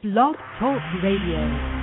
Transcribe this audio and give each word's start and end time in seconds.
Blog 0.00 0.36
Talk 0.60 0.80
Radio. 1.02 1.77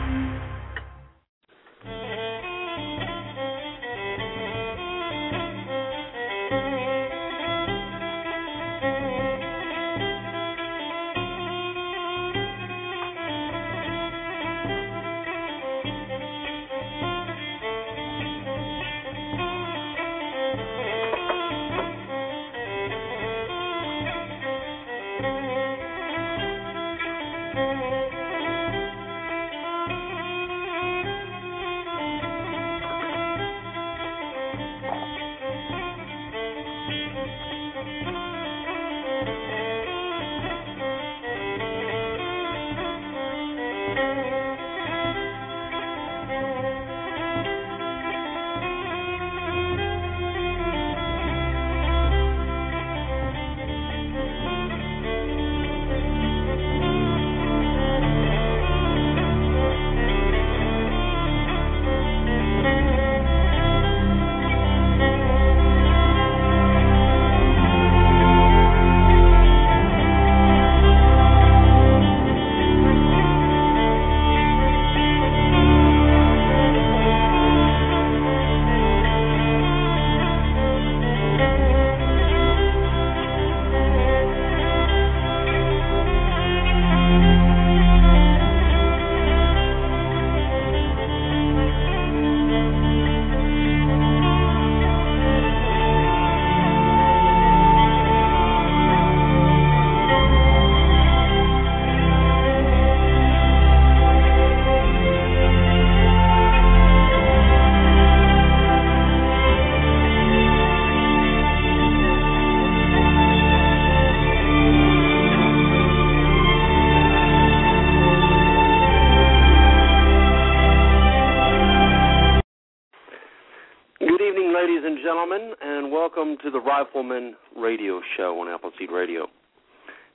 To 126.44 126.52
the 126.52 126.60
Rifleman 126.60 127.36
Radio 127.56 128.02
Show 128.18 128.40
on 128.40 128.48
Appleseed 128.48 128.92
Radio. 128.92 129.28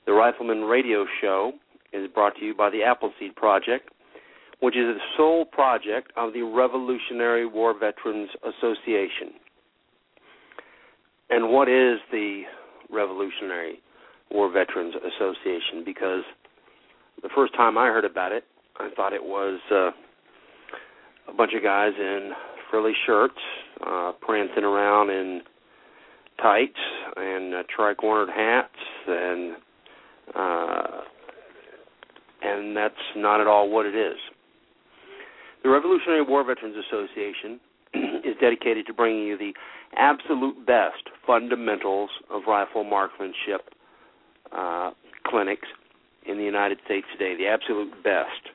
The 0.05 0.13
Rifleman 0.13 0.61
Radio 0.61 1.05
Show 1.21 1.53
is 1.93 2.09
brought 2.13 2.35
to 2.37 2.45
you 2.45 2.55
by 2.55 2.69
the 2.69 2.83
Appleseed 2.83 3.35
Project, 3.35 3.89
which 4.59 4.75
is 4.75 4.95
the 4.95 4.99
sole 5.17 5.45
project 5.45 6.11
of 6.17 6.33
the 6.33 6.41
Revolutionary 6.41 7.45
War 7.45 7.73
Veterans 7.77 8.29
Association. 8.43 9.33
And 11.29 11.49
what 11.49 11.69
is 11.69 11.99
the 12.11 12.43
Revolutionary 12.91 13.79
War 14.31 14.51
Veterans 14.51 14.95
Association? 14.95 15.83
Because 15.85 16.23
the 17.21 17.29
first 17.33 17.55
time 17.55 17.77
I 17.77 17.87
heard 17.87 18.05
about 18.05 18.31
it, 18.31 18.43
I 18.79 18.89
thought 18.95 19.13
it 19.13 19.23
was 19.23 19.59
uh, 19.71 19.91
a 21.31 21.33
bunch 21.35 21.53
of 21.55 21.63
guys 21.63 21.93
in 21.97 22.31
frilly 22.69 22.93
shirts 23.05 23.39
uh, 23.85 24.11
prancing 24.21 24.63
around 24.63 25.09
in 25.09 25.41
tights 26.41 26.79
and 27.15 27.53
uh, 27.53 27.63
tri-cornered 27.73 28.29
hats 28.29 28.69
and 29.07 29.55
uh, 30.35 31.01
and 32.43 32.75
that's 32.75 32.95
not 33.15 33.41
at 33.41 33.47
all 33.47 33.69
what 33.69 33.85
it 33.85 33.95
is. 33.95 34.17
The 35.63 35.69
Revolutionary 35.69 36.23
War 36.23 36.43
Veterans 36.43 36.75
Association 36.87 37.59
is 38.25 38.35
dedicated 38.39 38.87
to 38.87 38.93
bringing 38.93 39.27
you 39.27 39.37
the 39.37 39.53
absolute 39.95 40.65
best 40.65 41.09
fundamentals 41.27 42.09
of 42.31 42.43
rifle 42.47 42.83
marksmanship 42.83 43.69
uh, 44.51 44.91
clinics 45.27 45.67
in 46.25 46.37
the 46.37 46.43
United 46.43 46.79
States 46.85 47.05
today, 47.11 47.35
the 47.37 47.47
absolute 47.47 47.91
best. 48.03 48.49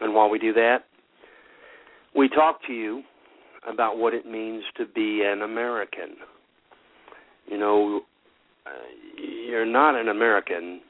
And 0.00 0.14
while 0.14 0.28
we 0.28 0.38
do 0.38 0.52
that, 0.52 0.84
we 2.14 2.28
talk 2.28 2.60
to 2.66 2.72
you 2.72 3.02
about 3.68 3.98
what 3.98 4.14
it 4.14 4.26
means 4.26 4.62
to 4.76 4.86
be 4.86 5.22
an 5.24 5.42
American 5.42 6.16
you 7.46 7.58
know, 7.58 8.00
uh, 8.66 8.70
you're 9.16 9.66
not 9.66 9.94
an 9.94 10.08
American 10.08 10.80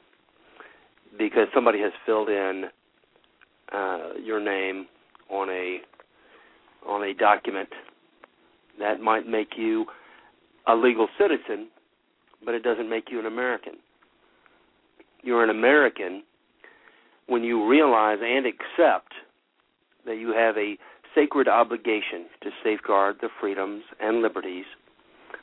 because 1.17 1.47
somebody 1.53 1.79
has 1.79 1.91
filled 2.05 2.29
in 2.29 2.65
uh, 3.73 4.13
your 4.23 4.39
name 4.39 4.85
on 5.29 5.49
a 5.49 5.79
on 6.87 7.03
a 7.03 7.13
document 7.13 7.69
that 8.79 8.99
might 8.99 9.27
make 9.27 9.53
you 9.57 9.85
a 10.67 10.75
legal 10.75 11.07
citizen, 11.17 11.67
but 12.43 12.53
it 12.53 12.63
doesn't 12.63 12.89
make 12.89 13.05
you 13.09 13.19
an 13.19 13.25
American. 13.25 13.73
You're 15.23 15.43
an 15.43 15.49
American 15.49 16.23
when 17.27 17.43
you 17.43 17.67
realize 17.67 18.19
and 18.21 18.45
accept 18.45 19.13
that 20.05 20.17
you 20.17 20.33
have 20.33 20.55
a 20.57 20.77
sacred 21.15 21.47
obligation 21.47 22.25
to 22.43 22.49
safeguard 22.63 23.17
the 23.21 23.29
freedoms 23.39 23.83
and 23.99 24.21
liberties 24.21 24.65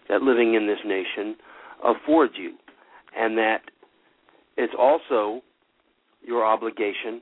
that 0.09 0.23
living 0.23 0.55
in 0.55 0.67
this 0.67 0.79
nation 0.85 1.37
affords 1.85 2.35
you, 2.37 2.55
and 3.17 3.37
that 3.39 3.63
it's 4.57 4.75
also 4.79 5.43
your 6.23 6.45
obligation 6.45 7.21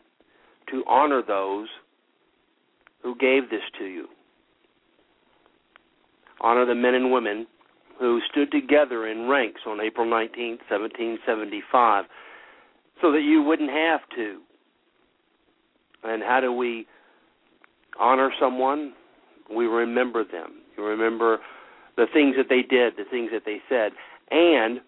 to 0.70 0.84
honor 0.86 1.22
those 1.26 1.68
who 3.02 3.14
gave 3.16 3.50
this 3.50 3.62
to 3.78 3.84
you. 3.84 4.06
Honor 6.40 6.66
the 6.66 6.74
men 6.74 6.94
and 6.94 7.12
women 7.12 7.46
who 7.98 8.20
stood 8.30 8.50
together 8.50 9.06
in 9.06 9.28
ranks 9.28 9.60
on 9.66 9.80
April 9.80 10.08
19, 10.08 10.58
1775, 10.68 12.04
so 13.00 13.12
that 13.12 13.22
you 13.22 13.42
wouldn't 13.42 13.70
have 13.70 14.00
to. 14.16 14.40
And 16.04 16.22
how 16.22 16.40
do 16.40 16.52
we 16.52 16.86
honor 17.98 18.30
someone? 18.40 18.94
We 19.54 19.66
remember 19.66 20.24
them. 20.24 20.62
You 20.78 20.84
remember 20.84 21.40
the 22.00 22.06
things 22.14 22.34
that 22.38 22.48
they 22.48 22.62
did, 22.62 22.94
the 22.96 23.04
things 23.10 23.28
that 23.30 23.42
they 23.44 23.58
said, 23.68 23.92
and 24.30 24.80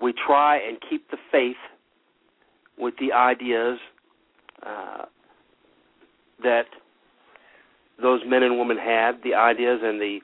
we 0.00 0.12
try 0.12 0.56
and 0.56 0.78
keep 0.88 1.10
the 1.10 1.16
faith 1.32 1.56
with 2.78 2.94
the 3.00 3.12
ideas 3.12 3.80
uh, 4.64 5.06
that 6.44 6.66
those 8.00 8.20
men 8.28 8.44
and 8.44 8.60
women 8.60 8.78
had, 8.78 9.14
the 9.24 9.34
ideas 9.34 9.80
and 9.82 10.00
the 10.00 10.20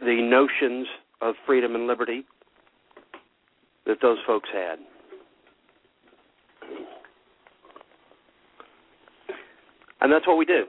the 0.00 0.22
notions 0.22 0.86
of 1.20 1.34
freedom 1.44 1.74
and 1.74 1.86
liberty 1.86 2.24
that 3.84 3.98
those 4.00 4.16
folks 4.26 4.48
had. 4.50 4.78
And 10.00 10.10
that's 10.10 10.26
what 10.26 10.38
we 10.38 10.46
do. 10.46 10.64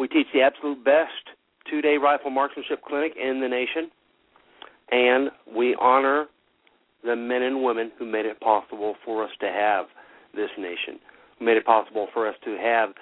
We 0.00 0.08
teach 0.08 0.28
the 0.32 0.40
absolute 0.40 0.82
best 0.82 1.36
two 1.70 1.82
day 1.82 1.98
rifle 1.98 2.30
marksmanship 2.30 2.82
clinic 2.82 3.12
in 3.22 3.38
the 3.38 3.48
nation, 3.48 3.90
and 4.90 5.30
we 5.54 5.76
honor 5.78 6.24
the 7.04 7.14
men 7.14 7.42
and 7.42 7.62
women 7.62 7.92
who 7.98 8.06
made 8.06 8.24
it 8.24 8.40
possible 8.40 8.94
for 9.04 9.22
us 9.22 9.30
to 9.40 9.46
have 9.46 9.86
this 10.34 10.48
nation, 10.56 10.98
who 11.38 11.44
made 11.44 11.58
it 11.58 11.66
possible 11.66 12.08
for 12.14 12.26
us 12.26 12.34
to 12.46 12.56
have 12.56 12.94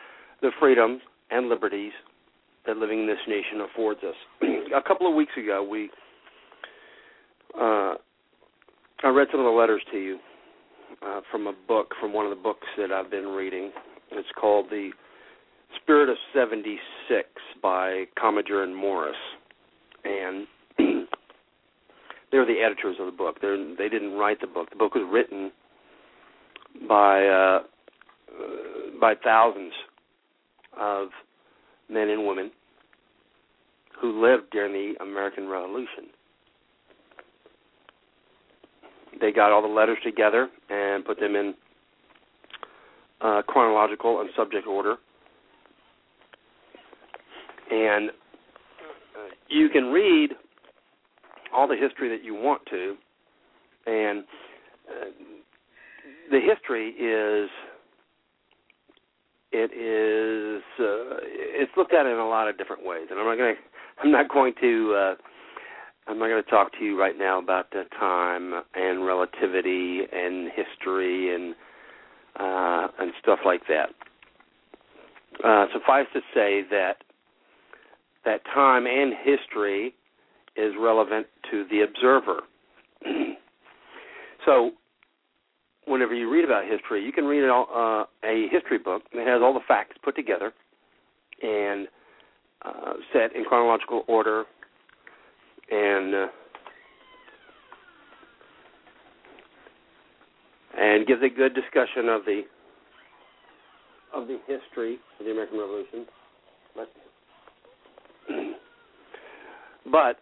the 0.43 0.51
freedoms 0.59 1.01
and 1.31 1.49
liberties 1.49 1.93
that 2.67 2.77
living 2.77 3.03
in 3.03 3.07
this 3.07 3.19
nation 3.29 3.61
affords 3.61 4.01
us. 4.03 4.17
a 4.77 4.83
couple 4.83 5.09
of 5.09 5.15
weeks 5.15 5.33
ago, 5.41 5.63
we 5.63 5.91
uh, 7.55 7.95
I 9.05 9.09
read 9.09 9.29
some 9.31 9.39
of 9.39 9.47
the 9.47 9.57
letters 9.57 9.83
to 9.93 9.99
you 9.99 10.19
uh, 11.07 11.21
from 11.31 11.47
a 11.47 11.53
book 11.69 11.95
from 12.01 12.13
one 12.13 12.27
of 12.27 12.31
the 12.31 12.43
books 12.43 12.67
that 12.77 12.91
I've 12.91 13.09
been 13.09 13.29
reading. 13.29 13.71
It's 14.11 14.29
called 14.37 14.67
The 14.69 14.91
Spirit 15.77 16.09
of 16.09 16.17
76 16.35 17.29
by 17.63 18.05
Commager 18.19 18.63
and 18.63 18.75
Morris. 18.75 19.17
And 20.05 20.47
they're 22.31 22.47
the 22.47 22.61
editors 22.65 22.97
of 23.01 23.07
the 23.07 23.13
book. 23.13 23.37
They're, 23.41 23.57
they 23.77 23.89
didn't 23.89 24.13
write 24.13 24.41
the 24.41 24.47
book. 24.47 24.71
The 24.71 24.77
book 24.77 24.95
was 24.95 25.09
written 25.11 25.51
by 26.89 27.27
uh, 27.27 27.61
uh, 28.29 29.01
by 29.01 29.15
thousands 29.25 29.73
of 30.79 31.09
men 31.89 32.11
and 32.11 32.27
women 32.27 32.51
who 34.01 34.23
lived 34.23 34.51
during 34.53 34.73
the 34.73 35.03
American 35.03 35.49
Revolution. 35.49 36.07
They 39.21 39.33
got 39.33 39.51
all 39.51 39.63
the 39.63 39.69
letters 39.69 39.99
together 40.05 40.49
and 40.71 41.05
put 41.05 41.19
them 41.19 41.35
in 41.35 41.55
uh, 43.21 43.43
chronological 43.49 44.21
and 44.21 44.31
subject 44.37 44.67
order. 44.67 44.97
And 47.71 48.11
you 49.49 49.69
can 49.69 49.87
read 49.87 50.31
all 51.53 51.67
the 51.67 51.77
history 51.77 52.09
that 52.09 52.25
you 52.25 52.35
want 52.35 52.63
to, 52.71 52.97
and 53.87 54.25
uh, 54.89 55.05
the 56.31 56.41
history 56.41 56.91
is 56.91 57.51
it 59.51 59.73
is 59.73 60.63
uh, 60.79 61.19
it's 61.23 61.73
looked 61.77 61.95
at 61.95 62.07
in 62.07 62.19
a 62.19 62.29
lot 62.29 62.49
of 62.49 62.59
different 62.59 62.85
ways, 62.85 63.07
and 63.11 63.19
I'm 63.19 63.27
not 63.27 63.37
going 63.37 63.55
to 63.55 63.61
I'm 64.03 64.13
not 64.13 64.29
going 64.29 64.55
to 64.61 64.95
uh, 64.95 65.15
I'm 66.07 66.19
not 66.19 66.29
going 66.29 66.43
to 66.43 66.51
talk 66.51 66.73
to 66.79 66.85
you 66.85 66.99
right 66.99 67.17
now 67.17 67.39
about 67.39 67.71
the 67.71 67.85
time 67.99 68.53
and 68.75 69.07
relativity 69.07 70.03
and 70.13 70.51
history 70.55 71.35
and 71.35 71.55
uh, 72.39 72.89
and 72.99 73.13
stuff 73.23 73.41
like 73.45 73.63
that. 73.69 73.91
Uh, 75.45 75.67
suffice 75.73 76.07
to 76.13 76.21
say 76.35 76.63
that 76.71 76.97
that 78.29 78.45
time 78.53 78.87
and 78.87 79.15
history 79.25 79.95
is 80.55 80.75
relevant 80.79 81.27
to 81.51 81.65
the 81.71 81.81
observer. 81.81 82.41
so, 84.45 84.73
whenever 85.87 86.13
you 86.13 86.31
read 86.31 86.45
about 86.45 86.65
history, 86.69 87.03
you 87.03 87.11
can 87.11 87.25
read 87.25 87.49
uh, 87.49 88.05
a 88.25 88.49
history 88.51 88.77
book 88.77 89.03
that 89.15 89.27
has 89.27 89.41
all 89.43 89.55
the 89.55 89.65
facts 89.67 89.97
put 90.05 90.15
together 90.15 90.53
and 91.43 91.89
uh, 92.63 92.93
set 93.15 93.35
in 93.35 93.45
chronological 93.45 94.05
order 94.09 94.45
and 95.71 96.15
uh, 96.15 96.27
and 100.79 101.07
gives 101.07 101.23
a 101.23 101.35
good 101.35 101.55
discussion 101.55 102.11
of 102.11 102.27
the 102.27 102.43
of 104.13 104.27
the 104.27 104.39
history 104.47 104.99
of 105.19 105.25
the 105.25 105.33
American 105.33 105.59
Revolution. 105.59 106.05
But 106.75 106.91
but 109.91 110.19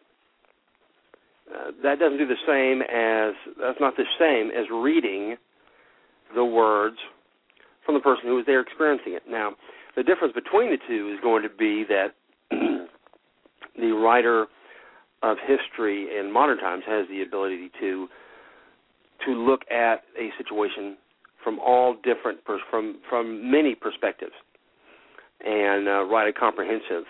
uh, 1.54 1.70
that 1.82 1.98
doesn't 1.98 2.18
do 2.18 2.26
the 2.26 2.34
same 2.46 2.82
as 2.82 3.34
that's 3.60 3.80
not 3.80 3.96
the 3.96 4.04
same 4.18 4.50
as 4.50 4.66
reading 4.72 5.36
the 6.34 6.44
words 6.44 6.96
from 7.84 7.94
the 7.94 8.00
person 8.00 8.24
who 8.24 8.34
was 8.34 8.44
there 8.46 8.60
experiencing 8.60 9.12
it. 9.12 9.22
Now, 9.28 9.52
the 9.94 10.02
difference 10.02 10.34
between 10.34 10.70
the 10.70 10.78
two 10.88 11.12
is 11.14 11.20
going 11.22 11.42
to 11.42 11.48
be 11.48 11.84
that 11.88 12.14
the 12.50 13.92
writer 13.92 14.46
of 15.22 15.36
history 15.46 16.18
in 16.18 16.32
modern 16.32 16.58
times 16.58 16.82
has 16.86 17.06
the 17.08 17.22
ability 17.22 17.70
to 17.80 18.08
to 19.24 19.32
look 19.32 19.62
at 19.70 20.02
a 20.18 20.30
situation 20.36 20.96
from 21.42 21.58
all 21.58 21.94
different 22.02 22.40
from 22.70 22.98
from 23.08 23.50
many 23.50 23.74
perspectives 23.74 24.34
and 25.44 25.88
uh, 25.88 26.04
write 26.04 26.28
a 26.28 26.32
comprehensive 26.32 27.04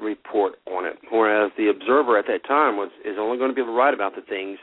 report 0.00 0.54
on 0.66 0.84
it. 0.84 0.96
Whereas 1.10 1.52
the 1.56 1.68
observer 1.68 2.18
at 2.18 2.26
that 2.26 2.46
time 2.46 2.76
was 2.76 2.90
is 3.04 3.16
only 3.18 3.38
going 3.38 3.50
to 3.50 3.54
be 3.54 3.60
able 3.60 3.72
to 3.72 3.78
write 3.78 3.94
about 3.94 4.14
the 4.14 4.22
things 4.22 4.58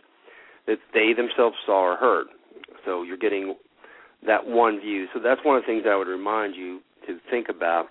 that 0.67 0.77
they 0.93 1.13
themselves 1.13 1.55
saw 1.65 1.93
or 1.93 1.95
heard. 1.95 2.27
So 2.85 3.03
you're 3.03 3.17
getting 3.17 3.55
that 4.25 4.45
one 4.45 4.79
view. 4.79 5.07
So 5.13 5.19
that's 5.19 5.41
one 5.43 5.57
of 5.57 5.63
the 5.63 5.67
things 5.67 5.83
I 5.87 5.95
would 5.95 6.07
remind 6.07 6.55
you 6.55 6.79
to 7.07 7.17
think 7.29 7.47
about 7.49 7.87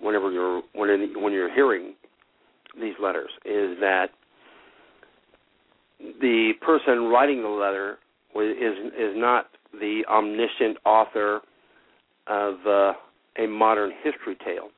whenever 0.00 0.30
you're 0.30 0.62
when 0.74 1.12
when 1.22 1.32
you're 1.32 1.52
hearing 1.52 1.94
these 2.80 2.94
letters 3.00 3.30
is 3.44 3.78
that 3.80 4.08
the 6.20 6.52
person 6.60 7.04
writing 7.04 7.42
the 7.42 7.48
letter 7.48 7.98
is 8.36 8.92
is 8.98 9.14
not 9.16 9.46
the 9.72 10.02
omniscient 10.08 10.78
author 10.84 11.40
of 12.26 12.54
uh, 12.66 12.92
a 13.38 13.46
modern 13.46 13.92
history 14.02 14.36
tale. 14.44 14.68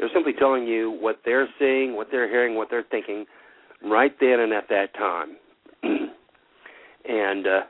They're 0.00 0.08
simply 0.14 0.32
telling 0.32 0.66
you 0.66 0.90
what 0.90 1.20
they're 1.26 1.46
seeing, 1.58 1.94
what 1.94 2.08
they're 2.10 2.28
hearing, 2.28 2.54
what 2.56 2.68
they're 2.70 2.86
thinking, 2.90 3.26
right 3.84 4.12
then 4.18 4.40
and 4.40 4.52
at 4.54 4.66
that 4.70 4.94
time, 4.94 5.36
and 7.06 7.46
uh, 7.46 7.60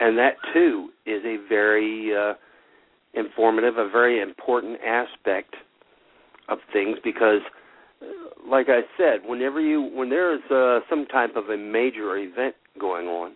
and 0.00 0.16
that 0.16 0.36
too 0.54 0.88
is 1.04 1.22
a 1.26 1.36
very 1.46 2.10
uh, 2.16 2.32
informative, 3.12 3.76
a 3.76 3.90
very 3.90 4.22
important 4.22 4.78
aspect 4.80 5.54
of 6.48 6.58
things 6.72 6.96
because 7.04 7.40
like 8.48 8.68
I 8.70 8.80
said, 8.96 9.28
whenever 9.28 9.60
you 9.60 9.82
when 9.82 10.08
there 10.08 10.34
is 10.34 10.40
uh, 10.50 10.80
some 10.88 11.04
type 11.04 11.36
of 11.36 11.50
a 11.50 11.56
major 11.58 12.16
event 12.16 12.54
going 12.80 13.08
on, 13.08 13.32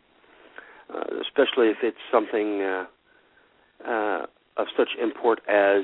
uh, 0.94 1.04
especially 1.20 1.68
if 1.68 1.76
it's 1.82 1.98
something 2.10 2.62
uh, 2.62 2.84
uh, 3.86 4.26
of 4.56 4.66
such 4.74 4.88
import 5.02 5.40
as 5.48 5.82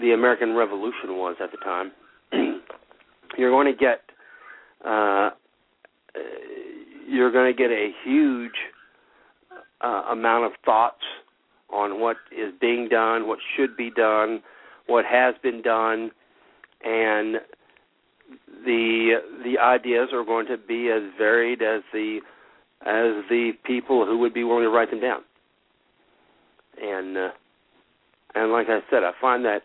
the 0.00 0.12
American 0.12 0.54
Revolution 0.54 1.16
was 1.16 1.36
at 1.42 1.50
the 1.50 1.58
time, 1.58 1.92
you're 3.38 3.50
going 3.50 3.66
to 3.66 3.78
get 3.78 4.00
uh, 4.84 5.30
you're 7.08 7.32
going 7.32 7.52
to 7.52 7.56
get 7.56 7.70
a 7.70 7.90
huge 8.04 8.52
uh, 9.82 10.04
amount 10.10 10.44
of 10.44 10.52
thoughts 10.64 11.02
on 11.70 12.00
what 12.00 12.16
is 12.30 12.52
being 12.60 12.88
done, 12.88 13.26
what 13.26 13.38
should 13.56 13.76
be 13.76 13.90
done, 13.90 14.42
what 14.86 15.04
has 15.04 15.34
been 15.42 15.62
done, 15.62 16.10
and 16.84 17.36
the 18.64 19.16
the 19.44 19.58
ideas 19.58 20.08
are 20.12 20.24
going 20.24 20.46
to 20.46 20.56
be 20.56 20.90
as 20.90 21.02
varied 21.18 21.62
as 21.62 21.82
the 21.92 22.20
as 22.82 23.24
the 23.28 23.52
people 23.64 24.06
who 24.06 24.18
would 24.18 24.34
be 24.34 24.44
willing 24.44 24.64
to 24.64 24.70
write 24.70 24.90
them 24.90 25.00
down. 25.00 25.22
And 26.80 27.16
uh, 27.16 27.30
and 28.34 28.52
like 28.52 28.68
I 28.68 28.80
said, 28.90 29.02
I 29.02 29.12
find 29.20 29.44
that 29.44 29.62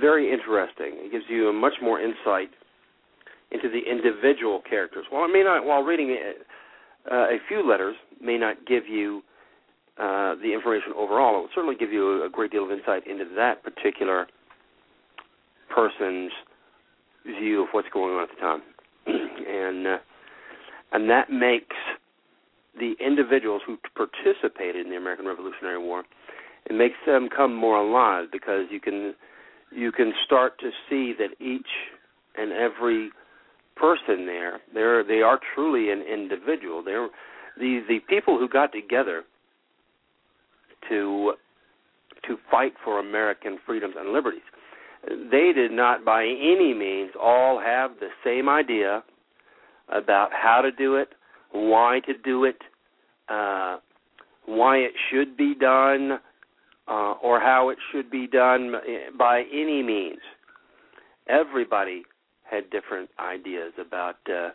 very 0.00 0.32
interesting. 0.32 0.94
It 0.96 1.12
gives 1.12 1.24
you 1.28 1.48
a 1.48 1.52
much 1.52 1.74
more 1.82 2.00
insight 2.00 2.50
into 3.50 3.68
the 3.68 3.80
individual 3.90 4.62
characters. 4.68 5.06
While 5.10 5.24
it 5.24 5.32
may 5.32 5.42
not, 5.42 5.64
while 5.64 5.82
reading 5.82 6.16
uh, 7.10 7.14
a 7.14 7.38
few 7.48 7.68
letters 7.68 7.96
may 8.20 8.36
not 8.36 8.56
give 8.66 8.86
you 8.86 9.22
uh, 9.98 10.34
the 10.36 10.52
information 10.54 10.92
overall, 10.96 11.36
it 11.36 11.40
will 11.40 11.48
certainly 11.54 11.76
give 11.76 11.92
you 11.92 12.24
a 12.24 12.28
great 12.28 12.50
deal 12.50 12.64
of 12.64 12.70
insight 12.70 13.06
into 13.06 13.24
that 13.36 13.62
particular 13.62 14.26
person's 15.74 16.32
view 17.24 17.62
of 17.62 17.68
what's 17.72 17.88
going 17.92 18.14
on 18.14 18.22
at 18.22 18.28
the 18.34 18.40
time, 18.40 18.62
and 19.06 19.86
uh, 19.86 19.96
and 20.92 21.10
that 21.10 21.30
makes 21.30 21.76
the 22.78 22.94
individuals 23.04 23.62
who 23.66 23.76
participated 23.96 24.86
in 24.86 24.90
the 24.90 24.96
American 24.96 25.26
Revolutionary 25.26 25.78
War, 25.78 26.04
it 26.66 26.74
makes 26.74 26.96
them 27.06 27.28
come 27.34 27.54
more 27.54 27.76
alive 27.76 28.26
because 28.30 28.66
you 28.70 28.80
can 28.80 29.14
you 29.70 29.92
can 29.92 30.12
start 30.24 30.58
to 30.60 30.70
see 30.88 31.14
that 31.18 31.30
each 31.40 31.66
and 32.36 32.52
every 32.52 33.10
person 33.76 34.26
there 34.26 34.60
they're 34.74 35.04
they 35.04 35.22
are 35.22 35.38
truly 35.54 35.90
an 35.90 36.02
individual. 36.02 36.82
They're 36.82 37.08
the 37.58 37.80
the 37.88 37.98
people 38.08 38.38
who 38.38 38.48
got 38.48 38.72
together 38.72 39.24
to 40.88 41.34
to 42.26 42.36
fight 42.50 42.72
for 42.84 42.98
American 42.98 43.58
freedoms 43.64 43.94
and 43.98 44.12
liberties 44.12 44.42
they 45.06 45.52
did 45.54 45.72
not 45.72 46.04
by 46.04 46.24
any 46.24 46.74
means 46.74 47.12
all 47.20 47.60
have 47.60 47.92
the 48.00 48.08
same 48.24 48.48
idea 48.48 49.02
about 49.88 50.30
how 50.32 50.60
to 50.60 50.70
do 50.70 50.96
it, 50.96 51.08
why 51.52 52.00
to 52.06 52.12
do 52.24 52.44
it, 52.44 52.58
uh, 53.28 53.78
why 54.46 54.76
it 54.76 54.92
should 55.10 55.36
be 55.36 55.54
done, 55.54 56.18
uh, 56.88 57.14
or 57.22 57.40
how 57.40 57.68
it 57.68 57.78
should 57.92 58.10
be 58.10 58.26
done 58.26 58.72
by 59.18 59.44
any 59.52 59.82
means. 59.82 60.20
Everybody 61.28 62.02
had 62.50 62.70
different 62.70 63.10
ideas 63.18 63.72
about 63.78 64.16
uh, 64.28 64.50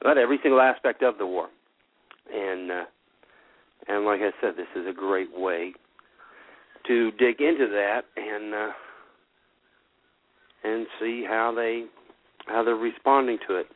about 0.00 0.18
every 0.18 0.38
single 0.42 0.60
aspect 0.60 1.02
of 1.02 1.18
the 1.18 1.26
war, 1.26 1.48
and 2.32 2.70
uh, 2.70 2.84
and 3.88 4.04
like 4.04 4.20
I 4.20 4.30
said, 4.40 4.54
this 4.56 4.66
is 4.74 4.86
a 4.88 4.92
great 4.92 5.28
way 5.36 5.74
to 6.86 7.10
dig 7.12 7.40
into 7.40 7.68
that 7.68 8.02
and 8.16 8.54
uh, 8.54 8.72
and 10.64 10.86
see 11.00 11.24
how 11.28 11.52
they 11.54 11.84
how 12.46 12.62
they're 12.62 12.76
responding 12.76 13.38
to 13.48 13.56
it. 13.56 13.66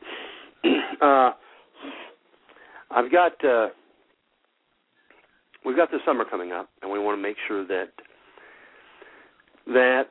uh, 1.01 1.31
I've 2.91 3.11
got 3.11 3.33
uh, 3.45 3.67
we've 5.69 5.77
got 5.77 5.91
the 5.91 5.99
summer 6.03 6.25
coming 6.25 6.51
up, 6.51 6.67
and 6.81 6.91
we 6.91 6.97
want 6.97 7.15
to 7.15 7.21
make 7.21 7.37
sure 7.47 7.65
that 7.67 7.89
that 9.67 10.07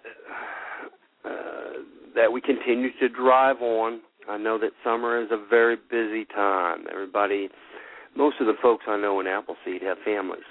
uh, 1.25 1.83
that 2.15 2.33
we 2.33 2.41
continue 2.41 2.91
to 3.01 3.09
drive 3.09 3.57
on. 3.61 4.01
I 4.29 4.39
know 4.39 4.57
that 4.59 4.71
summer 4.85 5.21
is 5.21 5.31
a 5.33 5.45
very 5.51 5.77
busy 5.77 6.25
time. 6.27 6.85
Everybody, 6.93 7.49
most 8.17 8.37
of 8.41 8.47
the 8.47 8.53
folks 8.63 8.85
I 8.87 8.97
know 8.99 9.19
in 9.19 9.27
Appleseed 9.27 9.83
have 9.83 9.99
families, 10.05 10.47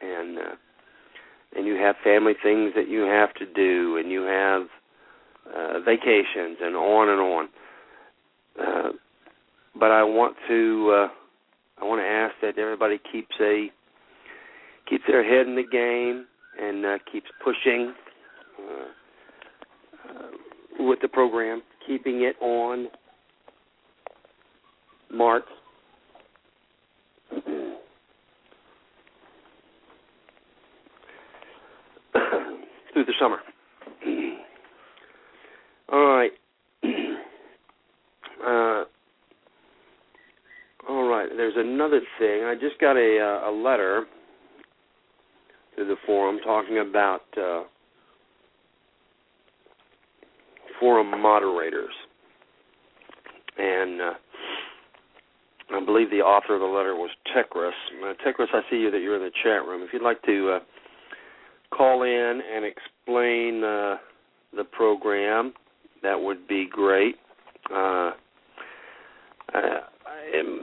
and 0.00 0.38
uh, 0.38 0.54
and 1.54 1.66
you 1.66 1.74
have 1.74 1.96
family 2.02 2.32
things 2.42 2.72
that 2.76 2.88
you 2.88 3.02
have 3.02 3.34
to 3.34 3.44
do, 3.44 3.98
and 3.98 4.10
you 4.10 4.22
have 4.22 4.62
uh, 5.54 5.80
vacations, 5.80 6.56
and 6.62 6.74
on 6.74 7.08
and 7.10 7.20
on. 7.20 7.48
Uh, 8.58 8.92
but 9.78 9.90
I 9.90 10.02
want 10.02 10.34
to 10.48 10.92
uh, 10.94 11.08
I 11.82 11.84
want 11.84 12.00
to 12.00 12.06
ask 12.06 12.34
that 12.40 12.58
everybody 12.58 12.98
keeps 13.12 13.34
a 13.38 13.70
keeps 14.90 15.04
their 15.06 15.22
head 15.24 15.46
in 15.46 15.54
the 15.54 15.62
game 15.62 16.26
and 16.60 16.84
uh, 16.84 16.98
keeps 17.10 17.28
pushing 17.42 17.94
uh, 18.58 18.88
uh, 20.10 20.28
with 20.80 20.98
the 21.00 21.08
program, 21.08 21.62
keeping 21.86 22.22
it 22.22 22.34
on 22.42 22.88
mark. 25.12 25.44
through 32.92 33.04
the 33.04 33.12
summer. 33.20 33.38
All 35.92 36.06
right. 36.06 36.32
Uh, 38.40 38.84
all 40.88 41.06
right. 41.06 41.28
There's 41.36 41.52
another 41.58 42.00
thing. 42.18 42.44
I 42.44 42.54
just 42.54 42.80
got 42.80 42.96
a 42.96 43.18
uh, 43.20 43.50
a 43.50 43.52
letter 43.52 44.06
to 45.80 45.86
the 45.86 45.96
forum 46.04 46.38
talking 46.44 46.78
about 46.78 47.22
uh, 47.38 47.62
forum 50.78 51.10
moderators, 51.22 51.94
and 53.56 54.00
uh, 54.00 54.12
I 55.72 55.84
believe 55.84 56.10
the 56.10 56.16
author 56.16 56.54
of 56.54 56.60
the 56.60 56.66
letter 56.66 56.94
was 56.94 57.08
Tekris. 57.34 57.72
Uh, 58.04 58.12
Tekris, 58.22 58.48
I 58.52 58.60
see 58.70 58.76
you 58.76 58.90
that 58.90 59.00
you're 59.00 59.16
in 59.16 59.22
the 59.22 59.30
chat 59.42 59.64
room. 59.66 59.82
If 59.82 59.94
you'd 59.94 60.02
like 60.02 60.22
to 60.24 60.56
uh, 60.56 60.58
call 61.74 62.02
in 62.02 62.42
and 62.54 62.64
explain 62.66 63.64
uh, 63.64 63.96
the 64.54 64.64
program, 64.64 65.54
that 66.02 66.20
would 66.20 66.46
be 66.46 66.68
great. 66.70 67.14
Uh, 67.72 68.10
uh, 69.54 69.60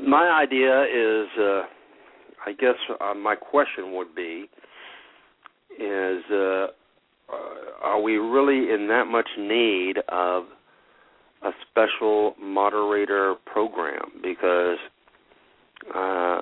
my 0.07 0.29
idea 0.29 0.83
is, 0.83 1.27
uh, 1.39 1.61
I 2.45 2.53
guess 2.59 2.75
uh, 3.01 3.15
my 3.15 3.35
question 3.35 3.95
would 3.95 4.13
be, 4.13 4.47
is 5.79 6.23
uh, 6.31 6.67
uh, 7.31 7.83
are 7.83 8.01
we 8.01 8.17
really 8.17 8.71
in 8.73 8.87
that 8.87 9.05
much 9.05 9.27
need 9.37 9.97
of 10.09 10.45
a 11.43 11.51
special 11.69 12.35
moderator 12.41 13.35
program? 13.45 14.11
Because 14.21 14.77
uh, 15.93 16.41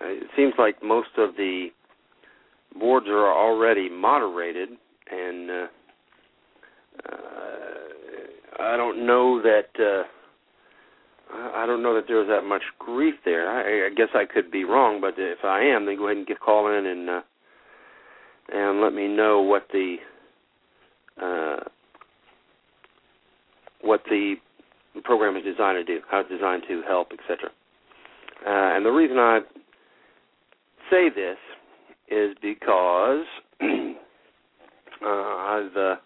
it 0.00 0.28
seems 0.36 0.54
like 0.58 0.82
most 0.82 1.10
of 1.16 1.36
the 1.36 1.68
boards 2.78 3.06
are 3.08 3.32
already 3.32 3.88
moderated, 3.88 4.70
and 5.10 5.50
uh, 5.50 5.66
uh, 7.10 7.18
I 8.60 8.76
don't 8.76 9.06
know 9.06 9.40
that. 9.42 9.68
Uh, 9.78 10.04
I 11.30 11.66
don't 11.66 11.82
know 11.82 11.94
that 11.94 12.04
there's 12.08 12.28
that 12.28 12.48
much 12.48 12.62
grief 12.78 13.14
there. 13.26 13.50
I, 13.50 13.88
I 13.88 13.94
guess 13.94 14.08
I 14.14 14.24
could 14.24 14.50
be 14.50 14.64
wrong, 14.64 14.98
but 14.98 15.12
if 15.18 15.44
I 15.44 15.60
am, 15.60 15.84
then 15.84 15.98
go 15.98 16.06
ahead 16.06 16.16
and 16.16 16.26
get 16.26 16.40
call 16.40 16.72
in 16.72 16.86
and 16.86 17.10
uh, 17.10 17.20
and 18.52 18.80
let 18.80 18.92
me 18.92 19.08
know 19.08 19.40
what 19.42 19.66
the 19.72 19.96
uh, 21.20 21.64
what 23.82 24.02
the 24.08 24.36
program 25.04 25.36
is 25.36 25.44
designed 25.44 25.84
to 25.84 25.84
do, 25.84 26.00
how 26.10 26.20
it's 26.20 26.30
designed 26.30 26.62
to 26.68 26.82
help, 26.82 27.12
etc. 27.12 27.50
Uh, 28.46 28.76
and 28.76 28.84
the 28.84 28.90
reason 28.90 29.18
I 29.18 29.40
say 30.90 31.08
this 31.10 31.38
is 32.10 32.36
because 32.40 33.24
uh, 33.60 33.66
I've 35.04 35.76
uh, 35.76 35.96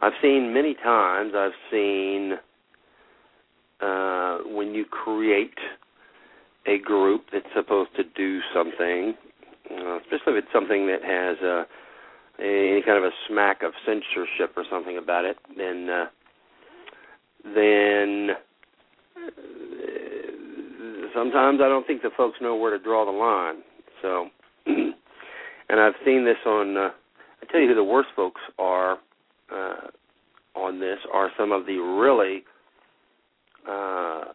I've 0.00 0.12
seen 0.22 0.52
many 0.52 0.74
times. 0.74 1.32
I've 1.36 1.52
seen 1.70 2.34
uh, 3.80 4.38
when 4.46 4.74
you 4.74 4.84
create 4.84 5.58
a 6.66 6.78
group 6.78 7.24
that's 7.32 7.46
supposed 7.54 7.94
to 7.96 8.04
do 8.04 8.40
something, 8.54 9.14
uh, 9.70 9.98
especially 9.98 10.38
if 10.38 10.44
it's 10.44 10.52
something 10.52 10.86
that 10.86 11.02
has 11.02 11.36
uh, 11.42 11.64
any 12.38 12.82
kind 12.82 12.98
of 12.98 13.04
a 13.04 13.10
smack 13.28 13.62
of 13.62 13.72
censorship 13.84 14.56
or 14.56 14.64
something 14.70 14.96
about 14.96 15.24
it, 15.24 15.36
then 15.56 15.88
uh, 15.88 16.06
then 17.44 18.30
uh, 19.16 19.30
sometimes 21.14 21.60
I 21.62 21.68
don't 21.68 21.86
think 21.86 22.02
the 22.02 22.10
folks 22.16 22.38
know 22.40 22.56
where 22.56 22.76
to 22.76 22.82
draw 22.82 23.04
the 23.04 23.10
line. 23.10 23.62
So, 24.02 24.28
and 24.66 25.80
I've 25.80 25.94
seen 26.04 26.24
this 26.24 26.38
on. 26.46 26.76
Uh, 26.76 26.90
I 27.42 27.46
tell 27.50 27.60
you 27.60 27.68
who 27.68 27.74
the 27.74 27.84
worst 27.84 28.10
folks 28.14 28.40
are 28.58 28.98
uh, 29.50 29.88
on 30.54 30.80
this 30.80 30.98
are 31.12 31.30
some 31.38 31.52
of 31.52 31.66
the 31.66 31.78
really 31.78 32.44
uh, 33.68 34.32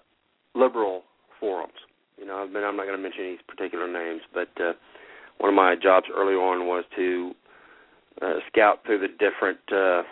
liberal 0.56 1.04
forums. 1.40 1.74
You 2.18 2.26
know, 2.26 2.44
I've 2.44 2.54
been, 2.54 2.64
I'm 2.64 2.78
not 2.78 2.86
going 2.86 2.98
to 2.98 3.02
mention 3.02 3.26
any 3.26 3.38
particular 3.48 3.92
names, 3.92 4.22
but 4.34 4.50
uh, 4.62 4.74
one 5.38 5.50
of 5.50 5.56
my 5.56 5.76
jobs 5.76 6.08
early 6.16 6.34
on 6.34 6.68
was 6.68 6.84
to 6.96 7.34
uh, 8.22 8.36
scout 8.52 8.80
through 8.86 9.00
the 9.00 9.08
different 9.08 9.60
uh, 9.72 10.04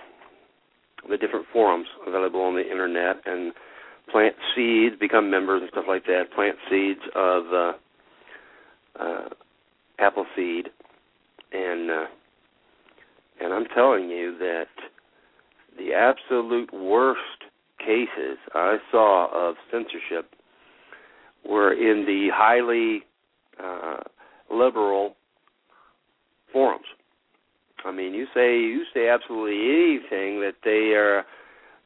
the 1.09 1.17
different 1.17 1.45
forums 1.51 1.87
available 2.07 2.41
on 2.41 2.55
the 2.55 2.61
internet 2.61 3.17
and 3.25 3.53
plant 4.11 4.35
seeds, 4.55 4.95
become 4.99 5.29
members 5.29 5.61
and 5.61 5.69
stuff 5.71 5.85
like 5.87 6.05
that. 6.05 6.31
Plant 6.33 6.55
seeds 6.69 6.99
of 7.15 7.43
uh, 7.53 7.71
uh, 8.99 9.29
apple 9.99 10.25
seed, 10.35 10.69
and 11.51 11.89
uh, 11.91 12.05
and 13.41 13.53
I'm 13.53 13.65
telling 13.73 14.09
you 14.09 14.37
that 14.39 14.67
the 15.77 15.93
absolute 15.93 16.73
worst 16.73 17.19
cases 17.79 18.37
I 18.53 18.77
saw 18.91 19.27
of 19.49 19.55
censorship 19.71 20.31
were 21.47 21.73
in 21.73 22.05
the 22.05 22.29
highly 22.33 23.03
uh, 23.61 24.03
liberal 24.57 25.15
forums. 26.51 26.85
I 27.85 27.91
mean, 27.91 28.13
you 28.13 28.25
say 28.33 28.59
you 28.59 28.83
say 28.93 29.09
absolutely 29.09 29.59
anything 29.59 30.39
that 30.41 30.55
they 30.63 30.95
are 30.95 31.25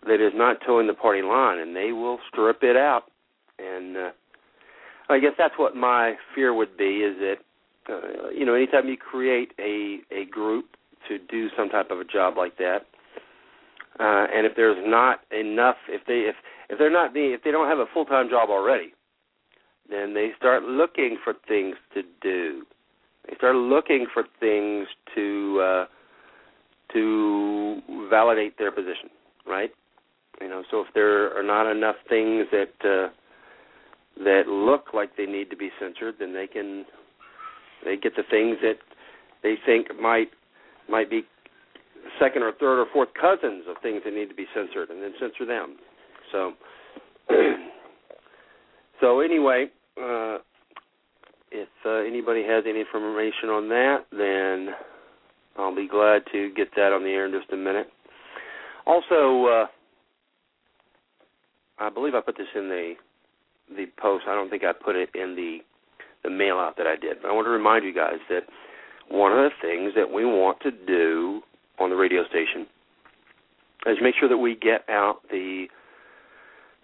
that 0.06 0.26
is 0.26 0.34
not 0.36 0.58
toeing 0.66 0.88
the 0.88 0.94
party 0.94 1.22
line, 1.22 1.60
and 1.60 1.76
they 1.76 1.92
will 1.92 2.20
strip 2.32 2.60
it 2.62 2.76
out. 2.76 3.06
And 3.58 3.98
uh, 3.98 4.10
I 5.10 5.20
guess 5.20 5.32
that's 5.38 5.56
what 5.58 5.76
my 5.76 6.14
fear 6.36 6.54
would 6.54 6.78
be: 6.78 7.02
is 7.04 7.16
that 7.20 7.38
uh, 7.90 8.30
you 8.30 8.46
know, 8.46 8.54
anytime 8.54 8.88
you 8.88 8.98
create 8.98 9.54
a 9.60 10.00
a 10.12 10.26
group 10.26 10.66
to 11.08 11.18
do 11.18 11.48
some 11.58 11.70
type 11.70 11.90
of 11.90 12.00
a 12.00 12.06
job 12.06 12.36
like 12.38 12.58
that, 12.58 12.86
uh, 14.00 14.28
and 14.34 14.46
if 14.46 14.56
there's 14.56 14.78
not 14.86 15.22
enough, 15.32 15.78
if 15.90 16.02
they 16.06 16.30
if 16.30 16.36
if 16.70 16.78
they're 16.78 16.92
not 16.92 17.14
being 17.14 17.32
if 17.32 17.44
they 17.44 17.52
don't 17.52 17.68
have 17.68 17.80
a 17.80 17.86
full 17.94 18.06
time 18.06 18.30
job 18.30 18.50
already, 18.50 18.94
then 19.90 20.14
they 20.14 20.32
start 20.38 20.64
looking 20.64 21.18
for 21.24 21.34
things 21.48 21.76
to 21.94 22.04
do. 22.22 22.64
They 23.28 23.36
start 23.36 23.56
looking 23.56 24.08
for 24.14 24.24
things 24.40 24.88
to 25.16 25.62
uh, 25.62 25.86
to 26.94 27.82
validate 28.10 28.58
their 28.58 28.72
position, 28.72 29.10
right? 29.46 29.72
You 30.42 30.50
know, 30.50 30.64
so 30.70 30.82
if 30.82 30.88
there 30.94 31.38
are 31.38 31.44
not 31.44 31.70
enough 31.70 31.96
things 32.08 32.46
that 32.52 32.74
uh, 32.84 33.10
that 34.24 34.44
look 34.48 34.94
like 34.94 35.16
they 35.18 35.26
need 35.26 35.50
to 35.50 35.58
be 35.58 35.70
censored, 35.80 36.16
then 36.20 36.34
they 36.34 36.48
can 36.48 36.86
they 37.84 37.98
get 37.98 38.16
the 38.16 38.24
things 38.30 38.58
that 38.62 38.78
they 39.44 39.56
think 39.66 39.88
might 40.00 40.30
might 40.90 41.10
be 41.10 41.24
second 42.20 42.44
or 42.44 42.52
third 42.54 42.82
or 42.82 42.86
fourth 42.94 43.10
cousins 43.20 43.66
of 43.68 43.76
things 43.82 44.02
that 44.06 44.14
need 44.14 44.30
to 44.30 44.36
be 44.36 44.46
censored, 44.56 44.90
and 44.90 45.02
then 45.02 45.14
censor 45.20 45.46
them. 45.46 45.78
So, 46.32 46.54
so 49.02 49.20
anyway, 49.20 49.68
uh, 50.02 50.38
if 51.52 51.70
uh, 51.86 52.08
anybody 52.08 52.44
has 52.44 52.64
any 52.68 52.82
information 52.82 53.50
on 53.50 53.70
that, 53.70 54.06
then 54.12 54.76
I'll 55.58 55.76
be 55.76 55.88
glad 55.88 56.24
to 56.32 56.52
get 56.56 56.70
that 56.76 56.94
on 56.94 57.04
the 57.04 57.10
air 57.10 57.26
in 57.26 57.32
just 57.32 57.52
a 57.52 57.58
minute. 57.58 57.88
Also, 58.86 59.46
uh, 59.46 59.66
I 61.80 61.90
believe 61.90 62.16
I 62.16 62.22
put 62.22 62.38
this 62.38 62.48
in 62.56 62.70
the 62.70 62.94
the 63.76 63.86
post. 64.00 64.26
I 64.28 64.34
don't 64.34 64.50
think 64.50 64.64
I 64.64 64.72
put 64.72 64.96
it 64.96 65.10
in 65.14 65.36
the 65.36 65.60
the 66.24 66.30
mail 66.30 66.58
out 66.58 66.78
that 66.78 66.88
I 66.88 66.96
did. 66.96 67.22
But 67.22 67.30
I 67.30 67.34
want 67.34 67.46
to 67.46 67.52
remind 67.52 67.86
you 67.86 67.94
guys 67.94 68.20
that 68.30 68.44
one 69.10 69.32
of 69.32 69.38
the 69.38 69.50
things 69.62 69.94
that 69.96 70.12
we 70.12 70.26
want 70.26 70.60
to 70.62 70.72
do 70.72 71.42
on 71.80 71.90
the 71.90 71.96
radio 71.96 72.26
station 72.28 72.66
is 73.86 73.98
make 74.02 74.16
sure 74.20 74.30
that 74.30 74.38
we 74.38 74.56
get 74.56 74.88
out 74.90 75.20
the 75.30 75.68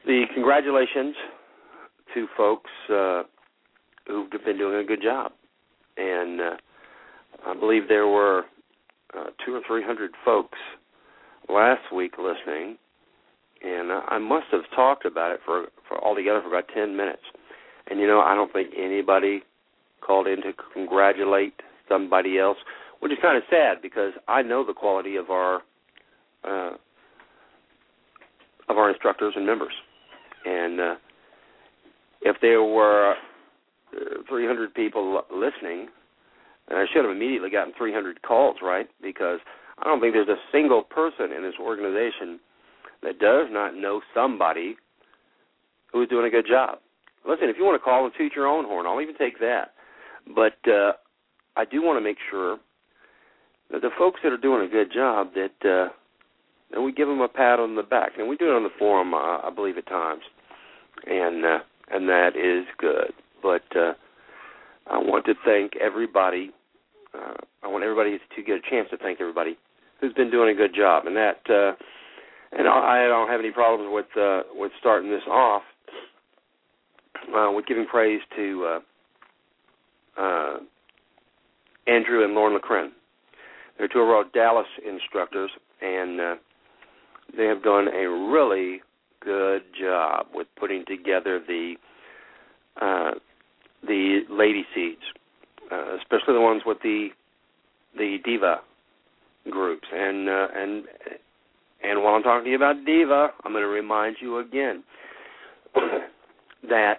the 0.06 0.26
congratulations 0.34 1.16
to 2.14 2.28
folks 2.36 2.72
uh, 2.90 3.24
who've 4.08 4.30
been 4.46 4.58
doing 4.58 4.80
a 4.80 4.84
good 4.84 5.02
job. 5.02 5.32
and 5.98 6.42
uh, 6.42 6.56
I 7.46 7.54
believe 7.54 7.88
there 7.88 8.08
were 8.08 8.44
uh, 9.18 9.26
two 9.46 9.54
or 9.56 9.62
three 9.68 9.84
hundred 9.84 10.12
folks 10.24 10.58
last 11.50 11.92
week 11.94 12.14
listening, 12.18 12.78
and 13.64 13.92
I 13.92 14.18
must 14.18 14.46
have 14.52 14.64
talked 14.76 15.06
about 15.06 15.32
it 15.32 15.40
for 15.46 15.68
for 15.88 16.04
altogether 16.04 16.42
for 16.42 16.48
about 16.48 16.70
ten 16.74 16.96
minutes. 16.96 17.24
And 17.90 18.00
you 18.00 18.08
know, 18.08 18.22
I 18.22 18.34
don't 18.36 18.52
think 18.54 18.70
anybody 18.78 19.44
called 20.02 20.28
in 20.28 20.42
to 20.44 20.54
congratulate 20.74 21.54
somebody 21.90 22.40
else, 22.40 22.58
which 23.00 23.12
is 23.12 23.18
kind 23.22 23.38
of 23.38 23.44
sad 23.50 23.82
because 23.82 24.14
I 24.28 24.42
know 24.42 24.66
the 24.66 24.74
quality 24.74 25.16
of 25.16 25.30
our 25.30 25.62
uh, 26.44 26.76
of 28.70 28.78
our 28.78 28.90
instructors 28.90 29.34
and 29.36 29.46
members, 29.46 29.74
and 30.46 30.80
uh, 30.80 30.96
if 32.24 32.38
there 32.42 32.64
were 32.64 33.16
uh, 33.94 34.24
300 34.30 34.74
people 34.74 35.22
listening, 35.32 35.88
and 36.70 36.80
I 36.80 36.86
should 36.92 37.04
have 37.06 37.16
immediately 37.16 37.50
gotten 37.50 37.74
300 37.78 38.22
calls, 38.22 38.58
right? 38.62 38.90
Because 39.02 39.40
I 39.80 39.86
don't 39.86 40.00
think 40.00 40.14
there's 40.14 40.30
a 40.30 40.42
single 40.52 40.84
person 40.84 41.32
in 41.36 41.44
this 41.44 41.56
organization 41.60 42.40
that 43.02 43.20
does 43.20 43.48
not 43.52 43.76
know 43.76 44.02
somebody 44.14 44.76
who's 45.92 46.08
doing 46.10 46.26
a 46.26 46.30
good 46.30 46.48
job. 46.48 46.80
Listen, 47.28 47.50
if 47.50 47.58
you 47.58 47.66
want 47.66 47.80
to 47.80 47.84
call 47.84 48.06
and 48.06 48.14
toot 48.18 48.34
your 48.36 48.48
own 48.48 48.66
horn, 48.66 48.86
I'll 48.86 49.02
even 49.02 49.16
take 49.16 49.40
that. 49.40 49.74
But 50.34 50.58
uh, 50.70 50.94
I 51.56 51.66
do 51.66 51.82
want 51.82 51.98
to 51.98 52.02
make 52.02 52.18
sure 52.32 52.58
that 53.72 53.82
the 53.82 53.90
folks 53.98 54.20
that 54.24 54.32
are 54.32 54.38
doing 54.38 54.66
a 54.66 54.72
good 54.72 54.92
job 54.94 55.32
that 55.36 55.70
uh, 55.70 55.92
that 56.72 56.82
we 56.82 56.92
give 56.92 57.08
them 57.08 57.22
a 57.22 57.28
pat 57.28 57.60
on 57.60 57.76
the 57.76 57.84
back, 57.84 58.14
and 58.18 58.28
we 58.28 58.36
do 58.36 58.50
it 58.50 58.56
on 58.56 58.64
the 58.64 58.70
forum, 58.80 59.14
uh, 59.14 59.38
I 59.40 59.52
believe, 59.54 59.78
at 59.78 59.88
times, 59.88 60.24
and 61.06 61.46
uh, 61.46 61.60
and 61.94 62.10
that 62.10 62.36
is 62.36 62.66
good. 62.78 63.14
But 63.42 63.64
uh, 63.76 63.94
I 64.88 64.98
want 64.98 65.26
to 65.26 65.34
thank 65.46 65.74
everybody. 65.76 66.52
Uh, 67.14 67.36
I 67.62 67.68
want 67.68 67.84
everybody 67.84 68.20
to 68.36 68.44
get 68.44 68.56
a 68.56 68.70
chance 68.70 68.90
to 68.92 68.98
thank 68.98 69.22
everybody 69.22 69.58
who's 70.02 70.14
been 70.14 70.32
doing 70.32 70.54
a 70.54 70.58
good 70.58 70.76
job, 70.76 71.06
and 71.06 71.16
that. 71.16 71.40
Uh, 71.50 71.74
and 72.56 72.68
I 72.68 73.08
don't 73.08 73.30
have 73.30 73.40
any 73.40 73.52
problems 73.52 73.90
with 73.92 74.06
uh, 74.16 74.44
with 74.54 74.72
starting 74.80 75.10
this 75.10 75.24
off 75.28 75.64
uh, 77.36 77.52
with 77.52 77.66
giving 77.66 77.86
praise 77.86 78.22
to 78.36 78.80
uh, 80.18 80.22
uh, 80.22 80.58
Andrew 81.88 82.24
and 82.24 82.34
Lauren 82.34 82.58
LeCren. 82.60 82.90
They're 83.78 83.88
two 83.88 84.00
of 84.00 84.10
our 84.10 84.26
Dallas 84.34 84.68
instructors, 84.88 85.52
and 85.82 86.22
uh, 86.22 86.36
they 87.36 87.46
have 87.46 87.64
done 87.64 87.88
a 87.88 88.08
really 88.08 88.82
good 89.24 89.62
job 89.80 90.28
with 90.34 90.48
putting 90.60 90.86
together 90.86 91.40
the 91.46 91.76
uh, 92.82 93.12
the 93.86 94.22
lady 94.30 94.66
seeds, 94.74 95.02
uh, 95.72 95.96
especially 95.98 96.34
the 96.34 96.42
ones 96.42 96.64
with 96.66 96.78
the 96.84 97.10
the 97.98 98.18
diva 98.24 98.62
groups. 99.50 99.88
And 99.94 100.30
uh, 100.30 100.48
and 100.56 100.84
and 101.84 102.04
while 102.04 102.16
I'm 102.16 102.24
talking 102.24 102.46
to 102.46 102.50
you 102.50 102.56
about 102.56 102.86
diva, 102.86 103.30
I'm 103.44 103.52
going 103.52 103.64
to 103.64 103.70
remind 103.70 104.18
you 104.22 104.40
again 104.40 104.84
that 106.70 106.96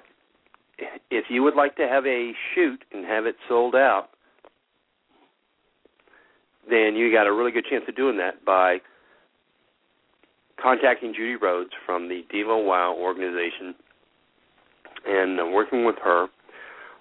if 1.10 1.26
you 1.28 1.42
would 1.42 1.54
like 1.54 1.76
to 1.76 1.88
have 1.88 2.04
a 2.06 2.32
shoot 2.54 2.84
and 2.92 3.04
have 3.04 3.26
it 3.26 3.36
sold 3.48 3.74
out, 3.74 4.08
then 6.68 6.94
you 6.96 7.12
got 7.12 7.26
a 7.26 7.32
really 7.32 7.52
good 7.52 7.66
chance 7.68 7.84
of 7.88 7.96
doing 7.96 8.16
that 8.18 8.44
by 8.44 8.78
contacting 10.60 11.12
Judy 11.14 11.36
Rhodes 11.36 11.70
from 11.84 12.08
the 12.08 12.22
Diva 12.30 12.56
Wow 12.56 12.96
organization 12.98 13.74
and 15.06 15.52
working 15.52 15.84
with 15.84 15.96
her 16.02 16.28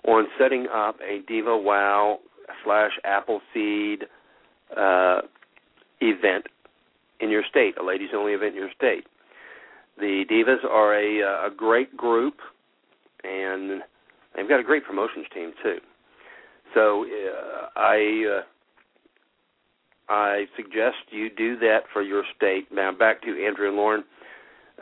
on 0.07 0.27
setting 0.37 0.67
up 0.73 0.97
a 1.01 1.21
Diva 1.27 1.57
Wow 1.57 2.19
slash 2.63 2.91
Appleseed 3.05 4.05
uh, 4.75 5.21
event 6.01 6.45
in 7.19 7.29
your 7.29 7.43
state, 7.49 7.75
a 7.79 7.83
ladies 7.83 8.09
only 8.15 8.33
event 8.33 8.55
in 8.55 8.61
your 8.61 8.71
state. 8.75 9.05
The 9.97 10.25
Divas 10.29 10.63
are 10.69 10.93
a, 10.95 11.47
a 11.47 11.49
great 11.55 11.95
group, 11.95 12.35
and 13.23 13.81
they've 14.35 14.49
got 14.49 14.59
a 14.59 14.63
great 14.63 14.83
promotions 14.83 15.27
team 15.33 15.53
too. 15.63 15.77
So 16.73 17.05
uh, 17.05 17.67
I 17.75 18.39
uh, 18.39 18.41
I 20.09 20.45
suggest 20.55 20.97
you 21.11 21.29
do 21.29 21.57
that 21.59 21.81
for 21.91 22.01
your 22.01 22.23
state. 22.35 22.67
Now 22.71 22.91
back 22.91 23.21
to 23.23 23.45
Andrew 23.45 23.67
and 23.67 23.77
Lauren. 23.77 24.03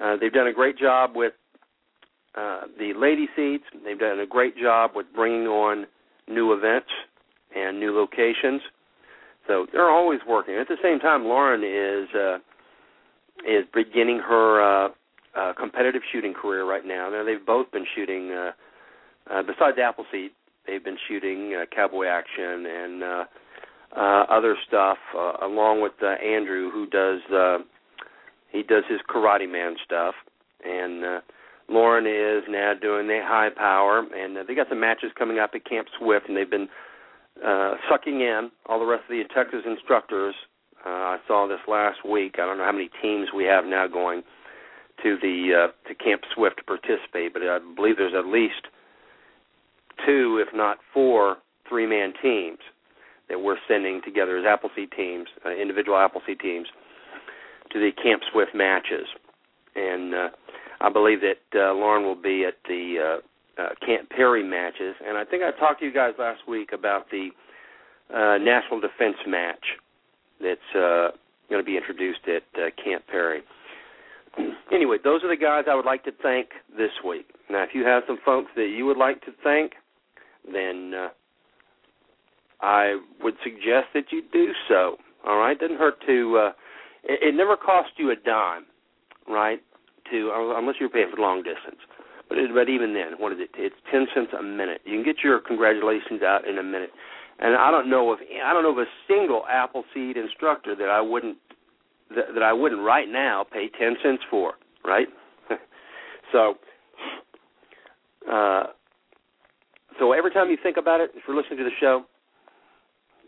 Uh, 0.02 0.18
they've 0.20 0.34
done 0.34 0.48
a 0.48 0.54
great 0.54 0.78
job 0.78 1.12
with 1.16 1.34
uh, 2.36 2.62
the 2.78 2.94
lady 2.98 3.28
seeds. 3.36 3.64
They've 3.84 4.00
done 4.00 4.20
a 4.20 4.26
great 4.26 4.58
job 4.58 4.92
with 4.96 5.06
bringing 5.14 5.48
on 5.48 5.86
new 6.28 6.54
events 6.54 6.88
and 7.56 7.80
new 7.80 7.96
locations. 7.96 8.62
So 9.48 9.68
they're 9.72 9.90
always 9.90 10.20
working. 10.28 10.56
At 10.56 10.68
the 10.68 10.78
same 10.82 11.00
time, 11.00 11.26
Lauren 11.26 11.64
is 11.64 12.10
uh, 12.16 12.38
is 13.48 13.66
beginning 13.74 14.20
her 14.20 14.62
uh, 14.62 14.90
uh, 15.36 15.54
competitive 15.60 16.02
shooting 16.12 16.34
career 16.34 16.66
right 16.66 16.86
now. 16.86 17.10
Now 17.10 17.24
they've 17.24 17.46
both 17.46 17.72
been 17.72 17.86
shooting. 17.96 18.32
Uh, 18.32 18.52
uh, 19.30 19.44
besides 19.44 19.78
Appleseed, 19.78 20.32
they've 20.66 20.84
been 20.84 20.98
shooting 21.08 21.56
uh, 21.56 21.66
cowboy 21.74 22.06
action 22.06 22.66
and 22.66 23.04
uh, 23.04 23.24
uh, 23.96 24.26
other 24.30 24.56
stuff, 24.68 24.98
uh, 25.16 25.34
along 25.42 25.82
with 25.82 25.94
uh, 26.02 26.08
Andrew, 26.08 26.72
who 26.72 26.88
does 26.88 27.20
uh, 27.34 27.58
he 28.52 28.64
does 28.64 28.84
his 28.90 29.00
Karate 29.10 29.50
Man 29.50 29.76
stuff, 29.84 30.16
and 30.64 31.04
uh, 31.04 31.20
Lauren 31.70 32.06
is 32.06 32.44
now 32.50 32.74
doing 32.80 33.08
the 33.08 33.20
high 33.24 33.50
power, 33.56 34.06
and 34.16 34.38
uh, 34.38 34.44
they 34.48 34.56
got 34.56 34.68
some 34.70 34.80
matches 34.80 35.12
coming 35.18 35.40
up 35.40 35.52
at 35.56 35.66
Camp 35.66 35.88
Swift, 35.98 36.28
and 36.28 36.38
they've 36.38 36.50
been 36.50 36.70
uh, 37.46 37.76
sucking 37.90 38.22
in 38.22 38.52
all 38.66 38.80
the 38.80 38.86
rest 38.86 39.04
of 39.04 39.10
the 39.10 39.24
Texas 39.34 39.62
instructors. 39.66 40.36
Uh, 40.86 40.90
I 40.90 41.18
saw 41.28 41.48
this 41.48 41.60
last 41.68 42.06
week. 42.06 42.36
I 42.36 42.46
don't 42.46 42.58
know 42.58 42.66
how 42.66 42.72
many 42.72 42.90
teams 43.02 43.30
we 43.36 43.46
have 43.46 43.66
now 43.66 43.88
going 43.88 44.24
to 45.04 45.18
the 45.22 45.68
uh, 45.70 45.88
to 45.88 45.96
Camp 45.96 46.22
Swift 46.34 46.58
to 46.58 46.64
participate, 46.64 47.34
but 47.34 47.42
I 47.44 47.60
believe 47.76 47.98
there's 47.98 48.14
at 48.18 48.26
least 48.26 48.68
two, 50.06 50.44
if 50.46 50.54
not 50.56 50.78
four, 50.94 51.38
three-man 51.68 52.14
teams 52.22 52.60
that 53.32 53.40
we're 53.40 53.58
sending 53.66 54.02
together 54.04 54.38
as 54.38 54.46
Appleseed 54.46 54.92
teams, 54.92 55.28
uh, 55.46 55.50
individual 55.50 55.98
Appleseed 55.98 56.40
teams, 56.42 56.68
to 57.72 57.80
the 57.80 57.92
Camp 58.04 58.22
Swift 58.32 58.52
matches. 58.54 59.08
And 59.74 60.14
uh, 60.14 60.30
I 60.82 60.92
believe 60.92 61.20
that 61.22 61.40
uh, 61.56 61.74
Lauren 61.74 62.04
will 62.04 62.22
be 62.22 62.44
at 62.44 62.56
the 62.68 63.20
uh, 63.58 63.62
uh, 63.62 63.70
Camp 63.86 64.10
Perry 64.10 64.44
matches. 64.44 64.96
And 65.08 65.18
I 65.18 65.24
think 65.24 65.44
I 65.44 65.58
talked 65.58 65.80
to 65.80 65.86
you 65.86 65.94
guys 65.94 66.14
last 66.20 66.42
week 66.46 66.72
about 66.74 67.10
the 67.10 67.30
uh, 68.14 68.38
National 68.38 68.82
Defense 68.82 69.16
match 69.26 69.64
that's 70.42 70.60
uh, 70.76 71.16
going 71.50 71.62
to 71.62 71.66
be 71.66 71.78
introduced 71.78 72.28
at 72.28 72.44
uh, 72.60 72.70
Camp 72.84 73.04
Perry. 73.08 73.42
Anyway, 74.74 74.96
those 75.04 75.22
are 75.22 75.28
the 75.28 75.36
guys 75.36 75.66
I 75.70 75.76
would 75.76 75.84
like 75.84 76.06
to 76.06 76.14
thank 76.24 76.48
this 76.78 76.92
week. 77.06 77.26
Now, 77.50 77.64
if 77.64 77.72
you 77.74 77.84
have 77.84 78.04
some 78.08 78.18
folks 78.24 78.50
that 78.56 78.70
you 78.74 78.86
would 78.86 78.96
like 78.96 79.20
to 79.26 79.32
thank, 79.44 79.74
then 80.50 80.94
uh, 80.96 81.10
I 82.62 83.00
would 83.22 83.36
suggest 83.44 83.88
that 83.94 84.12
you 84.12 84.22
do 84.32 84.52
so. 84.68 84.98
All 85.26 85.38
right, 85.38 85.60
doesn't 85.60 85.78
hurt 85.78 85.96
to. 86.08 86.38
Uh, 86.38 86.52
it, 87.04 87.34
it 87.34 87.36
never 87.36 87.58
costs 87.58 87.94
you 87.98 88.12
a 88.12 88.16
dime, 88.16 88.66
right? 89.28 89.62
To 90.12 90.54
unless 90.58 90.76
you're 90.80 90.90
paying 90.90 91.10
for 91.14 91.22
long 91.22 91.44
distance. 91.44 91.82
But 92.30 92.38
it, 92.38 92.52
but 92.54 92.70
even 92.70 92.94
then, 92.94 93.20
what 93.20 93.32
is 93.32 93.40
it? 93.42 93.50
It's 93.56 93.76
ten 93.92 94.08
cents 94.14 94.32
a 94.38 94.44
minute. 94.44 94.82
You 94.86 94.96
can 94.96 95.04
get 95.04 95.24
your 95.24 95.40
congratulations 95.40 96.22
out 96.22 96.48
in 96.48 96.58
a 96.58 96.64
minute. 96.64 96.92
And 97.40 97.56
I 97.56 97.72
don't 97.72 97.90
know 97.90 98.14
if 98.14 98.20
I 98.22 98.54
don't 98.54 98.64
know 98.64 98.72
of 98.72 98.78
a 98.78 98.90
single 99.08 99.44
Appleseed 99.50 100.16
instructor 100.16 100.76
that 100.76 100.90
I 100.90 101.02
wouldn't 101.02 101.38
that, 102.16 102.34
that 102.34 102.44
I 102.44 102.54
wouldn't 102.54 102.82
right 102.82 103.10
now 103.10 103.46
pay 103.52 103.70
ten 103.78 103.96
cents 104.04 104.24
for, 104.30 104.54
right? 104.86 105.08
so, 106.32 106.56
uh, 108.32 108.64
so 110.00 110.12
every 110.14 110.32
time 110.32 110.50
you 110.50 110.58
think 110.62 110.78
about 110.78 111.02
it, 111.02 111.12
if 111.16 111.24
you're 111.28 111.36
listening 111.36 111.58
to 111.60 111.64
the 111.66 111.72
show, 111.80 112.06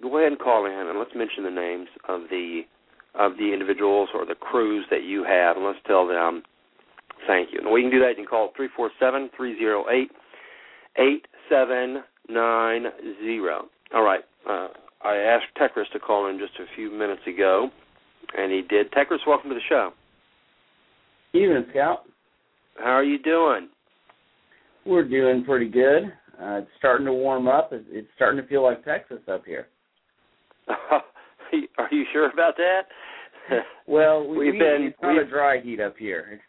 go 0.03 0.17
ahead 0.17 0.31
and 0.31 0.39
call 0.39 0.65
in 0.65 0.87
and 0.87 0.99
let's 0.99 1.15
mention 1.15 1.43
the 1.43 1.49
names 1.49 1.87
of 2.07 2.21
the 2.29 2.61
of 3.15 3.37
the 3.37 3.53
individuals 3.53 4.09
or 4.13 4.25
the 4.25 4.35
crews 4.35 4.85
that 4.89 5.03
you 5.03 5.23
have, 5.23 5.55
and 5.55 5.65
let's 5.65 5.79
tell 5.85 6.07
them 6.07 6.43
thank 7.27 7.49
you. 7.53 7.59
And 7.59 7.71
we 7.71 7.81
can 7.81 7.91
do 7.91 7.99
that. 7.99 8.09
You 8.09 8.15
can 8.15 8.25
call 8.25 8.51
three 8.55 8.69
four 8.75 8.91
seven 8.99 9.29
three 9.35 9.57
zero 9.57 9.85
eight 9.89 10.11
eight 10.97 11.25
seven 11.49 12.03
nine 12.29 12.85
zero. 13.23 13.65
All 13.93 14.03
right. 14.03 14.21
Uh, 14.49 14.69
I 15.03 15.17
asked 15.17 15.45
Tekris 15.59 15.91
to 15.93 15.99
call 15.99 16.29
in 16.29 16.39
just 16.39 16.53
a 16.59 16.75
few 16.75 16.91
minutes 16.91 17.21
ago, 17.27 17.69
and 18.37 18.51
he 18.51 18.61
did. 18.61 18.91
Tekris, 18.91 19.19
welcome 19.27 19.49
to 19.49 19.55
the 19.55 19.61
show. 19.69 19.91
Evening, 21.33 21.65
Scout. 21.71 22.03
How 22.77 22.91
are 22.91 23.03
you 23.03 23.19
doing? 23.19 23.69
We're 24.85 25.07
doing 25.07 25.43
pretty 25.45 25.69
good. 25.69 26.05
Uh, 26.41 26.59
it's 26.59 26.67
starting 26.77 27.05
to 27.05 27.13
warm 27.13 27.47
up. 27.47 27.69
It's 27.71 28.07
starting 28.15 28.41
to 28.41 28.47
feel 28.47 28.63
like 28.63 28.83
Texas 28.83 29.19
up 29.31 29.45
here. 29.45 29.67
Are 31.77 31.87
you 31.91 32.05
sure 32.11 32.29
about 32.31 32.55
that? 32.57 33.63
well, 33.87 34.27
we, 34.27 34.37
we've 34.51 34.59
been 34.59 34.91
it's 34.93 34.97
not 35.01 35.17
a 35.19 35.25
dry 35.25 35.59
heat 35.61 35.79
up 35.79 35.97
here. 35.97 36.41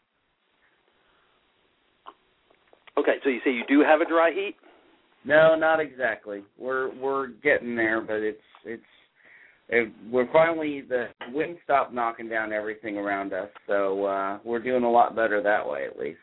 Okay, 2.97 3.15
so 3.23 3.29
you 3.29 3.41
say 3.45 3.51
you 3.51 3.65
do 3.69 3.83
have 3.83 4.01
a 4.01 4.09
dry 4.09 4.31
heat? 4.31 4.57
No, 5.25 5.57
not 5.57 5.81
exactly. 5.81 6.43
We're 6.59 6.95
we're 6.99 7.29
getting 7.43 7.75
there, 7.75 8.01
but 8.01 8.17
it's 8.17 8.39
it's 8.65 8.83
it, 9.69 9.91
we're 10.11 10.31
finally 10.33 10.83
the 10.83 11.07
wind 11.33 11.57
stopped 11.65 11.93
knocking 11.93 12.29
down 12.29 12.53
everything 12.53 12.97
around 12.97 13.33
us, 13.33 13.49
so 13.67 14.05
uh 14.05 14.39
we're 14.45 14.63
doing 14.63 14.85
a 14.85 14.91
lot 14.91 15.17
better 15.17 15.43
that 15.43 15.67
way 15.67 15.87
at 15.87 15.99
least. 15.99 16.19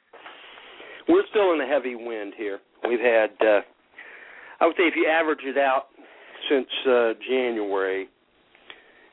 We're 1.09 1.23
still 1.31 1.53
in 1.53 1.61
a 1.61 1.67
heavy 1.67 1.95
wind 1.95 2.33
here. 2.37 2.59
We've 2.87 2.99
had 2.99 3.31
uh 3.41 3.61
I 4.59 4.67
would 4.67 4.75
say 4.77 4.83
if 4.83 4.95
you 4.95 5.07
average 5.07 5.43
it 5.43 5.57
out 5.57 5.87
since 6.49 6.67
uh 6.87 7.13
January, 7.27 8.07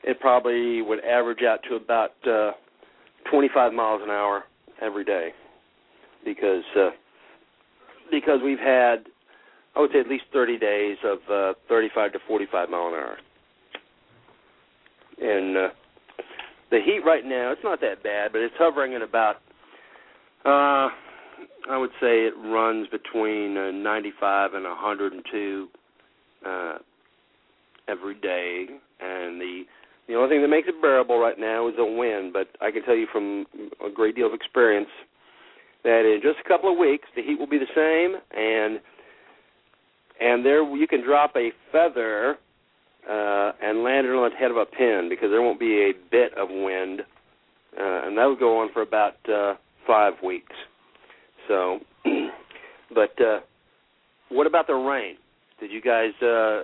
it 0.03 0.19
probably 0.19 0.81
would 0.81 1.03
average 1.03 1.43
out 1.43 1.59
to 1.69 1.75
about 1.75 2.11
uh 2.27 2.51
25 3.29 3.73
miles 3.73 4.01
an 4.03 4.09
hour 4.09 4.43
every 4.81 5.03
day 5.03 5.29
because 6.25 6.63
uh 6.77 6.89
because 8.11 8.39
we've 8.43 8.59
had 8.59 9.05
I 9.75 9.81
would 9.81 9.91
say 9.93 9.99
at 9.99 10.07
least 10.07 10.25
30 10.33 10.57
days 10.57 10.97
of 11.03 11.19
uh 11.31 11.53
35 11.67 12.13
to 12.13 12.19
45 12.27 12.69
mile 12.69 12.87
an 12.87 12.93
hour. 12.93 13.17
And 15.21 15.57
uh 15.57 15.69
the 16.71 16.79
heat 16.85 17.01
right 17.03 17.25
now, 17.25 17.51
it's 17.51 17.63
not 17.63 17.81
that 17.81 18.03
bad, 18.03 18.31
but 18.31 18.41
it's 18.41 18.53
hovering 18.57 18.93
at 18.93 19.01
about 19.01 19.37
uh 20.45 20.89
I 21.69 21.77
would 21.77 21.91
say 22.01 22.25
it 22.25 22.33
runs 22.37 22.87
between 22.87 23.57
uh, 23.57 23.71
95 23.71 24.53
and 24.53 24.63
102 24.63 25.67
uh 26.45 26.77
every 27.89 28.15
day 28.15 28.67
and 28.99 29.39
the 29.39 29.63
the 30.07 30.15
only 30.15 30.29
thing 30.29 30.41
that 30.41 30.47
makes 30.47 30.67
it 30.67 30.81
bearable 30.81 31.19
right 31.19 31.37
now 31.37 31.67
is 31.67 31.75
the 31.77 31.85
wind, 31.85 32.33
but 32.33 32.47
I 32.61 32.71
can 32.71 32.81
tell 32.83 32.95
you 32.95 33.05
from 33.11 33.45
a 33.85 33.91
great 33.91 34.15
deal 34.15 34.25
of 34.25 34.33
experience 34.33 34.89
that 35.83 35.99
in 35.99 36.19
just 36.23 36.39
a 36.43 36.47
couple 36.47 36.71
of 36.71 36.79
weeks 36.79 37.07
the 37.15 37.21
heat 37.21 37.37
will 37.37 37.47
be 37.47 37.59
the 37.59 37.69
same 37.75 38.19
and 38.35 38.79
and 40.19 40.43
there 40.43 40.63
you 40.75 40.87
can 40.87 41.03
drop 41.03 41.35
a 41.35 41.51
feather 41.71 42.37
uh, 43.09 43.51
and 43.61 43.83
land 43.83 44.05
it 44.05 44.11
on 44.11 44.29
the 44.29 44.35
head 44.35 44.51
of 44.51 44.57
a 44.57 44.65
pin 44.65 45.07
because 45.09 45.29
there 45.31 45.41
won't 45.41 45.59
be 45.59 45.89
a 45.89 45.93
bit 46.11 46.33
of 46.37 46.49
wind, 46.49 47.01
uh, 47.79 48.05
and 48.05 48.17
that 48.17 48.25
will 48.25 48.35
go 48.35 48.59
on 48.59 48.71
for 48.73 48.81
about 48.81 49.15
uh, 49.29 49.55
five 49.87 50.13
weeks. 50.23 50.55
So, 51.47 51.79
but 52.93 53.19
uh, 53.21 53.39
what 54.29 54.47
about 54.47 54.67
the 54.67 54.73
rain? 54.73 55.15
Did 55.59 55.71
you 55.71 55.81
guys 55.81 56.11
uh, 56.21 56.63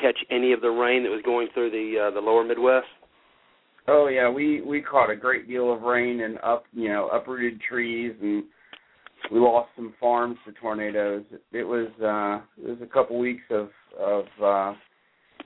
catch 0.00 0.18
any 0.30 0.52
of 0.52 0.60
the 0.60 0.70
rain 0.70 1.02
that 1.02 1.10
was 1.10 1.22
going 1.24 1.48
through 1.54 1.70
the 1.70 2.08
uh, 2.08 2.10
the 2.14 2.20
lower 2.20 2.44
Midwest? 2.44 2.86
Oh 3.86 4.08
yeah, 4.08 4.28
we 4.30 4.60
we 4.60 4.82
caught 4.82 5.10
a 5.10 5.16
great 5.16 5.48
deal 5.48 5.72
of 5.72 5.82
rain 5.82 6.20
and 6.20 6.38
up 6.42 6.64
you 6.72 6.88
know 6.88 7.08
uprooted 7.08 7.60
trees 7.60 8.14
and 8.20 8.44
we 9.32 9.40
lost 9.40 9.70
some 9.76 9.94
farms 9.98 10.36
to 10.46 10.52
tornadoes. 10.52 11.24
It 11.52 11.64
was 11.64 11.88
uh 12.00 12.44
it 12.62 12.68
was 12.68 12.78
a 12.82 12.92
couple 12.92 13.18
weeks 13.18 13.42
of 13.50 13.68
of 13.98 14.24
uh 14.42 14.74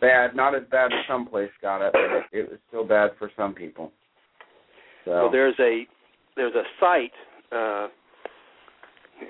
bad, 0.01 0.35
not 0.35 0.55
as 0.55 0.62
bad 0.70 0.87
as 0.87 0.98
some 1.09 1.27
place 1.27 1.51
got 1.62 1.81
it, 1.81 1.92
but 1.92 2.01
it, 2.01 2.25
it 2.33 2.51
was 2.51 2.59
still 2.68 2.85
bad 2.85 3.11
for 3.18 3.31
some 3.37 3.55
people. 3.55 3.92
So 5.05 5.11
Well, 5.12 5.31
there's 5.31 5.59
a 5.59 5.87
there's 6.37 6.55
a 6.55 6.62
site, 6.81 7.12
uh, 7.53 7.88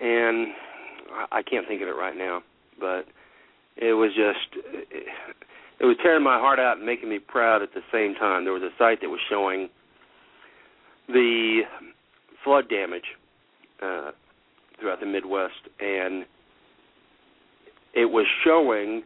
and 0.03 0.49
I 1.31 1.43
can't 1.43 1.67
think 1.67 1.83
of 1.83 1.89
it 1.89 1.93
right 1.93 2.17
now, 2.17 2.43
but 2.79 3.03
it 3.77 3.95
was 3.95 4.11
just 4.15 4.65
it, 5.81 5.85
was 5.85 5.97
tearing 6.03 6.23
my 6.23 6.39
heart 6.39 6.59
out 6.59 6.77
and 6.77 6.87
making 6.87 7.09
me 7.09 7.19
proud 7.19 7.63
at 7.63 7.75
the 7.75 7.81
same 7.93 8.15
time. 8.15 8.45
There 8.45 8.53
was 8.53 8.63
a 8.63 8.71
site 8.79 9.01
that 9.01 9.09
was 9.09 9.21
showing 9.29 9.69
the 11.09 11.63
flood 12.45 12.69
damage 12.69 13.05
uh, 13.83 14.13
throughout 14.79 15.01
the 15.01 15.07
Midwest, 15.07 15.69
and 15.81 16.25
it 17.95 18.07
was 18.07 18.27
showing 18.45 19.03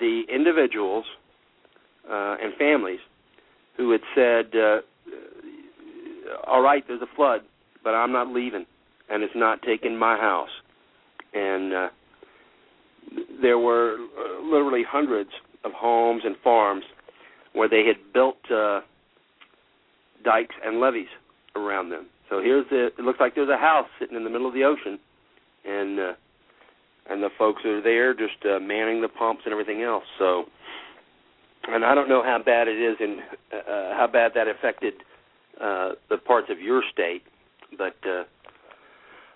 the 0.00 0.22
individuals 0.32 1.04
uh, 2.10 2.36
and 2.42 2.54
families 2.58 3.00
who 3.76 3.90
had 3.90 4.00
said, 4.14 4.46
uh, 4.54 4.78
"All 6.46 6.62
right, 6.62 6.84
there's 6.86 7.02
a 7.02 7.16
flood, 7.16 7.40
but 7.82 7.90
I'm 7.90 8.12
not 8.12 8.28
leaving, 8.28 8.66
and 9.10 9.22
it's 9.22 9.34
not 9.36 9.62
taking 9.62 9.96
my 9.96 10.16
house." 10.16 10.50
And 11.34 11.72
uh, 11.72 11.88
there 13.40 13.58
were 13.58 13.96
uh, 13.96 14.42
literally 14.44 14.82
hundreds 14.88 15.30
of 15.64 15.72
homes 15.72 16.22
and 16.24 16.36
farms 16.42 16.84
where 17.52 17.68
they 17.68 17.84
had 17.86 17.96
built 18.12 18.36
uh, 18.50 18.80
dikes 20.24 20.54
and 20.64 20.80
levees 20.80 21.06
around 21.56 21.90
them. 21.90 22.06
So 22.30 22.40
here's 22.40 22.68
the. 22.70 22.86
It 22.98 23.00
looks 23.00 23.20
like 23.20 23.34
there's 23.34 23.48
a 23.48 23.56
house 23.56 23.86
sitting 23.98 24.16
in 24.16 24.24
the 24.24 24.30
middle 24.30 24.48
of 24.48 24.54
the 24.54 24.64
ocean, 24.64 24.98
and 25.64 26.00
uh, 26.00 26.12
and 27.10 27.22
the 27.22 27.28
folks 27.38 27.62
are 27.64 27.82
there 27.82 28.14
just 28.14 28.44
uh, 28.44 28.58
manning 28.58 29.02
the 29.02 29.08
pumps 29.08 29.42
and 29.44 29.52
everything 29.52 29.82
else. 29.82 30.04
So, 30.18 30.44
and 31.68 31.84
I 31.84 31.94
don't 31.94 32.08
know 32.08 32.22
how 32.22 32.38
bad 32.44 32.66
it 32.66 32.80
is 32.80 32.96
and 32.98 33.20
uh, 33.52 33.94
how 33.96 34.08
bad 34.10 34.32
that 34.34 34.48
affected 34.48 34.94
uh, 35.60 35.92
the 36.08 36.16
parts 36.16 36.48
of 36.50 36.60
your 36.60 36.82
state, 36.92 37.22
but 37.76 37.96
uh, 38.08 38.24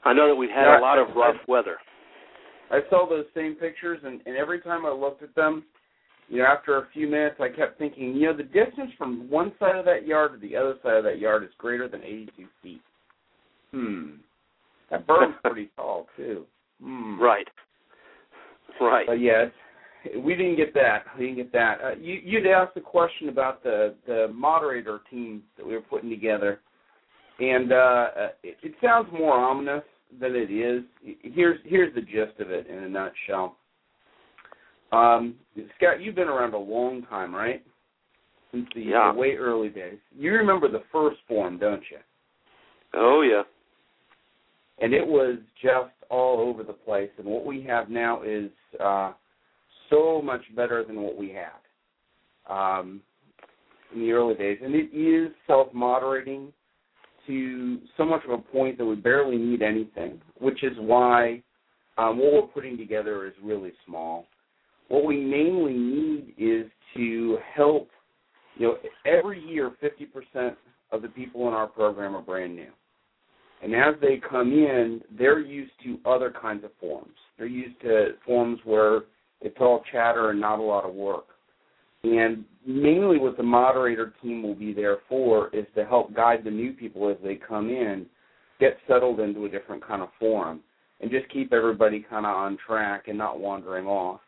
I 0.05 0.13
know 0.15 0.29
that 0.29 0.35
we've 0.35 0.51
had 0.51 0.65
Yeah, 0.65 0.81
a 0.81 0.81
lot 0.81 0.99
of 0.99 1.15
rough 1.15 1.37
weather. 1.47 1.77
I 2.71 2.81
saw 2.91 3.09
those 3.09 3.25
same 3.35 3.55
pictures, 3.55 4.01
and, 4.05 4.21
and 4.27 4.37
every 4.37 4.61
time 4.61 4.85
I 4.85 4.91
looked 4.91 5.23
at 5.23 5.35
them, 5.35 5.65
you 6.29 6.39
know, 6.39 6.45
after 6.45 6.77
a 6.77 6.89
few 6.93 7.09
minutes, 7.09 7.37
I 7.41 7.49
kept 7.49 7.79
thinking, 7.79 8.15
you 8.15 8.27
know, 8.27 8.37
the 8.37 8.43
distance 8.43 8.91
from 8.99 9.31
one 9.31 9.53
side 9.59 9.77
of 9.77 9.87
that 9.87 10.07
yard 10.07 10.33
to 10.33 10.39
the 10.39 10.55
other 10.57 10.75
side 10.83 10.97
of 10.97 11.05
that 11.05 11.19
yard 11.19 11.43
is 11.43 11.51
greater 11.57 11.89
than 11.89 12.03
82 12.03 12.47
feet. 12.63 12.81
Hmm. 13.73 14.07
That 14.91 15.07
berm's 15.07 15.37
pretty 15.45 15.71
tall 15.77 16.07
too. 16.17 16.45
Hmm. 16.83 17.19
Right. 17.21 17.47
Right. 18.81 19.07
But 19.07 19.15
yes, 19.15 19.51
we 20.23 20.35
didn't 20.35 20.57
get 20.57 20.75
that. 20.75 21.05
We 21.19 21.27
didn't 21.27 21.39
get 21.39 21.53
that. 21.53 21.79
Uh, 21.83 21.95
you, 21.99 22.21
you'd 22.23 22.47
asked 22.47 22.77
a 22.77 22.81
question 22.81 23.29
about 23.29 23.63
the 23.63 23.95
the 24.07 24.29
moderator 24.33 25.01
team 25.11 25.43
that 25.57 25.67
we 25.67 25.75
were 25.75 25.81
putting 25.81 26.11
together, 26.11 26.61
and 27.41 27.73
uh, 27.73 27.75
uh, 27.75 28.29
it, 28.43 28.57
it 28.63 28.75
sounds 28.83 29.09
more 29.13 29.33
ominous 29.33 29.83
than 30.21 30.35
it 30.35 30.51
is. 30.51 30.83
Here's 31.23 31.59
here's 31.65 31.95
the 31.95 32.01
gist 32.01 32.41
of 32.41 32.51
it 32.51 32.67
in 32.67 32.79
a 32.85 32.89
nutshell. 32.89 33.57
Um, 34.93 35.35
Scout, 35.77 36.01
you've 36.01 36.15
been 36.15 36.29
around 36.29 36.55
a 36.55 36.59
long 36.59 37.03
time, 37.11 37.35
right? 37.35 37.63
Since 38.53 38.69
the, 38.75 38.81
Yeah. 38.81 39.13
the 39.13 39.19
way 39.19 39.35
early 39.37 39.69
days. 39.69 39.99
You 40.17 40.33
remember 40.33 40.69
the 40.71 40.83
first 40.91 41.19
form, 41.29 41.59
don't 41.59 41.83
you? 41.91 41.99
Oh 42.95 43.21
yeah. 43.21 43.43
and 44.81 44.95
it 44.95 45.07
was 45.07 45.37
just 45.63 45.93
all 46.09 46.41
over 46.41 46.63
the 46.63 46.73
place. 46.73 47.11
And 47.19 47.27
what 47.27 47.45
we 47.45 47.63
have 47.65 47.91
now 47.91 48.23
is 48.23 48.51
uh, 48.83 49.13
so 49.91 50.23
much 50.23 50.41
better 50.57 50.85
than 50.85 51.03
what 51.03 51.17
we 51.17 51.31
had 51.31 51.61
um, 52.53 53.03
in 53.95 54.01
the 54.01 54.13
early 54.13 54.35
days, 54.35 54.59
and 54.63 54.75
it 54.75 54.89
is 54.97 55.33
self-moderating 55.47 56.53
to 57.29 57.79
so 57.97 58.05
much 58.05 58.23
of 58.25 58.31
a 58.31 58.39
point 58.39 58.77
that 58.79 58.85
we 58.85 58.97
barely 58.97 59.39
need 59.39 59.63
anything, 59.63 60.21
which 60.41 60.65
is 60.65 60.73
why 60.79 61.43
um, 61.97 62.19
what 62.19 62.33
we're 62.33 62.43
putting 62.55 62.77
together 62.77 63.27
is 63.27 63.33
really 63.43 63.73
small. 63.87 64.27
What 64.89 65.05
we 65.05 65.21
mainly 65.21 65.75
need 65.75 66.35
is 66.37 66.67
to 66.97 67.39
help. 67.55 67.89
You 68.57 68.67
know, 68.67 68.77
every 69.07 69.41
year, 69.41 69.71
50% 70.35 70.57
of 70.91 71.03
the 71.03 71.09
people 71.09 71.47
in 71.47 71.55
our 71.55 71.69
program 71.69 72.17
are 72.17 72.23
brand 72.23 72.57
new. 72.57 72.71
And 73.63 73.75
as 73.75 73.95
they 74.01 74.21
come 74.29 74.53
in, 74.53 75.01
they're 75.17 75.41
used 75.41 75.73
to 75.85 75.99
other 76.09 76.33
kinds 76.33 76.65
of 76.65 76.71
forms. 76.81 77.15
They're 77.37 77.47
used 77.47 77.81
to 77.83 78.11
forms 78.25 78.59
where 78.65 79.03
it's 79.41 79.57
all 79.61 79.83
chatter 79.93 80.31
and 80.31 80.41
not 80.41 80.59
a 80.59 80.63
lot 80.63 80.85
of 80.85 80.95
work. 80.95 81.27
And 82.05 82.45
mainly 82.67 83.19
what 83.19 83.37
the 83.37 83.43
moderator 83.43 84.15
team 84.23 84.43
will 84.43 84.55
be 84.55 84.73
there 84.73 84.99
for 85.09 85.49
is 85.55 85.67
to 85.75 85.85
help 85.85 86.15
guide 86.15 86.45
the 86.45 86.51
new 86.51 86.73
people 86.73 87.11
as 87.11 87.17
they 87.23 87.35
come 87.35 87.69
in, 87.69 88.07
get 88.61 88.77
settled 88.87 89.21
into 89.21 89.47
a 89.47 89.49
different 89.49 89.85
kind 89.87 90.03
of 90.03 90.09
forum, 90.19 90.61
and 91.01 91.11
just 91.11 91.29
keep 91.31 91.53
everybody 91.53 92.05
kind 92.09 92.27
of 92.27 92.37
on 92.37 92.59
track 92.67 93.09
and 93.09 93.19
not 93.19 93.41
wandering 93.41 93.87
off. 93.87 94.21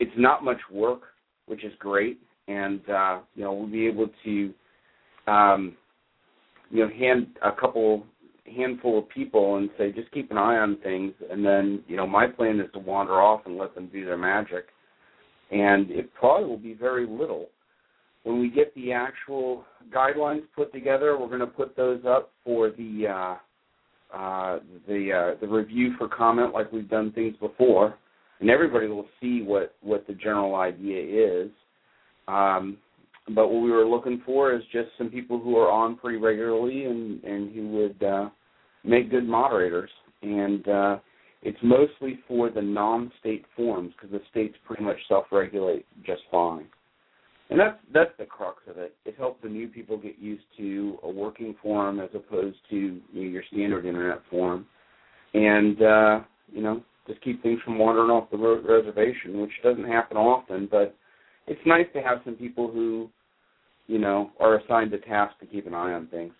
It's 0.00 0.12
not 0.16 0.44
much 0.44 0.60
work, 0.70 1.02
which 1.46 1.64
is 1.64 1.72
great, 1.78 2.18
and 2.46 2.80
uh, 2.88 3.20
you 3.34 3.42
know 3.42 3.52
we'll 3.52 3.66
be 3.66 3.86
able 3.86 4.08
to, 4.24 4.54
um, 5.26 5.76
you 6.70 6.84
know, 6.84 6.90
hand 6.96 7.26
a 7.44 7.50
couple 7.52 8.04
handful 8.56 8.98
of 8.98 9.08
people 9.08 9.56
and 9.56 9.70
say 9.76 9.92
just 9.92 10.10
keep 10.12 10.30
an 10.30 10.38
eye 10.38 10.56
on 10.56 10.78
things 10.82 11.12
and 11.30 11.44
then 11.44 11.82
you 11.86 11.96
know 11.96 12.06
my 12.06 12.26
plan 12.26 12.58
is 12.58 12.70
to 12.72 12.78
wander 12.78 13.20
off 13.20 13.42
and 13.44 13.58
let 13.58 13.74
them 13.74 13.90
do 13.92 14.06
their 14.06 14.16
magic 14.16 14.68
and 15.50 15.90
it 15.90 16.12
probably 16.14 16.48
will 16.48 16.58
be 16.58 16.74
very 16.74 17.06
little. 17.06 17.48
When 18.24 18.40
we 18.40 18.50
get 18.50 18.74
the 18.74 18.92
actual 18.92 19.64
guidelines 19.94 20.42
put 20.54 20.72
together 20.72 21.18
we're 21.18 21.28
going 21.28 21.40
to 21.40 21.46
put 21.46 21.76
those 21.76 22.02
up 22.06 22.30
for 22.44 22.70
the 22.70 23.06
uh 23.08 23.36
uh 24.16 24.58
the 24.86 25.12
uh 25.12 25.40
the 25.40 25.46
review 25.46 25.94
for 25.96 26.08
comment 26.08 26.52
like 26.52 26.70
we've 26.72 26.90
done 26.90 27.12
things 27.12 27.34
before 27.40 27.96
and 28.40 28.50
everybody 28.50 28.86
will 28.86 29.06
see 29.20 29.42
what 29.42 29.74
what 29.80 30.06
the 30.06 30.14
general 30.14 30.56
idea 30.56 31.42
is. 31.42 31.50
Um 32.26 32.76
but 33.34 33.48
what 33.48 33.62
we 33.62 33.70
were 33.70 33.86
looking 33.86 34.22
for 34.24 34.54
is 34.54 34.62
just 34.72 34.88
some 34.96 35.10
people 35.10 35.38
who 35.38 35.56
are 35.56 35.70
on 35.70 35.96
pretty 35.96 36.18
regularly 36.18 36.84
and 36.84 37.22
and 37.24 37.54
who 37.54 37.68
would 37.68 38.02
uh 38.02 38.28
make 38.84 39.10
good 39.10 39.26
moderators. 39.26 39.90
And 40.22 40.68
uh 40.68 40.98
It's 41.42 41.58
mostly 41.62 42.18
for 42.26 42.50
the 42.50 42.62
non-state 42.62 43.44
forums 43.54 43.92
because 43.94 44.10
the 44.10 44.20
states 44.30 44.56
pretty 44.66 44.82
much 44.82 44.96
self-regulate 45.08 45.86
just 46.04 46.22
fine. 46.30 46.66
And 47.50 47.58
that's 47.58 47.78
that's 47.94 48.10
the 48.18 48.26
crux 48.26 48.58
of 48.68 48.76
it. 48.76 48.94
It 49.06 49.14
helps 49.16 49.42
the 49.42 49.48
new 49.48 49.68
people 49.68 49.96
get 49.96 50.18
used 50.18 50.44
to 50.58 50.98
a 51.02 51.08
working 51.08 51.54
forum 51.62 51.98
as 52.00 52.10
opposed 52.14 52.58
to 52.70 52.76
you 52.76 53.00
know, 53.14 53.22
your 53.22 53.42
standard 53.50 53.86
internet 53.86 54.20
forum, 54.28 54.66
and 55.32 55.80
uh, 55.80 56.20
you 56.52 56.62
know 56.62 56.82
just 57.06 57.22
keep 57.22 57.42
things 57.42 57.58
from 57.64 57.78
wandering 57.78 58.10
off 58.10 58.30
the 58.30 58.36
reservation, 58.36 59.40
which 59.40 59.50
doesn't 59.62 59.86
happen 59.86 60.18
often. 60.18 60.68
But 60.70 60.94
it's 61.46 61.60
nice 61.64 61.86
to 61.94 62.02
have 62.02 62.18
some 62.24 62.34
people 62.34 62.70
who, 62.70 63.08
you 63.86 63.98
know, 63.98 64.30
are 64.38 64.58
assigned 64.58 64.92
the 64.92 64.98
task 64.98 65.38
to 65.40 65.46
keep 65.46 65.66
an 65.66 65.72
eye 65.72 65.94
on 65.94 66.06
things. 66.08 66.34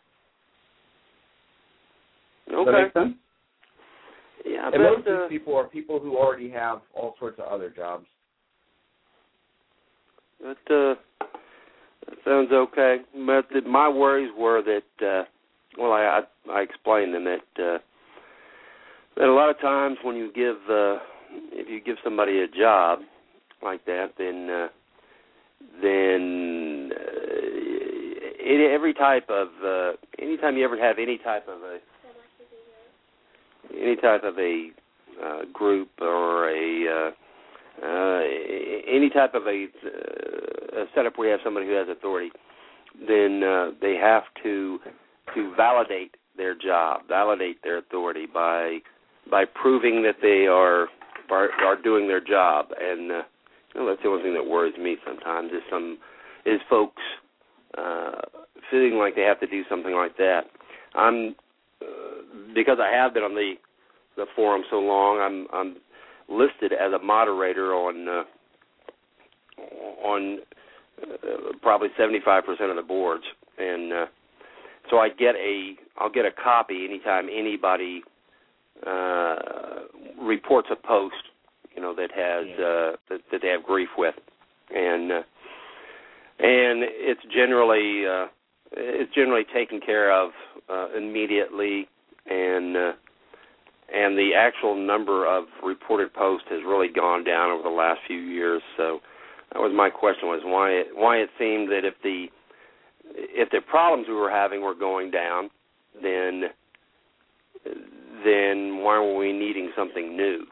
Okay. 2.52 2.56
Does 2.56 2.66
that 2.66 2.82
make 2.82 2.92
sense? 2.92 3.16
Yeah, 4.48 4.70
and 4.72 4.82
most 4.82 5.06
of 5.06 5.28
these 5.28 5.38
people 5.38 5.56
are 5.56 5.64
people 5.64 6.00
who 6.00 6.16
already 6.16 6.50
have 6.50 6.80
all 6.94 7.14
sorts 7.18 7.38
of 7.38 7.46
other 7.46 7.70
jobs. 7.70 8.06
That 10.40 10.56
uh, 10.70 10.94
that 12.06 12.18
sounds 12.24 12.50
okay. 12.52 12.98
But 13.26 13.46
the, 13.52 13.68
my 13.68 13.88
worries 13.88 14.30
were 14.38 14.62
that, 14.62 15.06
uh, 15.06 15.24
well, 15.76 15.92
I 15.92 16.22
I, 16.48 16.52
I 16.52 16.60
explained 16.62 17.14
them 17.14 17.24
that 17.24 17.62
uh, 17.62 17.78
that 19.16 19.28
a 19.28 19.32
lot 19.32 19.50
of 19.50 19.60
times 19.60 19.98
when 20.02 20.16
you 20.16 20.32
give 20.32 20.56
uh, 20.70 20.98
if 21.52 21.68
you 21.68 21.80
give 21.84 21.96
somebody 22.02 22.40
a 22.40 22.48
job 22.48 23.00
like 23.62 23.84
that, 23.84 24.12
then 24.16 24.48
uh, 24.48 24.68
then 25.82 26.90
uh, 26.94 27.28
it, 28.40 28.72
every 28.72 28.94
type 28.94 29.28
of 29.28 29.48
uh, 29.62 29.92
anytime 30.18 30.56
you 30.56 30.64
ever 30.64 30.78
have 30.78 30.98
any 30.98 31.18
type 31.18 31.46
of 31.48 31.60
a 31.62 31.78
any 33.74 33.96
type 33.96 34.24
of 34.24 34.38
a 34.38 34.70
uh, 35.22 35.40
group 35.52 35.88
or 36.00 36.50
a 36.50 37.08
uh, 37.08 37.10
uh, 37.84 38.22
any 38.88 39.08
type 39.10 39.34
of 39.34 39.46
a, 39.46 39.66
uh, 39.84 40.82
a 40.82 40.84
setup 40.94 41.16
where 41.16 41.28
you 41.28 41.32
have 41.32 41.40
somebody 41.44 41.66
who 41.66 41.72
has 41.74 41.86
authority, 41.88 42.30
then 43.06 43.42
uh, 43.44 43.70
they 43.80 43.94
have 43.94 44.24
to 44.42 44.78
to 45.34 45.54
validate 45.56 46.16
their 46.36 46.54
job, 46.54 47.02
validate 47.08 47.62
their 47.62 47.78
authority 47.78 48.26
by 48.26 48.78
by 49.30 49.44
proving 49.44 50.02
that 50.02 50.16
they 50.22 50.46
are 50.46 50.88
are, 51.30 51.50
are 51.64 51.80
doing 51.80 52.08
their 52.08 52.20
job. 52.20 52.68
And 52.80 53.12
uh, 53.12 53.22
you 53.74 53.80
know, 53.80 53.88
that's 53.88 54.02
the 54.02 54.08
only 54.08 54.22
thing 54.22 54.34
that 54.34 54.46
worries 54.46 54.76
me 54.78 54.96
sometimes 55.06 55.52
is 55.52 55.62
some 55.70 55.98
is 56.46 56.60
folks 56.68 57.02
uh, 57.76 58.22
feeling 58.70 58.98
like 58.98 59.14
they 59.14 59.22
have 59.22 59.40
to 59.40 59.46
do 59.46 59.62
something 59.68 59.94
like 59.94 60.16
that. 60.16 60.42
I'm 60.94 61.34
uh, 61.82 62.54
because 62.54 62.78
I 62.80 62.90
have 62.94 63.14
been 63.14 63.22
on 63.22 63.34
the 63.34 63.54
the 64.16 64.26
forum 64.34 64.62
so 64.70 64.76
long. 64.76 65.20
I'm 65.20 65.46
I'm 65.52 65.76
listed 66.28 66.72
as 66.72 66.92
a 66.92 66.98
moderator 67.02 67.74
on 67.74 68.08
uh, 68.08 68.24
on 70.06 70.38
uh, 71.02 71.52
probably 71.62 71.88
75% 71.98 72.70
of 72.70 72.76
the 72.76 72.82
boards, 72.82 73.24
and 73.58 73.92
uh, 73.92 74.06
so 74.90 74.98
I 74.98 75.08
get 75.08 75.34
a 75.36 75.74
I'll 75.98 76.10
get 76.10 76.24
a 76.24 76.32
copy 76.32 76.84
anytime 76.84 77.28
anybody 77.32 78.02
uh, 78.86 79.36
reports 80.20 80.68
a 80.70 80.76
post, 80.76 81.14
you 81.74 81.82
know 81.82 81.94
that 81.94 82.10
has 82.14 82.46
uh, 82.58 82.96
that, 83.08 83.20
that 83.32 83.42
they 83.42 83.48
have 83.48 83.62
grief 83.62 83.88
with, 83.96 84.14
and 84.74 85.12
uh, 85.12 85.22
and 86.40 86.82
it's 86.84 87.22
generally 87.32 88.06
uh, 88.06 88.26
it's 88.72 89.12
generally 89.14 89.44
taken 89.52 89.80
care 89.80 90.12
of 90.12 90.30
uh, 90.70 90.88
immediately, 90.96 91.88
and 92.26 92.76
uh, 92.76 92.92
and 93.92 94.18
the 94.18 94.30
actual 94.36 94.74
number 94.74 95.26
of 95.26 95.44
reported 95.64 96.12
posts 96.12 96.46
has 96.50 96.60
really 96.66 96.88
gone 96.88 97.24
down 97.24 97.50
over 97.50 97.62
the 97.62 97.74
last 97.74 98.00
few 98.06 98.18
years. 98.18 98.62
So 98.76 99.00
that 99.52 99.60
was 99.60 99.72
my 99.74 99.90
question: 99.90 100.28
was 100.28 100.42
why 100.44 100.70
it, 100.70 100.86
why 100.94 101.16
it 101.16 101.30
seemed 101.38 101.70
that 101.70 101.84
if 101.84 101.94
the 102.02 102.26
if 103.14 103.50
the 103.50 103.60
problems 103.68 104.06
we 104.08 104.14
were 104.14 104.30
having 104.30 104.62
were 104.62 104.74
going 104.74 105.10
down, 105.10 105.50
then 106.02 106.44
then 108.24 108.78
why 108.82 108.98
were 108.98 109.16
we 109.16 109.32
needing 109.32 109.70
something 109.76 110.16
new? 110.16 110.44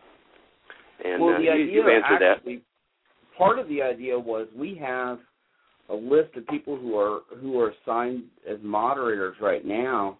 And 1.05 1.23
well, 1.23 1.35
uh, 1.35 1.39
you, 1.39 1.53
you've 1.53 1.87
answered 1.87 2.25
actually, 2.25 2.63
part 3.37 3.59
of 3.59 3.69
the 3.69 3.83
idea 3.83 4.19
was 4.19 4.49
we 4.57 4.77
have 4.77 5.19
a 5.88 5.94
list 5.94 6.37
of 6.37 6.46
people 6.49 6.77
who 6.77 6.96
are 6.96 7.20
who 7.40 7.61
are 7.61 7.72
assigned 7.83 8.25
as 8.51 8.59
moderators 8.62 9.37
right 9.40 9.64
now 9.64 10.18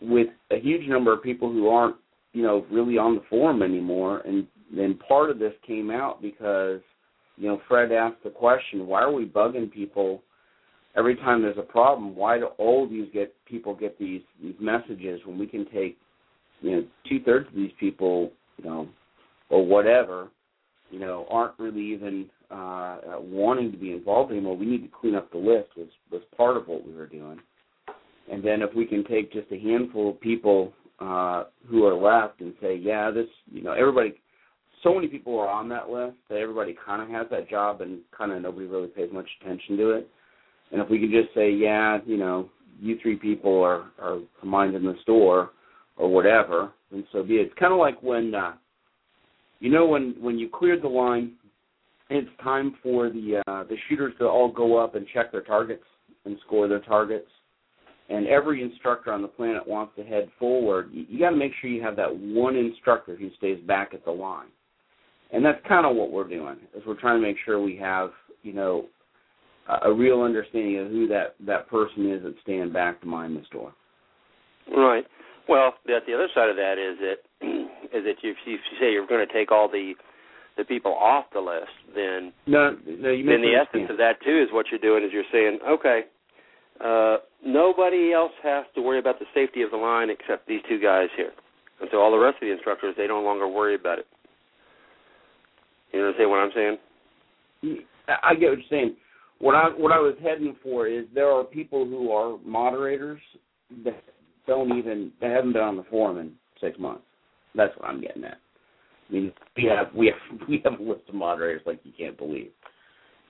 with 0.00 0.28
a 0.50 0.58
huge 0.58 0.88
number 0.88 1.12
of 1.12 1.22
people 1.22 1.52
who 1.52 1.68
aren't 1.68 1.96
you 2.32 2.42
know 2.42 2.64
really 2.70 2.98
on 2.98 3.14
the 3.14 3.22
forum 3.28 3.62
anymore. 3.62 4.20
And 4.24 4.46
then 4.74 4.98
part 5.06 5.30
of 5.30 5.38
this 5.38 5.52
came 5.66 5.90
out 5.90 6.22
because 6.22 6.80
you 7.36 7.48
know 7.48 7.60
Fred 7.68 7.92
asked 7.92 8.22
the 8.24 8.30
question 8.30 8.86
why 8.86 9.02
are 9.02 9.12
we 9.12 9.26
bugging 9.26 9.70
people 9.70 10.22
every 10.96 11.16
time 11.16 11.42
there's 11.42 11.58
a 11.58 11.62
problem? 11.62 12.16
Why 12.16 12.38
do 12.38 12.46
all 12.58 12.88
these 12.88 13.08
get 13.12 13.34
people 13.46 13.74
get 13.74 13.98
these 13.98 14.22
these 14.42 14.56
messages 14.60 15.20
when 15.26 15.38
we 15.38 15.46
can 15.46 15.66
take 15.66 15.98
you 16.62 16.70
know 16.70 16.84
two 17.08 17.20
thirds 17.20 17.48
of 17.48 17.54
these 17.54 17.72
people 17.78 18.32
you 18.56 18.64
know 18.64 18.88
or 19.50 19.66
whatever 19.66 20.28
you 20.90 20.98
know 20.98 21.26
aren't 21.30 21.58
really 21.58 21.84
even 21.84 22.26
uh 22.50 22.98
wanting 23.18 23.70
to 23.70 23.78
be 23.78 23.92
involved 23.92 24.32
anymore 24.32 24.56
we 24.56 24.66
need 24.66 24.82
to 24.82 24.88
clean 25.00 25.14
up 25.14 25.30
the 25.30 25.38
list 25.38 25.68
was 25.76 25.88
was 26.10 26.22
part 26.36 26.56
of 26.56 26.66
what 26.66 26.86
we 26.86 26.92
were 26.92 27.06
doing. 27.06 27.38
And 28.30 28.44
then 28.44 28.62
if 28.62 28.72
we 28.74 28.86
can 28.86 29.04
take 29.04 29.32
just 29.32 29.50
a 29.50 29.58
handful 29.58 30.10
of 30.10 30.20
people 30.20 30.72
uh 30.98 31.44
who 31.68 31.84
are 31.86 31.94
left 31.94 32.40
and 32.40 32.54
say 32.60 32.76
yeah 32.76 33.10
this 33.10 33.26
you 33.50 33.62
know 33.62 33.72
everybody 33.72 34.14
so 34.82 34.94
many 34.94 35.08
people 35.08 35.38
are 35.38 35.48
on 35.48 35.68
that 35.68 35.90
list 35.90 36.16
that 36.28 36.38
everybody 36.38 36.76
kind 36.84 37.02
of 37.02 37.08
has 37.08 37.26
that 37.30 37.48
job 37.48 37.80
and 37.80 38.00
kind 38.16 38.32
of 38.32 38.42
nobody 38.42 38.66
really 38.66 38.88
pays 38.88 39.10
much 39.12 39.28
attention 39.40 39.76
to 39.76 39.90
it. 39.90 40.08
And 40.72 40.80
if 40.80 40.88
we 40.88 40.98
could 40.98 41.10
just 41.10 41.34
say 41.34 41.50
yeah 41.50 41.98
you 42.06 42.16
know 42.16 42.48
you 42.80 42.98
three 43.00 43.16
people 43.16 43.62
are 43.62 43.90
are 44.00 44.18
minding 44.42 44.82
the 44.84 44.96
store 45.02 45.50
or 45.96 46.08
whatever 46.08 46.72
and 46.92 47.04
so 47.12 47.22
be 47.22 47.34
it. 47.34 47.46
It's 47.46 47.58
kind 47.58 47.72
of 47.72 47.78
like 47.78 48.02
when 48.02 48.34
uh 48.34 48.52
you 49.60 49.70
know 49.70 49.86
when 49.86 50.14
when 50.20 50.38
you 50.38 50.48
cleared 50.52 50.82
the 50.82 50.88
line 50.88 51.32
it's 52.08 52.28
time 52.42 52.76
for 52.82 53.08
the 53.08 53.42
uh 53.46 53.64
the 53.64 53.76
shooters 53.88 54.12
to 54.18 54.26
all 54.26 54.50
go 54.50 54.76
up 54.76 54.94
and 54.94 55.06
check 55.14 55.30
their 55.30 55.42
targets 55.42 55.84
and 56.24 56.36
score 56.46 56.68
their 56.68 56.80
targets 56.80 57.28
and 58.10 58.26
every 58.26 58.62
instructor 58.62 59.12
on 59.12 59.22
the 59.22 59.28
planet 59.28 59.66
wants 59.66 59.94
to 59.96 60.02
head 60.02 60.28
forward, 60.38 60.90
you, 60.92 61.06
you 61.08 61.20
got 61.20 61.30
to 61.30 61.36
make 61.36 61.52
sure 61.60 61.70
you 61.70 61.82
have 61.82 61.96
that 61.96 62.10
one 62.10 62.56
instructor 62.56 63.14
who 63.14 63.30
stays 63.38 63.60
back 63.66 63.94
at 63.94 64.04
the 64.04 64.10
line. 64.10 64.48
And 65.32 65.44
that's 65.44 65.60
kind 65.68 65.86
of 65.86 65.94
what 65.94 66.10
we're 66.10 66.28
doing, 66.28 66.56
is 66.76 66.82
we're 66.84 67.00
trying 67.00 67.20
to 67.20 67.26
make 67.26 67.36
sure 67.44 67.62
we 67.62 67.76
have, 67.76 68.10
you 68.42 68.52
know, 68.52 68.86
a, 69.84 69.92
real 69.92 70.22
understanding 70.22 70.78
of 70.80 70.88
who 70.88 71.06
that 71.06 71.36
that 71.46 71.68
person 71.68 72.10
is 72.10 72.22
that's 72.24 72.34
staying 72.42 72.72
back 72.72 73.00
to 73.00 73.06
mind 73.06 73.36
the 73.36 73.44
store. 73.46 73.72
Right. 74.76 75.04
Well, 75.48 75.74
the, 75.86 76.00
the 76.04 76.14
other 76.14 76.26
side 76.34 76.50
of 76.50 76.56
that 76.56 76.74
is 76.78 76.98
that 76.98 77.59
is 77.94 78.04
that 78.04 78.10
if 78.10 78.18
you, 78.22 78.30
if 78.32 78.36
you 78.46 78.76
say 78.80 78.92
you're 78.92 79.06
going 79.06 79.26
to 79.26 79.32
take 79.32 79.50
all 79.50 79.68
the 79.68 79.94
the 80.56 80.64
people 80.64 80.92
off 80.92 81.24
the 81.32 81.40
list, 81.40 81.72
then 81.94 82.32
no, 82.46 82.76
no, 82.86 83.10
you 83.10 83.24
then 83.24 83.40
the 83.40 83.54
essence 83.54 83.88
of 83.88 83.96
that 83.96 84.20
too 84.22 84.42
is 84.42 84.52
what 84.52 84.66
you're 84.70 84.80
doing 84.80 85.04
is 85.04 85.10
you're 85.12 85.24
saying, 85.32 85.58
okay, 85.66 86.02
uh, 86.84 87.18
nobody 87.44 88.12
else 88.12 88.32
has 88.42 88.64
to 88.74 88.82
worry 88.82 88.98
about 88.98 89.18
the 89.18 89.26
safety 89.32 89.62
of 89.62 89.70
the 89.70 89.76
line 89.76 90.10
except 90.10 90.46
these 90.46 90.60
two 90.68 90.80
guys 90.80 91.08
here. 91.16 91.32
And 91.80 91.88
so 91.92 91.98
all 91.98 92.10
the 92.10 92.18
rest 92.18 92.36
of 92.42 92.48
the 92.48 92.52
instructors, 92.52 92.94
they 92.96 93.06
no 93.06 93.22
longer 93.22 93.48
worry 93.48 93.74
about 93.74 93.98
it. 93.98 94.06
You 95.92 96.00
understand 96.00 96.30
what 96.30 96.36
I'm 96.36 96.50
saying? 96.54 96.78
I 98.22 98.34
get 98.34 98.50
what 98.50 98.58
you're 98.58 98.70
saying. 98.70 98.96
What 99.38 99.54
I 99.54 99.68
what 99.68 99.92
I 99.92 99.98
was 99.98 100.14
heading 100.22 100.56
for 100.62 100.86
is 100.86 101.06
there 101.14 101.30
are 101.30 101.44
people 101.44 101.86
who 101.86 102.12
are 102.12 102.38
moderators 102.44 103.20
that 103.84 104.02
don't 104.46 104.76
even 104.76 105.12
that 105.20 105.30
haven't 105.30 105.54
been 105.54 105.62
on 105.62 105.76
the 105.76 105.84
forum 105.84 106.18
in 106.18 106.32
six 106.60 106.78
months. 106.78 107.04
That's 107.54 107.76
what 107.78 107.88
I'm 107.88 108.00
getting 108.00 108.24
at. 108.24 108.38
I 109.08 109.12
mean, 109.12 109.32
we 109.56 109.64
have 109.64 109.94
we 109.94 110.06
have 110.06 110.40
we 110.48 110.62
have 110.64 110.78
a 110.78 110.82
list 110.82 111.08
of 111.08 111.14
moderators 111.14 111.62
like 111.66 111.80
you 111.84 111.92
can't 111.96 112.16
believe, 112.16 112.50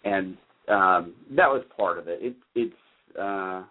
and 0.05 0.37
um, 0.69 1.15
that 1.37 1.49
was 1.49 1.63
part 1.77 1.99
of 1.99 2.09
it. 2.09 2.19
It 2.23 2.37
it's 2.55 2.75
uh, 3.19 3.63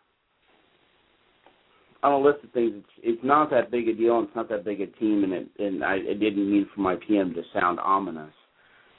on 2.03 2.13
a 2.13 2.19
list 2.19 2.43
of 2.43 2.51
things, 2.51 2.73
it's 2.75 2.87
it's 3.03 3.23
not 3.23 3.49
that 3.51 3.71
big 3.71 3.87
a 3.87 3.93
deal. 3.93 4.19
And 4.19 4.27
it's 4.27 4.35
not 4.35 4.49
that 4.49 4.65
big 4.65 4.81
a 4.81 4.87
team, 4.87 5.23
and 5.23 5.33
it 5.33 5.47
and 5.59 5.83
I 5.83 5.95
it 5.95 6.19
didn't 6.19 6.49
mean 6.49 6.67
for 6.73 6.81
my 6.81 6.95
PM 7.07 7.33
to 7.33 7.41
sound 7.53 7.79
ominous. 7.79 8.33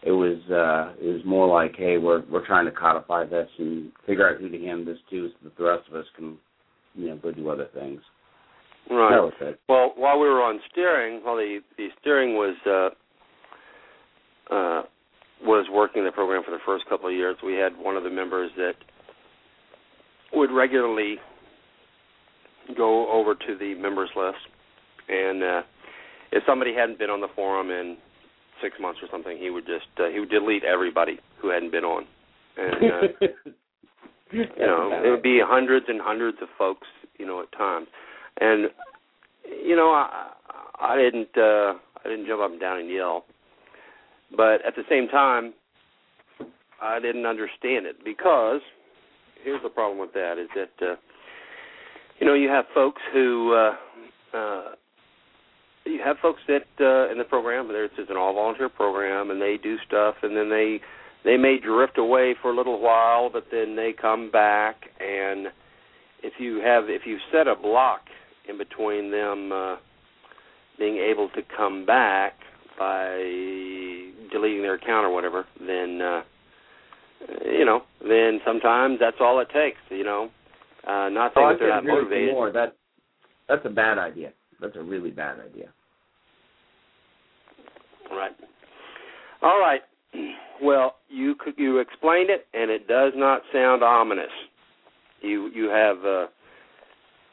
It 0.02 0.12
was 0.12 0.38
uh, 0.50 0.94
it 1.02 1.12
was 1.12 1.22
more 1.24 1.46
like, 1.46 1.74
hey, 1.76 1.98
we're 1.98 2.24
we're 2.30 2.46
trying 2.46 2.66
to 2.66 2.72
codify 2.72 3.26
this 3.26 3.48
and 3.58 3.92
figure 4.06 4.28
out 4.28 4.40
who 4.40 4.48
to 4.48 4.58
hand 4.58 4.86
this 4.86 4.98
to, 5.10 5.28
so 5.28 5.34
that 5.44 5.56
the 5.56 5.64
rest 5.64 5.88
of 5.88 5.94
us 5.94 6.06
can, 6.16 6.36
you 6.94 7.08
know, 7.08 7.16
go 7.16 7.32
do 7.32 7.48
other 7.48 7.68
things. 7.74 8.00
Right. 8.90 9.14
That 9.14 9.22
was 9.22 9.32
it. 9.40 9.60
Well, 9.68 9.92
while 9.96 10.18
we 10.18 10.28
were 10.28 10.42
on 10.42 10.60
steering, 10.70 11.20
while 11.22 11.36
the 11.36 11.60
the 11.76 11.88
steering 12.00 12.34
was 12.34 12.56
uh, 12.66 14.52
uh, 14.52 14.82
was 15.42 15.66
working 15.72 16.04
the 16.04 16.10
program 16.10 16.42
for 16.44 16.50
the 16.50 16.58
first 16.66 16.86
couple 16.88 17.08
of 17.08 17.14
years, 17.14 17.36
we 17.44 17.54
had 17.54 17.72
one 17.78 17.96
of 17.96 18.02
the 18.02 18.10
members 18.10 18.50
that 18.56 18.74
would 20.32 20.50
regularly 20.50 21.16
go 22.76 23.10
over 23.12 23.34
to 23.34 23.56
the 23.56 23.74
members 23.74 24.10
list, 24.16 24.38
and 25.08 25.42
uh, 25.42 25.62
if 26.32 26.42
somebody 26.46 26.74
hadn't 26.74 26.98
been 26.98 27.10
on 27.10 27.20
the 27.20 27.28
forum 27.36 27.70
in 27.70 27.96
six 28.60 28.74
months 28.80 28.98
or 29.02 29.08
something, 29.08 29.38
he 29.38 29.50
would 29.50 29.66
just 29.66 29.86
uh, 30.00 30.08
he 30.08 30.18
would 30.18 30.30
delete 30.30 30.64
everybody 30.64 31.18
who 31.40 31.50
hadn't 31.50 31.70
been 31.70 31.84
on, 31.84 32.06
and 32.56 32.74
uh, 32.74 33.06
you 34.32 34.46
know 34.58 35.00
it 35.04 35.10
would 35.10 35.22
be 35.22 35.40
hundreds 35.40 35.86
and 35.88 36.00
hundreds 36.00 36.38
of 36.42 36.48
folks, 36.58 36.88
you 37.18 37.26
know, 37.26 37.40
at 37.42 37.52
times, 37.52 37.86
and 38.40 38.70
you 39.64 39.76
know 39.76 39.90
I 39.90 40.30
I 40.80 40.96
didn't 40.96 41.36
uh, 41.36 41.74
I 42.04 42.08
didn't 42.08 42.26
jump 42.26 42.40
up 42.42 42.50
and 42.50 42.60
down 42.60 42.78
and 42.78 42.90
yell, 42.90 43.24
but 44.36 44.64
at 44.66 44.74
the 44.76 44.82
same 44.88 45.08
time 45.08 45.52
I 46.80 46.98
didn't 46.98 47.26
understand 47.26 47.86
it 47.86 48.04
because 48.04 48.60
here's 49.44 49.62
the 49.62 49.68
problem 49.68 49.98
with 49.98 50.12
that 50.14 50.38
is 50.38 50.48
that 50.54 50.86
uh, 50.86 50.96
you 52.18 52.26
know 52.26 52.34
you 52.34 52.48
have 52.48 52.64
folks 52.74 53.02
who 53.12 53.52
uh, 53.52 54.36
uh, 54.36 54.62
you 55.84 56.00
have 56.04 56.16
folks 56.20 56.40
that 56.48 56.66
uh, 56.80 57.10
in 57.10 57.18
the 57.18 57.24
program, 57.24 57.66
whether 57.66 57.84
it's 57.84 57.94
an 57.98 58.16
all 58.16 58.34
volunteer 58.34 58.68
program, 58.68 59.30
and 59.30 59.40
they 59.40 59.58
do 59.62 59.76
stuff, 59.86 60.16
and 60.22 60.36
then 60.36 60.48
they 60.48 60.80
they 61.24 61.36
may 61.36 61.58
drift 61.58 61.98
away 61.98 62.34
for 62.40 62.50
a 62.50 62.56
little 62.56 62.80
while, 62.80 63.28
but 63.30 63.46
then 63.50 63.76
they 63.76 63.92
come 63.92 64.30
back, 64.30 64.76
and 64.98 65.48
if 66.22 66.34
you 66.38 66.60
have 66.64 66.84
if 66.88 67.02
you 67.04 67.18
set 67.32 67.46
a 67.46 67.54
block 67.54 68.02
in 68.50 68.58
between 68.58 69.10
them 69.10 69.52
uh, 69.52 69.76
being 70.78 70.96
able 70.96 71.28
to 71.30 71.42
come 71.56 71.86
back 71.86 72.34
by 72.78 73.16
deleting 74.32 74.62
their 74.62 74.74
account 74.74 75.06
or 75.06 75.12
whatever, 75.12 75.46
then 75.60 76.00
uh, 76.02 76.22
you 77.44 77.64
know, 77.64 77.82
then 78.00 78.40
sometimes 78.44 78.98
that's 79.00 79.18
all 79.20 79.40
it 79.40 79.48
takes. 79.52 79.78
You 79.90 80.04
know, 80.04 80.30
uh, 80.86 81.08
not 81.10 81.32
saying 81.34 81.46
oh, 81.46 81.52
that 81.52 81.58
they're 81.60 81.68
not 81.68 81.84
motivated. 81.84 82.32
More. 82.32 82.50
That 82.50 82.76
that's 83.48 83.64
a 83.64 83.70
bad 83.70 83.98
idea. 83.98 84.32
That's 84.60 84.76
a 84.76 84.82
really 84.82 85.10
bad 85.10 85.38
idea. 85.40 85.68
Right. 88.10 88.32
All 89.42 89.60
right. 89.60 89.80
Well, 90.62 90.96
you 91.08 91.36
you 91.56 91.78
explained 91.78 92.30
it, 92.30 92.46
and 92.54 92.70
it 92.70 92.88
does 92.88 93.12
not 93.16 93.42
sound 93.52 93.82
ominous. 93.82 94.30
You 95.20 95.50
you 95.54 95.68
have 95.68 95.98
uh, 96.04 96.26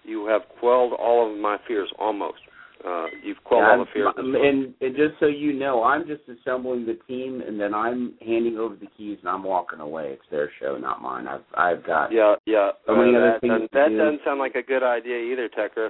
you 0.08 0.28
have 0.28 0.42
quelled 0.60 0.94
all 0.94 1.32
of 1.32 1.38
my 1.40 1.58
fears 1.68 1.92
almost. 2.00 2.40
Uh, 2.86 3.08
you've 3.24 3.44
quelled 3.44 3.64
yeah, 3.64 3.72
all 3.72 3.80
the 3.80 3.86
fears. 3.94 4.14
And, 4.18 4.74
and 4.80 4.96
just 4.96 5.20
so 5.20 5.26
you 5.26 5.52
know, 5.52 5.84
I'm 5.84 6.06
just 6.08 6.22
assembling 6.30 6.86
the 6.86 6.98
team, 7.08 7.42
and 7.46 7.60
then 7.60 7.74
I'm 7.74 8.14
handing 8.26 8.58
over 8.58 8.76
the 8.76 8.88
keys, 8.98 9.18
and 9.22 9.30
I'm 9.30 9.44
walking 9.44 9.80
away. 9.80 10.12
It's 10.14 10.22
their 10.30 10.52
show, 10.60 10.78
not 10.78 11.02
mine. 11.02 11.28
I've 11.28 11.42
I've 11.56 11.86
got 11.86 12.12
yeah 12.12 12.36
yeah. 12.46 12.72
So 12.86 12.96
many 12.96 13.16
uh, 13.16 13.20
other 13.20 13.32
that 13.34 13.42
things 13.42 13.52
doesn't, 13.52 13.72
that 13.74 13.90
do. 13.90 13.98
doesn't 13.98 14.22
sound 14.24 14.40
like 14.40 14.56
a 14.56 14.62
good 14.62 14.84
idea 14.84 15.18
either, 15.18 15.50
Techriff. 15.50 15.90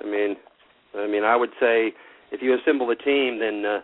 I 0.00 0.04
mean, 0.04 0.36
I 0.96 1.06
mean, 1.08 1.24
I 1.24 1.34
would 1.36 1.50
say 1.60 1.92
if 2.30 2.40
you 2.40 2.56
assemble 2.56 2.90
a 2.90 2.96
team, 2.96 3.40
then 3.40 3.64
uh, 3.66 3.80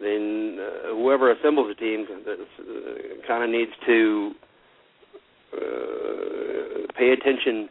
then 0.00 0.58
uh, 0.60 0.94
whoever 0.94 1.32
assembles 1.32 1.68
the 1.68 1.74
team 1.74 2.06
uh, 2.10 3.26
kind 3.26 3.42
of 3.42 3.50
needs 3.50 3.72
to 3.86 4.32
uh, 5.52 6.92
pay 6.96 7.10
attention 7.10 7.68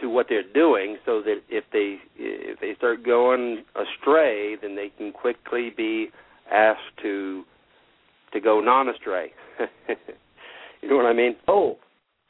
to 0.00 0.08
what 0.08 0.26
they're 0.28 0.52
doing, 0.52 0.96
so 1.04 1.22
that 1.22 1.40
if 1.48 1.64
they 1.72 1.98
if 2.16 2.60
they 2.60 2.74
start 2.76 3.04
going 3.04 3.64
astray, 3.74 4.56
then 4.60 4.76
they 4.76 4.90
can 4.96 5.12
quickly 5.12 5.72
be 5.76 6.08
asked 6.52 6.80
to 7.02 7.44
to 8.32 8.40
go 8.40 8.60
non-astray. 8.60 9.32
you 10.82 10.88
know 10.88 10.96
what 10.96 11.06
I 11.06 11.12
mean? 11.12 11.36
Oh, 11.48 11.78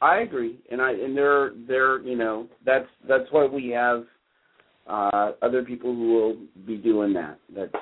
I 0.01 0.17
agree, 0.19 0.59
and 0.71 0.81
I 0.81 0.91
and 0.91 1.17
they're 1.17 1.51
they're 1.67 2.01
you 2.01 2.15
know 2.15 2.47
that's 2.65 2.87
that's 3.07 3.25
why 3.31 3.45
we 3.45 3.69
have 3.69 4.03
uh, 4.87 5.31
other 5.41 5.63
people 5.63 5.93
who 5.93 6.13
will 6.13 6.37
be 6.65 6.77
doing 6.77 7.13
that. 7.13 7.39
That's 7.55 7.73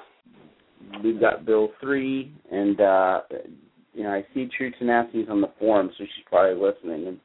we've 1.03 1.19
got 1.19 1.45
Bill 1.45 1.69
three, 1.81 2.33
and 2.51 2.79
uh, 2.79 3.21
you 3.93 4.03
know 4.03 4.11
I 4.11 4.25
see 4.33 4.49
True 4.57 4.71
Tenacity's 4.77 5.27
on 5.29 5.41
the 5.41 5.51
forum, 5.59 5.89
so 5.97 6.03
she's 6.03 6.25
probably 6.25 6.61
listening. 6.61 7.07
And 7.07 7.19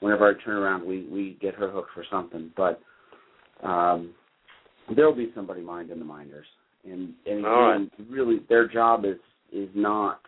whenever 0.00 0.28
I 0.28 0.44
turn 0.44 0.56
around, 0.56 0.86
we 0.86 1.06
we 1.10 1.38
get 1.40 1.54
her 1.54 1.70
hooked 1.70 1.92
for 1.94 2.04
something. 2.10 2.50
But 2.56 2.80
um, 3.62 4.14
there'll 4.94 5.14
be 5.14 5.30
somebody 5.34 5.60
minding 5.60 5.98
the 5.98 6.04
minders, 6.04 6.46
and 6.84 7.14
and 7.26 7.38
again, 7.40 7.90
really 8.10 8.40
their 8.48 8.68
job 8.68 9.04
is 9.04 9.18
is 9.52 9.68
not 9.74 10.20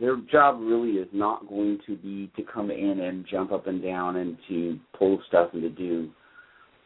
their 0.00 0.16
job 0.32 0.58
really 0.60 0.92
is 0.92 1.08
not 1.12 1.46
going 1.48 1.78
to 1.86 1.96
be 1.96 2.30
to 2.36 2.42
come 2.42 2.70
in 2.70 3.00
and 3.00 3.26
jump 3.30 3.52
up 3.52 3.66
and 3.66 3.82
down 3.82 4.16
and 4.16 4.36
to 4.48 4.78
pull 4.98 5.20
stuff 5.28 5.50
and 5.52 5.62
to 5.62 5.68
do 5.68 6.10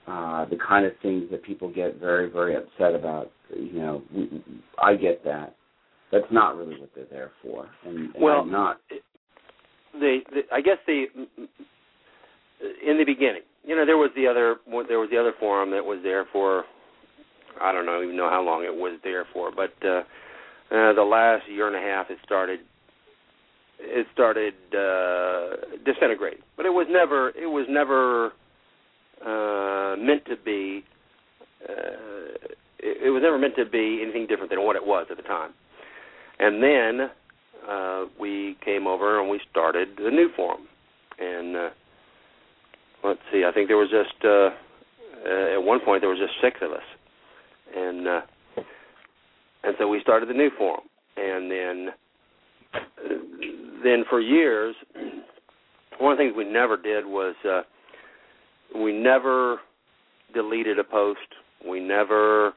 uh, 0.09 0.44
the 0.46 0.59
kind 0.68 0.85
of 0.85 0.92
things 1.00 1.24
that 1.31 1.42
people 1.44 1.72
get 1.72 1.98
very, 2.00 2.31
very 2.31 2.57
upset 2.57 2.94
about. 2.94 3.31
You 3.57 3.72
know, 3.79 4.03
I 4.83 4.96
get 4.96 5.24
that. 5.24 5.55
That's 6.12 6.27
not 6.31 6.57
really 6.57 6.79
what 6.79 6.90
they're 6.94 7.07
there 7.11 7.31
for, 7.42 7.68
and, 7.87 8.14
and 8.14 8.22
Well, 8.22 8.40
I'm 8.40 8.50
not. 8.50 8.79
They, 10.00 10.20
they 10.33 10.42
I 10.52 10.61
guess 10.61 10.78
they 10.87 11.07
in 12.87 12.98
the 12.98 13.04
beginning, 13.04 13.42
you 13.64 13.76
know, 13.76 13.87
there 13.87 13.96
was 13.96 14.11
the 14.16 14.26
other 14.26 14.57
there 14.88 14.98
was 14.98 15.11
the 15.11 15.18
other 15.18 15.33
forum 15.38 15.70
that 15.70 15.85
was 15.85 16.00
there 16.02 16.26
for 16.33 16.64
I 17.61 17.72
don't 17.72 17.87
know 17.87 18.02
even 18.02 18.16
know 18.16 18.30
how 18.30 18.42
long 18.42 18.64
it 18.64 18.74
was 18.74 18.98
there 19.04 19.26
for, 19.33 19.50
but 19.50 19.72
uh, 19.85 20.02
uh, 20.70 20.92
the 20.92 21.07
last 21.09 21.48
year 21.48 21.66
and 21.66 21.76
a 21.76 21.80
half 21.80 22.11
it 22.11 22.18
started 22.24 22.61
it 23.80 24.07
started 24.12 24.54
uh, 24.72 25.76
disintegrating. 25.85 26.40
But 26.57 26.66
it 26.66 26.70
was 26.70 26.87
never 26.90 27.30
it 27.30 27.46
was 27.46 27.66
never 27.68 28.33
uh, 29.24 29.96
meant 29.96 30.24
to 30.26 30.37
be. 30.37 30.85
Uh, 31.68 32.50
it, 32.78 33.07
it 33.07 33.11
was 33.11 33.22
never 33.22 33.38
meant 33.38 33.57
to 33.57 33.64
be 33.64 34.00
anything 34.02 34.26
different 34.26 34.50
than 34.50 34.64
what 34.64 34.76
it 34.76 34.85
was 34.85 35.07
at 35.11 35.16
the 35.16 35.22
time. 35.22 35.52
And 36.38 36.62
then 36.62 37.11
uh, 37.68 38.05
we 38.18 38.57
came 38.64 38.87
over 38.87 39.20
and 39.20 39.31
we 39.31 39.40
started 39.50 39.88
the 39.96 40.11
new 40.11 40.29
forum. 40.37 40.62
And 41.18 41.57
uh, 41.57 41.70
let's 43.03 43.20
see, 43.33 43.44
I 43.46 43.53
think 43.53 43.68
there 43.68 43.77
was 43.77 43.90
just 43.90 44.24
uh, 44.24 44.50
uh, 45.29 45.55
at 45.55 45.62
one 45.62 45.81
point 45.85 46.03
there 46.03 46.11
was 46.11 46.18
just 46.18 46.35
six 46.42 46.59
of 46.62 46.72
us, 46.72 46.83
and 47.74 48.09
uh, 48.09 48.20
and 49.62 49.74
so 49.79 49.88
we 49.88 50.00
started 50.00 50.29
the 50.29 50.35
new 50.35 50.50
forum. 50.59 50.83
And 51.16 51.50
then 51.50 51.88
then 53.85 54.05
for 54.11 54.20
years, 54.20 54.74
one 55.98 56.12
of 56.12 56.18
the 56.18 56.24
things 56.24 56.35
we 56.37 56.44
never 56.44 56.77
did 56.77 57.07
was 57.07 57.35
uh, 57.48 57.62
we 58.77 58.92
never 58.92 59.59
deleted 60.35 60.79
a 60.79 60.85
post. 60.85 61.20
We 61.66 61.81
never 61.81 62.53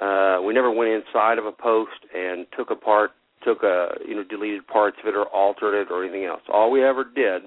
uh, 0.00 0.40
we 0.44 0.54
never 0.54 0.70
went 0.70 0.90
inside 0.90 1.38
of 1.38 1.44
a 1.44 1.52
post 1.52 1.90
and 2.14 2.46
took 2.56 2.70
apart, 2.70 3.10
took 3.44 3.62
a 3.62 3.94
you 4.06 4.14
know 4.14 4.24
deleted 4.24 4.66
parts 4.66 4.96
of 5.02 5.08
it 5.08 5.16
or 5.16 5.26
altered 5.26 5.80
it 5.80 5.88
or 5.90 6.04
anything 6.04 6.24
else. 6.24 6.42
All 6.52 6.70
we 6.70 6.84
ever 6.84 7.04
did, 7.04 7.44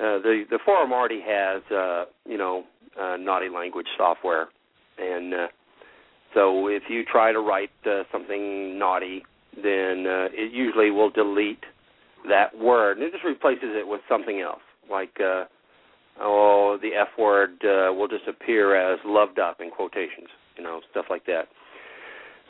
uh, 0.00 0.18
the 0.22 0.44
the 0.50 0.58
forum 0.64 0.92
already 0.92 1.20
has 1.26 1.62
uh, 1.70 2.04
you 2.26 2.38
know 2.38 2.64
uh, 3.00 3.16
naughty 3.16 3.48
language 3.48 3.86
software, 3.96 4.48
and 4.98 5.34
uh, 5.34 5.46
so 6.34 6.68
if 6.68 6.84
you 6.88 7.04
try 7.04 7.32
to 7.32 7.40
write 7.40 7.70
uh, 7.86 8.02
something 8.12 8.78
naughty, 8.78 9.22
then 9.56 10.06
uh, 10.06 10.28
it 10.32 10.52
usually 10.52 10.90
will 10.90 11.10
delete 11.10 11.64
that 12.28 12.56
word 12.58 12.98
and 12.98 13.06
it 13.06 13.12
just 13.12 13.24
replaces 13.24 13.70
it 13.74 13.86
with 13.86 14.00
something 14.08 14.40
else, 14.40 14.62
like. 14.90 15.16
Uh, 15.20 15.44
oh, 16.20 16.78
the 16.82 16.90
F 17.00 17.08
word 17.18 17.52
uh, 17.62 17.92
will 17.92 18.08
just 18.08 18.26
appear 18.26 18.74
as 18.74 18.98
loved 19.04 19.38
up 19.38 19.60
in 19.60 19.70
quotations, 19.70 20.28
you 20.56 20.62
know, 20.62 20.80
stuff 20.90 21.06
like 21.10 21.24
that. 21.26 21.44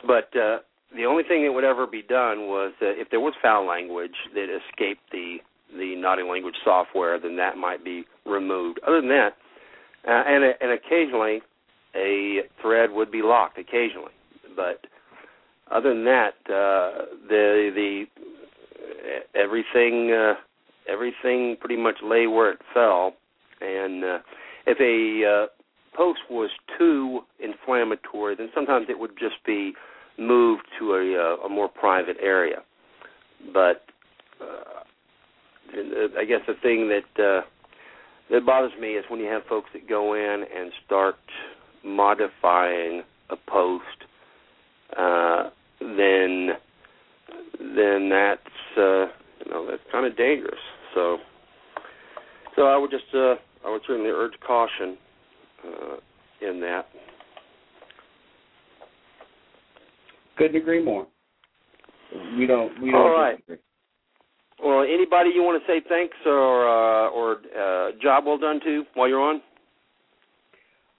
But 0.05 0.35
uh, 0.35 0.59
the 0.95 1.05
only 1.05 1.23
thing 1.23 1.43
that 1.43 1.51
would 1.51 1.63
ever 1.63 1.85
be 1.85 2.01
done 2.01 2.47
was 2.47 2.73
that 2.79 2.93
if 2.99 3.09
there 3.09 3.19
was 3.19 3.33
foul 3.41 3.67
language 3.67 4.15
that 4.33 4.47
escaped 4.49 5.01
the 5.11 5.37
the 5.77 5.95
naughty 5.95 6.23
language 6.23 6.55
software, 6.63 7.19
then 7.19 7.35
that 7.37 7.55
might 7.55 7.85
be 7.85 8.03
removed. 8.25 8.79
Other 8.87 9.01
than 9.01 9.09
that, 9.09 9.33
uh, 10.07 10.23
and 10.25 10.43
and 10.59 10.71
occasionally 10.71 11.41
a 11.95 12.41
thread 12.61 12.91
would 12.91 13.11
be 13.11 13.21
locked 13.21 13.57
occasionally, 13.57 14.13
but 14.55 14.85
other 15.71 15.93
than 15.93 16.05
that, 16.05 16.33
uh, 16.45 17.05
the 17.27 17.71
the 17.75 18.05
everything 19.35 20.11
uh, 20.11 20.33
everything 20.91 21.55
pretty 21.59 21.77
much 21.77 21.97
lay 22.03 22.25
where 22.25 22.51
it 22.51 22.59
fell 22.73 23.13
and 23.61 24.03
uh, 24.03 24.19
if 24.65 24.79
a 24.79 25.27
uh, 25.27 25.47
post 25.95 26.19
was 26.29 26.49
too 26.77 27.21
inflammatory, 27.39 28.35
then 28.35 28.49
sometimes 28.53 28.87
it 28.89 28.99
would 28.99 29.11
just 29.19 29.43
be 29.45 29.73
moved 30.19 30.63
to 30.79 30.93
a, 30.93 31.37
uh, 31.41 31.45
a 31.45 31.49
more 31.49 31.67
private 31.67 32.17
area. 32.21 32.57
But 33.53 33.83
uh, 34.41 34.83
I 36.17 36.25
guess 36.25 36.41
the 36.47 36.55
thing 36.61 36.89
that 36.89 37.23
uh, 37.23 37.41
that 38.31 38.45
bothers 38.45 38.73
me 38.79 38.89
is 38.89 39.05
when 39.09 39.19
you 39.19 39.27
have 39.27 39.43
folks 39.47 39.69
that 39.73 39.87
go 39.87 40.13
in 40.13 40.43
and 40.55 40.71
start 40.85 41.15
modifying 41.83 43.03
a 43.29 43.35
post, 43.49 43.85
uh, 44.97 45.49
then 45.79 46.49
then 47.59 48.09
that's 48.09 48.77
uh, 48.77 49.05
you 49.45 49.51
know 49.51 49.67
that's 49.69 49.83
kind 49.91 50.05
of 50.05 50.17
dangerous. 50.17 50.59
So 50.93 51.17
so 52.55 52.63
I 52.63 52.77
would 52.77 52.91
just 52.91 53.05
uh, 53.13 53.35
I 53.65 53.71
would 53.71 53.81
certainly 53.87 54.09
urge 54.09 54.33
caution 54.45 54.97
uh, 55.65 56.47
in 56.47 56.59
that. 56.61 56.87
Couldn't 60.39 60.55
agree 60.55 60.81
more. 60.81 61.05
We 62.37 62.47
don't. 62.47 62.81
We 62.81 62.91
don't. 62.91 63.01
All 63.01 63.11
right. 63.11 63.35
disagree. 63.35 63.57
Well, 64.63 64.81
anybody 64.81 65.31
you 65.33 65.43
want 65.43 65.61
to 65.61 65.67
say 65.71 65.81
thanks 65.87 66.15
or 66.25 66.67
uh, 66.67 67.09
or 67.09 67.37
uh, 67.57 67.91
job 68.01 68.25
well 68.25 68.37
done 68.37 68.59
to 68.61 68.83
while 68.93 69.07
you're 69.07 69.21
on? 69.21 69.41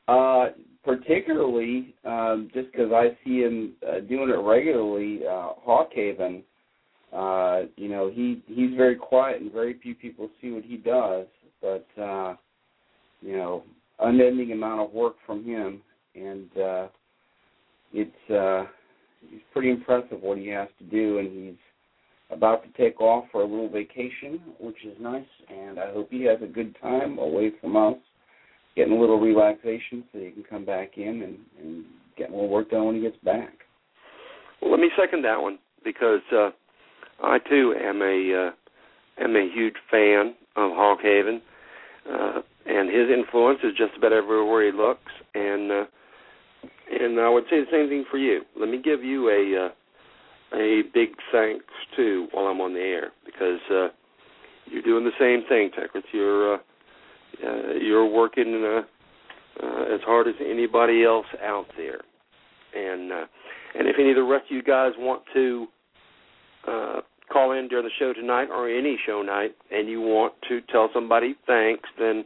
Uh, 0.09 0.53
particularly, 0.85 1.95
um, 2.05 2.51
just 2.55 2.71
because 2.71 2.93
I 2.93 3.17
see 3.25 3.41
him 3.41 3.73
uh, 3.87 4.01
doing 4.01 4.29
it 4.29 4.39
regularly, 4.39 5.21
uh, 5.27 5.53
Hawkhaven. 5.67 6.43
Uh, 7.13 7.67
you 7.77 7.89
know, 7.89 8.11
he 8.13 8.43
he's 8.47 8.77
very 8.77 8.97
quiet, 8.97 9.41
and 9.41 9.51
very 9.51 9.79
few 9.83 9.95
people 9.95 10.29
see 10.41 10.51
what 10.51 10.65
he 10.65 10.77
does. 10.77 11.27
But 11.63 11.87
uh, 12.01 12.37
you 13.23 13.37
know, 13.37 13.65
unending 14.01 14.53
amount 14.53 14.83
of 14.83 14.93
work 14.93 15.17
from 15.27 15.45
him, 15.45 15.81
and 16.15 16.49
uh, 16.59 16.89
it's 17.93 18.31
uh, 18.31 18.67
he's 19.29 19.41
pretty 19.53 19.71
impressive 19.71 20.21
what 20.21 20.39
he 20.39 20.49
has 20.49 20.69
to 20.79 20.85
do, 20.85 21.19
and 21.19 21.31
he's 21.33 21.59
about 22.31 22.63
to 22.63 22.83
take 22.83 23.01
off 23.01 23.25
for 23.33 23.43
a 23.43 23.47
little 23.47 23.69
vacation, 23.69 24.41
which 24.61 24.85
is 24.85 24.97
nice, 25.01 25.25
and 25.49 25.79
I 25.79 25.93
hope 25.93 26.09
he 26.11 26.25
has 26.25 26.39
a 26.43 26.47
good 26.47 26.77
time 26.81 27.19
away 27.19 27.53
from 27.61 27.77
us, 27.77 27.97
getting 28.77 28.97
a 28.97 29.01
little 29.01 29.21
relaxation 29.21 30.05
so 30.13 30.19
he 30.21 30.31
can 30.31 30.45
come 30.49 30.65
back 30.65 30.97
in 30.97 31.23
and, 31.23 31.39
and 31.61 31.85
get 32.17 32.31
more 32.31 32.49
work 32.49 32.71
done 32.71 32.87
when 32.87 32.95
he 32.95 33.01
gets 33.01 33.17
back. 33.25 33.53
Well, 34.63 34.71
let 34.71 34.81
me 34.81 34.91
second 34.97 35.23
that 35.25 35.41
one 35.41 35.59
because 35.85 36.21
uh, 36.33 36.51
I 37.23 37.39
too 37.39 37.75
am 37.81 38.03
a 38.03 38.49
uh, 38.49 39.25
am 39.25 39.37
a 39.37 39.51
huge 39.53 39.75
fan 39.91 40.35
of 40.57 40.71
Hawkhaven, 40.73 41.41
uh, 42.11 42.43
and 42.67 42.89
his 42.89 43.09
influence 43.11 43.61
is 43.65 43.73
just 43.77 43.97
about 43.97 44.13
everywhere 44.13 44.71
he 44.71 44.77
looks. 44.77 45.13
And 45.35 45.73
uh, 45.73 45.85
and 46.91 47.21
I 47.21 47.29
would 47.29 47.45
say 47.45 47.61
the 47.61 47.67
same 47.71 47.89
thing 47.89 48.05
for 48.11 48.19
you. 48.19 48.43
Let 48.59 48.69
me 48.69 48.81
give 48.83 49.03
you 49.03 49.29
a 49.29 49.67
uh, 49.67 49.71
a 50.53 50.83
big 50.93 51.11
thanks 51.33 51.65
too 51.97 52.29
while 52.33 52.47
I'm 52.47 52.61
on 52.61 52.75
the 52.75 52.81
air 52.81 53.13
because 53.25 53.61
uh, 53.71 53.89
you're 54.67 54.83
doing 54.83 55.05
the 55.05 55.11
same 55.19 55.47
thing, 55.49 55.71
Tekritz. 55.71 56.05
You're 56.13 56.55
uh, 56.55 56.59
uh, 57.45 57.73
you're 57.81 58.07
working 58.07 58.63
uh, 58.65 58.83
uh, 59.65 59.95
as 59.95 60.01
hard 60.05 60.27
as 60.29 60.35
anybody 60.41 61.05
else 61.05 61.27
out 61.43 61.67
there, 61.77 62.01
and 62.75 63.13
uh, 63.13 63.27
and 63.79 63.89
if 63.89 63.97
any 63.99 64.11
of 64.11 64.17
the 64.17 64.23
rest 64.23 64.47
of 64.51 64.57
you 64.57 64.63
guys 64.63 64.93
want 64.99 65.23
to 65.35 65.67
uh, 66.67 67.01
call 67.33 67.53
in 67.53 67.69
during 67.69 67.85
the 67.85 67.91
show 67.99 68.13
tonight 68.13 68.49
or 68.51 68.69
any 68.69 68.99
show 69.07 69.23
night, 69.23 69.55
and 69.71 69.89
you 69.89 70.01
want 70.01 70.35
to 70.49 70.61
tell 70.73 70.91
somebody 70.93 71.37
thanks, 71.47 71.89
then 71.99 72.25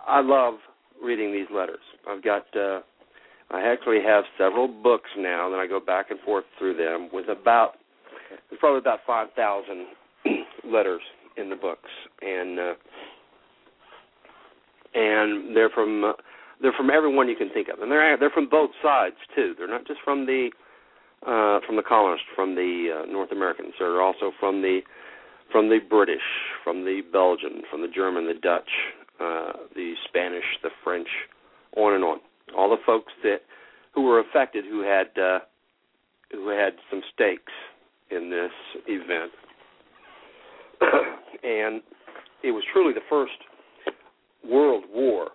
I 0.06 0.20
love 0.20 0.54
reading 1.02 1.32
these 1.32 1.48
letters. 1.52 1.80
I've 2.08 2.22
got. 2.22 2.44
Uh, 2.56 2.80
I 3.50 3.62
actually 3.62 4.00
have 4.04 4.24
several 4.36 4.68
books 4.68 5.10
now 5.16 5.48
that 5.50 5.58
I 5.58 5.66
go 5.66 5.80
back 5.80 6.10
and 6.10 6.18
forth 6.20 6.44
through 6.58 6.76
them 6.76 7.08
with 7.12 7.28
about 7.28 7.74
there's 8.50 8.58
probably 8.58 8.78
about 8.78 9.00
five 9.06 9.28
thousand 9.36 9.86
letters 10.64 11.02
in 11.36 11.48
the 11.50 11.56
books, 11.56 11.90
and 12.22 12.58
uh, 12.58 12.74
and 14.94 15.56
they're 15.56 15.70
from 15.70 16.04
uh, 16.04 16.12
they're 16.60 16.72
from 16.72 16.90
everyone 16.90 17.28
you 17.28 17.36
can 17.36 17.50
think 17.50 17.68
of, 17.68 17.80
and 17.80 17.90
they're 17.90 18.16
they're 18.18 18.30
from 18.30 18.48
both 18.48 18.70
sides 18.82 19.16
too. 19.34 19.54
They're 19.56 19.68
not 19.68 19.86
just 19.86 20.00
from 20.04 20.26
the 20.26 20.50
uh, 21.22 21.60
from 21.66 21.76
the 21.76 21.82
colonists, 21.86 22.26
from 22.34 22.54
the 22.54 23.02
uh, 23.02 23.10
North 23.10 23.32
Americans. 23.32 23.74
They're 23.78 24.02
also 24.02 24.32
from 24.40 24.62
the 24.62 24.80
from 25.52 25.68
the 25.68 25.78
British, 25.88 26.26
from 26.64 26.84
the 26.84 27.02
Belgian, 27.12 27.62
from 27.70 27.82
the 27.82 27.88
German, 27.88 28.26
the 28.26 28.34
Dutch, 28.34 28.68
uh, 29.20 29.52
the 29.74 29.94
Spanish, 30.08 30.44
the 30.62 30.70
French, 30.82 31.08
on 31.76 31.94
and 31.94 32.04
on. 32.04 32.18
All 32.56 32.70
the 32.70 32.76
folks 32.84 33.12
that 33.22 33.38
who 33.94 34.02
were 34.02 34.20
affected, 34.20 34.64
who 34.64 34.82
had 34.82 35.08
uh, 35.20 35.40
who 36.32 36.48
had 36.48 36.74
some 36.90 37.02
stakes 37.14 37.52
in 38.10 38.30
this 38.30 38.52
event, 38.86 39.32
and 41.42 41.82
it 42.42 42.52
was 42.52 42.62
truly 42.72 42.92
the 42.92 43.00
first 43.08 43.32
world 44.48 44.84
war 44.92 45.28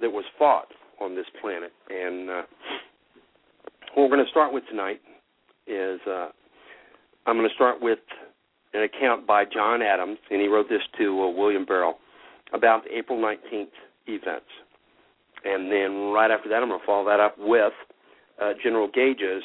that 0.00 0.10
was 0.10 0.24
fought 0.38 0.68
on 1.00 1.14
this 1.14 1.26
planet. 1.40 1.72
And 1.88 2.28
uh, 2.28 2.42
what 3.94 4.04
we're 4.04 4.16
going 4.16 4.24
to 4.24 4.30
start 4.30 4.52
with 4.52 4.64
tonight 4.68 5.00
is 5.66 6.00
uh, 6.06 6.28
I'm 7.26 7.36
going 7.36 7.48
to 7.48 7.54
start 7.54 7.80
with 7.80 7.98
an 8.74 8.82
account 8.82 9.26
by 9.26 9.44
John 9.44 9.82
Adams, 9.82 10.18
and 10.30 10.40
he 10.40 10.48
wrote 10.48 10.68
this 10.68 10.82
to 10.98 11.22
uh, 11.22 11.30
William 11.30 11.64
Barrow 11.64 11.94
about 12.52 12.84
the 12.84 12.96
April 12.96 13.18
19th 13.18 13.68
events. 14.06 14.46
And 15.44 15.70
then 15.70 16.12
right 16.12 16.30
after 16.30 16.48
that, 16.48 16.56
I'm 16.56 16.68
going 16.68 16.80
to 16.80 16.86
follow 16.86 17.04
that 17.06 17.20
up 17.20 17.36
with 17.38 17.72
uh, 18.42 18.52
General 18.62 18.88
Gage's 18.88 19.42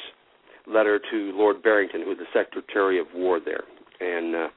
letter 0.66 1.00
to 1.10 1.32
Lord 1.34 1.62
Barrington, 1.62 2.02
who 2.02 2.08
was 2.08 2.18
the 2.18 2.26
Secretary 2.32 2.98
of 2.98 3.06
War 3.14 3.40
there. 3.44 3.64
And 4.00 4.34
uh, 4.34 4.48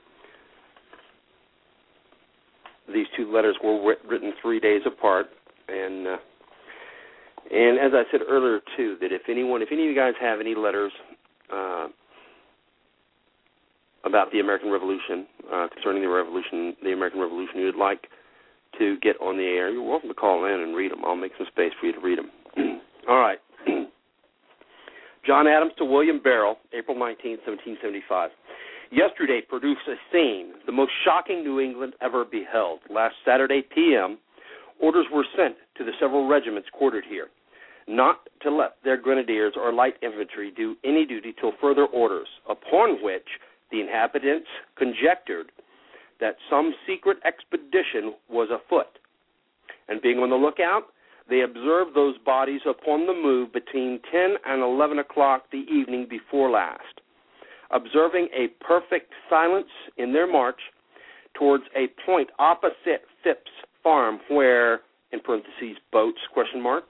these 2.94 3.08
two 3.16 3.32
letters 3.32 3.56
were 3.64 3.96
written 4.08 4.34
three 4.42 4.60
days 4.60 4.82
apart. 4.86 5.28
And 5.68 6.08
uh, 6.08 6.18
and 7.50 7.80
as 7.80 7.92
I 7.94 8.04
said 8.12 8.22
earlier 8.28 8.60
too, 8.76 8.98
that 9.00 9.12
if 9.12 9.24
anyone, 9.30 9.62
if 9.62 9.70
any 9.72 9.84
of 9.84 9.90
you 9.90 9.96
guys 9.96 10.14
have 10.20 10.40
any 10.42 10.54
letters 10.56 10.92
uh, 11.54 11.88
about 14.04 14.32
the 14.32 14.40
American 14.40 14.70
Revolution, 14.70 15.26
uh, 15.54 15.68
concerning 15.74 16.02
the 16.02 16.10
Revolution, 16.10 16.76
the 16.84 16.92
American 16.92 17.22
Revolution, 17.22 17.60
you'd 17.60 17.76
like 17.76 18.08
to 18.80 18.98
get 19.02 19.16
on 19.22 19.38
the 19.38 19.44
air, 19.44 19.70
you're 19.70 19.88
welcome 19.88 20.10
to 20.10 20.16
call 20.16 20.46
in 20.46 20.62
and 20.62 20.76
read 20.76 20.92
them. 20.92 21.04
I'll 21.06 21.16
make 21.16 21.32
some 21.38 21.48
space 21.48 21.72
for 21.80 21.88
you 21.88 21.94
to 21.94 22.00
read 22.00 22.20
them. 22.20 22.32
All 23.10 23.20
right. 23.20 23.40
John 25.26 25.48
Adams 25.48 25.74
to 25.78 25.86
William 25.86 26.22
Barrow, 26.22 26.58
April 26.74 26.98
19, 26.98 27.38
1775. 27.46 28.32
Yesterday 28.92 29.42
produced 29.48 29.82
a 29.90 29.96
scene, 30.12 30.54
the 30.66 30.72
most 30.72 30.92
shocking 31.04 31.44
New 31.44 31.60
England 31.60 31.94
ever 32.02 32.24
beheld. 32.24 32.80
Last 32.90 33.16
Saturday 33.26 33.62
p.m., 33.76 34.18
orders 34.82 35.06
were 35.12 35.26
sent 35.36 35.56
to 35.78 35.84
the 35.84 35.92
several 36.00 36.28
regiments 36.28 36.70
quartered 36.72 37.04
here, 37.10 37.28
not 37.88 38.22
to 38.44 38.50
let 38.50 38.76
their 38.86 38.96
grenadiers 38.96 39.54
or 39.58 39.74
light 39.74 39.96
infantry 40.02 40.54
do 40.56 40.76
any 40.86 41.06
duty 41.06 41.34
till 41.40 41.52
further 41.60 41.86
orders, 41.86 42.28
upon 42.50 43.04
which 43.04 43.28
the 43.72 43.82
inhabitants 43.82 44.48
conjectured 44.78 45.52
that 46.20 46.36
some 46.50 46.74
secret 46.88 47.18
expedition 47.26 48.14
was 48.30 48.50
afoot. 48.52 48.88
And 49.88 50.02
being 50.02 50.20
on 50.20 50.30
the 50.30 50.36
lookout, 50.36 50.88
they 51.30 51.42
observed 51.42 51.96
those 51.96 52.18
bodies 52.20 52.62
upon 52.68 53.06
the 53.06 53.14
move 53.14 53.52
between 53.52 54.00
10 54.12 54.36
and 54.46 54.62
11 54.62 55.00
o'clock 55.00 55.44
the 55.52 55.66
evening 55.72 56.08
before 56.10 56.50
last. 56.50 57.02
Observing 57.72 58.30
a 58.34 58.48
perfect 58.64 59.12
silence 59.30 59.68
in 59.98 60.14
their 60.14 60.28
march 60.28 60.60
towards 61.34 61.66
a 61.76 61.88
point 62.06 62.30
opposite 62.40 63.04
Phipps 63.24 63.52
Farm, 63.84 64.20
where, 64.30 64.82
in 65.12 65.20
parentheses, 65.20 65.78
boats, 65.92 66.20
question 66.34 66.62
mark, 66.62 66.86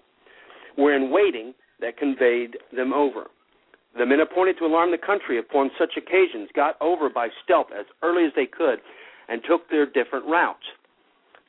were 0.77 0.95
in 0.95 1.11
waiting 1.11 1.53
that 1.81 1.97
conveyed 1.97 2.57
them 2.75 2.93
over. 2.93 3.25
The 3.97 4.05
men 4.05 4.19
appointed 4.19 4.57
to 4.59 4.65
alarm 4.65 4.91
the 4.91 4.97
country 4.97 5.39
upon 5.39 5.71
such 5.77 5.97
occasions 5.97 6.49
got 6.55 6.79
over 6.81 7.09
by 7.09 7.29
stealth 7.43 7.67
as 7.77 7.85
early 8.03 8.25
as 8.25 8.31
they 8.35 8.45
could 8.45 8.79
and 9.27 9.41
took 9.47 9.69
their 9.69 9.85
different 9.85 10.25
routes. 10.25 10.65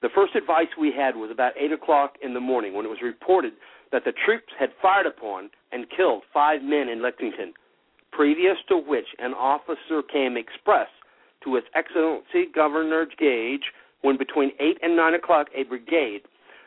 The 0.01 0.09
first 0.15 0.35
advice 0.37 0.69
we 0.79 0.93
had 0.93 1.17
was 1.17 1.31
about 1.31 1.53
8 1.59 1.73
o'clock 1.73 2.15
in 2.23 2.35
the 2.35 2.41
morning 2.41 2.75
when 2.75 2.87
it 2.87 2.89
was 2.89 3.03
reported 3.03 3.55
that 3.91 4.05
the 4.05 4.13
troops 4.13 4.53
had 4.59 4.71
fired 4.81 5.07
upon 5.07 5.51
and 5.73 5.87
killed 5.91 6.23
five 6.33 6.63
men 6.63 6.89
in 6.89 7.03
Lexington, 7.03 7.53
previous 8.13 8.57
to 8.69 8.77
which 8.77 9.07
an 9.19 9.35
officer 9.35 10.03
came 10.03 10.37
express 10.37 10.89
to 11.43 11.55
His 11.55 11.65
Excellency 11.75 12.47
Governor 12.55 13.07
Gage 13.19 13.73
when 14.03 14.17
between 14.17 14.53
8 14.61 14.79
and 14.83 14.97
9 14.97 15.15
o'clock 15.15 15.49
a 15.55 15.65
brigade 15.65 16.23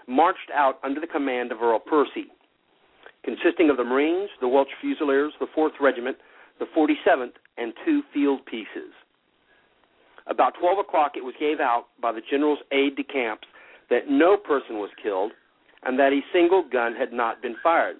marched 0.08 0.52
out 0.54 0.80
under 0.84 1.00
the 1.00 1.08
command 1.08 1.52
of 1.52 1.62
Earl 1.62 1.80
Percy, 1.80 2.28
consisting 3.24 3.70
of 3.70 3.78
the 3.78 3.84
Marines, 3.84 4.30
the 4.42 4.48
Welch 4.48 4.70
Fusiliers, 4.82 5.34
the 5.40 5.48
4th 5.58 5.80
Regiment, 5.80 6.18
the 6.60 6.66
47th, 6.78 7.34
and 7.58 7.74
two 7.86 8.02
field 8.14 8.46
pieces. 8.46 8.92
About 10.32 10.54
12 10.62 10.80
o'clock, 10.80 11.12
it 11.18 11.26
was 11.26 11.36
gave 11.42 11.60
out 11.60 11.88
by 12.02 12.14
the 12.14 12.22
general's 12.32 12.60
aide 12.72 12.96
de 12.96 13.04
camp 13.04 13.42
that 13.90 14.10
no 14.10 14.38
person 14.38 14.78
was 14.78 14.90
killed 15.04 15.34
and 15.84 16.00
that 16.00 16.14
a 16.14 16.22
single 16.32 16.64
gun 16.72 16.96
had 16.96 17.12
not 17.12 17.42
been 17.42 17.58
fired, 17.62 17.98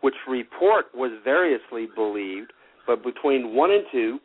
which 0.00 0.14
report 0.26 0.86
was 0.94 1.10
variously 1.22 1.86
believed, 1.94 2.54
but 2.86 3.04
between 3.04 3.54
1 3.54 3.70
and 3.70 3.84
2, 3.92 4.18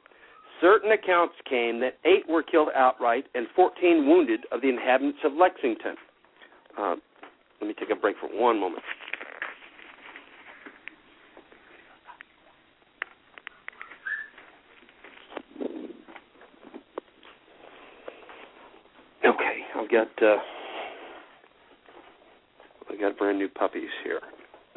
certain 0.61 0.93
accounts 0.93 1.33
came 1.49 1.81
that 1.81 1.97
8 2.05 2.29
were 2.29 2.41
killed 2.41 2.69
outright 2.73 3.25
and 3.35 3.47
14 3.53 4.07
wounded 4.07 4.45
of 4.53 4.61
the 4.61 4.69
inhabitants 4.69 5.19
of 5.25 5.33
Lexington. 5.33 5.95
Uh, 6.79 6.95
let 7.59 7.67
me 7.67 7.73
take 7.77 7.89
a 7.89 7.99
break 7.99 8.15
for 8.17 8.27
one 8.27 8.61
moment. 8.61 8.83
Okay, 19.23 19.61
I've 19.75 19.80
got 19.91 20.07
uh, 20.23 20.37
I 22.89 22.95
got 22.99 23.17
brand 23.17 23.37
new 23.37 23.49
puppies 23.49 23.89
here. 24.03 24.21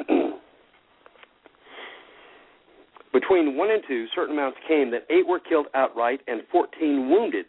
Between 3.12 3.56
one 3.56 3.70
and 3.70 3.82
two, 3.86 4.06
certain 4.14 4.34
amounts 4.34 4.58
came 4.66 4.90
that 4.90 5.06
eight 5.08 5.26
were 5.26 5.38
killed 5.38 5.66
outright 5.74 6.20
and 6.26 6.42
14 6.50 7.08
wounded 7.08 7.46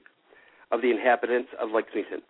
of 0.72 0.82
the 0.82 0.92
inhabitants 0.92 1.50
of 1.60 1.72
Lexington, 1.72 2.22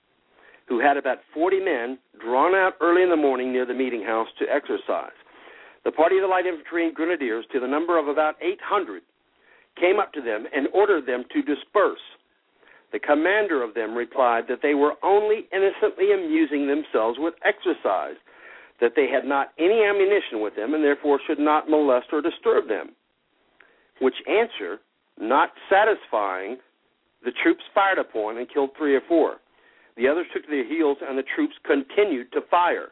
who 0.67 0.79
had 0.79 0.95
about 0.97 1.17
40 1.33 1.59
men 1.59 1.97
drawn 2.21 2.55
out 2.55 2.73
early 2.81 3.03
in 3.03 3.09
the 3.09 3.17
morning 3.17 3.51
near 3.51 3.65
the 3.65 3.73
meeting 3.73 4.03
house 4.03 4.27
to 4.39 4.45
exercise. 4.49 5.11
The 5.83 5.91
party 5.91 6.15
of 6.15 6.21
the 6.23 6.27
light 6.27 6.45
infantry 6.45 6.87
and 6.87 6.95
grenadiers, 6.95 7.45
to 7.51 7.59
the 7.59 7.67
number 7.67 7.99
of 7.99 8.07
about 8.07 8.35
800, 8.41 9.03
came 9.79 9.99
up 9.99 10.13
to 10.13 10.21
them 10.21 10.45
and 10.55 10.67
ordered 10.73 11.05
them 11.05 11.25
to 11.33 11.41
disperse 11.41 11.99
the 12.95 12.99
commander 12.99 13.61
of 13.61 13.73
them 13.73 13.93
replied 13.93 14.45
that 14.47 14.59
they 14.63 14.73
were 14.73 14.93
only 15.03 15.49
innocently 15.51 16.13
amusing 16.13 16.65
themselves 16.65 17.19
with 17.19 17.33
exercise, 17.43 18.15
that 18.79 18.93
they 18.95 19.09
had 19.11 19.25
not 19.25 19.49
any 19.59 19.83
ammunition 19.83 20.39
with 20.39 20.55
them, 20.55 20.73
and 20.73 20.81
therefore 20.81 21.19
should 21.27 21.37
not 21.37 21.69
molest 21.69 22.07
or 22.13 22.21
disturb 22.21 22.69
them. 22.69 22.91
Which 23.99 24.15
answer, 24.29 24.79
not 25.19 25.49
satisfying, 25.69 26.55
the 27.25 27.33
troops 27.43 27.63
fired 27.73 27.97
upon 27.97 28.37
and 28.37 28.47
killed 28.47 28.69
three 28.77 28.95
or 28.95 29.01
four. 29.09 29.41
The 29.97 30.07
others 30.07 30.27
took 30.31 30.45
to 30.45 30.49
their 30.49 30.65
heels, 30.65 30.97
and 31.05 31.17
the 31.17 31.27
troops 31.35 31.55
continued 31.67 32.31
to 32.31 32.47
fire. 32.49 32.91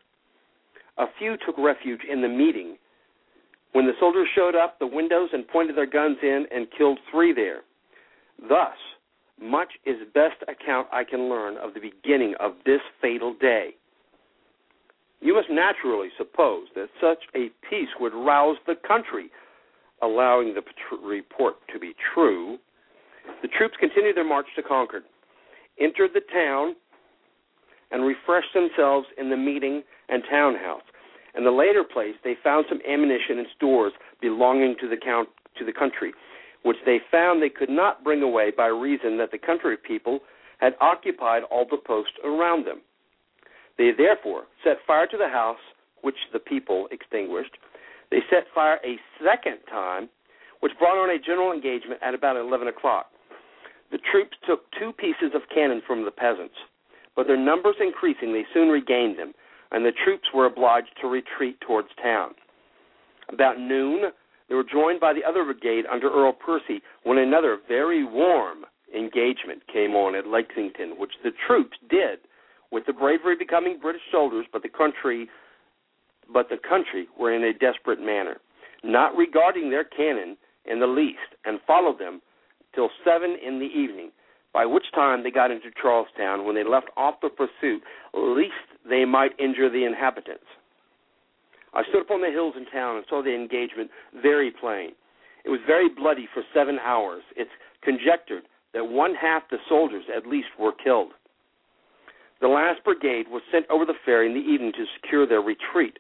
A 0.98 1.06
few 1.18 1.38
took 1.46 1.58
refuge 1.58 2.02
in 2.12 2.22
the 2.22 2.28
meeting. 2.28 2.76
When 3.72 3.86
the 3.86 3.94
soldiers 4.02 4.28
showed 4.36 4.54
up 4.54 4.80
the 4.80 4.86
windows 4.88 5.30
and 5.32 5.48
pointed 5.48 5.78
their 5.78 5.86
guns 5.90 6.18
in 6.22 6.46
and 6.54 6.68
killed 6.78 7.00
three 7.10 7.32
there. 7.32 7.62
Thus, 8.50 8.76
much 9.42 9.74
is 9.86 9.98
best 10.14 10.42
account 10.48 10.88
I 10.92 11.04
can 11.04 11.30
learn 11.30 11.58
of 11.58 11.74
the 11.74 11.80
beginning 11.80 12.36
of 12.40 12.54
this 12.66 12.82
fatal 13.02 13.36
day. 13.40 13.72
You 15.22 15.34
must 15.36 15.50
naturally 15.50 16.10
suppose 16.18 16.68
that 16.76 16.90
such 17.00 17.20
a 17.36 17.50
peace 17.70 17.90
would 18.00 18.14
rouse 18.14 18.58
the 18.68 18.76
country, 18.88 19.30
allowing 20.02 20.54
the 20.54 20.62
report 21.02 21.56
to 21.72 21.80
be 21.80 21.94
true. 22.14 22.58
The 23.42 23.48
troops 23.48 23.76
continued 23.80 24.18
their 24.18 24.28
march 24.28 24.48
to 24.56 24.64
Concord, 24.64 25.04
entered 25.80 26.12
the 26.14 26.22
town, 26.34 26.76
and 27.92 28.04
refreshed 28.04 28.54
themselves 28.54 29.08
in 29.18 29.30
the 29.30 29.38
meeting 29.38 29.84
and 30.10 30.24
townhouse. 30.30 30.82
In 31.38 31.44
the 31.44 31.52
later 31.52 31.84
place, 31.84 32.16
they 32.24 32.36
found 32.44 32.66
some 32.68 32.80
ammunition 32.88 33.40
and 33.40 33.48
stores 33.56 33.94
belonging 34.22 34.76
to 34.82 34.90
the 34.90 34.98
count 34.98 35.30
to 35.58 35.66
the 35.66 35.74
country, 35.74 36.12
which 36.64 36.78
they 36.86 37.00
found 37.12 37.42
they 37.42 37.50
could 37.50 37.70
not 37.70 38.04
bring 38.04 38.22
away 38.22 38.52
by 38.56 38.68
reason 38.68 39.18
that 39.18 39.32
the 39.32 39.38
country 39.38 39.78
people 39.78 40.20
had 40.58 40.74
occupied 40.82 41.44
all 41.52 41.66
the 41.70 41.78
posts 41.78 42.14
around 42.24 42.66
them. 42.66 42.82
They 43.78 43.92
therefore 43.98 44.44
set 44.64 44.78
fire 44.88 45.08
to 45.08 45.18
the 45.18 45.28
house, 45.28 45.60
which 46.02 46.16
the 46.32 46.40
people 46.40 46.88
extinguished. 46.92 47.58
They 48.12 48.20
set 48.30 48.46
fire 48.54 48.80
a 48.86 48.98
second 49.24 49.60
time, 49.70 50.10
which 50.62 50.78
brought 50.80 50.98
on 50.98 51.10
a 51.10 51.20
general 51.20 51.52
engagement 51.52 52.00
at 52.02 52.14
about 52.14 52.38
11 52.38 52.68
o'clock. 52.68 53.08
The 53.92 54.00
troops 54.12 54.38
took 54.48 54.64
two 54.80 54.94
pieces 54.94 55.36
of 55.36 55.42
cannon 55.54 55.82
from 55.86 56.06
the 56.06 56.12
peasants, 56.12 56.56
but 57.16 57.28
their 57.28 57.38
numbers 57.38 57.76
increasing, 57.80 58.34
they 58.34 58.46
soon 58.54 58.70
regained 58.70 59.20
them, 59.20 59.34
and 59.72 59.84
the 59.84 59.92
troops 60.04 60.28
were 60.34 60.46
obliged 60.46 60.90
to 61.02 61.08
retreat 61.08 61.60
towards 61.62 61.90
town. 62.02 62.32
About 63.30 63.60
noon, 63.60 64.12
they 64.50 64.56
were 64.56 64.64
joined 64.64 65.00
by 65.00 65.14
the 65.14 65.24
other 65.24 65.44
brigade 65.44 65.86
under 65.92 66.10
Earl 66.10 66.34
Percy 66.34 66.82
when 67.04 67.18
another 67.18 67.60
very 67.68 68.04
warm 68.04 68.66
engagement 68.96 69.66
came 69.72 69.96
on 69.96 70.16
at 70.16 70.28
Lexington, 70.28 70.92
which 70.98 71.14
the 71.24 71.32
troops 71.48 71.78
did 71.90 72.20
with 72.72 72.86
the 72.86 72.94
bravery 72.94 73.36
becoming 73.36 73.80
British 73.82 74.02
soldiers, 74.12 74.46
but 74.52 74.64
the 74.64 74.70
country 74.70 75.30
but 76.32 76.48
the 76.50 76.58
country 76.58 77.08
were 77.20 77.34
in 77.34 77.44
a 77.44 77.54
desperate 77.54 78.00
manner, 78.00 78.38
not 78.84 79.16
regarding 79.16 79.70
their 79.70 79.84
cannon 79.84 80.38
in 80.66 80.80
the 80.80 80.88
least, 80.88 81.36
and 81.46 81.60
followed 81.68 82.00
them 82.00 82.22
till 82.74 82.90
seven 83.04 83.36
in 83.46 83.60
the 83.60 83.66
evening, 83.66 84.10
by 84.54 84.66
which 84.66 84.86
time 84.96 85.22
they 85.24 85.32
got 85.32 85.52
into 85.52 85.70
Charlestown 85.82 86.46
when 86.46 86.56
they 86.56 86.64
left 86.64 86.88
off 86.96 87.16
the 87.22 87.30
pursuit, 87.30 87.82
lest 88.14 88.52
they 88.90 89.04
might 89.04 89.38
injure 89.38 89.70
the 89.70 89.84
inhabitants. 89.84 90.46
I 91.74 91.84
stood 91.90 92.02
upon 92.04 92.22
the 92.22 92.32
hills 92.32 92.54
in 92.58 92.66
town 92.66 92.98
and 92.98 93.06
saw 93.10 93.24
the 93.24 93.34
engagement 93.34 93.90
very 94.22 94.52
plain. 94.52 94.92
It 95.46 95.50
was 95.50 95.60
very 95.66 95.90
bloody 95.90 96.28
for 96.34 96.44
seven 96.54 96.80
hours. 96.80 97.24
It's 97.36 97.52
conjectured 97.82 98.44
that 98.74 98.86
one 98.86 99.16
half 99.16 99.44
the 99.50 99.58
soldiers 99.68 100.06
at 100.16 100.28
least 100.28 100.50
were 100.60 100.72
killed. 100.72 101.12
The 102.42 102.48
last 102.48 102.84
brigade 102.84 103.28
was 103.30 103.42
sent 103.52 103.66
over 103.70 103.86
the 103.86 103.94
ferry 104.06 104.28
in 104.28 104.34
the 104.34 104.40
evening 104.40 104.74
to 104.74 104.86
secure 104.96 105.26
their 105.26 105.42
retreat, 105.42 105.98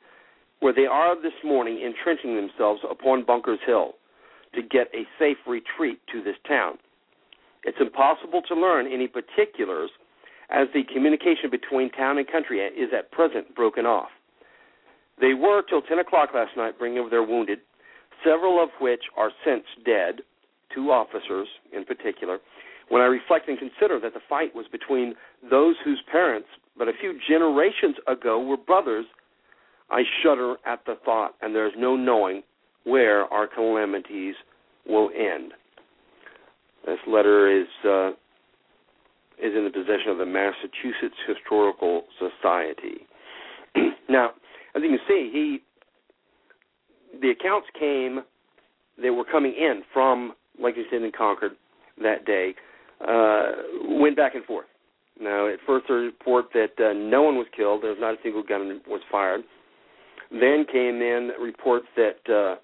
where 0.59 0.73
they 0.73 0.85
are 0.85 1.15
this 1.21 1.33
morning 1.43 1.81
entrenching 1.81 2.35
themselves 2.35 2.81
upon 2.89 3.25
Bunker's 3.25 3.59
Hill 3.65 3.93
to 4.53 4.61
get 4.61 4.87
a 4.93 5.07
safe 5.17 5.37
retreat 5.47 5.99
to 6.11 6.23
this 6.23 6.35
town. 6.47 6.77
It's 7.63 7.77
impossible 7.79 8.41
to 8.47 8.55
learn 8.55 8.91
any 8.91 9.07
particulars 9.07 9.89
as 10.49 10.67
the 10.73 10.83
communication 10.93 11.49
between 11.49 11.89
town 11.89 12.17
and 12.17 12.29
country 12.29 12.59
is 12.59 12.89
at 12.97 13.11
present 13.11 13.55
broken 13.55 13.85
off. 13.85 14.09
They 15.19 15.33
were 15.33 15.61
till 15.63 15.81
10 15.81 15.99
o'clock 15.99 16.29
last 16.33 16.51
night 16.57 16.77
bringing 16.79 16.99
over 16.99 17.09
their 17.09 17.23
wounded, 17.23 17.59
several 18.23 18.61
of 18.61 18.69
which 18.81 19.01
are 19.15 19.31
since 19.45 19.63
dead, 19.85 20.21
two 20.73 20.91
officers 20.91 21.47
in 21.75 21.85
particular. 21.85 22.39
When 22.89 23.01
I 23.01 23.05
reflect 23.05 23.47
and 23.47 23.57
consider 23.57 23.99
that 23.99 24.13
the 24.13 24.19
fight 24.27 24.53
was 24.55 24.65
between 24.71 25.15
those 25.49 25.75
whose 25.83 26.01
parents, 26.11 26.47
but 26.77 26.87
a 26.87 26.93
few 26.99 27.17
generations 27.27 27.95
ago, 28.07 28.41
were 28.41 28.57
brothers, 28.57 29.05
I 29.89 30.01
shudder 30.21 30.55
at 30.65 30.85
the 30.85 30.95
thought, 31.05 31.35
and 31.41 31.53
there 31.53 31.67
is 31.67 31.73
no 31.77 31.95
knowing 31.95 32.43
where 32.83 33.25
our 33.25 33.47
calamities 33.47 34.35
will 34.87 35.09
end. 35.15 35.53
This 36.85 36.99
letter 37.07 37.61
is 37.61 37.67
uh, 37.85 38.09
is 39.41 39.55
in 39.55 39.63
the 39.63 39.71
possession 39.71 40.09
of 40.09 40.17
the 40.17 40.25
Massachusetts 40.25 41.15
Historical 41.27 42.03
Society. 42.19 43.07
now, 44.09 44.31
as 44.75 44.81
you 44.83 44.89
can 44.89 44.99
see, 45.07 45.29
he 45.31 45.59
the 47.21 47.29
accounts 47.29 47.67
came 47.79 48.21
they 49.01 49.09
were 49.09 49.25
coming 49.25 49.53
in 49.53 49.83
from 49.93 50.33
like 50.59 50.75
you 50.77 50.83
said 50.91 51.01
in 51.01 51.11
Concord 51.11 51.53
that 52.01 52.25
day 52.25 52.55
uh, 53.07 53.51
went 53.99 54.15
back 54.15 54.35
and 54.35 54.43
forth. 54.45 54.65
Now, 55.19 55.47
at 55.47 55.59
first, 55.65 55.87
the 55.87 55.93
report 55.93 56.45
that 56.53 56.71
uh, 56.79 56.93
no 56.93 57.21
one 57.21 57.35
was 57.35 57.47
killed, 57.55 57.83
there 57.83 57.91
was 57.91 57.99
not 57.99 58.15
a 58.15 58.17
single 58.23 58.43
gun 58.43 58.81
was 58.87 59.01
fired. 59.11 59.41
Then 60.31 60.65
came 60.71 61.01
in 61.01 61.31
reports 61.39 61.85
that 61.95 62.17
uh, 62.27 62.55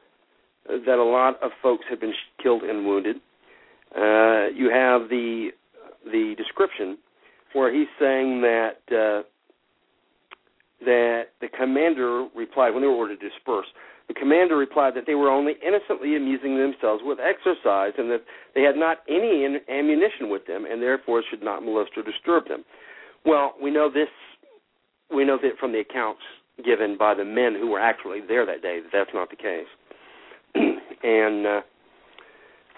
that 0.68 0.98
a 0.98 1.04
lot 1.04 1.42
of 1.44 1.52
folks 1.62 1.86
had 1.90 2.00
been 2.00 2.14
killed 2.42 2.64
and 2.64 2.86
wounded. 2.86 3.18
Uh, 3.96 4.48
you 4.56 4.70
have 4.74 5.10
the 5.10 5.50
the 6.06 6.34
description 6.38 6.98
where 7.54 7.74
he's 7.74 7.88
saying 8.00 8.42
that 8.42 8.78
uh, 8.92 9.24
that 10.82 11.36
the 11.42 11.48
commander 11.48 12.28
replied 12.36 12.72
when 12.72 12.82
they 12.82 12.88
were 12.88 12.96
ordered 12.96 13.20
to 13.20 13.30
disperse. 13.30 13.68
The 14.08 14.14
commander 14.14 14.58
replied 14.58 14.96
that 14.96 15.06
they 15.06 15.16
were 15.16 15.30
only 15.30 15.54
innocently 15.66 16.16
amusing 16.16 16.58
themselves 16.58 17.04
with 17.06 17.20
exercise 17.20 17.94
and 17.98 18.10
that 18.10 18.24
they 18.56 18.64
had 18.64 18.76
not 18.76 19.00
any 19.08 19.46
ammunition 19.70 20.30
with 20.30 20.48
them 20.48 20.66
and 20.66 20.82
therefore 20.82 21.24
should 21.30 21.44
not 21.44 21.64
molest 21.64 21.92
or 21.96 22.04
disturb 22.04 22.48
them. 22.48 22.66
Well, 23.26 23.54
we 23.62 23.70
know 23.70 23.90
this. 23.92 24.10
We 25.14 25.26
know 25.26 25.38
that 25.42 25.60
from 25.60 25.74
the 25.74 25.80
accounts 25.80 26.22
given 26.64 26.98
by 26.98 27.14
the 27.14 27.26
men 27.26 27.56
who 27.60 27.70
were 27.70 27.80
actually 27.80 28.22
there 28.28 28.46
that 28.46 28.62
day 28.62 28.80
that 28.82 28.90
that's 28.92 29.14
not 29.14 29.30
the 29.30 29.36
case. 29.36 29.68
and 30.56 31.46
uh, 31.46 31.62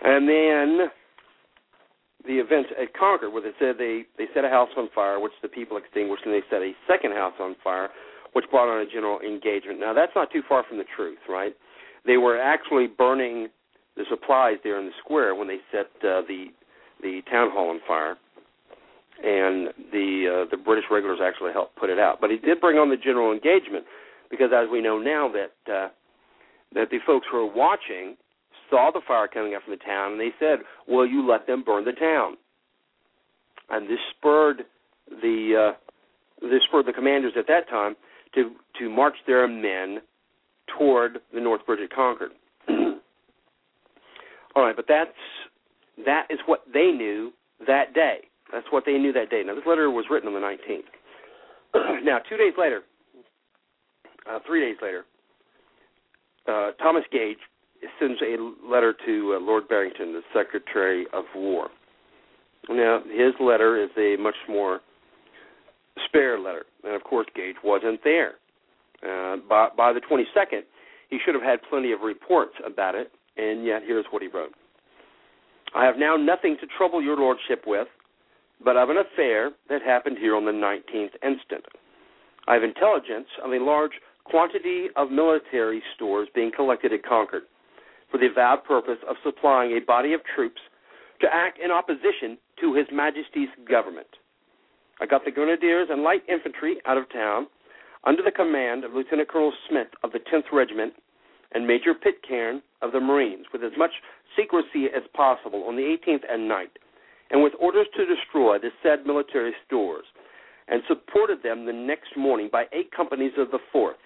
and 0.03 0.27
then 0.27 0.89
the 2.25 2.37
events 2.39 2.69
at 2.79 2.93
Concord, 2.93 3.33
where 3.33 3.41
they 3.41 3.55
said 3.59 3.75
they 3.77 4.03
they 4.17 4.27
set 4.33 4.45
a 4.45 4.49
house 4.49 4.69
on 4.77 4.89
fire, 4.93 5.19
which 5.19 5.33
the 5.41 5.47
people 5.47 5.77
extinguished, 5.77 6.23
and 6.25 6.33
they 6.33 6.43
set 6.49 6.61
a 6.61 6.73
second 6.87 7.13
house 7.13 7.33
on 7.39 7.55
fire, 7.63 7.89
which 8.33 8.45
brought 8.51 8.69
on 8.69 8.81
a 8.81 8.89
general 8.89 9.19
engagement. 9.19 9.79
Now 9.79 9.93
that's 9.93 10.11
not 10.15 10.31
too 10.31 10.41
far 10.47 10.63
from 10.67 10.77
the 10.77 10.85
truth, 10.95 11.19
right? 11.27 11.55
They 12.05 12.17
were 12.17 12.39
actually 12.39 12.87
burning 12.87 13.49
the 13.95 14.03
supplies 14.09 14.57
there 14.63 14.79
in 14.79 14.85
the 14.85 14.91
square 15.03 15.35
when 15.35 15.47
they 15.47 15.59
set 15.71 15.87
uh, 16.03 16.21
the 16.27 16.47
the 17.01 17.21
town 17.29 17.49
hall 17.51 17.69
on 17.69 17.79
fire, 17.87 18.15
and 19.23 19.69
the 19.91 20.45
uh, 20.45 20.49
the 20.49 20.57
British 20.57 20.85
regulars 20.91 21.19
actually 21.23 21.53
helped 21.53 21.75
put 21.75 21.89
it 21.89 21.99
out. 21.99 22.21
But 22.21 22.29
he 22.29 22.37
did 22.37 22.61
bring 22.61 22.77
on 22.77 22.89
the 22.89 22.97
general 22.97 23.31
engagement 23.31 23.85
because, 24.29 24.51
as 24.55 24.69
we 24.71 24.81
know 24.81 24.97
now, 24.97 25.31
that 25.31 25.71
uh, 25.71 25.89
that 26.73 26.89
the 26.89 26.99
folks 27.05 27.27
who 27.31 27.37
were 27.37 27.53
watching 27.53 28.15
saw 28.71 28.89
the 28.91 29.01
fire 29.07 29.27
coming 29.27 29.53
up 29.53 29.61
from 29.63 29.73
the 29.73 29.85
town, 29.85 30.13
and 30.13 30.21
they 30.21 30.33
said, 30.39 30.59
"Will 30.87 31.05
you 31.05 31.27
let 31.27 31.45
them 31.45 31.61
burn 31.63 31.85
the 31.85 31.91
town?" 31.91 32.37
And 33.69 33.87
this 33.87 33.99
spurred 34.17 34.65
the 35.21 35.73
uh, 35.73 35.77
this 36.41 36.63
spurred 36.67 36.87
the 36.87 36.93
commanders 36.93 37.33
at 37.37 37.45
that 37.47 37.69
time 37.69 37.95
to 38.33 38.55
to 38.79 38.89
march 38.89 39.15
their 39.27 39.47
men 39.47 40.01
toward 40.77 41.19
the 41.33 41.39
North 41.39 41.65
Bridge 41.65 41.81
at 41.83 41.95
Concord. 41.95 42.31
All 44.55 44.63
right, 44.63 44.75
but 44.75 44.85
that's 44.87 45.11
that 46.05 46.27
is 46.29 46.39
what 46.45 46.63
they 46.73 46.91
knew 46.91 47.31
that 47.67 47.93
day. 47.93 48.21
That's 48.51 48.67
what 48.71 48.83
they 48.85 48.97
knew 48.97 49.13
that 49.13 49.29
day. 49.29 49.43
Now 49.45 49.55
this 49.55 49.65
letter 49.67 49.91
was 49.91 50.05
written 50.09 50.33
on 50.33 50.33
the 50.33 50.39
19th. 50.39 52.03
now 52.03 52.19
two 52.27 52.37
days 52.37 52.53
later, 52.57 52.81
uh, 54.29 54.39
three 54.45 54.61
days 54.61 54.77
later, 54.81 55.05
uh, 56.47 56.71
Thomas 56.81 57.03
Gage 57.11 57.37
sends 57.99 58.19
a 58.21 58.37
letter 58.67 58.93
to 59.05 59.37
uh, 59.37 59.43
Lord 59.43 59.67
Barrington, 59.67 60.13
the 60.13 60.21
Secretary 60.33 61.05
of 61.13 61.25
War. 61.35 61.69
Now 62.69 63.01
his 63.05 63.33
letter 63.39 63.81
is 63.81 63.89
a 63.97 64.21
much 64.21 64.35
more 64.47 64.81
spare 66.07 66.39
letter. 66.39 66.65
And 66.83 66.95
of 66.95 67.03
course, 67.03 67.27
Gage 67.35 67.55
wasn't 67.63 67.99
there. 68.03 68.33
Uh, 69.03 69.37
by, 69.49 69.69
by 69.75 69.93
the 69.93 70.01
22nd, 70.01 70.61
he 71.09 71.17
should 71.23 71.33
have 71.33 71.43
had 71.43 71.59
plenty 71.69 71.91
of 71.91 72.01
reports 72.01 72.53
about 72.65 72.95
it, 72.95 73.11
and 73.37 73.65
yet 73.65 73.81
here's 73.85 74.05
what 74.11 74.21
he 74.21 74.27
wrote 74.27 74.53
I 75.73 75.85
have 75.85 75.97
now 75.97 76.15
nothing 76.15 76.57
to 76.61 76.67
trouble 76.77 77.01
your 77.01 77.17
lordship 77.17 77.63
with, 77.65 77.87
but 78.63 78.77
of 78.77 78.89
an 78.89 78.97
affair 78.97 79.51
that 79.69 79.81
happened 79.81 80.17
here 80.19 80.35
on 80.35 80.45
the 80.45 80.51
19th 80.51 81.13
instant. 81.23 81.65
I 82.47 82.53
have 82.53 82.63
intelligence 82.63 83.27
of 83.43 83.51
a 83.51 83.57
large 83.57 83.93
quantity 84.23 84.87
of 84.95 85.11
military 85.11 85.81
stores 85.95 86.27
being 86.35 86.51
collected 86.55 86.93
at 86.93 87.03
Concord 87.03 87.43
for 88.11 88.17
the 88.17 88.27
avowed 88.27 88.63
purpose 88.63 88.99
of 89.09 89.15
supplying 89.23 89.71
a 89.71 89.79
body 89.79 90.13
of 90.13 90.21
troops 90.35 90.61
to 91.21 91.27
act 91.31 91.59
in 91.63 91.71
opposition 91.71 92.37
to 92.59 92.75
His 92.75 92.87
Majesty's 92.91 93.49
government. 93.67 94.07
I 94.99 95.05
got 95.05 95.25
the 95.25 95.31
grenadiers 95.31 95.87
and 95.89 96.03
light 96.03 96.23
infantry 96.27 96.77
out 96.85 96.97
of 96.97 97.11
town 97.11 97.47
under 98.03 98.21
the 98.21 98.31
command 98.31 98.83
of 98.83 98.93
Lieutenant 98.93 99.29
Colonel 99.29 99.53
Smith 99.69 99.87
of 100.03 100.11
the 100.11 100.19
10th 100.19 100.51
Regiment 100.51 100.93
and 101.53 101.67
Major 101.67 101.93
Pitcairn 101.93 102.61
of 102.81 102.91
the 102.91 102.99
Marines 102.99 103.45
with 103.53 103.63
as 103.63 103.71
much 103.77 103.91
secrecy 104.37 104.85
as 104.95 105.03
possible 105.13 105.63
on 105.67 105.75
the 105.75 105.97
18th 106.07 106.23
at 106.31 106.39
night, 106.39 106.71
and 107.29 107.43
with 107.43 107.53
orders 107.59 107.87
to 107.95 108.05
destroy 108.05 108.57
the 108.59 108.69
said 108.83 109.05
military 109.05 109.53
stores, 109.65 110.05
and 110.67 110.81
supported 110.87 111.43
them 111.43 111.65
the 111.65 111.73
next 111.73 112.15
morning 112.17 112.49
by 112.51 112.65
eight 112.71 112.91
companies 112.91 113.33
of 113.37 113.51
the 113.51 113.59
4th, 113.73 113.99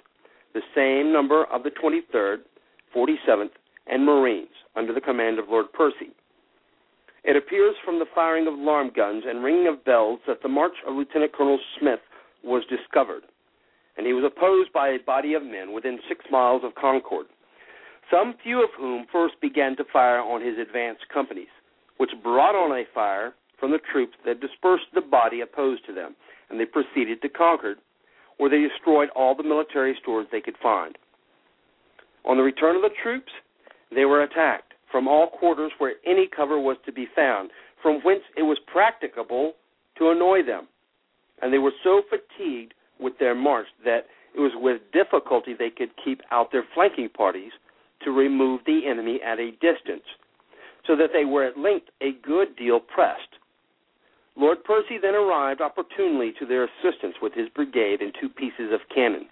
the 0.54 0.62
same 0.76 1.14
number 1.14 1.46
of 1.46 1.64
the 1.64 1.70
23rd, 1.72 2.38
47th, 2.96 3.52
and 3.88 4.06
Marines 4.06 4.50
under 4.76 4.94
the 4.94 5.02
command 5.02 5.40
of 5.40 5.50
Lord 5.50 5.72
Percy. 5.74 6.12
It 7.24 7.36
appears 7.36 7.76
from 7.84 7.98
the 7.98 8.06
firing 8.14 8.48
of 8.48 8.54
alarm 8.54 8.92
guns 8.96 9.24
and 9.28 9.44
ringing 9.44 9.68
of 9.68 9.84
bells 9.84 10.20
that 10.28 10.44
the 10.44 10.50
march 10.50 10.76
of 10.88 10.96
Lieutenant 10.96 11.34
Colonel 11.34 11.60
Smith 11.80 12.00
was 12.44 12.64
discovered, 12.70 13.24
and 13.98 14.06
he 14.06 14.14
was 14.14 14.24
opposed 14.24 14.72
by 14.72 14.90
a 14.90 15.00
body 15.00 15.34
of 15.34 15.44
men 15.44 15.74
within 15.74 16.00
six 16.08 16.24
miles 16.30 16.62
of 16.64 16.76
Concord, 16.76 17.26
some 18.12 18.36
few 18.44 18.64
of 18.64 18.70
whom 18.78 19.08
first 19.12 19.34
began 19.42 19.76
to 19.78 19.84
fire 19.92 20.20
on 20.20 20.46
his 20.46 20.58
advance 20.60 21.00
companies, 21.12 21.50
which 21.98 22.12
brought 22.22 22.54
on 22.54 22.72
a 22.72 22.84
fire 22.94 23.34
from 23.60 23.72
the 23.72 23.80
troops 23.92 24.14
that 24.26 24.42
dispersed 24.42 24.86
the 24.94 25.02
body 25.02 25.42
opposed 25.42 25.86
to 25.88 25.94
them, 25.94 26.16
and 26.50 26.60
they 26.60 26.66
proceeded 26.66 27.22
to 27.22 27.30
Concord, 27.30 27.78
where 28.38 28.50
they 28.50 28.62
destroyed 28.62 29.10
all 29.16 29.34
the 29.34 29.44
military 29.44 29.98
stores 30.02 30.28
they 30.32 30.42
could 30.42 30.58
find. 30.62 30.98
On 32.26 32.38
the 32.38 32.44
return 32.44 32.76
of 32.76 32.82
the 32.84 32.94
troops, 33.02 33.32
they 33.94 34.06
were 34.06 34.24
attacked 34.24 34.74
from 34.92 35.08
all 35.08 35.28
quarters 35.28 35.72
where 35.78 35.96
any 36.06 36.28
cover 36.34 36.60
was 36.60 36.78
to 36.86 36.92
be 36.92 37.08
found, 37.16 37.50
from 37.82 38.02
whence 38.04 38.24
it 38.38 38.44
was 38.44 38.58
practicable 38.72 39.54
to 39.98 40.10
annoy 40.10 40.44
them. 40.44 40.68
And 41.42 41.52
they 41.52 41.58
were 41.58 41.74
so 41.84 42.02
fatigued 42.10 42.74
with 43.00 43.18
their 43.20 43.36
march 43.36 43.68
that 43.84 44.06
it 44.36 44.40
was 44.40 44.54
with 44.56 44.82
difficulty 44.94 45.54
they 45.54 45.70
could 45.70 45.90
keep 46.04 46.22
out 46.32 46.52
their 46.52 46.66
flanking 46.74 47.10
parties 47.10 47.52
to 48.04 48.12
remove 48.12 48.62
the 48.66 48.82
enemy 48.88 49.20
at 49.26 49.40
a 49.40 49.52
distance, 49.52 50.06
so 50.86 50.96
that 50.96 51.10
they 51.14 51.26
were 51.26 51.44
at 51.46 51.58
length 51.58 51.88
a 52.02 52.12
good 52.24 52.56
deal 52.56 52.80
pressed. 52.80 53.40
Lord 54.38 54.64
Percy 54.64 54.98
then 55.02 55.16
arrived 55.16 55.62
opportunely 55.62 56.34
to 56.40 56.46
their 56.46 56.66
assistance 56.66 57.16
with 57.22 57.34
his 57.34 57.48
brigade 57.50 58.02
and 58.02 58.14
two 58.20 58.30
pieces 58.30 58.72
of 58.74 58.82
cannon. 58.94 59.28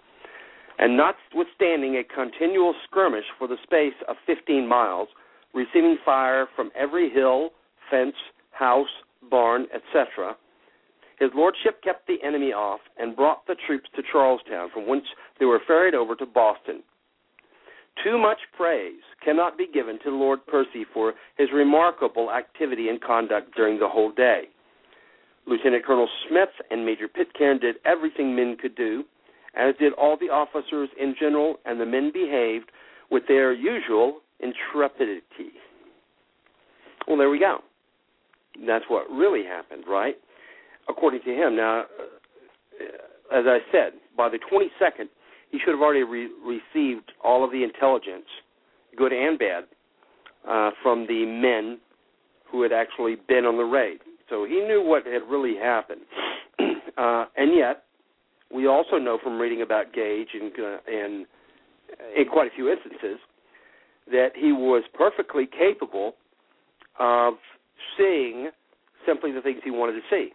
And 0.78 0.96
notwithstanding 0.96 1.96
a 1.96 2.04
continual 2.04 2.74
skirmish 2.84 3.24
for 3.38 3.46
the 3.46 3.56
space 3.62 3.94
of 4.08 4.16
fifteen 4.26 4.66
miles, 4.66 5.08
receiving 5.54 5.98
fire 6.04 6.46
from 6.56 6.70
every 6.76 7.10
hill, 7.10 7.50
fence, 7.90 8.16
house, 8.50 8.88
barn, 9.30 9.66
etc. 9.72 10.36
His 11.18 11.30
lordship 11.34 11.80
kept 11.82 12.06
the 12.06 12.18
enemy 12.24 12.52
off 12.52 12.80
and 12.98 13.14
brought 13.14 13.46
the 13.46 13.56
troops 13.66 13.88
to 13.94 14.02
Charlestown, 14.10 14.70
from 14.72 14.88
whence 14.88 15.04
they 15.38 15.46
were 15.46 15.60
ferried 15.66 15.94
over 15.94 16.16
to 16.16 16.26
Boston. 16.26 16.82
Too 18.02 18.18
much 18.18 18.38
praise 18.56 19.00
cannot 19.24 19.56
be 19.56 19.68
given 19.72 20.00
to 20.02 20.10
Lord 20.10 20.44
Percy 20.46 20.84
for 20.92 21.14
his 21.38 21.48
remarkable 21.54 22.32
activity 22.32 22.88
and 22.88 23.00
conduct 23.00 23.54
during 23.54 23.78
the 23.78 23.88
whole 23.88 24.10
day. 24.10 24.48
Lieutenant 25.46 25.84
Colonel 25.84 26.08
Smith 26.28 26.48
and 26.70 26.84
Major 26.84 27.06
Pitcairn 27.06 27.60
did 27.60 27.76
everything 27.84 28.34
men 28.34 28.56
could 28.60 28.74
do, 28.74 29.04
as 29.56 29.74
did 29.78 29.92
all 29.94 30.16
the 30.16 30.30
officers 30.30 30.88
in 31.00 31.14
general, 31.18 31.56
and 31.64 31.80
the 31.80 31.86
men 31.86 32.10
behaved 32.12 32.70
with 33.10 33.24
their 33.28 33.52
usual 33.52 34.20
intrepidity. 34.40 35.52
Well, 37.06 37.18
there 37.18 37.30
we 37.30 37.38
go. 37.38 37.58
That's 38.66 38.84
what 38.88 39.10
really 39.10 39.44
happened, 39.44 39.84
right? 39.88 40.16
According 40.88 41.20
to 41.22 41.30
him. 41.30 41.56
Now, 41.56 41.80
uh, 41.82 43.36
as 43.36 43.44
I 43.46 43.58
said, 43.72 43.92
by 44.16 44.28
the 44.28 44.38
22nd, 44.38 45.06
he 45.50 45.58
should 45.58 45.72
have 45.72 45.80
already 45.80 46.02
re- 46.02 46.30
received 46.44 47.12
all 47.22 47.44
of 47.44 47.50
the 47.50 47.62
intelligence, 47.62 48.26
good 48.96 49.12
and 49.12 49.38
bad, 49.38 49.64
uh, 50.48 50.70
from 50.82 51.06
the 51.06 51.24
men 51.24 51.78
who 52.50 52.62
had 52.62 52.72
actually 52.72 53.16
been 53.28 53.44
on 53.44 53.56
the 53.56 53.64
raid. 53.64 53.98
So 54.28 54.44
he 54.44 54.60
knew 54.60 54.82
what 54.84 55.06
had 55.06 55.22
really 55.28 55.56
happened. 55.56 56.02
uh, 56.98 57.26
and 57.36 57.56
yet, 57.56 57.83
we 58.54 58.68
also 58.68 58.98
know 58.98 59.18
from 59.22 59.38
reading 59.38 59.62
about 59.62 59.92
Gage 59.92 60.28
and, 60.32 60.52
uh, 60.58 60.76
and 60.86 61.26
in 62.16 62.24
quite 62.30 62.46
a 62.46 62.54
few 62.54 62.70
instances 62.70 63.18
that 64.10 64.30
he 64.36 64.52
was 64.52 64.84
perfectly 64.94 65.46
capable 65.46 66.14
of 67.00 67.34
seeing 67.98 68.50
simply 69.06 69.32
the 69.32 69.40
things 69.40 69.60
he 69.64 69.70
wanted 69.70 69.94
to 69.94 70.00
see. 70.08 70.30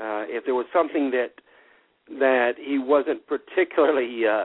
Uh, 0.00 0.24
if 0.26 0.44
there 0.44 0.54
was 0.54 0.66
something 0.72 1.10
that 1.12 1.30
that 2.20 2.52
he 2.56 2.78
wasn't 2.78 3.26
particularly 3.26 4.26
uh, 4.26 4.44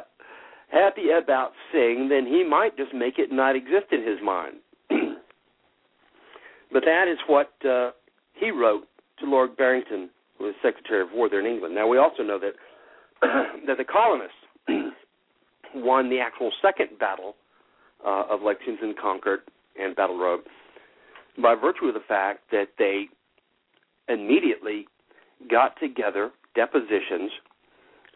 happy 0.71 1.11
about 1.11 1.51
seeing, 1.71 2.09
then 2.09 2.25
he 2.25 2.43
might 2.43 2.75
just 2.75 2.93
make 2.93 3.19
it 3.19 3.31
not 3.31 3.55
exist 3.55 3.85
in 3.91 3.99
his 4.07 4.17
mind. 4.23 4.55
but 6.71 6.83
that 6.85 7.07
is 7.07 7.19
what 7.27 7.51
uh, 7.69 7.91
he 8.33 8.49
wrote 8.49 8.87
to 9.19 9.25
Lord 9.27 9.55
Barrington, 9.55 10.09
who 10.39 10.45
was 10.45 10.55
Secretary 10.63 11.01
of 11.01 11.09
War 11.13 11.29
there 11.29 11.39
in 11.39 11.45
England. 11.45 11.75
Now 11.75 11.87
we 11.87 11.99
also 11.99 12.23
know 12.23 12.39
that 12.39 12.53
that 13.67 13.77
the 13.77 13.83
colonists 13.83 14.35
won 15.75 16.09
the 16.09 16.19
actual 16.19 16.51
second 16.61 16.97
battle 16.99 17.35
uh, 18.05 18.23
of 18.29 18.41
Lexington, 18.41 18.95
Concord, 18.99 19.41
and 19.79 19.95
Battle 19.95 20.17
Road 20.17 20.41
by 21.41 21.55
virtue 21.55 21.85
of 21.85 21.93
the 21.93 22.01
fact 22.07 22.39
that 22.51 22.69
they 22.77 23.05
immediately 24.09 24.87
got 25.49 25.79
together 25.79 26.31
depositions 26.55 27.31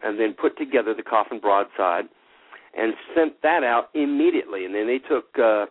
and 0.02 0.18
then 0.20 0.34
put 0.34 0.58
together 0.58 0.94
the 0.94 1.02
coffin 1.02 1.40
broadside 1.40 2.04
and 2.76 2.92
sent 3.14 3.40
that 3.42 3.64
out 3.64 3.88
immediately. 3.94 4.66
And 4.66 4.74
then 4.74 4.86
they 4.86 4.98
took, 4.98 5.26
uh, 5.38 5.66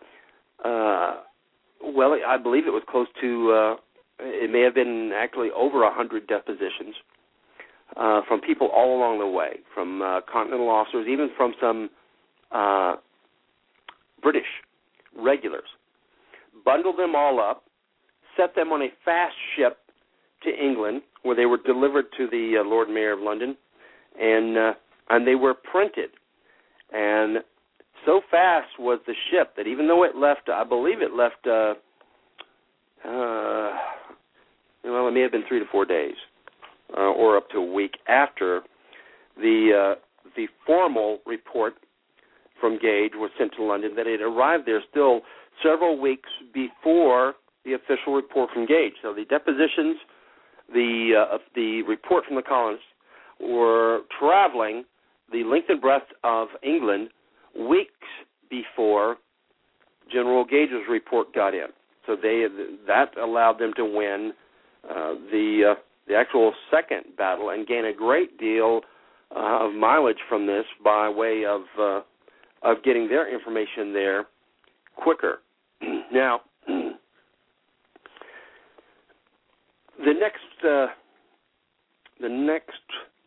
uh, 0.66 1.20
well, 1.82 2.18
I 2.26 2.36
believe 2.36 2.66
it 2.66 2.72
was 2.72 2.82
close 2.88 3.06
to, 3.20 3.52
uh, 3.52 3.76
it 4.18 4.50
may 4.50 4.62
have 4.62 4.74
been 4.74 5.12
actually 5.14 5.50
over 5.54 5.84
a 5.84 5.94
hundred 5.94 6.26
depositions 6.26 6.96
uh, 7.96 8.20
from 8.28 8.40
people 8.40 8.68
all 8.68 8.96
along 8.96 9.18
the 9.18 9.26
way, 9.26 9.58
from 9.74 10.02
uh, 10.02 10.20
continental 10.30 10.68
officers, 10.68 11.06
even 11.08 11.30
from 11.36 11.54
some 11.60 11.90
uh, 12.52 12.96
British 14.22 14.46
regulars. 15.16 15.68
Bundled 16.64 16.98
them 16.98 17.14
all 17.14 17.40
up, 17.40 17.64
set 18.36 18.54
them 18.54 18.72
on 18.72 18.82
a 18.82 18.88
fast 19.04 19.34
ship 19.56 19.78
to 20.42 20.50
England, 20.50 21.02
where 21.22 21.36
they 21.36 21.46
were 21.46 21.58
delivered 21.64 22.06
to 22.16 22.26
the 22.30 22.58
uh, 22.60 22.68
Lord 22.68 22.88
Mayor 22.88 23.12
of 23.12 23.20
London, 23.20 23.56
and 24.20 24.58
uh, 24.58 24.72
and 25.10 25.26
they 25.26 25.34
were 25.34 25.54
printed. 25.54 26.10
And 26.92 27.38
so 28.04 28.20
fast 28.30 28.68
was 28.78 29.00
the 29.06 29.14
ship 29.30 29.54
that 29.56 29.66
even 29.66 29.88
though 29.88 30.04
it 30.04 30.16
left, 30.16 30.48
I 30.48 30.64
believe 30.64 31.00
it 31.00 31.12
left. 31.12 31.46
Uh, 31.46 31.74
uh, 33.08 33.70
well, 34.84 35.08
it 35.08 35.12
may 35.12 35.20
have 35.20 35.32
been 35.32 35.44
three 35.48 35.58
to 35.58 35.66
four 35.70 35.84
days, 35.84 36.14
uh, 36.96 37.00
or 37.00 37.36
up 37.36 37.48
to 37.50 37.58
a 37.58 37.72
week 37.72 37.98
after 38.08 38.62
the 39.36 39.94
uh, 39.94 40.00
the 40.36 40.46
formal 40.66 41.18
report 41.26 41.74
from 42.60 42.78
Gage 42.78 43.12
was 43.14 43.30
sent 43.38 43.52
to 43.56 43.62
London. 43.62 43.94
That 43.96 44.06
it 44.06 44.20
arrived 44.20 44.66
there 44.66 44.82
still 44.90 45.22
several 45.62 46.00
weeks 46.00 46.28
before 46.52 47.34
the 47.64 47.72
official 47.74 48.14
report 48.14 48.50
from 48.52 48.66
Gage. 48.66 48.94
So 49.02 49.12
the 49.12 49.24
depositions, 49.24 49.96
the 50.72 51.26
uh, 51.32 51.38
the 51.54 51.82
report 51.82 52.24
from 52.26 52.36
the 52.36 52.42
colonists 52.42 52.86
were 53.40 54.00
traveling 54.18 54.84
the 55.32 55.44
length 55.44 55.68
and 55.68 55.80
breadth 55.80 56.06
of 56.24 56.48
England 56.62 57.08
weeks 57.58 57.90
before 58.48 59.16
General 60.10 60.44
Gage's 60.44 60.88
report 60.88 61.34
got 61.34 61.54
in. 61.54 61.66
So 62.06 62.14
they 62.14 62.46
that 62.86 63.16
allowed 63.18 63.58
them 63.58 63.72
to 63.76 63.84
win 63.84 64.32
uh, 64.88 65.14
the 65.30 65.72
uh, 65.72 65.80
the 66.08 66.14
actual 66.14 66.52
second 66.70 67.16
battle 67.16 67.50
and 67.50 67.66
gain 67.66 67.84
a 67.86 67.92
great 67.92 68.38
deal 68.38 68.82
uh, 69.34 69.66
of 69.66 69.74
mileage 69.74 70.20
from 70.28 70.46
this 70.46 70.64
by 70.84 71.08
way 71.08 71.44
of 71.44 71.62
uh, 71.78 72.00
of 72.62 72.82
getting 72.84 73.08
their 73.08 73.32
information 73.32 73.92
there 73.92 74.26
quicker. 74.96 75.40
now, 76.12 76.40
the 76.66 76.92
next 79.98 80.64
uh, 80.64 80.86
the 82.20 82.28
next 82.28 82.72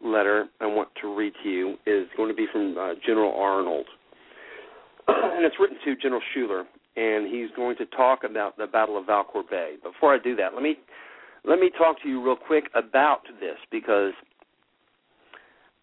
letter 0.04 0.46
I 0.62 0.66
want 0.66 0.90
to 1.02 1.16
read 1.16 1.34
to 1.44 1.50
you 1.50 1.76
is 1.86 2.08
going 2.16 2.30
to 2.30 2.36
be 2.36 2.48
from 2.52 2.78
uh, 2.78 2.94
General 3.06 3.34
Arnold, 3.40 3.86
and 5.08 5.46
it's 5.46 5.56
written 5.60 5.78
to 5.86 5.96
General 5.96 6.22
Schuyler, 6.32 6.66
and 6.96 7.28
he's 7.28 7.50
going 7.56 7.76
to 7.78 7.86
talk 7.88 8.24
about 8.24 8.58
the 8.58 8.68
Battle 8.68 8.98
of 8.98 9.06
Valcour 9.06 9.44
Bay. 9.50 9.76
Before 9.84 10.14
I 10.14 10.18
do 10.20 10.36
that, 10.38 10.54
let 10.54 10.64
me 10.64 10.78
let 11.46 11.60
me 11.60 11.70
talk 11.78 12.02
to 12.04 12.10
you 12.10 12.24
real 12.24 12.36
quick 12.36 12.66
about 12.76 13.22
this 13.40 13.58
because 13.72 14.14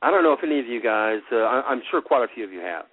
I 0.02 0.10
don't 0.10 0.22
know 0.22 0.32
if 0.32 0.40
any 0.42 0.60
of 0.60 0.66
you 0.66 0.82
guys, 0.82 1.20
uh, 1.32 1.36
I, 1.36 1.62
I'm 1.68 1.82
sure 1.90 2.02
quite 2.02 2.24
a 2.24 2.32
few 2.34 2.44
of 2.44 2.52
you 2.52 2.60
have, 2.60 2.84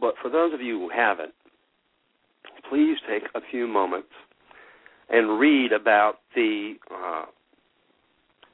but 0.00 0.14
for 0.22 0.30
those 0.30 0.54
of 0.54 0.60
you 0.60 0.78
who 0.78 0.88
haven't, 0.88 1.34
please 2.68 2.96
take 3.08 3.24
a 3.34 3.40
few 3.50 3.66
moments 3.66 4.08
and 5.10 5.38
read 5.38 5.72
about 5.72 6.18
the 6.34 6.74
uh, 6.94 7.24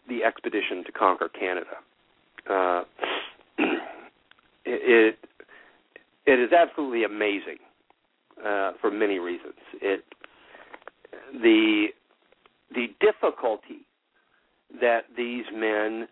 the 0.09 0.25
expedition 0.25 0.83
to 0.85 0.93
conquer 0.93 1.29
Canada. 1.29 1.77
Uh, 2.49 2.83
it, 4.65 5.19
it 6.27 6.39
is 6.41 6.53
absolutely 6.53 7.05
amazing 7.05 7.59
uh, 8.45 8.73
for 8.81 8.91
many 8.91 9.19
reasons. 9.19 9.55
It 9.81 10.05
the 11.43 11.89
the 12.75 12.89
difficulty 13.01 13.87
that 14.81 15.05
these 15.17 15.45
men 15.53 16.09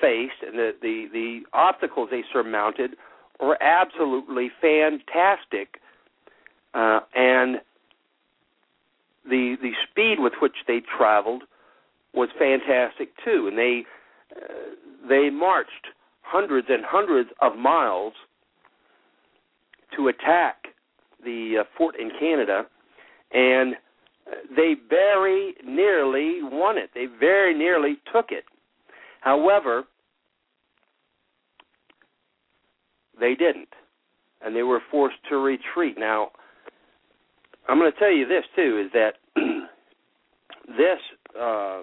faced 0.00 0.42
and 0.46 0.56
the, 0.58 0.72
the 0.80 1.06
the 1.12 1.40
obstacles 1.52 2.08
they 2.10 2.22
surmounted 2.32 2.92
were 3.40 3.60
absolutely 3.62 4.50
fantastic, 4.60 5.80
uh, 6.74 7.00
and 7.14 7.60
the 9.24 9.56
the 9.60 9.72
speed 9.90 10.16
with 10.18 10.34
which 10.40 10.56
they 10.66 10.80
traveled 10.96 11.42
was 12.14 12.28
fantastic 12.38 13.10
too, 13.24 13.46
and 13.48 13.58
they 13.58 13.84
uh, 14.36 15.08
they 15.08 15.30
marched 15.30 15.88
hundreds 16.22 16.68
and 16.70 16.84
hundreds 16.84 17.30
of 17.40 17.56
miles 17.56 18.12
to 19.96 20.08
attack 20.08 20.68
the 21.24 21.58
uh, 21.60 21.64
fort 21.76 21.96
in 21.98 22.10
Canada, 22.18 22.66
and 23.32 23.74
they 24.54 24.74
very 24.88 25.54
nearly 25.64 26.40
won 26.42 26.78
it. 26.78 26.90
They 26.94 27.06
very 27.18 27.56
nearly 27.56 27.98
took 28.12 28.26
it. 28.30 28.44
However, 29.20 29.84
they 33.18 33.34
didn't, 33.34 33.68
and 34.42 34.54
they 34.54 34.62
were 34.62 34.80
forced 34.90 35.16
to 35.28 35.36
retreat. 35.36 35.96
Now, 35.98 36.30
I'm 37.68 37.78
going 37.78 37.90
to 37.92 37.98
tell 37.98 38.12
you 38.12 38.26
this 38.26 38.44
too: 38.54 38.84
is 38.86 38.92
that 38.92 39.14
this 40.66 40.98
uh, 41.38 41.82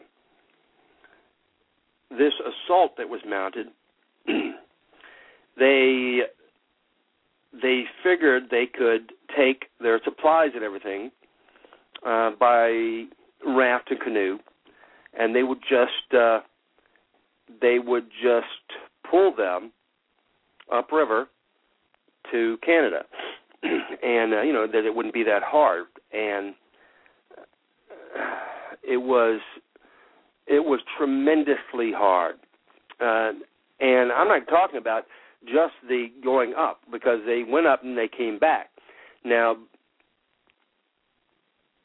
this 2.12 2.34
assault 2.40 2.98
that 2.98 3.10
was 3.10 3.22
mounted, 3.28 3.68
they 5.58 6.22
they 7.62 7.84
figured 8.04 8.44
they 8.50 8.66
could 8.66 9.12
take 9.36 9.66
their 9.80 10.00
supplies 10.04 10.52
and 10.56 10.64
everything 10.64 11.12
uh, 12.06 12.32
by 12.40 13.06
raft 13.46 13.92
and 13.92 14.00
canoe, 14.00 14.38
and 15.18 15.36
they 15.36 15.44
would 15.44 15.62
just 15.62 16.14
uh, 16.18 16.40
they 17.62 17.80
would 17.80 18.08
just 18.22 18.80
pull 19.10 19.36
them 19.36 19.72
upriver 20.72 21.28
to 22.32 22.58
Canada, 22.66 23.04
and 23.64 24.34
uh, 24.34 24.42
you 24.42 24.54
know 24.54 24.68
that 24.68 24.86
it 24.86 24.96
wouldn't 24.96 25.14
be 25.14 25.24
that 25.24 25.44
hard, 25.44 25.86
and 26.12 26.56
it 28.84 28.98
was 28.98 29.40
it 30.48 30.64
was 30.64 30.80
tremendously 30.98 31.92
hard. 31.92 32.36
Uh, 33.02 33.32
and 33.80 34.12
I'm 34.12 34.28
not 34.28 34.48
talking 34.48 34.78
about 34.78 35.04
just 35.46 35.74
the 35.88 36.08
going 36.24 36.54
up 36.58 36.82
because 36.92 37.20
they 37.26 37.44
went 37.48 37.68
up 37.68 37.84
and 37.84 37.98
they 37.98 38.08
came 38.08 38.40
back. 38.40 38.70
Now, 39.24 39.58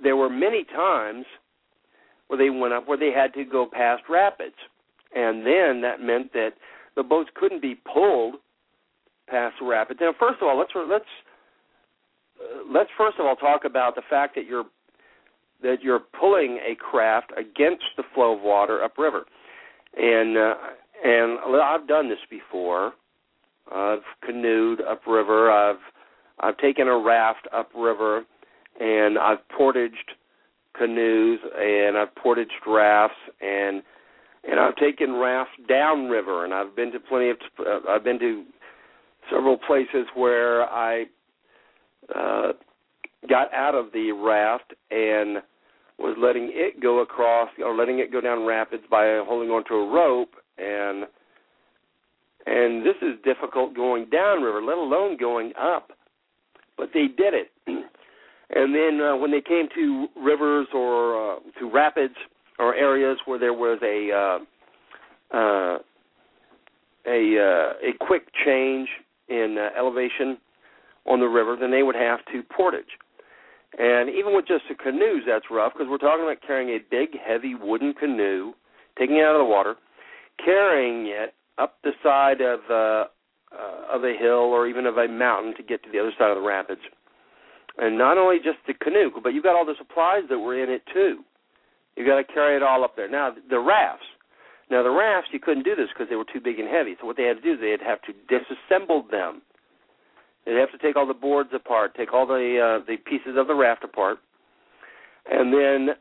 there 0.02 0.16
were 0.16 0.30
many 0.30 0.64
times 0.64 1.26
where 2.28 2.38
they 2.38 2.50
went 2.50 2.72
up 2.72 2.86
where 2.86 2.98
they 2.98 3.10
had 3.10 3.34
to 3.34 3.44
go 3.44 3.66
past 3.70 4.02
rapids, 4.08 4.54
and 5.14 5.44
then 5.46 5.80
that 5.82 6.00
meant 6.00 6.32
that 6.32 6.50
the 6.96 7.02
boats 7.02 7.30
couldn't 7.34 7.62
be 7.62 7.74
pulled 7.92 8.36
past 9.28 9.56
the 9.60 9.66
rapids. 9.66 10.00
Now, 10.00 10.14
first 10.18 10.40
of 10.40 10.48
all, 10.48 10.58
let's 10.58 10.70
let's 10.88 11.04
uh, 12.40 12.72
let's 12.72 12.90
first 12.96 13.18
of 13.18 13.26
all 13.26 13.36
talk 13.36 13.64
about 13.64 13.94
the 13.94 14.02
fact 14.08 14.34
that 14.34 14.46
you're 14.46 14.64
that 15.62 15.82
you're 15.82 16.00
pulling 16.18 16.58
a 16.58 16.74
craft 16.76 17.32
against 17.36 17.84
the 17.96 18.02
flow 18.14 18.36
of 18.36 18.42
water 18.42 18.82
upriver, 18.82 19.24
and 19.96 20.36
uh, 20.36 20.54
and 21.04 21.38
I've 21.62 21.86
done 21.86 22.08
this 22.08 22.18
before. 22.28 22.92
I've 23.72 24.02
canoed 24.24 24.80
upriver. 24.80 25.50
I've 25.50 25.80
I've 26.40 26.56
taken 26.58 26.88
a 26.88 26.98
raft 26.98 27.46
upriver, 27.52 28.24
and 28.80 29.18
I've 29.18 29.46
portaged 29.56 30.12
canoes 30.76 31.38
and 31.58 31.96
I've 31.96 32.14
portaged 32.16 32.52
rafts 32.66 33.16
and 33.40 33.82
and 34.42 34.58
I've 34.58 34.76
taken 34.76 35.14
rafts 35.14 35.52
downriver 35.68 36.44
and 36.44 36.54
I've 36.54 36.74
been 36.74 36.90
to 36.92 37.00
plenty 37.00 37.30
of 37.30 37.36
uh, 37.58 37.80
I've 37.88 38.04
been 38.04 38.18
to 38.18 38.44
several 39.30 39.58
places 39.58 40.06
where 40.14 40.64
I 40.64 41.04
uh 42.14 42.52
got 43.28 43.52
out 43.52 43.74
of 43.74 43.92
the 43.92 44.12
raft 44.12 44.72
and 44.90 45.42
was 45.98 46.16
letting 46.18 46.50
it 46.52 46.80
go 46.80 47.00
across 47.00 47.50
or 47.62 47.76
letting 47.76 47.98
it 47.98 48.10
go 48.10 48.22
down 48.22 48.46
rapids 48.46 48.84
by 48.90 49.22
holding 49.26 49.50
onto 49.50 49.74
a 49.74 49.92
rope 49.92 50.34
and 50.56 51.04
and 52.46 52.84
this 52.84 52.96
is 53.02 53.22
difficult 53.22 53.74
going 53.74 54.06
downriver, 54.10 54.62
let 54.62 54.78
alone 54.78 55.16
going 55.18 55.52
up. 55.60 55.90
But 56.78 56.88
they 56.94 57.06
did 57.06 57.34
it. 57.34 57.50
and 58.54 58.74
then 58.74 59.00
uh, 59.00 59.16
when 59.16 59.30
they 59.30 59.40
came 59.40 59.68
to 59.74 60.08
rivers 60.16 60.66
or 60.74 61.36
uh, 61.36 61.38
to 61.58 61.70
rapids 61.70 62.14
or 62.58 62.74
areas 62.74 63.18
where 63.24 63.38
there 63.38 63.54
was 63.54 63.78
a 63.82 64.10
uh, 64.12 65.36
uh, 65.36 65.78
a 67.06 67.38
uh, 67.38 67.88
a 67.88 68.04
quick 68.04 68.28
change 68.44 68.88
in 69.28 69.56
uh, 69.58 69.78
elevation 69.78 70.38
on 71.06 71.20
the 71.20 71.26
river, 71.26 71.56
then 71.58 71.70
they 71.70 71.82
would 71.82 71.94
have 71.94 72.18
to 72.32 72.42
portage. 72.54 72.98
And 73.78 74.10
even 74.10 74.34
with 74.34 74.46
just 74.46 74.64
the 74.68 74.74
canoes, 74.74 75.22
that's 75.26 75.46
rough 75.50 75.72
because 75.72 75.88
we're 75.88 75.98
talking 75.98 76.24
about 76.24 76.38
carrying 76.44 76.70
a 76.70 76.78
big, 76.90 77.10
heavy 77.24 77.54
wooden 77.54 77.94
canoe, 77.94 78.52
taking 78.98 79.16
it 79.16 79.24
out 79.24 79.36
of 79.36 79.40
the 79.40 79.50
water, 79.50 79.76
carrying 80.44 81.06
it 81.06 81.34
up 81.58 81.76
the 81.84 81.92
side 82.02 82.40
of 82.40 82.60
uh, 82.68 83.04
uh, 83.54 83.96
of 83.96 84.04
a 84.04 84.14
hill 84.18 84.50
or 84.50 84.66
even 84.66 84.86
of 84.86 84.96
a 84.96 85.08
mountain 85.08 85.54
to 85.56 85.62
get 85.62 85.82
to 85.84 85.90
the 85.90 85.98
other 85.98 86.12
side 86.18 86.30
of 86.30 86.36
the 86.36 86.46
rapids. 86.46 86.80
And 87.80 87.96
not 87.96 88.18
only 88.18 88.36
just 88.36 88.58
the 88.66 88.74
canoe, 88.74 89.10
but 89.22 89.30
you've 89.30 89.42
got 89.42 89.56
all 89.56 89.64
the 89.64 89.74
supplies 89.78 90.24
that 90.28 90.38
were 90.38 90.62
in 90.62 90.68
it 90.68 90.82
too. 90.92 91.24
You 91.96 92.06
got 92.06 92.16
to 92.16 92.24
carry 92.24 92.54
it 92.54 92.62
all 92.62 92.84
up 92.84 92.94
there. 92.94 93.08
Now 93.10 93.34
the 93.48 93.58
rafts. 93.58 94.04
Now 94.70 94.82
the 94.82 94.90
rafts, 94.90 95.30
you 95.32 95.40
couldn't 95.40 95.64
do 95.64 95.74
this 95.74 95.88
because 95.88 96.08
they 96.08 96.16
were 96.16 96.26
too 96.30 96.40
big 96.40 96.60
and 96.60 96.68
heavy. 96.68 96.94
So 97.00 97.06
what 97.06 97.16
they 97.16 97.24
had 97.24 97.42
to 97.42 97.42
do 97.42 97.56
they'd 97.56 97.80
have 97.80 98.00
to 98.02 98.12
disassemble 98.28 99.10
them. 99.10 99.40
They'd 100.44 100.60
have 100.60 100.70
to 100.72 100.78
take 100.78 100.94
all 100.94 101.06
the 101.06 101.14
boards 101.14 101.50
apart, 101.54 101.94
take 101.96 102.12
all 102.12 102.26
the 102.26 102.80
uh, 102.82 102.84
the 102.86 102.96
pieces 102.98 103.36
of 103.36 103.46
the 103.46 103.54
raft 103.54 103.82
apart, 103.82 104.18
and 105.30 105.52
then 105.52 105.96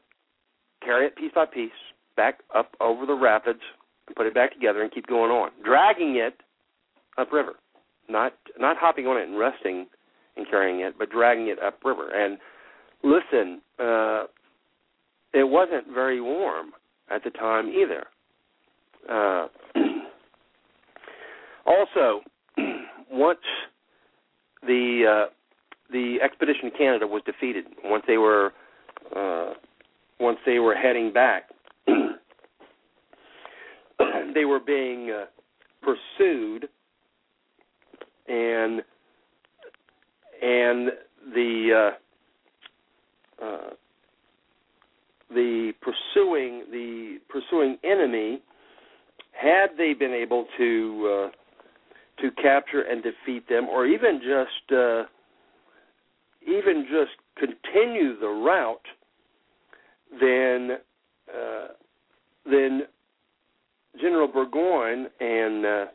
carry 0.83 1.07
it 1.07 1.15
piece 1.15 1.31
by 1.33 1.45
piece 1.45 1.71
back 2.17 2.39
up 2.53 2.75
over 2.81 3.05
the 3.05 3.15
rapids 3.15 3.61
and 4.07 4.15
put 4.15 4.27
it 4.27 4.33
back 4.33 4.53
together 4.53 4.81
and 4.81 4.91
keep 4.91 5.07
going 5.07 5.31
on, 5.31 5.51
dragging 5.63 6.17
it 6.17 6.41
upriver, 7.17 7.53
not 8.09 8.33
not 8.59 8.75
hopping 8.77 9.07
on 9.07 9.17
it 9.17 9.29
and 9.29 9.39
resting 9.39 9.87
and 10.35 10.47
carrying 10.49 10.81
it, 10.81 10.95
but 10.97 11.09
dragging 11.09 11.47
it 11.47 11.57
upriver. 11.61 12.09
And 12.09 12.37
listen, 13.03 13.61
uh, 13.79 14.23
it 15.33 15.47
wasn't 15.47 15.87
very 15.93 16.21
warm 16.21 16.71
at 17.09 17.23
the 17.23 17.29
time 17.31 17.69
either. 17.69 18.05
Uh, 19.09 19.47
also, 21.65 22.21
once 23.11 23.39
the 24.61 25.25
uh, 25.27 25.33
the 25.91 26.17
expedition 26.23 26.71
to 26.71 26.77
Canada 26.77 27.07
was 27.07 27.21
defeated, 27.25 27.65
once 27.83 28.03
they 28.07 28.17
were 28.17 28.53
uh, 29.15 29.53
once 30.19 30.37
they 30.45 30.59
were 30.59 30.75
heading 30.75 31.13
back, 31.13 31.49
they 34.33 34.45
were 34.45 34.59
being 34.59 35.11
uh, 35.11 35.25
pursued, 35.81 36.67
and 38.27 38.81
and 40.41 40.91
the 41.33 41.91
uh, 43.41 43.45
uh, 43.45 43.69
the 45.29 45.73
pursuing 45.81 46.63
the 46.71 47.17
pursuing 47.29 47.77
enemy 47.83 48.41
had 49.31 49.67
they 49.77 49.93
been 49.93 50.13
able 50.13 50.45
to 50.57 51.29
uh, 51.29 52.21
to 52.21 52.31
capture 52.41 52.81
and 52.81 53.03
defeat 53.03 53.47
them, 53.47 53.67
or 53.69 53.85
even 53.85 54.19
just 54.19 54.77
uh, 54.77 55.03
even 56.45 56.85
just 56.89 57.11
continue 57.37 58.19
the 58.19 58.27
route, 58.27 58.85
then 60.19 60.77
uh, 61.33 61.67
then 62.45 62.81
General 63.99 64.27
Burgoyne 64.27 65.07
and 65.19 65.65
uh, 65.65 65.85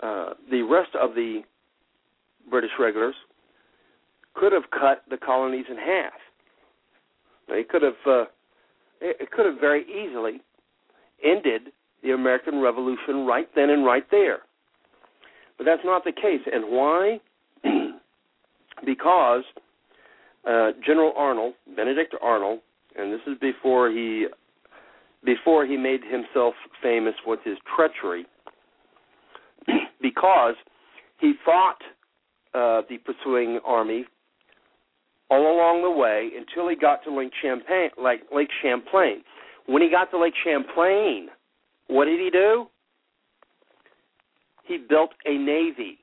uh, 0.00 0.34
the 0.50 0.62
rest 0.62 0.94
of 1.00 1.14
the 1.14 1.42
British 2.48 2.70
regulars 2.78 3.14
could 4.34 4.52
have 4.52 4.64
cut 4.70 5.02
the 5.08 5.16
colonies 5.16 5.66
in 5.70 5.76
half. 5.76 6.12
They 7.48 7.62
could 7.62 7.82
have 7.82 7.94
uh, 8.06 8.24
it 9.00 9.30
could 9.30 9.46
have 9.46 9.60
very 9.60 9.84
easily 9.84 10.40
ended 11.24 11.72
the 12.02 12.12
American 12.12 12.60
Revolution 12.60 13.26
right 13.26 13.48
then 13.54 13.70
and 13.70 13.84
right 13.84 14.04
there. 14.10 14.40
But 15.58 15.64
that's 15.64 15.82
not 15.84 16.04
the 16.04 16.12
case. 16.12 16.40
And 16.52 16.64
why? 16.66 17.20
because 18.84 19.42
uh, 20.48 20.70
General 20.84 21.12
Arnold, 21.16 21.54
Benedict 21.74 22.14
Arnold, 22.22 22.60
and 22.96 23.12
this 23.12 23.20
is 23.26 23.36
before 23.40 23.90
he 23.90 24.26
before 25.24 25.66
he 25.66 25.76
made 25.76 26.00
himself 26.04 26.54
famous 26.80 27.14
with 27.26 27.40
his 27.44 27.56
treachery, 27.74 28.26
because 30.00 30.54
he 31.18 31.32
fought 31.44 31.78
uh, 32.56 32.82
the 32.88 32.96
pursuing 33.04 33.60
army 33.66 34.06
all 35.30 35.42
along 35.42 35.82
the 35.82 35.90
way 35.90 36.30
until 36.36 36.68
he 36.68 36.76
got 36.76 37.04
to 37.04 37.14
Lake 37.14 37.32
Champlain. 37.42 37.90
Like 38.00 38.22
Lake 38.34 38.48
Champlain. 38.62 39.22
When 39.66 39.82
he 39.82 39.90
got 39.90 40.10
to 40.12 40.18
Lake 40.18 40.34
Champlain, 40.42 41.28
what 41.88 42.06
did 42.06 42.20
he 42.20 42.30
do? 42.30 42.66
He 44.64 44.78
built 44.78 45.10
a 45.26 45.36
navy. 45.36 45.98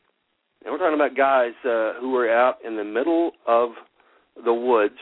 Now 0.63 0.71
we're 0.71 0.77
talking 0.77 0.95
about 0.95 1.17
guys 1.17 1.53
uh, 1.65 1.99
who 1.99 2.11
were 2.11 2.29
out 2.29 2.57
in 2.65 2.77
the 2.77 2.83
middle 2.83 3.31
of 3.47 3.71
the 4.43 4.53
woods. 4.53 4.95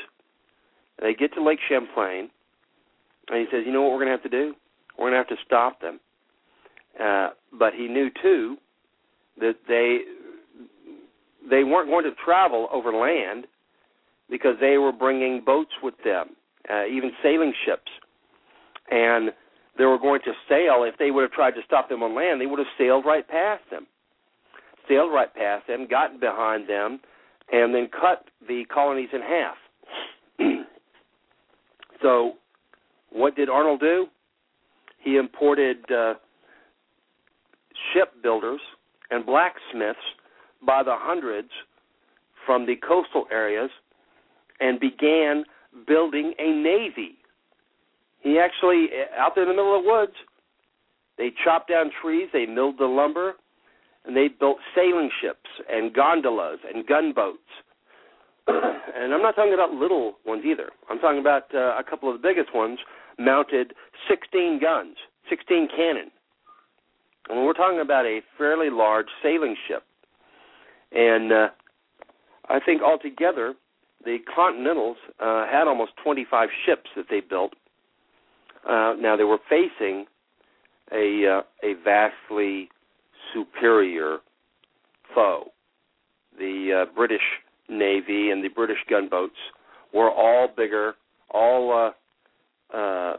They 0.99 1.13
get 1.13 1.33
to 1.33 1.43
Lake 1.43 1.59
Champlain, 1.67 2.29
and 3.29 3.39
he 3.39 3.45
says, 3.51 3.63
"You 3.65 3.73
know 3.73 3.81
what 3.81 3.91
we're 3.91 4.05
going 4.05 4.07
to 4.07 4.11
have 4.13 4.23
to 4.23 4.29
do? 4.29 4.53
We're 4.97 5.11
going 5.11 5.13
to 5.13 5.17
have 5.17 5.37
to 5.37 5.43
stop 5.45 5.81
them." 5.81 5.99
Uh, 6.99 7.29
but 7.57 7.73
he 7.73 7.87
knew 7.87 8.09
too 8.21 8.57
that 9.39 9.55
they 9.67 9.99
they 11.51 11.65
weren't 11.65 11.89
going 11.89 12.05
to 12.05 12.15
travel 12.23 12.69
over 12.71 12.91
land 12.93 13.45
because 14.29 14.55
they 14.59 14.77
were 14.77 14.93
bringing 14.93 15.43
boats 15.45 15.71
with 15.83 15.93
them, 16.03 16.29
uh, 16.73 16.85
even 16.85 17.11
sailing 17.21 17.53
ships, 17.65 17.91
and 18.89 19.31
they 19.77 19.83
were 19.83 19.99
going 19.99 20.21
to 20.21 20.31
sail. 20.47 20.83
If 20.87 20.97
they 20.97 21.11
would 21.11 21.23
have 21.23 21.31
tried 21.31 21.51
to 21.51 21.61
stop 21.65 21.89
them 21.89 22.01
on 22.01 22.15
land, 22.15 22.39
they 22.39 22.45
would 22.45 22.57
have 22.59 22.67
sailed 22.77 23.05
right 23.05 23.27
past 23.27 23.63
them, 23.69 23.85
sailed 24.87 25.11
right 25.13 25.33
past 25.33 25.67
them, 25.67 25.87
gotten 25.89 26.19
behind 26.19 26.69
them, 26.69 27.01
and 27.51 27.75
then 27.75 27.89
cut 27.91 28.29
the 28.47 28.63
colonies 28.73 29.09
in 29.11 29.21
half. 29.21 29.55
so 32.01 32.33
what 33.11 33.35
did 33.35 33.49
Arnold 33.49 33.81
do? 33.81 34.07
He 34.99 35.17
imported 35.17 35.79
uh, 35.91 36.13
shipbuilders 37.93 38.61
and 39.09 39.25
blacksmiths 39.25 39.99
by 40.65 40.83
the 40.83 40.95
hundreds 40.95 41.49
from 42.45 42.65
the 42.65 42.75
coastal 42.75 43.25
areas 43.31 43.69
and 44.59 44.79
began 44.79 45.43
building 45.87 46.33
a 46.39 46.51
navy. 46.51 47.17
He 48.19 48.39
actually, 48.39 48.89
out 49.17 49.33
there 49.35 49.43
in 49.43 49.49
the 49.49 49.55
middle 49.55 49.77
of 49.77 49.83
the 49.83 49.89
woods, 49.89 50.13
they 51.17 51.31
chopped 51.43 51.69
down 51.69 51.91
trees, 52.01 52.29
they 52.31 52.45
milled 52.45 52.77
the 52.77 52.85
lumber, 52.85 53.33
and 54.05 54.15
they 54.15 54.27
built 54.27 54.57
sailing 54.75 55.09
ships 55.21 55.49
and 55.69 55.93
gondolas 55.93 56.59
and 56.73 56.85
gunboats. 56.85 57.39
and 58.47 59.13
I'm 59.13 59.21
not 59.21 59.35
talking 59.35 59.53
about 59.53 59.71
little 59.71 60.17
ones 60.25 60.43
either. 60.45 60.69
I'm 60.89 60.99
talking 60.99 61.19
about 61.19 61.53
uh, 61.53 61.77
a 61.77 61.83
couple 61.87 62.13
of 62.13 62.21
the 62.21 62.27
biggest 62.27 62.53
ones 62.55 62.79
mounted 63.19 63.73
16 64.09 64.59
guns, 64.59 64.97
16 65.29 65.67
cannon. 65.75 66.11
And 67.29 67.45
we're 67.45 67.53
talking 67.53 67.79
about 67.79 68.05
a 68.05 68.21
fairly 68.37 68.69
large 68.69 69.07
sailing 69.21 69.55
ship. 69.67 69.83
And 70.91 71.31
uh, 71.31 71.47
I 72.49 72.59
think 72.59 72.81
altogether, 72.81 73.53
the 74.03 74.17
Continentals 74.33 74.97
uh, 75.19 75.45
had 75.45 75.67
almost 75.67 75.91
25 76.03 76.49
ships 76.65 76.89
that 76.95 77.05
they 77.09 77.21
built. 77.21 77.53
Uh, 78.67 78.93
now 78.99 79.15
they 79.15 79.23
were 79.23 79.39
facing 79.49 80.05
a 80.91 81.39
uh, 81.39 81.67
a 81.67 81.73
vastly 81.83 82.69
superior 83.33 84.17
foe. 85.15 85.51
The 86.37 86.85
uh, 86.85 86.93
British 86.95 87.21
Navy 87.69 88.29
and 88.29 88.43
the 88.43 88.49
British 88.49 88.77
gunboats 88.89 89.35
were 89.93 90.11
all 90.11 90.47
bigger, 90.55 90.95
all 91.31 91.93
uh, 92.73 92.77
uh, 92.77 93.17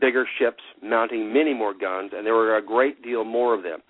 bigger 0.00 0.26
ships 0.38 0.62
mounting 0.82 1.32
many 1.32 1.54
more 1.54 1.74
guns, 1.74 2.12
and 2.14 2.26
there 2.26 2.34
were 2.34 2.56
a 2.56 2.64
great 2.64 3.02
deal 3.02 3.24
more 3.24 3.54
of 3.54 3.62
them. 3.62 3.80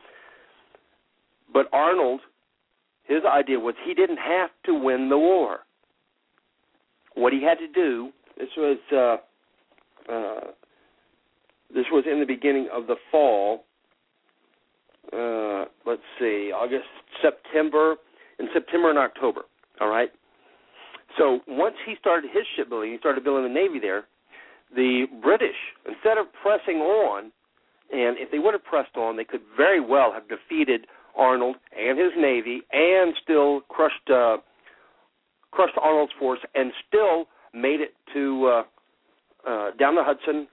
But 1.52 1.66
Arnold, 1.72 2.20
his 3.06 3.22
idea 3.24 3.58
was 3.58 3.74
he 3.84 3.94
didn't 3.94 4.18
have 4.18 4.50
to 4.64 4.74
win 4.74 5.08
the 5.08 5.18
war. 5.18 5.60
What 7.14 7.32
he 7.32 7.42
had 7.42 7.58
to 7.58 7.68
do, 7.68 8.10
this 8.36 8.48
was 8.56 8.78
uh, 8.92 10.12
uh, 10.12 10.40
this 11.74 11.86
was 11.90 12.04
in 12.10 12.20
the 12.20 12.26
beginning 12.26 12.68
of 12.72 12.86
the 12.86 12.96
fall. 13.10 13.64
Uh, 15.12 15.66
let's 15.86 16.02
see, 16.18 16.52
August, 16.54 16.84
September, 17.22 17.96
in 18.38 18.48
September 18.52 18.90
and 18.90 18.98
October. 18.98 19.42
All 19.80 19.88
right. 19.88 20.10
So 21.16 21.40
once 21.48 21.76
he 21.86 21.94
started 21.98 22.30
his 22.32 22.44
shipbuilding, 22.56 22.92
he 22.92 22.98
started 22.98 23.24
building 23.24 23.44
the 23.44 23.54
navy 23.54 23.78
there. 23.80 24.04
The 24.74 25.06
British, 25.22 25.56
instead 25.86 26.18
of 26.18 26.26
pressing 26.42 26.78
on, 26.80 27.30
and 27.92 28.18
if 28.18 28.30
they 28.30 28.38
would 28.40 28.52
have 28.52 28.64
pressed 28.64 28.96
on, 28.96 29.16
they 29.16 29.24
could 29.24 29.42
very 29.56 29.80
well 29.80 30.12
have 30.12 30.24
defeated 30.28 30.86
Arnold 31.16 31.56
and 31.76 31.98
his 31.98 32.12
navy, 32.16 32.60
and 32.72 33.14
still 33.22 33.60
crushed 33.68 34.10
uh, 34.10 34.38
crushed 35.50 35.76
Arnold's 35.80 36.12
force, 36.18 36.40
and 36.54 36.72
still 36.86 37.26
made 37.54 37.80
it 37.80 37.94
to 38.12 38.46
uh, 38.46 39.50
uh, 39.50 39.70
down 39.78 39.94
the 39.94 40.04
Hudson 40.04 40.46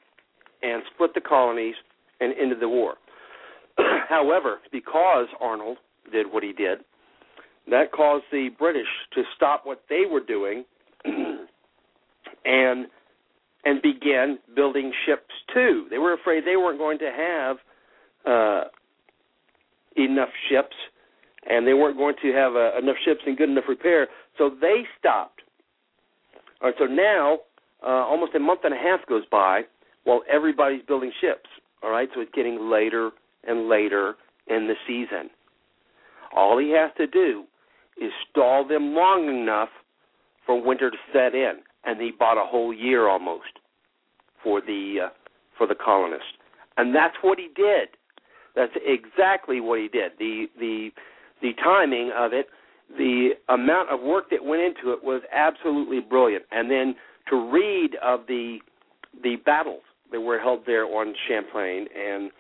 and 0.62 0.84
split 0.94 1.14
the 1.14 1.22
colonies 1.22 1.76
and 2.20 2.34
ended 2.40 2.60
the 2.60 2.70
war. 2.70 2.96
However, 4.10 4.60
because 4.72 5.28
Arnold 5.42 5.78
did 6.12 6.32
what 6.32 6.44
he 6.44 6.54
did, 6.54 6.80
that 7.70 7.92
caused 7.92 8.26
the 8.32 8.50
British 8.58 8.88
to 9.14 9.24
stop 9.36 9.66
what 9.66 9.84
they 9.90 10.04
were 10.10 10.20
doing 10.20 10.66
and 12.46 12.88
and 13.66 13.82
begin 13.82 14.40
building 14.56 14.92
ships 15.06 15.34
too. 15.54 15.88
They 15.90 15.98
were 15.98 16.14
afraid 16.14 16.44
they 16.46 16.58
weren't 16.58 16.80
going 16.80 17.00
to 17.00 17.12
have 17.12 17.58
uh, 18.26 18.64
enough 19.98 20.30
ships, 20.50 20.76
and 21.50 21.68
they 21.68 21.74
weren't 21.74 21.98
going 21.98 22.16
to 22.22 22.32
have 22.34 22.56
uh, 22.56 22.78
enough 22.78 22.98
ships 23.06 23.22
in 23.28 23.36
good 23.36 23.50
enough 23.50 23.66
repair, 23.68 24.08
so 24.38 24.50
they 24.62 24.84
stopped. 25.00 25.42
All 26.62 26.70
right, 26.70 26.76
so 26.80 26.86
now 26.86 27.40
uh, 27.86 28.06
almost 28.06 28.36
a 28.36 28.40
month 28.40 28.62
and 28.64 28.74
a 28.74 28.78
half 28.78 29.06
goes 29.08 29.24
by 29.32 29.62
while 30.06 30.22
everybody's 30.32 30.82
building 30.84 31.12
ships. 31.20 31.50
All 31.82 31.92
right, 31.92 32.08
so 32.14 32.22
it's 32.22 32.32
getting 32.34 32.70
later 32.70 33.12
and 33.46 33.68
later 33.68 34.16
in 34.48 34.68
the 34.68 34.76
season. 34.88 35.30
All 36.36 36.58
he 36.58 36.72
has 36.72 36.92
to 36.98 37.08
do 37.08 37.44
is 38.02 38.12
stall 38.30 38.68
them 38.68 38.96
long 38.96 39.28
enough 39.28 39.70
for 40.46 40.62
winter 40.62 40.90
to 40.90 40.98
set 41.12 41.36
in, 41.36 41.56
and 41.86 42.02
he 42.02 42.12
bought 42.18 42.42
a 42.42 42.46
whole 42.46 42.74
year 42.74 43.08
almost 43.08 43.60
for 44.44 44.62
the 44.62 45.06
uh, 45.06 45.10
for 45.58 45.68
the 45.68 45.76
colonists, 45.76 46.26
and 46.78 46.96
that's 46.96 47.16
what 47.22 47.38
he 47.38 47.50
did. 47.56 47.90
That's 48.56 48.74
exactly 48.86 49.60
what 49.62 49.80
he 49.80 49.88
did. 49.88 50.14
The 50.20 50.46
the 50.60 50.90
the 51.42 51.52
timing 51.64 52.12
of 52.16 52.34
it, 52.34 52.48
the 52.98 53.32
amount 53.50 53.90
of 53.90 54.02
work 54.02 54.30
that 54.32 54.44
went 54.44 54.62
into 54.62 54.94
it 54.94 55.04
was 55.04 55.22
absolutely 55.34 56.00
brilliant. 56.00 56.46
And 56.52 56.70
then 56.70 56.96
to 57.30 57.52
read 57.52 57.92
of 58.04 58.22
the 58.28 58.60
the 59.24 59.38
battles 59.46 59.84
that 60.12 60.22
were 60.22 60.40
held 60.40 60.62
there 60.66 60.86
on 60.86 61.14
Champlain 61.28 61.88
and 61.98 62.32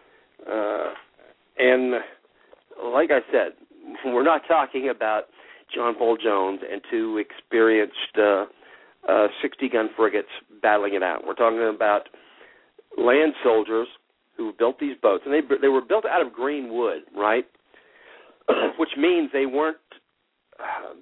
uh, 0.49 0.93
and 1.57 1.93
like 2.93 3.09
I 3.11 3.21
said, 3.31 3.53
we're 4.05 4.23
not 4.23 4.41
talking 4.47 4.89
about 4.89 5.23
John 5.73 5.95
Paul 5.95 6.17
Jones 6.23 6.59
and 6.69 6.81
two 6.91 7.17
experienced 7.17 8.17
uh, 8.17 8.45
uh, 9.09 9.27
60 9.41 9.69
gun 9.69 9.89
frigates 9.95 10.29
battling 10.61 10.93
it 10.93 11.03
out. 11.03 11.25
We're 11.25 11.33
talking 11.33 11.73
about 11.73 12.09
land 12.97 13.33
soldiers 13.43 13.87
who 14.37 14.53
built 14.57 14.79
these 14.79 14.95
boats, 15.01 15.23
and 15.25 15.33
they 15.33 15.41
they 15.61 15.67
were 15.67 15.81
built 15.81 16.05
out 16.05 16.25
of 16.25 16.33
green 16.33 16.73
wood, 16.73 17.01
right? 17.15 17.45
Which 18.77 18.89
means 18.97 19.29
they 19.31 19.45
weren't 19.45 19.77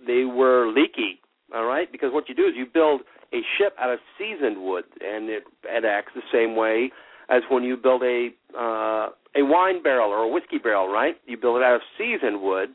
they 0.06 0.24
were 0.24 0.68
leaky, 0.68 1.20
all 1.54 1.66
right? 1.66 1.92
Because 1.92 2.12
what 2.14 2.30
you 2.30 2.36
do 2.36 2.44
is 2.44 2.54
you 2.56 2.66
build 2.72 3.02
a 3.34 3.42
ship 3.58 3.76
out 3.80 3.92
of 3.92 4.00
seasoned 4.18 4.62
wood, 4.62 4.86
and 5.02 5.30
it 5.30 5.44
it 5.66 5.86
acts 5.86 6.12
the 6.16 6.22
same 6.32 6.56
way 6.56 6.92
as 7.30 7.42
when 7.50 7.64
you 7.64 7.78
build 7.78 8.04
a 8.04 8.30
uh, 8.58 9.10
a 9.36 9.44
wine 9.44 9.82
barrel 9.82 10.10
or 10.10 10.24
a 10.24 10.28
whiskey 10.28 10.58
barrel, 10.58 10.88
right? 10.88 11.16
You 11.26 11.38
build 11.38 11.58
it 11.58 11.64
out 11.64 11.76
of 11.76 11.82
seasoned 11.98 12.42
wood, 12.42 12.70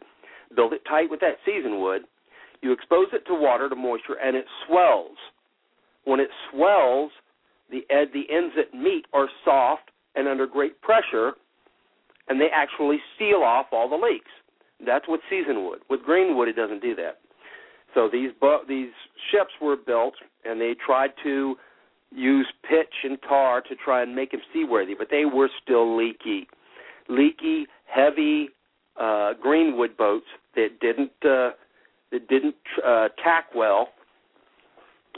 build 0.55 0.73
it 0.73 0.83
tight 0.89 1.11
with 1.11 1.21
that 1.21 1.37
seasoned 1.45 1.81
wood. 1.81 2.03
You 2.63 2.73
expose 2.73 3.09
it 3.13 3.27
to 3.27 3.35
water, 3.35 3.69
to 3.69 3.77
moisture, 3.77 4.17
and 4.23 4.35
it 4.35 4.47
swells. 4.67 5.19
When 6.05 6.21
it 6.21 6.31
swells, 6.51 7.11
the 7.71 7.83
ed, 7.91 8.09
the 8.15 8.25
ends 8.35 8.55
that 8.57 8.77
meet 8.77 9.05
are 9.13 9.29
soft 9.45 9.91
and 10.17 10.27
under 10.27 10.47
great 10.47 10.81
pressure, 10.81 11.33
and 12.29 12.41
they 12.41 12.49
actually 12.53 12.99
seal 13.19 13.43
off 13.45 13.67
all 13.73 13.89
the 13.89 13.97
leaks. 13.97 14.31
That's 14.85 15.07
with 15.09 15.21
seasoned 15.31 15.65
wood. 15.65 15.81
With 15.89 16.03
green 16.03 16.37
wood, 16.37 16.49
it 16.49 16.57
doesn't 16.57 16.83
do 16.83 16.95
that. 16.97 17.19
So 17.95 18.09
these 18.13 18.31
bo- 18.41 18.65
these 18.69 18.91
ships 19.31 19.53
were 19.61 19.77
built, 19.77 20.15
and 20.45 20.61
they 20.61 20.75
tried 20.75 21.11
to 21.23 21.57
use 22.15 22.47
pitch 22.69 22.95
and 23.05 23.19
tar 23.27 23.61
to 23.63 23.75
try 23.75 24.03
and 24.03 24.15
make 24.15 24.33
them 24.33 24.41
seaworthy, 24.53 24.95
but 24.95 25.09
they 25.11 25.25
were 25.25 25.49
still 25.63 25.97
leaky, 25.97 26.47
leaky, 27.09 27.67
heavy 27.87 28.51
uh, 28.99 29.33
greenwood 29.41 29.97
boats 29.97 30.27
that 30.55 30.79
didn't 30.81 31.13
uh, 31.25 31.51
that 32.13 32.29
didn't 32.29 32.55
uh, 32.85 33.09
tack 33.23 33.47
well. 33.55 33.89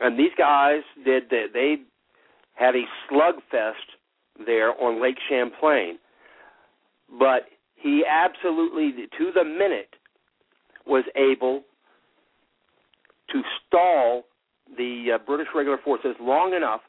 And 0.01 0.19
these 0.19 0.33
guys 0.37 0.83
did 1.05 1.25
they, 1.31 1.47
they 1.53 1.77
had 2.55 2.75
a 2.77 2.85
slugfest 3.11 3.98
there 4.45 4.71
on 4.81 5.03
Lake 5.03 5.19
Champlain, 5.29 5.99
but 7.19 7.47
he 7.75 8.05
absolutely 8.09 9.07
to 9.19 9.33
the 9.35 9.45
minute 9.45 9.95
was 10.87 11.05
able 11.17 11.63
to 13.31 13.43
stall 13.67 14.25
the 14.77 15.13
uh, 15.15 15.19
British 15.27 15.49
regular 15.55 15.79
forces 15.79 16.15
long 16.21 16.55
enough 16.55 16.81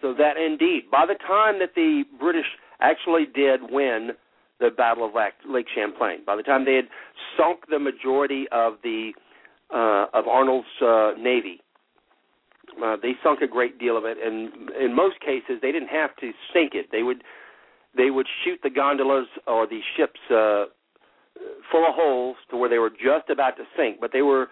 so 0.00 0.14
that 0.14 0.36
indeed, 0.36 0.84
by 0.90 1.04
the 1.06 1.14
time 1.26 1.58
that 1.58 1.74
the 1.74 2.04
British 2.20 2.46
actually 2.80 3.26
did 3.34 3.60
win 3.70 4.10
the 4.60 4.70
Battle 4.70 5.04
of 5.04 5.12
Lake 5.48 5.66
Champlain, 5.74 6.20
by 6.24 6.36
the 6.36 6.42
time 6.42 6.64
they 6.64 6.74
had 6.74 6.88
sunk 7.36 7.60
the 7.68 7.78
majority 7.78 8.46
of 8.52 8.74
the 8.82 9.12
uh, 9.74 10.06
of 10.14 10.26
Arnold's 10.26 10.66
uh, 10.80 11.12
navy, 11.18 11.60
uh, 12.84 12.96
they 13.00 13.12
sunk 13.22 13.40
a 13.42 13.46
great 13.46 13.78
deal 13.78 13.96
of 13.96 14.04
it, 14.04 14.18
and 14.22 14.70
in 14.80 14.94
most 14.94 15.20
cases 15.20 15.58
they 15.62 15.72
didn't 15.72 15.88
have 15.88 16.14
to 16.16 16.32
sink 16.52 16.74
it. 16.74 16.86
They 16.92 17.02
would 17.02 17.22
they 17.96 18.10
would 18.10 18.26
shoot 18.44 18.60
the 18.62 18.70
gondolas 18.70 19.26
or 19.46 19.66
the 19.66 19.80
ships 19.96 20.20
uh, 20.30 20.66
full 21.70 21.86
of 21.86 21.94
holes 21.94 22.36
to 22.50 22.56
where 22.56 22.68
they 22.68 22.78
were 22.78 22.90
just 22.90 23.30
about 23.30 23.56
to 23.56 23.64
sink, 23.76 23.98
but 24.00 24.10
they 24.12 24.22
were 24.22 24.48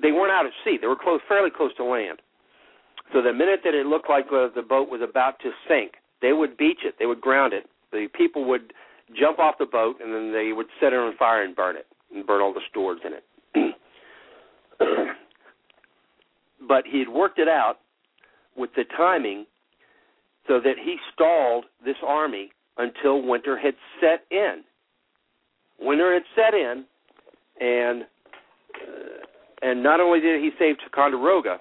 they 0.00 0.12
weren't 0.12 0.32
out 0.32 0.46
of 0.46 0.52
sea. 0.64 0.78
They 0.80 0.86
were 0.86 0.96
close, 0.96 1.20
fairly 1.28 1.50
close 1.50 1.74
to 1.76 1.84
land. 1.84 2.20
So 3.12 3.20
the 3.20 3.32
minute 3.32 3.60
that 3.64 3.74
it 3.74 3.86
looked 3.86 4.08
like 4.08 4.26
uh, 4.32 4.48
the 4.54 4.62
boat 4.62 4.88
was 4.88 5.00
about 5.02 5.38
to 5.40 5.50
sink, 5.68 5.92
they 6.22 6.32
would 6.32 6.56
beach 6.56 6.80
it. 6.84 6.94
They 6.98 7.06
would 7.06 7.20
ground 7.20 7.52
it. 7.52 7.68
The 7.90 8.08
people 8.14 8.44
would 8.46 8.72
jump 9.18 9.38
off 9.38 9.56
the 9.58 9.66
boat, 9.66 9.96
and 10.02 10.14
then 10.14 10.32
they 10.32 10.52
would 10.52 10.66
set 10.80 10.92
it 10.92 10.96
on 10.96 11.16
fire 11.16 11.42
and 11.42 11.54
burn 11.54 11.76
it, 11.76 11.86
and 12.14 12.26
burn 12.26 12.40
all 12.40 12.54
the 12.54 12.60
stores 12.70 13.00
in 13.04 13.12
it. 13.12 13.76
but 16.68 16.84
he 16.86 16.98
had 16.98 17.08
worked 17.08 17.38
it 17.38 17.48
out 17.48 17.78
with 18.56 18.70
the 18.76 18.84
timing 18.96 19.46
so 20.46 20.60
that 20.60 20.74
he 20.82 20.96
stalled 21.12 21.64
this 21.84 21.96
army 22.06 22.50
until 22.78 23.22
winter 23.22 23.58
had 23.58 23.74
set 24.00 24.24
in. 24.30 24.62
Winter 25.80 26.12
had 26.12 26.22
set 26.34 26.54
in, 26.54 26.84
and 27.60 28.02
uh, 28.02 29.26
and 29.62 29.82
not 29.82 30.00
only 30.00 30.20
did 30.20 30.40
he 30.40 30.50
save 30.58 30.76
Ticonderoga, 30.78 31.58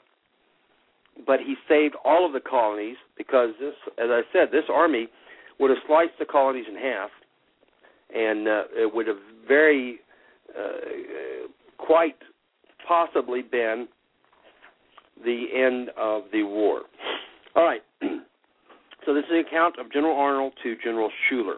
but 1.26 1.40
he 1.40 1.56
saved 1.68 1.96
all 2.04 2.26
of 2.26 2.34
the 2.34 2.40
colonies 2.40 2.98
because 3.18 3.50
this, 3.60 3.76
as 3.98 4.10
I 4.10 4.22
said, 4.34 4.48
this 4.52 4.64
army 4.72 5.08
would 5.60 5.70
have 5.70 5.80
sliced 5.88 6.18
the 6.18 6.26
colonies 6.26 6.66
in 6.68 6.76
half, 6.76 7.10
and 8.16 8.48
uh, 8.48 8.64
it 8.76 8.94
would 8.94 9.08
have 9.08 9.20
very, 9.48 10.00
uh, 10.58 11.48
quite 11.78 12.16
possibly 12.88 13.42
been 13.44 13.88
the 15.24 15.46
end 15.54 15.90
of 15.98 16.24
the 16.32 16.44
war. 16.44 16.82
All 17.56 17.64
right. 17.64 17.82
So 19.04 19.16
this 19.16 19.24
is 19.26 19.32
an 19.32 19.40
account 19.40 19.80
of 19.80 19.92
General 19.92 20.16
Arnold 20.16 20.54
to 20.62 20.76
General 20.78 21.10
Schuyler, 21.26 21.58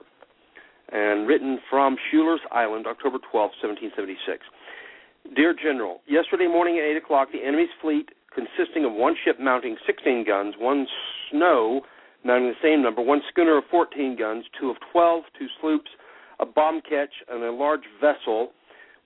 and 0.93 1.28
written 1.28 1.59
from 1.70 1.97
Schuyler's 2.07 2.39
Island, 2.53 2.88
October 2.88 3.18
12, 3.20 3.51
1776. 3.59 4.47
Dear 5.36 5.53
General, 5.53 5.99
yesterday 6.07 6.47
morning 6.47 6.80
at 6.80 6.86
8 6.95 7.03
o'clock, 7.03 7.28
the 7.34 7.43
enemy's 7.45 7.68
fleet, 7.82 8.07
consisting 8.34 8.86
of 8.86 8.93
one 8.93 9.16
ship 9.26 9.41
mounting 9.41 9.76
16 9.86 10.24
guns, 10.26 10.55
one 10.57 10.88
snow 11.30 11.82
mounting 12.24 12.47
the 12.47 12.64
same 12.64 12.82
number, 12.82 13.01
one 13.01 13.22
schooner 13.30 13.57
of 13.57 13.66
14 13.70 14.16
guns, 14.18 14.45
two 14.57 14.70
of 14.70 14.78
12, 14.93 15.24
two 15.38 15.47
sloops, 15.59 15.91
a 16.39 16.45
bomb 16.45 16.82
ketch, 16.82 17.11
and 17.30 17.43
a 17.43 17.51
large 17.51 17.84
vessel 17.99 18.51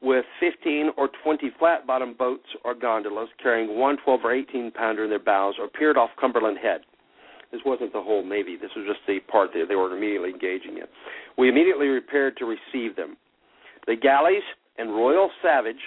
with 0.02 0.26
15 0.40 0.92
or 0.98 1.10
20 1.24 1.52
flat 1.58 1.88
bottomed 1.88 2.18
boats 2.18 2.46
or 2.64 2.76
gondolas 2.76 3.30
carrying 3.42 3.80
one 3.80 3.98
12 4.04 4.20
or 4.24 4.34
18 4.34 4.72
pounder 4.72 5.04
in 5.04 5.10
their 5.10 5.20
bows 5.20 5.56
appeared 5.64 5.98
off 5.98 6.10
Cumberland 6.20 6.58
Head. 6.62 6.82
This 7.52 7.62
wasn't 7.66 7.94
the 7.94 8.02
whole 8.02 8.24
Navy. 8.24 8.58
This 8.60 8.72
was 8.76 8.86
just 8.86 9.00
the 9.08 9.20
part 9.32 9.52
that 9.54 9.66
they 9.70 9.76
were 9.76 9.96
immediately 9.96 10.30
engaging 10.30 10.78
in. 10.78 10.84
We 11.38 11.50
immediately 11.50 11.88
repaired 11.88 12.38
to 12.38 12.46
receive 12.46 12.96
them. 12.96 13.18
The 13.88 13.96
galleys 13.96 14.44
and 14.78 14.90
Royal 14.90 15.30
Savage 15.42 15.80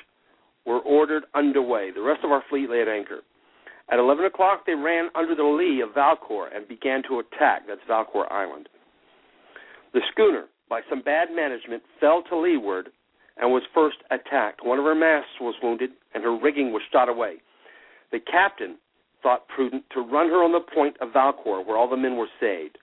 were 0.64 0.80
ordered 0.80 1.24
underway. 1.34 1.90
The 1.94 2.00
rest 2.00 2.20
of 2.24 2.30
our 2.30 2.42
fleet 2.48 2.70
lay 2.70 2.82
at 2.82 2.88
anchor. 2.88 3.20
At 3.92 3.98
11 3.98 4.24
o'clock, 4.24 4.64
they 4.66 4.74
ran 4.74 5.10
under 5.14 5.34
the 5.34 5.42
lee 5.42 5.82
of 5.82 5.94
Valcour 5.94 6.48
and 6.54 6.66
began 6.66 7.02
to 7.08 7.18
attack. 7.18 7.62
That's 7.68 7.80
Valcour 7.88 8.30
Island. 8.30 8.68
The 9.92 10.00
schooner, 10.12 10.44
by 10.68 10.80
some 10.88 11.02
bad 11.02 11.28
management, 11.34 11.82
fell 11.98 12.22
to 12.30 12.38
leeward 12.38 12.90
and 13.40 13.50
was 13.50 13.62
first 13.74 13.96
attacked. 14.10 14.64
One 14.64 14.78
of 14.78 14.84
her 14.84 14.94
masts 14.94 15.40
was 15.40 15.54
wounded, 15.62 15.90
and 16.14 16.22
her 16.22 16.36
rigging 16.36 16.72
was 16.72 16.82
shot 16.92 17.08
away. 17.08 17.36
The 18.12 18.20
captain 18.20 18.76
thought 19.22 19.48
prudent 19.48 19.84
to 19.94 20.00
run 20.00 20.28
her 20.28 20.44
on 20.44 20.52
the 20.52 20.60
point 20.74 20.96
of 21.00 21.12
Valcour, 21.12 21.64
where 21.66 21.76
all 21.76 21.88
the 21.88 21.96
men 21.96 22.16
were 22.16 22.28
saved. 22.40 22.78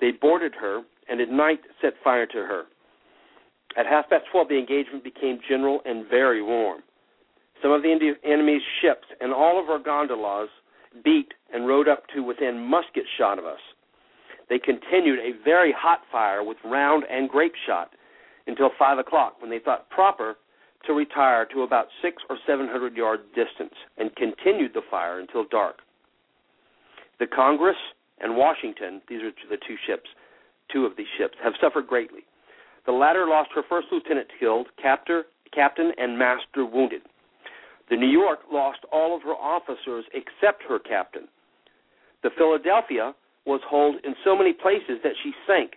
They 0.00 0.10
boarded 0.10 0.54
her, 0.60 0.82
and 1.08 1.20
at 1.20 1.30
night 1.30 1.60
set 1.80 1.94
fire 2.02 2.26
to 2.26 2.38
her. 2.38 2.64
At 3.76 3.86
half 3.86 4.08
past 4.08 4.24
twelve, 4.30 4.48
the 4.48 4.58
engagement 4.58 5.04
became 5.04 5.40
general 5.48 5.80
and 5.84 6.08
very 6.08 6.42
warm. 6.42 6.82
Some 7.62 7.72
of 7.72 7.82
the 7.82 8.14
enemy's 8.24 8.62
ships 8.80 9.06
and 9.20 9.32
all 9.32 9.62
of 9.62 9.70
our 9.70 9.78
gondolas 9.78 10.50
beat 11.04 11.32
and 11.52 11.66
rode 11.66 11.88
up 11.88 12.04
to 12.14 12.22
within 12.22 12.60
musket 12.60 13.04
shot 13.18 13.38
of 13.38 13.44
us. 13.44 13.60
They 14.48 14.58
continued 14.58 15.18
a 15.18 15.42
very 15.42 15.72
hot 15.76 16.00
fire 16.12 16.44
with 16.44 16.58
round 16.64 17.04
and 17.10 17.28
grape 17.28 17.54
shot 17.66 17.90
until 18.46 18.70
five 18.78 18.98
o'clock, 18.98 19.40
when 19.40 19.50
they 19.50 19.58
thought 19.58 19.88
proper 19.90 20.36
to 20.86 20.92
retire 20.92 21.46
to 21.46 21.62
about 21.62 21.86
six 22.02 22.22
or 22.28 22.36
seven 22.46 22.68
hundred 22.68 22.96
yards 22.96 23.22
distance 23.34 23.74
and 23.96 24.14
continued 24.16 24.72
the 24.74 24.82
fire 24.90 25.18
until 25.18 25.44
dark. 25.50 25.76
The 27.18 27.26
Congress 27.26 27.76
and 28.20 28.36
Washington, 28.36 29.00
these 29.08 29.22
are 29.22 29.32
the 29.48 29.56
two 29.66 29.76
ships, 29.86 30.08
two 30.72 30.84
of 30.84 30.96
these 30.96 31.06
ships, 31.18 31.34
have 31.42 31.54
suffered 31.60 31.86
greatly. 31.86 32.20
The 32.86 32.92
latter 32.92 33.26
lost 33.26 33.50
her 33.54 33.62
first 33.68 33.88
lieutenant 33.90 34.28
killed, 34.38 34.66
captor, 34.80 35.24
captain, 35.54 35.92
and 35.96 36.18
master 36.18 36.66
wounded. 36.66 37.02
The 37.88 37.96
New 37.96 38.08
York 38.08 38.40
lost 38.52 38.80
all 38.92 39.16
of 39.16 39.22
her 39.22 39.34
officers 39.34 40.04
except 40.12 40.62
her 40.68 40.78
captain. 40.78 41.28
The 42.22 42.30
Philadelphia 42.36 43.14
was 43.46 43.60
holed 43.66 43.96
in 44.04 44.14
so 44.24 44.36
many 44.36 44.52
places 44.52 45.00
that 45.02 45.12
she 45.22 45.32
sank 45.46 45.72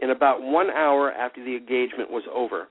in 0.00 0.10
about 0.10 0.42
one 0.42 0.70
hour 0.70 1.12
after 1.12 1.44
the 1.44 1.56
engagement 1.56 2.10
was 2.10 2.24
over. 2.34 2.68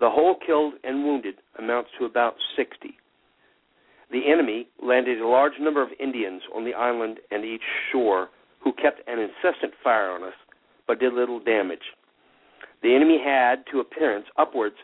The 0.00 0.10
whole 0.10 0.36
killed 0.46 0.74
and 0.82 1.04
wounded 1.04 1.36
amounts 1.58 1.90
to 1.98 2.06
about 2.06 2.34
60. 2.56 2.94
The 4.10 4.22
enemy 4.26 4.66
landed 4.82 5.20
a 5.20 5.28
large 5.28 5.52
number 5.60 5.82
of 5.82 5.90
Indians 6.00 6.42
on 6.54 6.64
the 6.64 6.74
island 6.74 7.18
and 7.30 7.44
each 7.44 7.62
shore 7.92 8.28
who 8.60 8.72
kept 8.72 9.06
an 9.08 9.18
incessant 9.18 9.72
fire 9.82 10.10
on 10.10 10.22
us, 10.22 10.34
but 10.86 10.98
did 10.98 11.12
little 11.12 11.40
damage. 11.40 11.94
The 12.82 12.94
enemy 12.94 13.18
had, 13.22 13.64
to 13.70 13.80
appearance, 13.80 14.26
upwards 14.38 14.76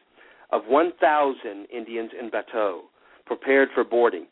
of 0.53 0.63
1,000 0.69 1.67
Indians 1.75 2.11
in 2.19 2.31
bateaux, 2.31 2.83
prepared 3.25 3.69
for 3.75 3.85
boarding. 3.85 4.27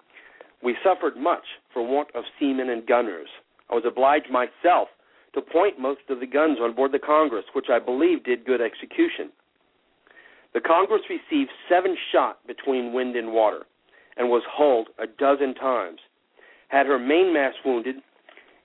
We 0.62 0.76
suffered 0.84 1.16
much 1.16 1.44
for 1.72 1.86
want 1.86 2.08
of 2.14 2.24
seamen 2.38 2.70
and 2.70 2.86
gunners. 2.86 3.28
I 3.70 3.74
was 3.74 3.84
obliged 3.86 4.30
myself 4.30 4.88
to 5.34 5.40
point 5.40 5.78
most 5.78 6.00
of 6.08 6.20
the 6.20 6.26
guns 6.26 6.58
on 6.60 6.74
board 6.74 6.92
the 6.92 6.98
Congress, 6.98 7.44
which 7.54 7.66
I 7.70 7.78
believe 7.78 8.24
did 8.24 8.44
good 8.44 8.60
execution. 8.60 9.30
The 10.54 10.60
Congress 10.60 11.02
received 11.10 11.50
seven 11.68 11.96
shot 12.12 12.38
between 12.46 12.92
wind 12.92 13.16
and 13.16 13.32
water 13.32 13.62
and 14.16 14.28
was 14.28 14.42
hulled 14.48 14.88
a 14.98 15.06
dozen 15.06 15.54
times, 15.54 15.98
had 16.68 16.86
her 16.86 16.98
mainmast 16.98 17.56
wounded 17.64 17.96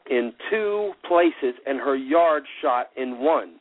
in 0.10 0.34
two 0.50 0.94
places 1.08 1.56
and 1.66 1.80
her 1.80 1.96
yard 1.96 2.44
shot 2.62 2.90
in 2.96 3.20
one. 3.20 3.56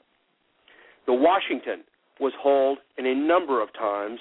The 1.07 1.15
Washington 1.15 1.85
was 2.21 2.33
hulled 2.39 2.79
in 2.99 3.07
a 3.07 3.15
number 3.15 3.63
of 3.63 3.73
times, 3.73 4.21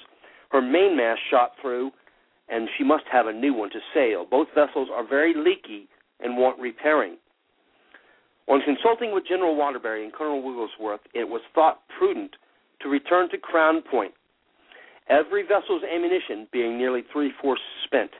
her 0.50 0.62
mainmast 0.62 1.20
shot 1.30 1.52
through, 1.60 1.90
and 2.48 2.68
she 2.76 2.84
must 2.84 3.04
have 3.12 3.26
a 3.26 3.32
new 3.32 3.52
one 3.52 3.68
to 3.70 3.80
sail. 3.92 4.26
Both 4.30 4.48
vessels 4.54 4.88
are 4.90 5.06
very 5.06 5.34
leaky 5.34 5.88
and 6.20 6.38
want 6.38 6.58
repairing. 6.58 7.16
On 8.48 8.62
consulting 8.62 9.12
with 9.12 9.26
General 9.28 9.54
Waterbury 9.54 10.04
and 10.04 10.12
Colonel 10.12 10.42
Wigglesworth, 10.42 11.00
it 11.14 11.28
was 11.28 11.42
thought 11.54 11.80
prudent 11.98 12.34
to 12.80 12.88
return 12.88 13.28
to 13.30 13.38
Crown 13.38 13.82
Point, 13.82 14.14
every 15.08 15.42
vessel's 15.42 15.82
ammunition 15.82 16.48
being 16.50 16.78
nearly 16.78 17.02
three 17.12 17.30
fourths 17.42 17.62
spent. 17.84 18.10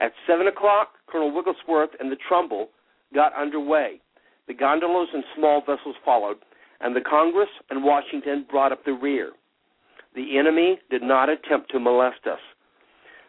At 0.00 0.12
seven 0.28 0.46
o'clock, 0.46 0.90
Colonel 1.08 1.34
Wigglesworth 1.34 1.90
and 1.98 2.10
the 2.10 2.16
Trumbull 2.28 2.68
got 3.12 3.32
under 3.34 3.58
way. 3.58 4.00
The 4.46 4.54
gondolas 4.54 5.08
and 5.12 5.24
small 5.36 5.60
vessels 5.60 5.96
followed, 6.04 6.36
and 6.80 6.94
the 6.94 7.00
Congress 7.00 7.48
and 7.68 7.82
Washington 7.82 8.46
brought 8.48 8.70
up 8.70 8.84
the 8.84 8.92
rear. 8.92 9.32
The 10.14 10.38
enemy 10.38 10.78
did 10.88 11.02
not 11.02 11.28
attempt 11.28 11.72
to 11.72 11.80
molest 11.80 12.26
us. 12.30 12.38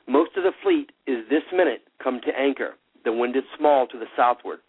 Most 0.07 0.31
of 0.37 0.43
the 0.43 0.51
fleet 0.61 0.91
is 1.07 1.27
this 1.29 1.43
minute 1.51 1.81
come 2.03 2.21
to 2.21 2.39
anchor. 2.39 2.75
The 3.03 3.13
wind 3.13 3.35
is 3.35 3.43
small 3.57 3.87
to 3.87 3.97
the 3.97 4.05
southward. 4.15 4.59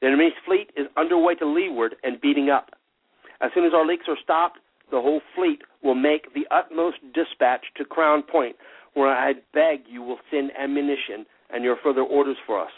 The 0.00 0.06
enemy's 0.06 0.32
fleet 0.44 0.70
is 0.76 0.86
underway 0.96 1.34
to 1.36 1.46
leeward 1.46 1.96
and 2.02 2.20
beating 2.20 2.50
up. 2.50 2.70
As 3.40 3.50
soon 3.54 3.64
as 3.64 3.72
our 3.74 3.86
leaks 3.86 4.06
are 4.08 4.16
stopped, 4.22 4.58
the 4.90 5.00
whole 5.00 5.20
fleet 5.34 5.62
will 5.82 5.94
make 5.94 6.32
the 6.34 6.46
utmost 6.50 6.96
dispatch 7.14 7.66
to 7.76 7.84
Crown 7.84 8.22
Point, 8.22 8.56
where 8.94 9.08
I 9.08 9.34
beg 9.52 9.80
you 9.88 10.02
will 10.02 10.18
send 10.30 10.50
ammunition 10.58 11.26
and 11.50 11.64
your 11.64 11.76
further 11.82 12.02
orders 12.02 12.36
for 12.46 12.60
us. 12.60 12.72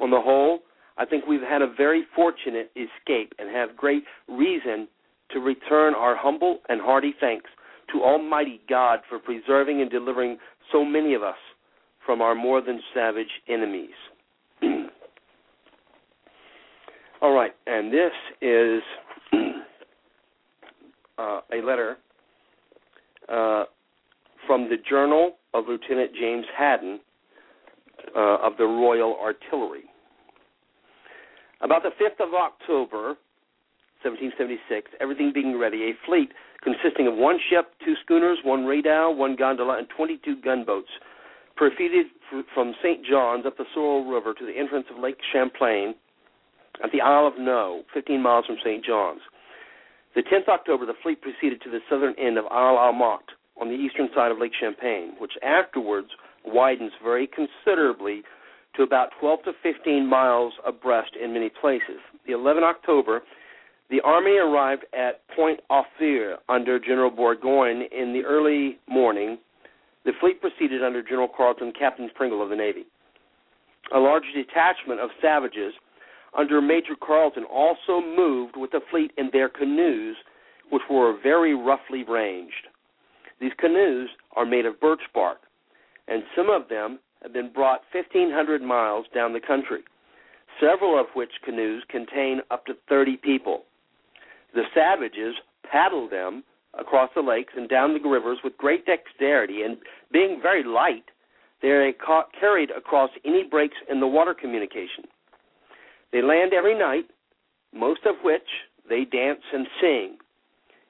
On 0.00 0.10
the 0.10 0.20
whole, 0.20 0.60
I 0.98 1.04
think 1.04 1.26
we've 1.26 1.40
had 1.40 1.62
a 1.62 1.72
very 1.72 2.04
fortunate 2.14 2.70
escape 2.76 3.32
and 3.38 3.48
have 3.50 3.76
great 3.76 4.04
reason 4.28 4.88
to 5.30 5.40
return 5.40 5.94
our 5.94 6.16
humble 6.16 6.60
and 6.68 6.80
hearty 6.80 7.14
thanks 7.18 7.50
to 7.92 8.02
Almighty 8.02 8.60
God 8.68 9.00
for 9.08 9.18
preserving 9.18 9.80
and 9.80 9.90
delivering 9.90 10.38
so 10.72 10.84
many 10.84 11.14
of 11.14 11.22
us 11.22 11.36
from 12.04 12.20
our 12.20 12.34
more 12.34 12.60
than 12.60 12.80
savage 12.94 13.42
enemies. 13.48 13.94
All 17.26 17.32
right, 17.32 17.50
and 17.66 17.92
this 17.92 18.12
is 18.40 18.82
uh, 21.18 21.40
a 21.52 21.60
letter 21.60 21.96
uh, 23.28 23.64
from 24.46 24.68
the 24.70 24.76
Journal 24.88 25.32
of 25.52 25.64
Lieutenant 25.66 26.12
James 26.14 26.46
Hadden 26.56 27.00
uh, 28.14 28.36
of 28.44 28.52
the 28.58 28.64
Royal 28.64 29.16
Artillery. 29.20 29.86
About 31.62 31.82
the 31.82 31.88
5th 32.00 32.24
of 32.24 32.32
October, 32.32 33.16
1776, 34.06 34.92
everything 35.00 35.32
being 35.34 35.58
ready, 35.58 35.90
a 35.90 36.06
fleet 36.06 36.30
consisting 36.62 37.08
of 37.08 37.16
one 37.16 37.40
ship, 37.50 37.72
two 37.84 37.94
schooners, 38.04 38.38
one 38.44 38.66
radeau, 38.66 39.16
one 39.16 39.34
gondola, 39.34 39.78
and 39.78 39.88
22 39.96 40.42
gunboats 40.44 40.90
proceeded 41.56 42.06
from 42.54 42.72
St. 42.84 43.04
John's 43.04 43.46
up 43.46 43.56
the 43.56 43.64
Sorel 43.74 44.04
River 44.08 44.32
to 44.32 44.46
the 44.46 44.56
entrance 44.56 44.86
of 44.94 45.02
Lake 45.02 45.18
Champlain 45.32 45.96
at 46.82 46.92
the 46.92 47.00
Isle 47.00 47.32
aux 47.32 47.40
Noix, 47.40 47.82
15 47.94 48.20
miles 48.20 48.46
from 48.46 48.56
St. 48.64 48.84
John's. 48.84 49.20
The 50.14 50.22
10th 50.22 50.48
October, 50.48 50.86
the 50.86 50.94
fleet 51.02 51.20
proceeded 51.20 51.60
to 51.62 51.70
the 51.70 51.80
southern 51.90 52.14
end 52.18 52.38
of 52.38 52.46
Isle 52.46 52.74
La 52.74 52.92
Motte 52.92 53.32
on 53.60 53.68
the 53.68 53.74
eastern 53.74 54.08
side 54.14 54.30
of 54.30 54.38
Lake 54.38 54.52
Champlain, 54.58 55.12
which 55.18 55.32
afterwards 55.42 56.08
widens 56.44 56.92
very 57.02 57.28
considerably 57.28 58.22
to 58.76 58.82
about 58.82 59.10
12 59.20 59.44
to 59.44 59.52
15 59.62 60.06
miles 60.06 60.52
abreast 60.66 61.12
in 61.22 61.32
many 61.32 61.50
places. 61.60 62.00
The 62.26 62.32
11th 62.32 62.62
October, 62.62 63.22
the 63.90 64.00
army 64.02 64.36
arrived 64.36 64.84
at 64.92 65.26
Point 65.34 65.60
Ophir 65.70 66.38
under 66.48 66.78
General 66.78 67.10
Burgoyne 67.10 67.82
in 67.92 68.12
the 68.12 68.22
early 68.24 68.78
morning. 68.88 69.38
The 70.04 70.12
fleet 70.20 70.40
proceeded 70.40 70.82
under 70.82 71.02
General 71.02 71.28
Carleton, 71.28 71.72
Captain 71.78 72.10
Pringle 72.14 72.42
of 72.42 72.50
the 72.50 72.56
Navy. 72.56 72.84
A 73.94 73.98
large 73.98 74.24
detachment 74.34 75.00
of 75.00 75.10
savages 75.22 75.72
under 76.36 76.60
Major 76.60 76.94
Carleton 77.00 77.44
also 77.44 78.00
moved 78.00 78.56
with 78.56 78.70
the 78.70 78.80
fleet 78.90 79.12
in 79.16 79.30
their 79.32 79.48
canoes, 79.48 80.16
which 80.70 80.82
were 80.90 81.18
very 81.22 81.54
roughly 81.54 82.04
ranged. 82.04 82.68
These 83.40 83.52
canoes 83.58 84.08
are 84.34 84.46
made 84.46 84.66
of 84.66 84.80
birch 84.80 85.02
bark, 85.14 85.38
and 86.08 86.22
some 86.34 86.50
of 86.50 86.68
them 86.68 86.98
have 87.22 87.32
been 87.32 87.52
brought 87.52 87.82
1,500 87.92 88.62
miles 88.62 89.06
down 89.14 89.32
the 89.32 89.40
country, 89.40 89.82
several 90.60 90.98
of 90.98 91.06
which 91.14 91.30
canoes 91.44 91.82
contain 91.88 92.40
up 92.50 92.66
to 92.66 92.74
30 92.88 93.16
people. 93.18 93.64
The 94.54 94.64
savages 94.74 95.34
paddle 95.70 96.08
them 96.08 96.44
across 96.78 97.10
the 97.14 97.22
lakes 97.22 97.54
and 97.56 97.68
down 97.68 97.94
the 97.94 98.08
rivers 98.08 98.38
with 98.44 98.56
great 98.58 98.86
dexterity, 98.86 99.62
and 99.62 99.78
being 100.12 100.38
very 100.42 100.62
light, 100.62 101.04
they 101.62 101.68
are 101.68 101.92
carried 102.38 102.70
across 102.70 103.10
any 103.24 103.44
breaks 103.44 103.76
in 103.90 104.00
the 104.00 104.06
water 104.06 104.34
communication. 104.34 105.04
They 106.12 106.22
land 106.22 106.52
every 106.52 106.78
night, 106.78 107.06
most 107.74 108.00
of 108.06 108.16
which 108.22 108.46
they 108.88 109.04
dance 109.04 109.42
and 109.52 109.66
sing. 109.80 110.18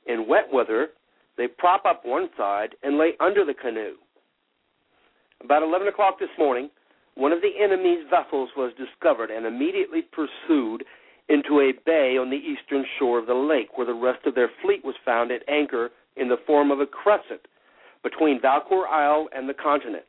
In 0.06 0.28
wet 0.28 0.46
weather, 0.52 0.88
they 1.36 1.48
prop 1.48 1.84
up 1.84 2.02
one 2.04 2.28
side 2.36 2.74
and 2.82 2.98
lay 2.98 3.12
under 3.20 3.44
the 3.44 3.54
canoe. 3.54 3.94
About 5.42 5.62
11 5.62 5.88
o'clock 5.88 6.18
this 6.18 6.30
morning, 6.38 6.70
one 7.14 7.32
of 7.32 7.40
the 7.40 7.52
enemy's 7.62 8.04
vessels 8.10 8.50
was 8.56 8.72
discovered 8.78 9.30
and 9.30 9.46
immediately 9.46 10.02
pursued 10.02 10.84
into 11.28 11.60
a 11.60 11.72
bay 11.84 12.16
on 12.18 12.30
the 12.30 12.36
eastern 12.36 12.84
shore 12.98 13.18
of 13.18 13.26
the 13.26 13.34
lake, 13.34 13.76
where 13.76 13.86
the 13.86 13.94
rest 13.94 14.26
of 14.26 14.34
their 14.34 14.50
fleet 14.62 14.84
was 14.84 14.94
found 15.04 15.32
at 15.32 15.48
anchor 15.48 15.90
in 16.16 16.28
the 16.28 16.38
form 16.46 16.70
of 16.70 16.80
a 16.80 16.86
crescent 16.86 17.40
between 18.02 18.40
Valcour 18.40 18.86
Isle 18.86 19.28
and 19.34 19.48
the 19.48 19.54
continent. 19.54 20.04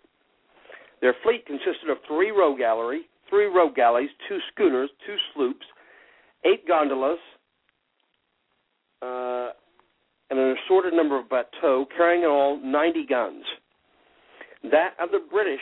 Their 1.02 1.16
fleet 1.24 1.46
consisted 1.46 1.90
of 1.90 1.98
three 2.08 2.32
row 2.32 2.56
gallery, 2.56 3.08
three 3.30 3.46
row 3.46 3.70
galleys, 3.70 4.10
two 4.28 4.40
schooners, 4.54 4.90
two 5.06 5.16
sloops, 5.34 5.66
eight 6.46 6.68
gondolas, 6.68 7.20
uh, 9.02 9.50
and 10.30 10.40
an 10.40 10.56
assorted 10.66 10.94
number 10.94 11.20
of 11.20 11.30
bateaux 11.30 11.86
carrying 11.96 12.24
in 12.24 12.30
all 12.30 12.60
90 12.64 13.06
guns. 13.06 13.44
That 14.64 14.92
of 15.00 15.12
the 15.12 15.22
British 15.30 15.62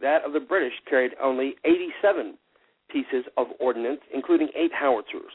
that 0.00 0.24
of 0.24 0.32
the 0.32 0.40
British 0.40 0.74
carried 0.88 1.12
only 1.20 1.56
87 1.64 2.38
pieces 2.90 3.24
of 3.36 3.48
ordnance, 3.58 4.00
including 4.14 4.48
eight 4.54 4.70
howitzers. 4.72 5.32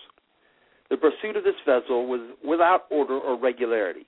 The 0.90 0.98
pursuit 0.98 1.36
of 1.36 1.44
this 1.44 1.60
vessel 1.66 2.08
was 2.08 2.22
without 2.48 2.86
order 2.90 3.18
or 3.18 3.38
regularity. 3.38 4.06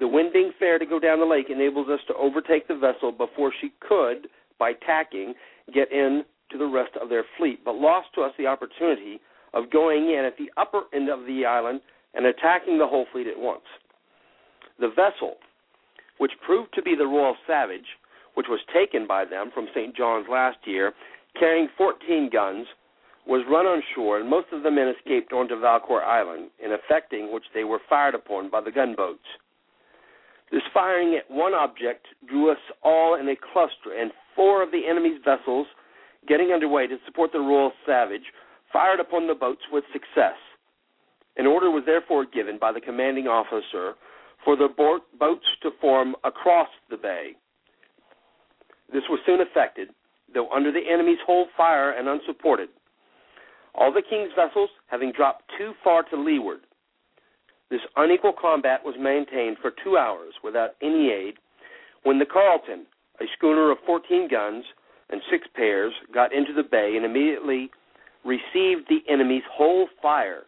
The 0.00 0.06
wind 0.06 0.32
being 0.32 0.52
fair 0.58 0.78
to 0.78 0.86
go 0.86 1.00
down 1.00 1.18
the 1.18 1.26
lake 1.26 1.50
enables 1.50 1.88
us 1.88 2.00
to 2.06 2.14
overtake 2.14 2.68
the 2.68 2.76
vessel 2.76 3.10
before 3.10 3.52
she 3.60 3.72
could, 3.80 4.28
by 4.58 4.72
tacking, 4.86 5.34
get 5.74 5.90
in 5.90 6.24
to 6.50 6.58
the 6.58 6.66
rest 6.66 6.92
of 7.00 7.08
their 7.08 7.24
fleet, 7.36 7.64
but 7.64 7.74
lost 7.74 8.08
to 8.14 8.22
us 8.22 8.32
the 8.38 8.46
opportunity 8.46 9.20
of 9.54 9.70
going 9.70 10.10
in 10.10 10.24
at 10.24 10.36
the 10.36 10.50
upper 10.60 10.82
end 10.92 11.08
of 11.08 11.20
the 11.26 11.44
island 11.44 11.80
and 12.14 12.26
attacking 12.26 12.78
the 12.78 12.86
whole 12.86 13.06
fleet 13.12 13.26
at 13.26 13.38
once. 13.38 13.64
The 14.80 14.88
vessel, 14.88 15.36
which 16.18 16.32
proved 16.44 16.74
to 16.74 16.82
be 16.82 16.94
the 16.96 17.06
Royal 17.06 17.36
Savage, 17.46 17.86
which 18.34 18.46
was 18.48 18.60
taken 18.72 19.06
by 19.06 19.24
them 19.24 19.50
from 19.52 19.68
St. 19.74 19.96
John's 19.96 20.26
last 20.30 20.58
year, 20.64 20.92
carrying 21.38 21.68
14 21.76 22.30
guns, 22.32 22.66
was 23.26 23.44
run 23.50 23.66
on 23.66 23.82
shore, 23.94 24.18
and 24.18 24.28
most 24.28 24.46
of 24.52 24.62
the 24.62 24.70
men 24.70 24.88
escaped 24.88 25.32
onto 25.32 25.54
Valcour 25.54 26.02
Island, 26.02 26.50
in 26.64 26.72
effecting 26.72 27.32
which 27.32 27.44
they 27.52 27.64
were 27.64 27.80
fired 27.88 28.14
upon 28.14 28.48
by 28.48 28.60
the 28.60 28.70
gunboats. 28.70 29.26
This 30.50 30.62
firing 30.72 31.14
at 31.14 31.30
one 31.30 31.52
object 31.52 32.06
drew 32.26 32.50
us 32.50 32.58
all 32.82 33.16
in 33.20 33.28
a 33.28 33.36
cluster, 33.36 33.92
and 33.98 34.12
four 34.34 34.62
of 34.62 34.70
the 34.70 34.86
enemy's 34.88 35.20
vessels, 35.22 35.66
getting 36.28 36.52
under 36.52 36.68
way 36.68 36.86
to 36.86 36.96
support 37.06 37.32
the 37.32 37.38
Royal 37.38 37.72
Savage, 37.86 38.32
fired 38.72 39.00
upon 39.00 39.26
the 39.26 39.34
boats 39.34 39.62
with 39.72 39.84
success. 39.92 40.36
An 41.36 41.46
order 41.46 41.70
was 41.70 41.84
therefore 41.86 42.26
given 42.26 42.58
by 42.60 42.72
the 42.72 42.80
commanding 42.80 43.26
officer 43.26 43.94
for 44.44 44.56
the 44.56 44.68
boats 45.18 45.46
to 45.62 45.70
form 45.80 46.14
across 46.24 46.68
the 46.90 46.96
bay. 46.96 47.32
This 48.92 49.04
was 49.08 49.20
soon 49.26 49.40
effected, 49.40 49.88
though 50.32 50.50
under 50.50 50.72
the 50.72 50.82
enemy's 50.90 51.18
whole 51.26 51.46
fire 51.56 51.90
and 51.90 52.08
unsupported. 52.08 52.68
All 53.74 53.92
the 53.92 54.02
king's 54.02 54.30
vessels 54.36 54.70
having 54.88 55.12
dropped 55.12 55.44
too 55.56 55.72
far 55.84 56.02
to 56.04 56.16
leeward, 56.16 56.60
this 57.70 57.80
unequal 57.96 58.32
combat 58.32 58.80
was 58.84 58.94
maintained 58.98 59.58
for 59.60 59.70
two 59.84 59.98
hours 59.98 60.34
without 60.42 60.76
any 60.82 61.10
aid 61.10 61.34
when 62.04 62.18
the 62.18 62.24
Carleton, 62.24 62.86
a 63.20 63.24
schooner 63.36 63.70
of 63.70 63.78
14 63.84 64.28
guns 64.30 64.64
and 65.10 65.20
six 65.30 65.46
pairs, 65.54 65.92
got 66.12 66.32
into 66.32 66.52
the 66.52 66.62
bay 66.62 66.94
and 66.96 67.04
immediately 67.04 67.70
received 68.24 68.88
the 68.88 69.00
enemy's 69.08 69.42
whole 69.50 69.88
fire, 70.02 70.42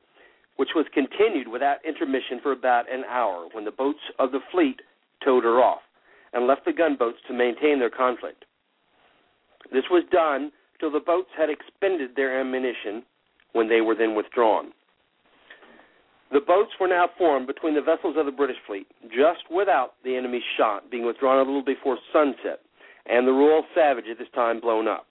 which 0.56 0.70
was 0.74 0.86
continued 0.92 1.48
without 1.48 1.78
intermission 1.86 2.40
for 2.42 2.52
about 2.52 2.90
an 2.92 3.04
hour 3.08 3.48
when 3.52 3.64
the 3.64 3.70
boats 3.70 4.00
of 4.18 4.32
the 4.32 4.40
fleet 4.52 4.80
towed 5.24 5.44
her 5.44 5.62
off 5.62 5.80
and 6.32 6.46
left 6.46 6.64
the 6.64 6.72
gunboats 6.72 7.18
to 7.26 7.34
maintain 7.34 7.78
their 7.78 7.90
conflict. 7.90 8.44
This 9.72 9.84
was 9.90 10.04
done 10.12 10.52
till 10.78 10.90
the 10.90 11.00
boats 11.00 11.30
had 11.36 11.50
expended 11.50 12.10
their 12.16 12.40
ammunition 12.40 13.02
when 13.52 13.68
they 13.68 13.80
were 13.80 13.94
then 13.94 14.14
withdrawn. 14.14 14.72
The 16.32 16.40
boats 16.40 16.70
were 16.80 16.86
now 16.86 17.08
formed 17.18 17.48
between 17.48 17.74
the 17.74 17.80
vessels 17.80 18.16
of 18.16 18.24
the 18.24 18.32
British 18.32 18.56
fleet, 18.66 18.86
just 19.08 19.50
without 19.50 19.94
the 20.04 20.16
enemy's 20.16 20.42
shot 20.56 20.90
being 20.90 21.04
withdrawn 21.04 21.38
a 21.38 21.42
little 21.42 21.64
before 21.64 21.98
sunset, 22.12 22.60
and 23.06 23.26
the 23.26 23.32
Royal 23.32 23.64
Savage 23.74 24.04
at 24.10 24.18
this 24.18 24.28
time 24.34 24.60
blown 24.60 24.88
up. 24.88 25.06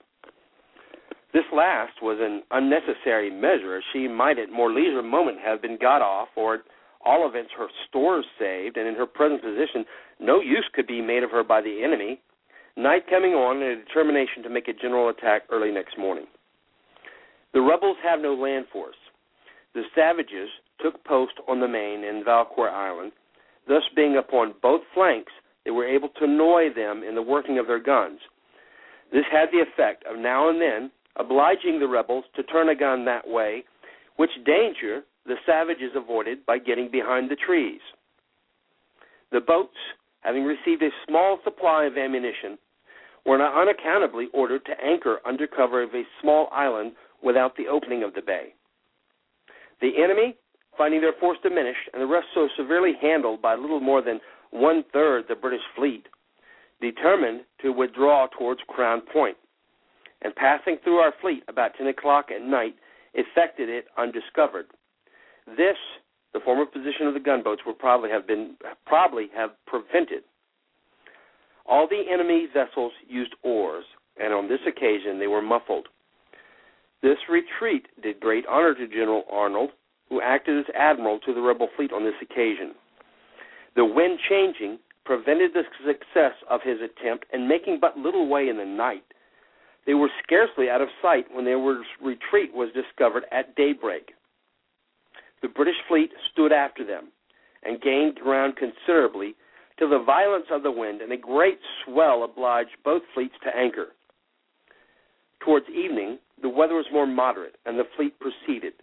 This 1.32 1.44
last 1.52 2.02
was 2.02 2.18
an 2.20 2.42
unnecessary 2.50 3.30
measure, 3.30 3.76
as 3.76 3.84
she 3.92 4.08
might 4.08 4.38
at 4.38 4.50
more 4.50 4.72
leisure 4.72 5.02
moment 5.02 5.38
have 5.44 5.62
been 5.62 5.78
got 5.80 6.02
off, 6.02 6.28
or 6.36 6.54
at 6.54 6.60
all 7.04 7.28
events 7.28 7.52
her 7.56 7.68
stores 7.88 8.24
saved, 8.38 8.76
and 8.76 8.88
in 8.88 8.94
her 8.94 9.06
present 9.06 9.40
position 9.40 9.84
no 10.18 10.40
use 10.40 10.68
could 10.74 10.86
be 10.86 11.00
made 11.00 11.22
of 11.22 11.30
her 11.30 11.44
by 11.44 11.60
the 11.60 11.82
enemy. 11.84 12.20
Night 12.76 13.06
coming 13.08 13.32
on, 13.32 13.62
and 13.62 13.80
a 13.80 13.84
determination 13.84 14.42
to 14.42 14.50
make 14.50 14.68
a 14.68 14.72
general 14.72 15.08
attack 15.08 15.42
early 15.50 15.70
next 15.70 15.98
morning. 15.98 16.26
The 17.52 17.60
rebels 17.60 17.96
have 18.02 18.20
no 18.20 18.34
land 18.34 18.66
force. 18.72 18.96
The 19.74 19.82
savages 19.94 20.48
took 20.80 21.02
post 21.04 21.34
on 21.48 21.60
the 21.60 21.68
main 21.68 22.04
in 22.04 22.24
Valcour 22.24 22.70
Island. 22.70 23.12
Thus, 23.68 23.82
being 23.94 24.16
upon 24.16 24.54
both 24.62 24.82
flanks, 24.94 25.32
they 25.70 25.76
were 25.76 25.86
able 25.86 26.08
to 26.08 26.24
annoy 26.24 26.74
them 26.74 27.04
in 27.08 27.14
the 27.14 27.22
working 27.22 27.60
of 27.60 27.68
their 27.68 27.78
guns. 27.78 28.18
This 29.12 29.24
had 29.30 29.50
the 29.52 29.62
effect 29.62 30.04
of 30.04 30.18
now 30.18 30.48
and 30.50 30.60
then 30.60 30.90
obliging 31.14 31.78
the 31.78 31.86
rebels 31.86 32.24
to 32.34 32.42
turn 32.42 32.68
a 32.68 32.74
gun 32.74 33.04
that 33.04 33.28
way, 33.28 33.62
which 34.16 34.30
danger 34.44 35.02
the 35.26 35.36
savages 35.46 35.92
avoided 35.94 36.44
by 36.44 36.58
getting 36.58 36.90
behind 36.90 37.30
the 37.30 37.36
trees. 37.36 37.80
The 39.30 39.40
boats, 39.40 39.76
having 40.22 40.42
received 40.42 40.82
a 40.82 40.90
small 41.06 41.38
supply 41.44 41.84
of 41.84 41.96
ammunition, 41.96 42.58
were 43.24 43.40
unaccountably 43.40 44.26
ordered 44.34 44.64
to 44.64 44.84
anchor 44.84 45.18
under 45.24 45.46
cover 45.46 45.84
of 45.84 45.90
a 45.94 46.02
small 46.20 46.48
island 46.50 46.94
without 47.22 47.56
the 47.56 47.68
opening 47.68 48.02
of 48.02 48.14
the 48.14 48.22
bay. 48.22 48.54
The 49.80 50.02
enemy, 50.02 50.34
finding 50.76 51.00
their 51.00 51.14
force 51.20 51.38
diminished 51.44 51.90
and 51.92 52.02
the 52.02 52.06
rest 52.06 52.26
so 52.34 52.48
severely 52.56 52.94
handled 53.00 53.40
by 53.40 53.54
little 53.54 53.78
more 53.78 54.02
than 54.02 54.18
one 54.50 54.84
third 54.92 55.24
the 55.28 55.34
British 55.34 55.62
fleet, 55.76 56.06
determined 56.80 57.42
to 57.62 57.72
withdraw 57.72 58.26
towards 58.26 58.60
Crown 58.68 59.02
Point, 59.12 59.36
and 60.22 60.34
passing 60.34 60.78
through 60.82 60.96
our 60.96 61.12
fleet 61.20 61.42
about 61.48 61.72
ten 61.76 61.86
o'clock 61.86 62.26
at 62.34 62.42
night, 62.42 62.74
effected 63.14 63.68
it 63.68 63.86
undiscovered. 63.98 64.66
This, 65.46 65.76
the 66.32 66.40
former 66.40 66.66
position 66.66 67.06
of 67.06 67.14
the 67.14 67.20
gunboats, 67.20 67.62
would 67.66 67.78
probably 67.78 68.10
have 68.10 68.26
been 68.26 68.56
probably 68.86 69.28
have 69.34 69.50
prevented. 69.66 70.22
All 71.66 71.86
the 71.88 72.02
enemy 72.10 72.46
vessels 72.52 72.92
used 73.08 73.34
oars, 73.42 73.84
and 74.20 74.32
on 74.32 74.48
this 74.48 74.60
occasion 74.66 75.18
they 75.18 75.26
were 75.26 75.42
muffled. 75.42 75.88
This 77.02 77.18
retreat 77.30 77.86
did 78.02 78.20
great 78.20 78.44
honor 78.46 78.74
to 78.74 78.86
General 78.88 79.24
Arnold, 79.30 79.70
who 80.08 80.20
acted 80.20 80.58
as 80.58 80.74
admiral 80.74 81.18
to 81.20 81.32
the 81.32 81.40
rebel 81.40 81.68
fleet 81.76 81.92
on 81.92 82.04
this 82.04 82.14
occasion. 82.20 82.74
The 83.76 83.84
wind 83.84 84.18
changing 84.28 84.78
prevented 85.04 85.52
the 85.54 85.64
success 85.86 86.34
of 86.48 86.60
his 86.62 86.78
attempt, 86.80 87.26
and 87.32 87.48
making 87.48 87.78
but 87.80 87.96
little 87.96 88.28
way 88.28 88.48
in 88.48 88.56
the 88.56 88.64
night, 88.64 89.04
they 89.86 89.94
were 89.94 90.10
scarcely 90.22 90.68
out 90.68 90.80
of 90.80 90.88
sight 91.02 91.26
when 91.32 91.44
their 91.44 91.58
retreat 91.58 92.54
was 92.54 92.70
discovered 92.72 93.24
at 93.32 93.56
daybreak. 93.56 94.12
The 95.42 95.48
British 95.48 95.80
fleet 95.88 96.10
stood 96.32 96.52
after 96.52 96.84
them 96.84 97.08
and 97.62 97.80
gained 97.80 98.16
ground 98.16 98.56
considerably 98.56 99.34
till 99.78 99.88
the 99.88 100.04
violence 100.04 100.46
of 100.50 100.62
the 100.62 100.70
wind 100.70 101.00
and 101.00 101.12
a 101.12 101.16
great 101.16 101.58
swell 101.84 102.22
obliged 102.24 102.76
both 102.84 103.02
fleets 103.14 103.34
to 103.42 103.56
anchor. 103.56 103.88
Towards 105.40 105.66
evening, 105.70 106.18
the 106.42 106.48
weather 106.48 106.74
was 106.74 106.86
more 106.92 107.06
moderate, 107.06 107.56
and 107.64 107.78
the 107.78 107.88
fleet 107.96 108.14
proceeded. 108.20 108.74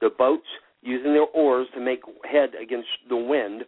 The 0.00 0.10
boats, 0.10 0.46
using 0.82 1.12
their 1.12 1.26
oars 1.34 1.68
to 1.74 1.80
make 1.80 2.02
head 2.30 2.50
against 2.60 2.88
the 3.08 3.16
wind, 3.16 3.64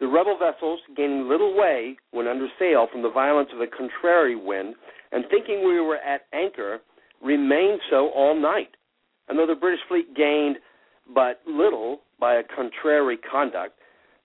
the 0.00 0.06
rebel 0.06 0.38
vessels 0.38 0.80
gaining 0.96 1.28
little 1.28 1.56
way 1.56 1.96
when 2.12 2.28
under 2.28 2.48
sail 2.58 2.86
from 2.90 3.02
the 3.02 3.10
violence 3.10 3.50
of 3.52 3.58
the 3.58 3.66
contrary 3.66 4.36
wind, 4.36 4.74
and 5.12 5.24
thinking 5.30 5.66
we 5.66 5.80
were 5.80 5.96
at 5.96 6.22
anchor, 6.32 6.80
remained 7.22 7.80
so 7.90 8.10
all 8.14 8.40
night. 8.40 8.76
And 9.28 9.38
though 9.38 9.46
the 9.46 9.54
British 9.54 9.80
fleet 9.88 10.14
gained 10.14 10.56
but 11.14 11.40
little 11.46 12.00
by 12.20 12.34
a 12.34 12.42
contrary 12.42 13.16
conduct, 13.16 13.78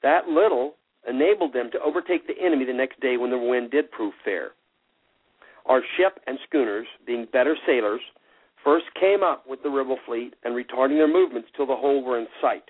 that 0.04 0.28
little 0.28 0.76
enabled 1.10 1.54
them 1.54 1.70
to 1.72 1.80
overtake 1.80 2.28
the 2.28 2.40
enemy 2.42 2.66
the 2.66 2.74
next 2.74 3.00
day 3.00 3.18
when 3.18 3.32
the 3.32 3.38
wind 3.38 3.72
did 3.72 3.90
prove 3.92 4.14
fair. 4.24 4.52
Our 5.66 5.82
ship 5.98 6.20
and 6.28 6.38
schooners, 6.48 6.88
being 7.08 7.28
better 7.32 7.56
sailors, 7.66 8.02
first 8.64 8.86
came 9.00 9.24
up 9.24 9.46
with 9.48 9.64
the 9.64 9.70
rebel 9.70 9.98
fleet 10.06 10.36
and 10.44 10.54
retarding 10.54 10.98
their 10.98 11.08
movements 11.12 11.50
till 11.56 11.66
the 11.66 11.76
whole 11.76 12.04
were 12.04 12.20
in 12.20 12.28
sight. 12.42 12.70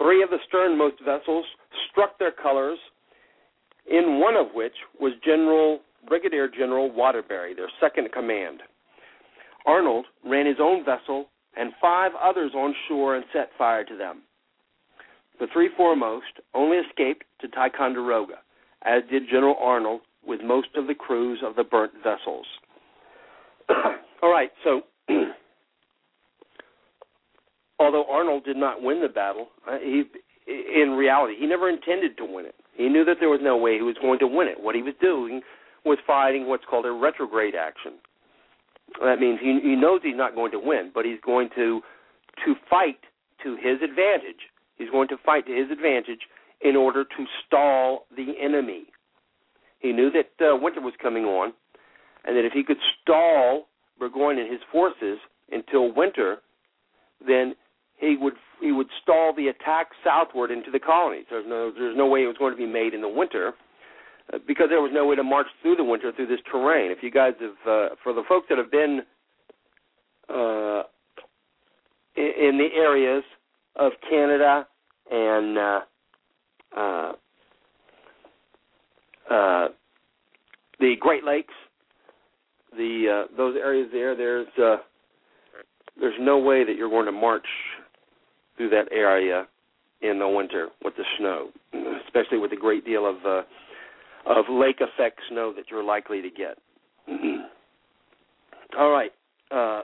Three 0.00 0.22
of 0.22 0.30
the 0.30 0.38
sternmost 0.48 0.96
vessels 1.04 1.44
struck 1.90 2.18
their 2.18 2.32
colors, 2.32 2.78
in 3.86 4.18
one 4.18 4.34
of 4.34 4.46
which 4.54 4.72
was 4.98 5.12
General 5.22 5.80
Brigadier 6.08 6.48
General 6.48 6.90
Waterbury, 6.90 7.54
their 7.54 7.68
second 7.80 8.06
in 8.06 8.10
command. 8.10 8.60
Arnold 9.66 10.06
ran 10.24 10.46
his 10.46 10.56
own 10.58 10.84
vessel 10.84 11.26
and 11.56 11.72
five 11.82 12.12
others 12.22 12.52
on 12.54 12.74
shore 12.88 13.16
and 13.16 13.24
set 13.32 13.50
fire 13.58 13.84
to 13.84 13.96
them. 13.96 14.22
The 15.38 15.48
three 15.52 15.68
foremost 15.76 16.40
only 16.54 16.78
escaped 16.78 17.24
to 17.40 17.48
Ticonderoga, 17.48 18.36
as 18.82 19.02
did 19.10 19.24
General 19.30 19.56
Arnold 19.60 20.00
with 20.26 20.40
most 20.42 20.68
of 20.76 20.86
the 20.86 20.94
crews 20.94 21.40
of 21.44 21.56
the 21.56 21.64
burnt 21.64 21.92
vessels. 22.02 22.46
All 24.22 24.30
right, 24.30 24.50
so 24.64 24.82
although 27.80 28.04
Arnold 28.10 28.44
did 28.44 28.56
not 28.56 28.82
win 28.82 29.00
the 29.00 29.08
battle, 29.08 29.48
uh, 29.68 29.78
he 29.78 30.04
in 30.46 30.90
reality 30.90 31.34
he 31.38 31.46
never 31.46 31.68
intended 31.68 32.16
to 32.18 32.24
win 32.24 32.44
it. 32.44 32.54
He 32.76 32.88
knew 32.88 33.04
that 33.04 33.16
there 33.18 33.28
was 33.28 33.40
no 33.42 33.56
way 33.56 33.74
he 33.74 33.82
was 33.82 33.96
going 34.00 34.18
to 34.20 34.26
win 34.26 34.46
it. 34.46 34.60
What 34.60 34.74
he 34.74 34.82
was 34.82 34.94
doing 35.00 35.40
was 35.84 35.98
fighting 36.06 36.46
what's 36.46 36.64
called 36.68 36.86
a 36.86 36.92
retrograde 36.92 37.54
action. 37.54 37.92
That 39.02 39.18
means 39.18 39.38
he, 39.40 39.60
he 39.62 39.76
knows 39.76 40.00
he's 40.02 40.16
not 40.16 40.34
going 40.34 40.52
to 40.52 40.58
win, 40.58 40.90
but 40.94 41.04
he's 41.04 41.20
going 41.24 41.48
to 41.56 41.80
to 42.44 42.54
fight 42.68 42.98
to 43.42 43.56
his 43.56 43.82
advantage. 43.82 44.48
He's 44.76 44.90
going 44.90 45.08
to 45.08 45.16
fight 45.24 45.46
to 45.46 45.52
his 45.52 45.70
advantage 45.70 46.20
in 46.60 46.76
order 46.76 47.04
to 47.04 47.24
stall 47.46 48.06
the 48.14 48.34
enemy. 48.40 48.84
He 49.78 49.92
knew 49.92 50.10
that 50.10 50.44
uh, 50.44 50.56
winter 50.56 50.80
was 50.80 50.94
coming 51.00 51.24
on, 51.24 51.52
and 52.24 52.36
that 52.36 52.44
if 52.44 52.52
he 52.52 52.62
could 52.62 52.76
stall 53.00 53.68
Burgoyne 53.98 54.38
and 54.38 54.50
his 54.50 54.60
forces 54.70 55.18
until 55.50 55.94
winter, 55.94 56.38
then 57.26 57.54
he 58.00 58.16
would 58.18 58.34
he 58.60 58.72
would 58.72 58.88
stall 59.02 59.34
the 59.36 59.48
attack 59.48 59.88
southward 60.04 60.50
into 60.50 60.70
the 60.70 60.80
colonies. 60.80 61.26
There's 61.30 61.46
no 61.46 61.70
there's 61.72 61.96
no 61.96 62.06
way 62.06 62.20
it 62.20 62.26
was 62.26 62.36
going 62.38 62.52
to 62.52 62.56
be 62.56 62.66
made 62.66 62.94
in 62.94 63.02
the 63.02 63.08
winter 63.08 63.52
uh, 64.32 64.38
because 64.46 64.66
there 64.70 64.80
was 64.80 64.90
no 64.92 65.06
way 65.06 65.16
to 65.16 65.22
march 65.22 65.46
through 65.62 65.76
the 65.76 65.84
winter 65.84 66.12
through 66.12 66.26
this 66.26 66.40
terrain. 66.50 66.90
If 66.90 67.02
you 67.02 67.10
guys 67.10 67.34
have 67.40 67.50
uh, 67.66 67.94
for 68.02 68.12
the 68.12 68.22
folks 68.28 68.46
that 68.48 68.58
have 68.58 68.70
been 68.70 69.02
uh, 70.28 70.82
in, 72.16 72.48
in 72.48 72.58
the 72.58 72.68
areas 72.74 73.22
of 73.76 73.92
Canada 74.08 74.66
and 75.10 75.58
uh, 75.58 75.80
uh, 76.76 77.12
uh, 79.30 79.68
the 80.78 80.94
Great 80.98 81.24
Lakes, 81.24 81.54
the 82.76 83.24
uh, 83.26 83.36
those 83.36 83.56
areas 83.56 83.88
there, 83.92 84.16
there's 84.16 84.48
uh, 84.58 84.76
there's 86.00 86.14
no 86.18 86.38
way 86.38 86.64
that 86.64 86.76
you're 86.76 86.88
going 86.88 87.06
to 87.06 87.12
march 87.12 87.46
through 88.60 88.68
that 88.68 88.92
area 88.92 89.46
in 90.02 90.18
the 90.18 90.28
winter 90.28 90.68
with 90.84 90.92
the 90.96 91.04
snow, 91.18 91.48
especially 92.04 92.36
with 92.36 92.50
the 92.50 92.56
great 92.56 92.84
deal 92.84 93.08
of 93.08 93.16
uh, 93.24 93.42
of 94.26 94.44
lake 94.50 94.80
effect 94.82 95.18
snow 95.30 95.50
that 95.56 95.64
you're 95.70 95.82
likely 95.82 96.20
to 96.20 96.28
get. 96.28 96.58
All 98.78 98.90
right. 98.90 99.12
Uh, 99.50 99.80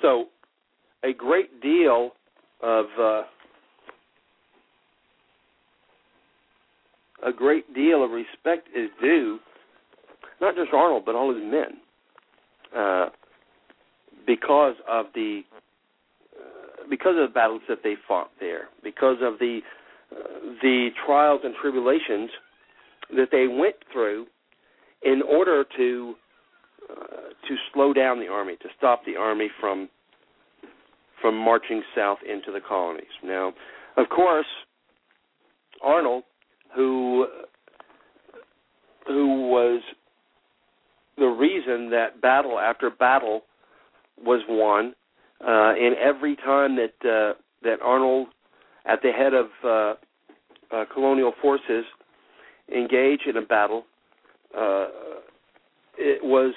so, 0.00 0.26
a 1.02 1.12
great 1.12 1.60
deal 1.60 2.12
of 2.62 2.86
uh, 2.96 3.22
a 7.26 7.32
great 7.36 7.74
deal 7.74 8.04
of 8.04 8.12
respect 8.12 8.68
is 8.68 8.88
due, 9.02 9.40
not 10.40 10.54
just 10.54 10.68
Arnold, 10.72 11.04
but 11.04 11.16
all 11.16 11.34
his 11.34 11.42
men, 11.42 11.80
uh, 12.76 13.08
because 14.28 14.76
of 14.88 15.06
the 15.12 15.42
because 16.88 17.14
of 17.18 17.28
the 17.28 17.34
battles 17.34 17.62
that 17.68 17.78
they 17.82 17.94
fought 18.06 18.30
there, 18.40 18.68
because 18.82 19.16
of 19.22 19.38
the 19.38 19.60
uh, 20.12 20.16
the 20.62 20.90
trials 21.04 21.40
and 21.44 21.54
tribulations 21.60 22.30
that 23.10 23.28
they 23.32 23.46
went 23.46 23.76
through 23.92 24.26
in 25.02 25.22
order 25.22 25.64
to 25.76 26.14
uh, 26.90 27.04
to 27.48 27.56
slow 27.72 27.92
down 27.92 28.20
the 28.20 28.28
army, 28.28 28.56
to 28.62 28.68
stop 28.76 29.04
the 29.04 29.16
army 29.16 29.48
from 29.60 29.88
from 31.20 31.36
marching 31.36 31.82
south 31.94 32.18
into 32.28 32.52
the 32.52 32.60
colonies. 32.66 33.04
Now, 33.24 33.52
of 33.96 34.08
course, 34.08 34.46
Arnold 35.82 36.24
who 36.74 37.26
who 39.06 39.48
was 39.48 39.82
the 41.16 41.26
reason 41.26 41.90
that 41.90 42.20
battle 42.20 42.58
after 42.58 42.90
battle 42.90 43.42
was 44.18 44.42
won, 44.48 44.94
uh, 45.40 45.72
and 45.78 45.96
every 45.96 46.36
time 46.36 46.76
that 46.76 46.94
uh, 47.04 47.34
that 47.62 47.80
Arnold, 47.82 48.28
at 48.86 49.00
the 49.02 49.10
head 49.10 49.34
of 49.34 49.46
uh, 49.64 50.74
uh, 50.74 50.84
colonial 50.92 51.32
forces, 51.42 51.84
engaged 52.74 53.26
in 53.26 53.36
a 53.36 53.42
battle, 53.42 53.84
uh, 54.56 54.86
it 55.98 56.22
was 56.22 56.54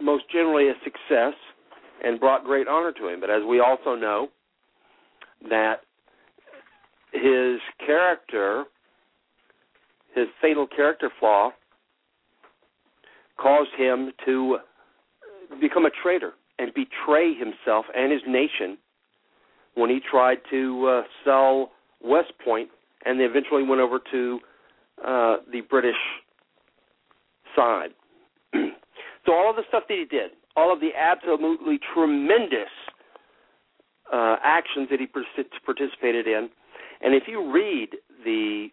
most 0.00 0.24
generally 0.30 0.68
a 0.68 0.74
success 0.84 1.34
and 2.04 2.20
brought 2.20 2.44
great 2.44 2.68
honor 2.68 2.92
to 2.92 3.08
him. 3.08 3.20
But 3.20 3.30
as 3.30 3.42
we 3.48 3.60
also 3.60 3.94
know, 3.94 4.28
that 5.48 5.80
his 7.12 7.60
character 7.84 8.64
his 10.14 10.26
fatal 10.40 10.66
character 10.66 11.10
flaw 11.20 11.50
caused 13.38 13.70
him 13.76 14.10
to 14.24 14.58
become 15.60 15.86
a 15.86 15.90
traitor 16.02 16.32
and 16.58 16.72
betray 16.74 17.34
himself 17.34 17.86
and 17.94 18.12
his 18.12 18.22
nation 18.26 18.78
when 19.74 19.90
he 19.90 20.00
tried 20.00 20.38
to 20.50 20.86
uh, 20.86 21.02
sell 21.24 21.70
West 22.02 22.32
Point 22.44 22.68
and 23.04 23.18
they 23.20 23.24
eventually 23.24 23.62
went 23.62 23.80
over 23.80 23.98
to 24.10 24.40
uh, 25.06 25.36
the 25.52 25.60
British 25.68 25.96
side. 27.54 27.90
so 28.54 29.32
all 29.32 29.50
of 29.50 29.56
the 29.56 29.62
stuff 29.68 29.84
that 29.88 29.96
he 29.96 30.04
did, 30.04 30.30
all 30.56 30.72
of 30.72 30.80
the 30.80 30.90
absolutely 30.98 31.78
tremendous 31.94 32.72
uh, 34.12 34.36
actions 34.42 34.88
that 34.90 34.98
he 34.98 35.06
participated 35.06 36.26
in, 36.26 36.48
and 37.00 37.14
if 37.14 37.24
you 37.28 37.52
read 37.52 37.90
the 38.24 38.68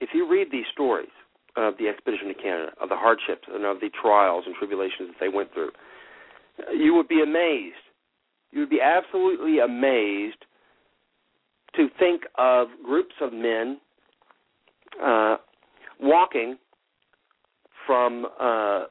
if 0.00 0.10
you 0.12 0.28
read 0.28 0.48
these 0.52 0.66
stories 0.70 1.08
of 1.56 1.74
the 1.78 1.88
expedition 1.88 2.28
to 2.28 2.34
Canada, 2.34 2.72
of 2.82 2.88
the 2.88 2.96
hardships 2.96 3.48
and 3.48 3.64
of 3.64 3.80
the 3.80 3.88
trials 3.88 4.44
and 4.46 4.54
tribulations 4.56 5.08
that 5.08 5.16
they 5.20 5.28
went 5.28 5.54
through, 5.54 5.70
you 6.76 6.94
would 6.94 7.08
be 7.08 7.22
amazed. 7.22 7.76
You 8.52 8.60
would 8.60 8.70
be 8.70 8.80
absolutely 8.80 9.58
amazed 9.58 10.44
to 11.76 11.88
think 11.98 12.22
of 12.38 12.68
groups 12.84 13.14
of 13.20 13.32
men 13.32 13.78
uh, 15.02 15.36
walking 16.00 16.56
from 17.86 18.26
uh, 18.40 18.84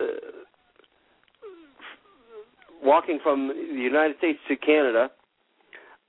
uh, 0.00 0.04
walking 2.82 3.18
from 3.22 3.48
the 3.48 3.80
United 3.80 4.16
States 4.18 4.38
to 4.48 4.56
Canada 4.56 5.10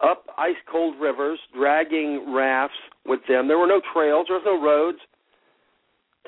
up 0.01 0.25
ice 0.37 0.55
cold 0.71 0.95
rivers, 0.99 1.39
dragging 1.55 2.33
rafts 2.33 2.75
with 3.05 3.21
them. 3.27 3.47
There 3.47 3.57
were 3.57 3.67
no 3.67 3.81
trails, 3.93 4.27
there 4.27 4.37
was 4.37 4.45
no 4.45 4.61
roads. 4.61 4.99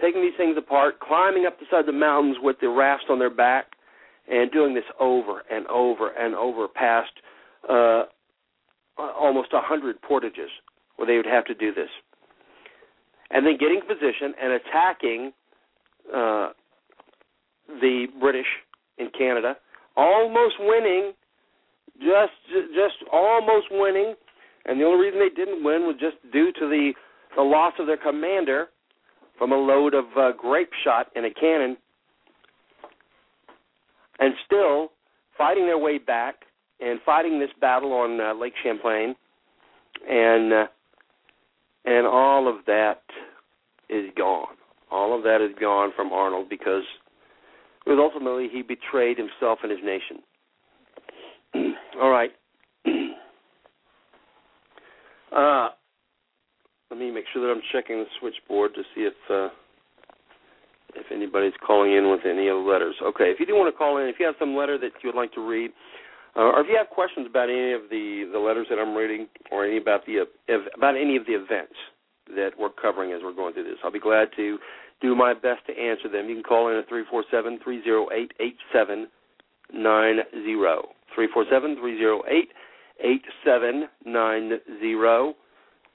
Taking 0.02 0.22
these 0.22 0.34
things 0.38 0.56
apart, 0.58 1.00
climbing 1.02 1.46
up 1.46 1.60
the 1.60 1.66
side 1.70 1.82
of 1.82 1.86
the 1.86 1.92
mountains 1.92 2.38
with 2.42 2.56
the 2.62 2.70
rafts 2.70 3.06
on 3.10 3.20
their 3.20 3.30
back, 3.30 3.69
and 4.30 4.52
doing 4.52 4.74
this 4.74 4.84
over 5.00 5.44
and 5.52 5.66
over 5.68 6.10
and 6.10 6.36
over 6.36 6.68
past 6.68 7.12
uh, 7.68 8.04
almost 8.98 9.50
a 9.54 9.62
hundred 9.62 10.02
portages 10.02 10.50
where 10.96 11.08
they 11.08 11.16
would 11.18 11.26
have 11.26 11.46
to 11.46 11.54
do 11.54 11.74
this, 11.74 11.90
and 13.32 13.46
then 13.46 13.58
getting 13.58 13.82
position 13.82 14.34
and 14.42 14.54
attacking 14.54 15.32
uh, 16.14 16.50
the 17.82 18.08
British 18.20 18.48
in 18.98 19.10
Canada, 19.18 19.56
almost 19.96 20.56
winning, 20.60 21.14
just 22.00 22.34
just 22.74 23.10
almost 23.12 23.68
winning, 23.72 24.16
and 24.66 24.80
the 24.80 24.86
only 24.86 25.06
reason 25.06 25.20
they 25.20 25.34
didn't 25.34 25.64
win 25.64 25.84
was 25.84 25.96
just 26.00 26.18
due 26.32 26.52
to 26.54 26.68
the 26.68 26.94
the 27.36 27.42
loss 27.42 27.74
of 27.80 27.88
their 27.88 27.98
commander 27.98 28.68
from 29.38 29.52
a 29.54 29.56
load 29.56 29.94
of 29.94 30.06
uh, 30.18 30.32
grape 30.38 30.72
shot 30.84 31.08
in 31.16 31.26
a 31.26 31.34
cannon, 31.34 31.78
and 34.20 34.34
still 34.46 34.92
fighting 35.38 35.66
their 35.66 35.78
way 35.78 35.98
back 35.98 36.36
and 36.80 37.00
fighting 37.06 37.40
this 37.40 37.50
battle 37.60 37.94
on 37.94 38.20
uh, 38.20 38.34
Lake 38.34 38.54
Champlain, 38.64 39.16
and 40.10 40.54
uh, 40.54 40.68
and 41.86 42.06
all 42.06 42.48
of 42.48 42.66
that 42.66 43.02
is 43.90 44.06
gone. 44.18 44.56
All 44.92 45.16
of 45.16 45.24
that 45.24 45.42
is 45.42 45.56
gone 45.60 45.92
from 45.96 46.12
Arnold 46.12 46.50
because 46.50 46.84
because 47.84 48.00
ultimately 48.00 48.48
he 48.52 48.62
betrayed 48.62 49.18
himself 49.18 49.60
and 49.64 49.72
his 49.72 49.82
nation. 49.84 50.18
all 52.02 52.10
right. 52.10 52.32
Uh, 55.32 55.70
let 56.90 57.00
me 57.00 57.12
make 57.12 57.26
sure 57.32 57.46
that 57.46 57.54
I'm 57.54 57.62
checking 57.72 58.00
the 58.00 58.06
switchboard 58.20 58.74
to 58.74 58.82
see 58.96 59.02
if 59.02 59.14
uh, 59.30 59.50
anybody's 61.22 61.54
calling 61.66 61.94
in 61.94 62.10
with 62.10 62.22
any 62.26 62.48
of 62.48 62.64
the 62.64 62.70
letters. 62.70 62.96
Okay, 63.04 63.26
if 63.26 63.40
you 63.40 63.46
do 63.46 63.56
want 63.56 63.68
to 63.74 63.78
call 63.78 63.98
in, 63.98 64.08
if 64.08 64.16
you 64.20 64.26
have 64.26 64.36
some 64.40 64.56
letter 64.56 64.78
that 64.78 64.92
you 65.04 65.10
would 65.10 65.20
like 65.20 65.34
to 65.34 65.42
read, 65.48 65.72
uh, 66.36 66.56
or 66.56 66.62
if 66.62 66.68
you 66.70 66.78
have 66.78 66.88
questions 66.88 67.28
about 67.30 67.50
any 67.50 67.74
of 67.74 67.82
the, 67.90 68.30
the 68.32 68.40
letters 68.40 68.68
that 68.70 68.80
I'm 68.80 68.96
reading, 68.96 69.28
or 69.52 69.66
any 69.66 69.78
about 69.78 70.06
the 70.06 70.22
uh, 70.22 70.56
about 70.78 70.96
any 70.96 71.18
of 71.18 71.26
the 71.26 71.34
events 71.34 71.76
that 72.36 72.52
we're 72.58 72.70
covering 72.70 73.12
as 73.12 73.22
we're 73.24 73.34
going 73.34 73.54
through 73.54 73.66
this, 73.66 73.82
I'll 73.84 73.92
be 73.92 74.00
glad 74.00 74.30
to 74.36 74.58
do 75.02 75.16
my 75.16 75.34
best 75.34 75.66
to 75.68 75.74
answer 75.74 76.08
them. 76.10 76.30
You 76.30 76.36
can 76.36 76.44
call 76.44 76.70
in 76.70 76.78
at 76.78 76.88
three 76.88 77.04
four 77.10 77.24
seven 77.32 77.60
three 77.64 77.84
zero 77.84 78.08
eight 78.14 78.32
eight 78.40 78.58
seven 78.72 79.08
nine 79.74 80.18
zero 80.46 80.90
three 81.16 81.28
four 81.34 81.46
seven 81.50 81.76
three 81.80 81.98
zero 81.98 82.22
eight 82.30 82.50
eight 83.04 83.24
seven 83.46 83.88
nine 84.06 84.60
zero. 84.80 85.34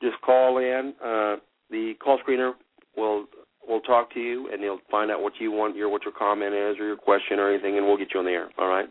Just 0.03 0.21
call 0.23 0.59
in. 0.59 0.95
Uh, 1.03 1.37
the 1.71 1.95
call 2.03 2.19
screener 2.27 2.53
will 2.97 3.27
will 3.69 3.81
talk 3.81 4.13
to 4.15 4.21
you 4.21 4.51
and 4.53 4.63
they'll 4.63 4.81
find 4.91 5.11
out 5.11 5.23
what 5.23 5.35
you 5.39 5.51
want 5.51 5.77
your 5.77 5.89
what 5.89 6.03
your 6.05 6.13
comment 6.13 6.55
is 6.55 6.77
or 6.79 6.87
your 6.87 6.97
question 6.97 7.39
or 7.39 7.51
anything 7.51 7.77
and 7.77 7.87
we'll 7.87 7.97
get 7.97 8.09
you 8.13 8.21
on 8.21 8.27
the 8.27 8.33
air. 8.33 8.49
All 8.59 8.69
right. 8.69 8.89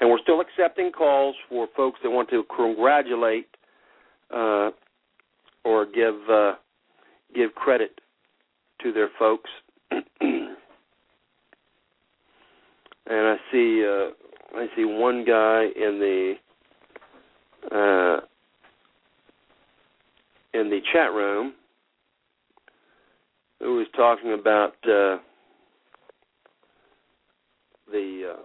And 0.00 0.10
we're 0.10 0.18
still 0.18 0.40
accepting 0.40 0.90
calls 0.90 1.36
for 1.48 1.68
folks 1.76 2.00
that 2.02 2.10
want 2.10 2.28
to 2.30 2.44
congratulate 2.54 3.46
uh, 4.34 4.70
or 5.64 5.86
give 5.86 6.14
uh, 6.30 6.54
give 7.34 7.54
credit 7.54 8.00
to 8.82 8.92
their 8.92 9.08
folks. 9.18 9.50
and 9.90 10.56
I 13.06 13.36
see 13.52 13.84
uh, 13.86 14.58
I 14.58 14.66
see 14.76 14.84
one 14.84 15.24
guy 15.24 15.66
in 15.76 15.98
the 16.00 16.34
uh, 17.72 18.20
in 20.58 20.70
the 20.70 20.80
chat 20.92 21.12
room 21.12 21.54
who 23.64 23.76
was 23.76 23.86
talking 23.96 24.34
about 24.34 24.74
uh, 24.84 25.16
the 27.90 28.34
uh, 28.34 28.42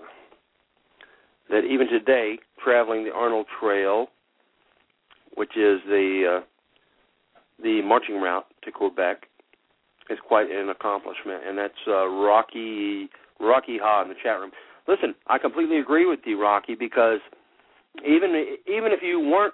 that 1.50 1.66
even 1.66 1.90
today 1.90 2.40
traveling 2.64 3.04
the 3.04 3.12
Arnold 3.12 3.46
Trail, 3.60 4.08
which 5.36 5.58
is 5.58 5.82
the 5.88 6.40
uh, 6.40 6.46
the 7.62 7.82
marching 7.82 8.22
route 8.22 8.46
to 8.64 8.72
Quebec, 8.72 9.24
is 10.10 10.18
quite 10.26 10.50
an 10.50 10.70
accomplishment, 10.70 11.44
and 11.46 11.58
that's 11.58 11.74
uh, 11.86 12.08
Rocky 12.08 13.10
Rocky 13.42 13.78
Ha 13.78 14.04
in 14.04 14.08
the 14.08 14.16
chat 14.24 14.40
room. 14.40 14.52
Listen, 14.88 15.14
I 15.28 15.38
completely 15.38 15.80
agree 15.80 16.06
with 16.06 16.22
you, 16.24 16.42
Rocky, 16.42 16.76
because 16.76 17.20
even 18.08 18.56
even 18.68 18.94
if 18.94 19.02
you 19.04 19.20
weren't 19.20 19.54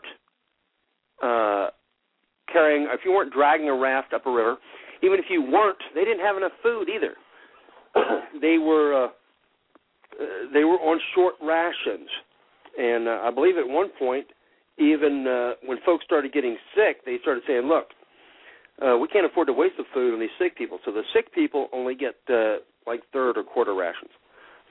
uh, 1.24 1.72
carrying, 2.54 2.84
if 2.92 3.00
you 3.04 3.12
weren't 3.14 3.34
dragging 3.34 3.68
a 3.68 3.74
raft 3.74 4.14
up 4.14 4.28
a 4.28 4.32
river, 4.32 4.58
even 5.04 5.20
if 5.20 5.26
you 5.30 5.42
weren't, 5.42 5.78
they 5.94 6.04
didn't 6.04 6.26
have 6.26 6.38
enough 6.38 6.52
food 6.64 6.88
either. 6.90 7.16
they 8.42 8.58
were 8.58 9.06
uh, 9.06 9.08
they 10.54 10.64
were 10.64 10.80
on 10.80 11.00
short 11.14 11.36
rations, 11.42 12.10
and 12.78 13.08
uh, 13.08 13.20
I 13.24 13.32
believe 13.32 13.58
at 13.58 13.68
one 13.68 13.90
point, 13.98 14.28
even 14.78 15.28
uh, 15.28 15.54
when 15.66 15.78
folks 15.86 16.06
started 16.06 16.34
getting 16.34 16.58
sick, 16.76 17.06
they 17.06 17.18
started 17.22 17.44
saying, 17.48 17.64
"Look, 17.68 17.88
uh, 18.82 18.98
we 18.98 19.08
can't 19.08 19.26
afford 19.26 19.48
to 19.48 19.54
waste 19.54 19.76
the 19.78 19.86
food 19.94 20.14
on 20.14 20.20
these 20.20 20.36
sick 20.40 20.58
people." 20.58 20.80
So 20.86 20.92
the 20.92 21.04
sick 21.14 21.34
people 21.34 21.68
only 21.74 21.96
get 21.96 22.16
uh, 22.30 22.58
like 22.88 23.02
third 23.14 23.38
or 23.38 23.44
quarter 23.44 23.74
rations. 23.74 24.12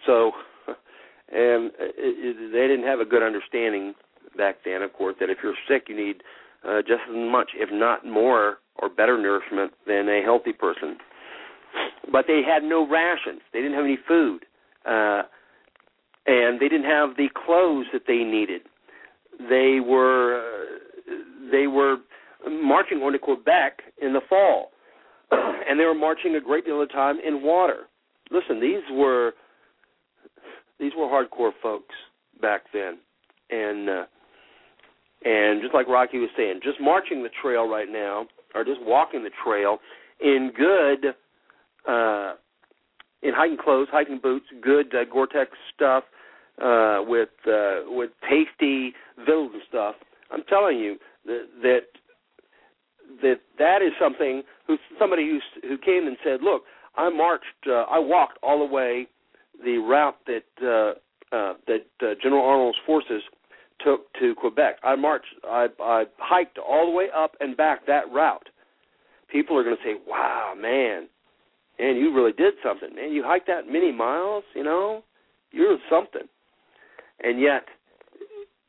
So, 0.07 0.33
and 0.69 1.73
it, 1.79 1.95
it, 1.99 2.53
they 2.53 2.69
didn't 2.69 2.87
have 2.87 3.01
a 3.01 3.05
good 3.05 3.23
understanding 3.23 3.95
back 4.37 4.57
then, 4.65 4.83
of 4.83 4.93
course, 4.93 5.17
that 5.21 5.31
if 5.31 5.39
you're 5.43 5.55
sick, 5.69 5.85
you 5.89 5.97
need 5.97 6.23
uh, 6.67 6.81
just 6.81 7.03
as 7.09 7.15
much, 7.15 7.51
if 7.55 7.71
not 7.73 8.07
more, 8.07 8.59
or 8.77 8.89
better 8.89 9.19
nourishment 9.19 9.73
than 9.87 10.09
a 10.09 10.23
healthy 10.23 10.53
person. 10.53 10.97
But 12.11 12.27
they 12.27 12.43
had 12.47 12.63
no 12.63 12.87
rations. 12.89 13.41
They 13.53 13.61
didn't 13.61 13.75
have 13.75 13.85
any 13.85 13.99
food, 14.07 14.45
uh, 14.87 15.23
and 16.27 16.61
they 16.61 16.69
didn't 16.69 16.85
have 16.85 17.17
the 17.17 17.29
clothes 17.35 17.87
that 17.93 18.03
they 18.07 18.19
needed. 18.19 18.63
They 19.39 19.81
were 19.85 20.41
uh, 20.41 21.51
they 21.51 21.67
were 21.67 21.97
marching 22.49 22.99
on 22.99 23.13
to 23.13 23.19
Quebec 23.19 23.81
in 24.01 24.13
the 24.13 24.21
fall, 24.29 24.71
and 25.31 25.81
they 25.81 25.85
were 25.85 25.95
marching 25.95 26.37
a 26.37 26.41
great 26.41 26.65
deal 26.65 26.81
of 26.81 26.91
time 26.93 27.17
in 27.27 27.43
water. 27.43 27.89
Listen, 28.31 28.61
these 28.61 28.83
were 28.93 29.33
these 30.79 30.93
were 30.97 31.07
hardcore 31.07 31.53
folks 31.63 31.95
back 32.41 32.63
then, 32.73 32.99
and 33.51 33.89
uh, 33.89 34.05
and 35.25 35.63
just 35.63 35.75
like 35.75 35.89
Rocky 35.89 36.19
was 36.19 36.31
saying, 36.37 36.61
just 36.63 36.81
marching 36.81 37.23
the 37.23 37.31
trail 37.43 37.69
right 37.69 37.89
now, 37.91 38.27
or 38.55 38.65
just 38.65 38.81
walking 38.83 39.23
the 39.25 39.31
trail 39.45 39.79
in 40.21 40.53
good, 40.57 41.15
uh, 41.89 42.35
in 43.23 43.33
hiking 43.35 43.59
clothes, 43.63 43.89
hiking 43.91 44.21
boots, 44.23 44.47
good 44.63 44.95
uh, 44.95 45.05
Gore-Tex 45.11 45.51
stuff, 45.75 46.05
uh, 46.63 47.01
with 47.07 47.31
uh, 47.47 47.81
with 47.87 48.11
tasty 48.23 48.95
vills 49.27 49.51
and 49.53 49.63
stuff. 49.69 49.97
I'm 50.31 50.45
telling 50.49 50.79
you 50.79 50.99
that 51.27 51.47
that 51.63 51.81
that 53.23 53.41
that 53.59 53.83
is 53.83 53.93
something 54.01 54.43
who 54.67 54.77
somebody 54.99 55.27
who 55.27 55.41
who 55.67 55.79
came 55.79 56.07
and 56.07 56.17
said, 56.23 56.43
look, 56.43 56.63
I 56.97 57.11
marched, 57.11 57.45
uh, 57.67 57.85
I 57.91 57.99
walked 57.99 58.39
all 58.43 58.59
the 58.59 58.73
way 58.73 59.09
the 59.65 59.79
route 59.79 60.17
that 60.27 60.45
uh, 60.63 61.37
uh, 61.37 61.55
that 61.67 61.87
uh, 62.03 62.15
General 62.23 62.45
Arnold's 62.45 62.79
forces 62.87 63.23
took 63.83 64.13
to 64.21 64.35
Quebec. 64.35 64.77
I 64.83 64.97
marched, 64.97 65.27
I, 65.45 65.69
I 65.81 66.05
hiked 66.19 66.59
all 66.59 66.87
the 66.87 66.93
way 66.93 67.07
up 67.15 67.33
and 67.41 67.57
back 67.57 67.87
that 67.87 68.11
route. 68.13 68.49
People 69.31 69.59
are 69.59 69.65
going 69.65 69.77
to 69.77 69.83
say, 69.83 69.95
"Wow, 70.07 70.55
man, 70.57 71.09
and 71.79 71.99
you 71.99 72.15
really 72.15 72.33
did 72.33 72.55
something, 72.63 72.95
man! 72.95 73.13
You 73.13 73.25
hiked 73.25 73.47
that 73.49 73.67
many 73.67 73.91
miles, 73.91 74.45
you 74.55 74.63
know, 74.63 75.03
you're 75.51 75.79
something." 75.91 76.29
And 77.23 77.41
yet, 77.41 77.65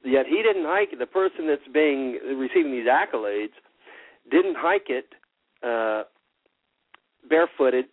yet 0.03 0.26
he 0.27 0.41
didn't 0.41 0.65
hike 0.65 0.94
it. 0.94 0.99
The 0.99 1.06
person 1.06 1.48
that's 1.48 1.68
being 1.73 2.19
receiving 2.38 2.72
these 2.72 2.88
accolades 2.88 3.53
didn't 4.32 4.56
hike 4.57 4.90
it 4.90 5.06
uh, 5.61 6.03
barefooted 7.30 7.86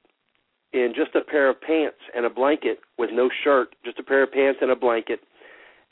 in 0.72 0.92
just 0.96 1.14
a 1.14 1.20
pair 1.20 1.50
of 1.50 1.60
pants 1.60 1.98
and 2.14 2.24
a 2.24 2.30
blanket 2.30 2.78
with 2.98 3.10
no 3.12 3.28
shirt, 3.44 3.74
just 3.84 3.98
a 3.98 4.02
pair 4.02 4.22
of 4.22 4.32
pants 4.32 4.58
and 4.62 4.70
a 4.70 4.76
blanket, 4.76 5.20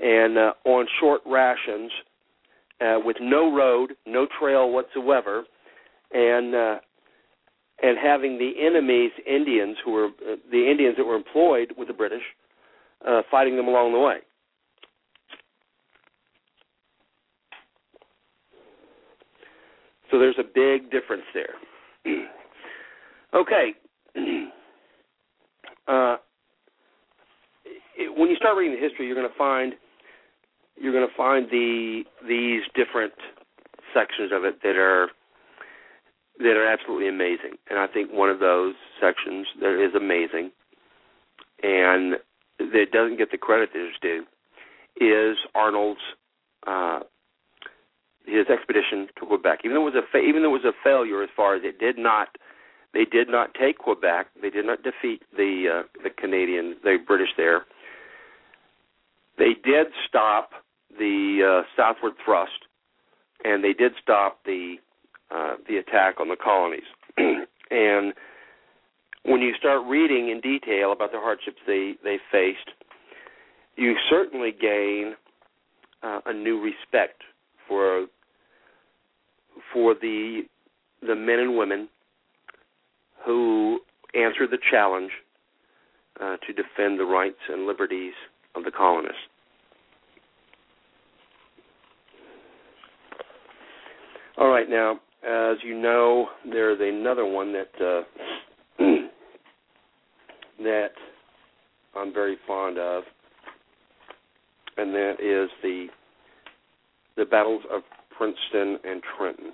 and 0.03 0.39
uh, 0.39 0.53
on 0.65 0.87
short 0.99 1.21
rations, 1.27 1.91
uh, 2.81 2.99
with 3.05 3.17
no 3.21 3.55
road, 3.55 3.95
no 4.07 4.27
trail 4.39 4.71
whatsoever, 4.71 5.45
and 6.13 6.55
uh, 6.55 6.77
and 7.83 7.99
having 7.99 8.39
the 8.39 8.53
enemy's 8.65 9.13
Indians 9.27 9.77
who 9.85 9.93
were 9.93 10.07
uh, 10.07 10.37
the 10.51 10.71
Indians 10.71 10.97
that 10.97 11.05
were 11.05 11.17
employed 11.17 11.73
with 11.77 11.89
the 11.89 11.95
British, 11.95 12.23
uh, 13.07 13.23
fighting 13.31 13.57
them 13.57 13.69
along 13.69 13.93
the 13.93 13.99
way. 13.99 14.19
So 20.11 20.19
there's 20.19 20.39
a 20.39 20.43
big 20.43 20.91
difference 20.91 21.23
there. 21.35 21.55
okay. 23.35 23.75
Uh, 25.89 26.19
it, 27.97 28.17
when 28.17 28.31
you 28.31 28.37
start 28.37 28.57
reading 28.57 28.77
the 28.77 28.81
history, 28.81 29.07
you're 29.07 29.17
going 29.17 29.29
to 29.29 29.37
find 29.37 29.73
you're 30.81 30.93
going 30.93 31.07
to 31.07 31.15
find 31.15 31.47
the 31.51 32.03
these 32.27 32.63
different 32.75 33.13
sections 33.95 34.33
of 34.33 34.45
it 34.45 34.63
that 34.63 34.77
are 34.77 35.09
that 36.39 36.57
are 36.57 36.67
absolutely 36.67 37.09
amazing. 37.09 37.59
And 37.69 37.79
I 37.79 37.87
think 37.87 38.11
one 38.11 38.31
of 38.31 38.41
those 38.41 38.75
sections 39.01 39.47
that 39.61 39.83
is 39.83 39.95
amazing 39.95 40.51
and 41.63 42.15
that 42.59 42.87
doesn't 42.93 43.19
get 43.19 43.31
the 43.31 43.39
credit 43.39 43.71
that 43.75 43.89
it's 43.89 43.99
due 44.01 44.25
is 45.01 45.37
Arnold's 45.55 46.01
uh, 46.67 47.01
his 48.27 48.47
expedition 48.49 49.09
to 49.19 49.27
Quebec. 49.27 49.61
Even 49.65 49.77
though 49.77 49.87
it 49.87 49.95
was 49.95 50.03
a 50.03 50.11
fa- 50.11 50.25
even 50.25 50.43
though 50.43 50.55
it 50.55 50.65
was 50.65 50.75
a 50.75 50.85
failure 50.85 51.23
as 51.23 51.29
far 51.37 51.55
as 51.55 51.63
it 51.65 51.79
did 51.79 51.99
not 51.99 52.29
they 52.93 53.05
did 53.05 53.29
not 53.29 53.55
take 53.55 53.79
Quebec. 53.79 54.29
They 54.41 54.51
did 54.51 54.67
not 54.67 54.83
defeat 54.83 55.23
the 55.37 55.83
uh, 55.85 56.01
the 56.03 56.11
Canadian 56.11 56.77
the 56.83 56.97
British 57.07 57.31
there. 57.37 57.67
They 59.39 59.55
did 59.63 59.89
stop 60.09 60.51
the 60.99 61.63
uh, 61.63 61.67
southward 61.77 62.13
thrust, 62.25 62.67
and 63.45 63.63
they 63.63 63.73
did 63.73 63.93
stop 64.03 64.39
the 64.45 64.77
uh, 65.31 65.55
the 65.69 65.77
attack 65.77 66.17
on 66.21 66.29
the 66.29 66.37
colonies. 66.37 66.83
and 67.17 68.13
when 69.25 69.41
you 69.41 69.53
start 69.59 69.87
reading 69.87 70.31
in 70.31 70.41
detail 70.41 70.93
about 70.93 71.13
the 71.13 71.19
hardships 71.19 71.59
they 71.67 71.95
they 72.03 72.19
faced, 72.33 72.71
you 73.77 73.95
certainly 74.09 74.53
gain 74.53 75.15
uh, 76.03 76.21
a 76.27 76.33
new 76.33 76.61
respect 76.61 77.23
for 77.69 78.07
for 79.73 79.95
the 79.95 80.43
the 81.07 81.15
men 81.15 81.39
and 81.39 81.57
women 81.57 81.89
who 83.25 83.81
answered 84.15 84.51
the 84.51 84.59
challenge 84.71 85.11
uh, 86.21 86.37
to 86.47 86.53
defend 86.53 86.99
the 86.99 87.05
rights 87.05 87.39
and 87.49 87.67
liberties 87.67 88.15
of 88.55 88.65
the 88.65 88.71
colonists. 88.71 89.30
All 94.41 94.49
right, 94.49 94.71
now, 94.71 94.93
as 95.23 95.59
you 95.63 95.79
know, 95.79 96.29
there's 96.51 96.79
another 96.81 97.27
one 97.27 97.53
that 97.53 97.69
uh, 97.79 98.03
that 100.63 100.93
I'm 101.95 102.15
very 102.15 102.39
fond 102.47 102.79
of, 102.79 103.03
and 104.79 104.95
that 104.95 105.17
is 105.21 105.51
the 105.63 105.89
the 107.19 107.27
battles 107.27 107.63
of 107.71 107.83
Princeton 108.17 108.79
and 108.83 109.03
Trenton. 109.19 109.53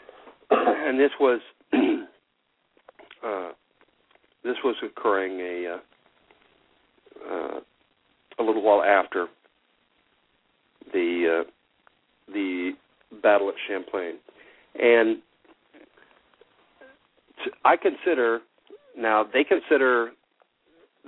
and 0.50 0.98
this 0.98 1.12
was 1.20 1.40
uh, 1.72 3.50
this 4.42 4.56
was 4.64 4.74
occurring 4.82 5.38
a 5.38 5.76
uh, 5.76 7.32
uh, 7.32 7.60
a 8.40 8.42
little 8.42 8.62
while 8.62 8.82
after 8.82 9.28
the 10.92 11.42
uh, 11.44 11.50
the 12.32 12.72
battle 13.22 13.48
at 13.48 13.54
Champlain, 13.68 14.14
and 14.78 15.18
I 17.64 17.76
consider 17.76 18.40
now 18.96 19.24
they 19.32 19.44
consider 19.44 20.10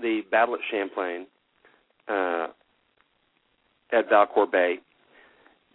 the 0.01 0.23
battle 0.31 0.55
at 0.55 0.61
Champlain 0.71 1.27
uh, 2.09 2.49
at 3.93 4.09
Valcour 4.11 4.51
Bay. 4.51 4.77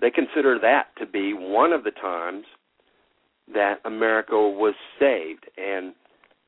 They 0.02 0.12
consider 0.12 0.60
that 0.60 0.88
to 1.00 1.06
be 1.06 1.34
one 1.34 1.72
of 1.72 1.84
the 1.84 1.92
times 1.92 2.46
that 3.54 3.80
America 3.86 4.36
was 4.36 4.74
saved, 5.00 5.46
and 5.58 5.94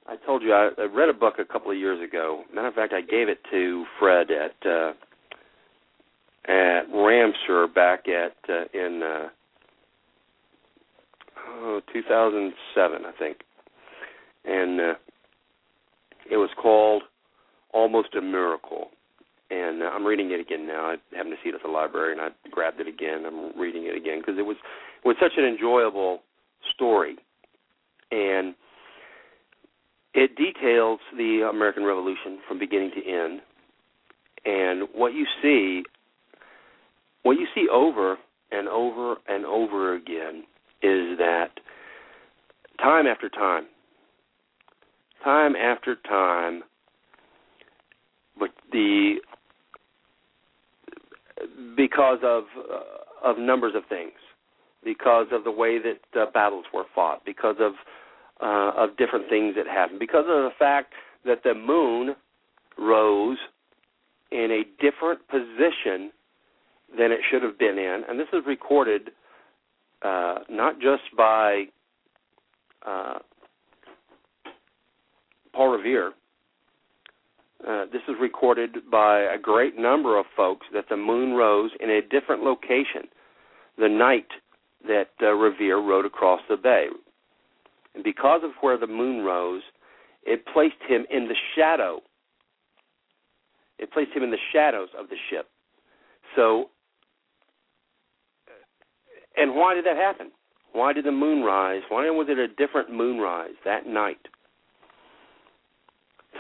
I 0.08 0.16
told 0.26 0.44
you 0.44 0.54
I, 0.54 0.70
I 0.78 0.86
read 0.86 1.10
a 1.10 1.14
book 1.14 1.36
a 1.40 1.46
couple 1.46 1.72
of 1.72 1.78
years 1.78 2.02
ago. 2.08 2.44
Matter 2.54 2.68
of 2.68 2.74
fact, 2.74 2.94
I 2.94 3.02
gave 3.02 3.28
it 3.28 3.40
to 3.52 3.86
Fred 4.00 4.28
at 4.32 4.70
uh, 4.70 4.94
at 6.48 6.84
Ramseur 6.94 7.68
back 7.74 8.06
at 8.08 8.36
uh, 8.50 8.66
in 8.74 9.02
uh, 9.04 9.30
oh 11.48 11.82
2007, 11.92 13.06
I 13.06 13.12
think, 13.18 13.38
and 14.46 14.80
uh, 14.80 14.94
it 16.30 16.38
was 16.38 16.50
called 16.62 17.04
Almost 17.74 18.16
a 18.16 18.22
Miracle. 18.22 18.90
and 19.52 19.84
uh, 19.84 19.88
I'm 19.88 20.06
reading 20.06 20.32
it 20.32 20.40
again 20.40 20.68
now. 20.68 20.86
I 20.92 20.96
happened 21.16 21.36
to 21.36 21.44
see 21.44 21.50
it 21.50 21.56
at 21.56 21.62
the 21.64 21.70
library, 21.70 22.14
and 22.14 22.22
I 22.22 22.30
grabbed 22.52 22.80
it 22.80 22.88
again. 22.88 23.26
I'm 23.26 23.60
reading 23.60 23.86
it 23.86 23.96
again 23.96 24.20
because 24.20 24.38
it 24.38 24.46
was 24.46 24.58
it 25.04 25.08
was 25.08 25.18
such 25.20 25.34
an 25.38 25.46
enjoyable 25.46 26.20
story, 26.74 27.18
and 28.12 28.56
it 30.14 30.36
details 30.36 31.00
the 31.18 31.48
American 31.50 31.84
Revolution 31.84 32.40
from 32.48 32.58
beginning 32.60 32.92
to 32.96 33.06
end. 33.06 33.42
And 34.46 34.88
what 34.94 35.14
you 35.14 35.26
see, 35.42 35.84
what 37.24 37.34
you 37.34 37.48
see 37.54 37.68
over 37.72 38.18
and 38.52 38.68
over 38.68 39.16
and 39.28 39.46
over 39.46 39.96
again 39.96 40.44
is 40.86 41.18
that 41.18 41.52
time 42.80 43.08
after 43.08 43.30
time, 43.30 43.66
time 45.24 45.56
after 45.56 45.96
time, 45.96 46.64
but 48.38 48.50
the 48.72 49.16
because 51.76 52.20
of 52.24 52.44
uh, 52.58 53.30
of 53.30 53.38
numbers 53.38 53.74
of 53.76 53.84
things, 53.90 54.14
because 54.84 55.28
of 55.32 55.44
the 55.44 55.52
way 55.52 55.80
that 55.80 56.20
uh, 56.20 56.26
battles 56.34 56.66
were 56.74 56.86
fought, 56.94 57.24
because 57.26 57.56
of 57.60 57.74
uh, 58.42 58.72
of 58.76 58.98
different 58.98 59.30
things 59.30 59.56
that 59.56 59.68
happened, 59.68 60.00
because 60.00 60.26
of 60.28 60.44
the 60.44 60.52
fact 60.58 60.94
that 61.26 61.42
the 61.44 61.54
moon 61.54 62.16
rose 62.78 63.38
in 64.32 64.52
a 64.52 64.64
different 64.82 65.28
position 65.30 66.12
than 66.98 67.12
it 67.12 67.20
should 67.30 67.42
have 67.42 67.58
been 67.58 67.78
in, 67.78 68.04
and 68.08 68.20
this 68.20 68.28
is 68.34 68.42
recorded 68.46 69.12
uh, 70.02 70.40
not 70.50 70.80
just 70.80 71.04
by 71.18 71.66
uh, 72.86 73.20
Paul 75.54 75.78
Revere. 75.78 76.12
Uh, 77.68 77.86
this 77.92 78.02
is 78.08 78.16
recorded 78.22 78.78
by 78.92 79.22
a 79.22 79.40
great 79.40 79.78
number 79.78 80.20
of 80.20 80.26
folks 80.36 80.68
that 80.74 80.86
the 80.90 80.98
moon 80.98 81.34
rose 81.34 81.72
in 81.80 81.90
a 81.90 82.02
different 82.02 82.44
location 82.44 83.04
the 83.78 83.90
night 83.90 84.28
that 84.88 85.10
uh, 85.22 85.32
Revere 85.32 85.80
rode 85.80 86.06
across 86.06 86.42
the 86.50 86.58
bay. 86.58 86.88
And 87.96 88.04
because 88.04 88.42
of 88.44 88.52
where 88.62 88.78
the 88.78 88.88
moon 88.88 89.24
rose, 89.24 89.64
it 90.24 90.46
placed 90.54 90.76
him 90.88 91.06
in 91.10 91.28
the 91.28 91.36
shadow. 91.56 92.02
It 93.80 93.92
placed 93.92 94.12
him 94.12 94.24
in 94.24 94.32
the 94.32 94.38
shadows 94.54 94.90
of 94.98 95.10
the 95.10 95.16
ship. 95.30 95.48
So, 96.36 96.70
and 99.38 99.56
why 99.56 99.74
did 99.74 99.86
that 99.86 99.98
happen? 99.98 100.32
Why 100.74 100.94
did 100.94 101.06
the 101.06 101.12
moon 101.12 101.44
rise? 101.44 101.82
Why 101.90 102.10
was 102.10 102.28
it 102.30 102.38
a 102.38 102.48
different 102.48 102.92
moonrise 102.92 103.56
that 103.64 103.88
night? 103.88 104.28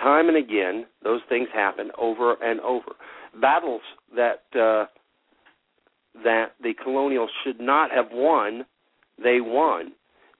Time 0.01 0.27
and 0.27 0.37
again, 0.37 0.85
those 1.03 1.21
things 1.29 1.47
happen 1.53 1.89
over 1.97 2.35
and 2.43 2.59
over. 2.59 2.93
Battles 3.39 3.81
that 4.15 4.43
uh, 4.53 4.85
that 6.23 6.51
the 6.61 6.73
colonials 6.83 7.29
should 7.43 7.59
not 7.59 7.91
have 7.91 8.07
won, 8.11 8.65
they 9.21 9.39
won. 9.41 9.93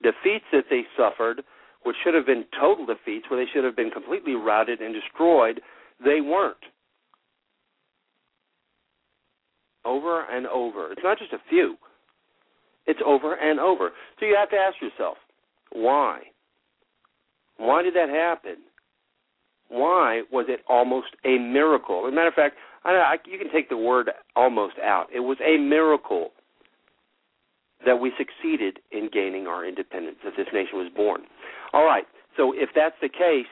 Defeats 0.04 0.46
that 0.52 0.66
they 0.70 0.84
suffered, 0.98 1.42
which 1.84 1.96
should 2.04 2.14
have 2.14 2.26
been 2.26 2.46
total 2.60 2.86
defeats, 2.86 3.30
where 3.30 3.44
they 3.44 3.50
should 3.52 3.64
have 3.64 3.76
been 3.76 3.92
completely 3.92 4.34
routed 4.34 4.82
and 4.82 4.94
destroyed, 4.94 5.62
they 6.04 6.20
weren't. 6.22 6.58
Over 9.86 10.26
and 10.30 10.48
over. 10.48 10.92
It's 10.92 11.02
not 11.04 11.18
just 11.18 11.32
a 11.32 11.40
few. 11.50 11.78
It's 12.88 13.00
over 13.06 13.36
and 13.36 13.60
over. 13.60 13.92
So 14.20 14.26
you 14.26 14.36
have 14.38 14.50
to 14.52 14.58
ask 14.58 14.76
yourself, 14.82 15.18
why? 15.72 16.22
Why 17.58 17.82
did 17.82 17.96
that 17.96 18.10
happen? 18.10 18.58
Why 19.70 20.22
was 20.32 20.46
it 20.48 20.62
almost 20.70 21.08
a 21.26 21.38
miracle? 21.38 22.06
As 22.06 22.14
a 22.14 22.16
matter 22.16 22.28
of 22.28 22.34
fact, 22.34 22.56
I, 22.84 22.92
I, 22.92 23.16
you 23.26 23.40
can 23.40 23.52
take 23.52 23.70
the 23.70 23.78
word 23.78 24.12
almost 24.36 24.76
out. 24.84 25.08
It 25.14 25.22
was 25.22 25.38
a 25.46 25.58
miracle 25.58 26.30
that 27.86 28.00
we 28.00 28.12
succeeded 28.18 28.80
in 28.92 29.10
gaining 29.12 29.48
our 29.48 29.66
independence, 29.66 30.18
that 30.24 30.34
this 30.38 30.48
nation 30.54 30.78
was 30.78 30.92
born. 30.96 31.22
All 31.74 31.86
right, 31.86 32.06
so 32.38 32.54
if 32.56 32.70
that's 32.76 32.96
the 33.02 33.10
case, 33.10 33.46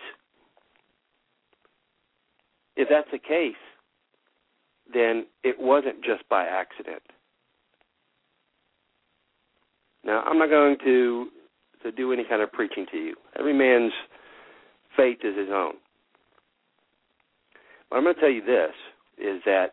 if 2.75 2.87
that's 2.89 3.09
the 3.11 3.19
case, 3.19 3.55
then 4.93 5.25
it 5.43 5.59
wasn't 5.59 6.03
just 6.03 6.27
by 6.29 6.45
accident. 6.45 7.01
Now, 10.05 10.21
I'm 10.21 10.37
not 10.37 10.49
going 10.49 10.77
to 10.83 11.27
to 11.83 11.91
do 11.91 12.13
any 12.13 12.23
kind 12.23 12.41
of 12.41 12.51
preaching 12.51 12.85
to 12.91 12.97
you. 12.97 13.15
Every 13.37 13.53
man's 13.53 13.91
faith 14.95 15.19
is 15.23 15.37
his 15.37 15.49
own. 15.51 15.73
But 17.89 17.97
I'm 17.97 18.03
going 18.03 18.15
to 18.15 18.21
tell 18.21 18.29
you 18.29 18.43
this: 18.43 18.71
is 19.17 19.41
that 19.45 19.71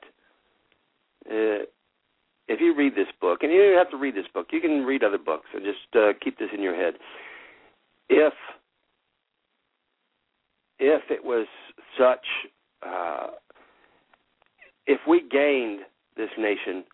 uh, 1.30 1.64
if 2.48 2.60
you 2.60 2.74
read 2.76 2.94
this 2.94 3.06
book, 3.20 3.42
and 3.42 3.52
you 3.52 3.62
don't 3.62 3.78
have 3.78 3.90
to 3.90 3.96
read 3.96 4.14
this 4.14 4.26
book, 4.32 4.48
you 4.50 4.60
can 4.60 4.84
read 4.84 5.04
other 5.04 5.18
books, 5.18 5.46
and 5.54 5.62
just 5.64 5.94
uh, 5.94 6.12
keep 6.22 6.38
this 6.38 6.48
in 6.52 6.62
your 6.62 6.74
head. 6.74 6.94
If 8.08 8.34
if 10.78 11.02
it 11.10 11.24
was 11.24 11.46
such, 11.98 12.26
uh, 12.86 13.28
if 14.86 15.00
we 15.06 15.22
gained 15.28 15.80
this 16.16 16.30
nation 16.38 16.84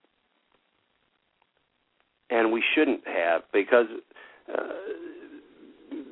and 2.30 2.52
we 2.52 2.62
shouldn't 2.74 3.06
have 3.06 3.42
because 3.52 3.86
uh, 4.52 4.62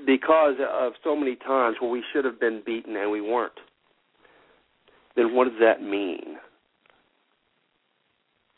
because 0.07 0.55
of 0.71 0.93
so 1.03 1.17
many 1.17 1.37
times 1.37 1.77
where 1.81 1.91
we 1.91 2.05
should 2.13 2.25
have 2.25 2.39
been 2.39 2.63
beaten 2.65 2.97
and 2.97 3.11
we 3.11 3.21
weren't. 3.21 3.53
Then 5.17 5.35
what 5.35 5.45
does 5.45 5.59
that 5.61 5.83
mean? 5.83 6.37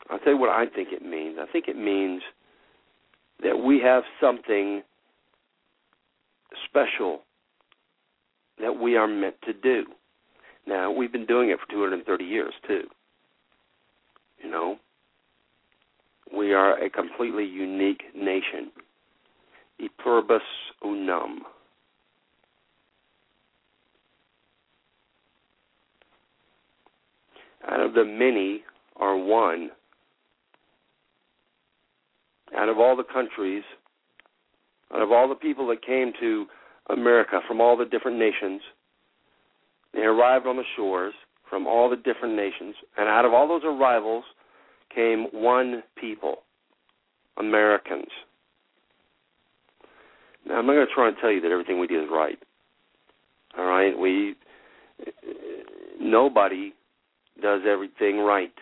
I'll 0.09 0.19
tell 0.19 0.33
you 0.33 0.39
what 0.39 0.49
I 0.49 0.65
think 0.65 0.89
it 0.91 1.03
means. 1.03 1.37
I 1.39 1.45
think 1.51 1.67
it 1.67 1.77
means 1.77 2.21
that 3.43 3.57
we 3.57 3.79
have 3.79 4.03
something 4.19 4.81
special 6.65 7.21
that 8.59 8.79
we 8.79 8.95
are 8.95 9.07
meant 9.07 9.35
to 9.45 9.53
do. 9.53 9.85
Now, 10.65 10.91
we've 10.91 11.11
been 11.11 11.25
doing 11.25 11.49
it 11.49 11.59
for 11.59 11.71
230 11.71 12.23
years, 12.23 12.53
too. 12.67 12.83
You 14.43 14.49
know, 14.49 14.77
we 16.35 16.53
are 16.53 16.81
a 16.81 16.89
completely 16.89 17.45
unique 17.45 18.03
nation. 18.15 18.71
E 19.79 19.89
pluribus 20.01 20.41
unum. 20.83 21.41
Out 27.69 27.79
of 27.79 27.93
the 27.93 28.05
many 28.05 28.63
are 28.95 29.15
one. 29.15 29.69
Out 32.57 32.69
of 32.69 32.79
all 32.79 32.95
the 32.95 33.03
countries, 33.03 33.63
out 34.93 35.01
of 35.01 35.11
all 35.11 35.27
the 35.27 35.35
people 35.35 35.67
that 35.67 35.85
came 35.85 36.13
to 36.19 36.45
America 36.89 37.41
from 37.47 37.59
all 37.59 37.75
the 37.75 37.85
different 37.85 38.17
nations, 38.17 38.61
they 39.93 40.01
arrived 40.01 40.47
on 40.47 40.55
the 40.55 40.63
shores 40.75 41.13
from 41.49 41.67
all 41.67 41.89
the 41.89 41.95
different 41.95 42.35
nations, 42.35 42.75
and 42.97 43.07
out 43.07 43.25
of 43.25 43.33
all 43.33 43.47
those 43.47 43.63
arrivals, 43.65 44.23
came 44.97 45.27
one 45.31 45.83
people, 45.95 46.37
Americans. 47.37 48.07
Now, 50.45 50.55
I'm 50.55 50.65
not 50.65 50.73
going 50.73 50.87
to 50.87 50.93
try 50.93 51.07
and 51.07 51.17
tell 51.21 51.31
you 51.31 51.39
that 51.41 51.51
everything 51.51 51.79
we 51.79 51.85
do 51.85 52.01
is 52.01 52.09
right. 52.11 52.39
All 53.57 53.65
right, 53.65 53.97
we 53.97 54.35
nobody 56.01 56.73
does 57.41 57.61
everything 57.67 58.19
right. 58.19 58.53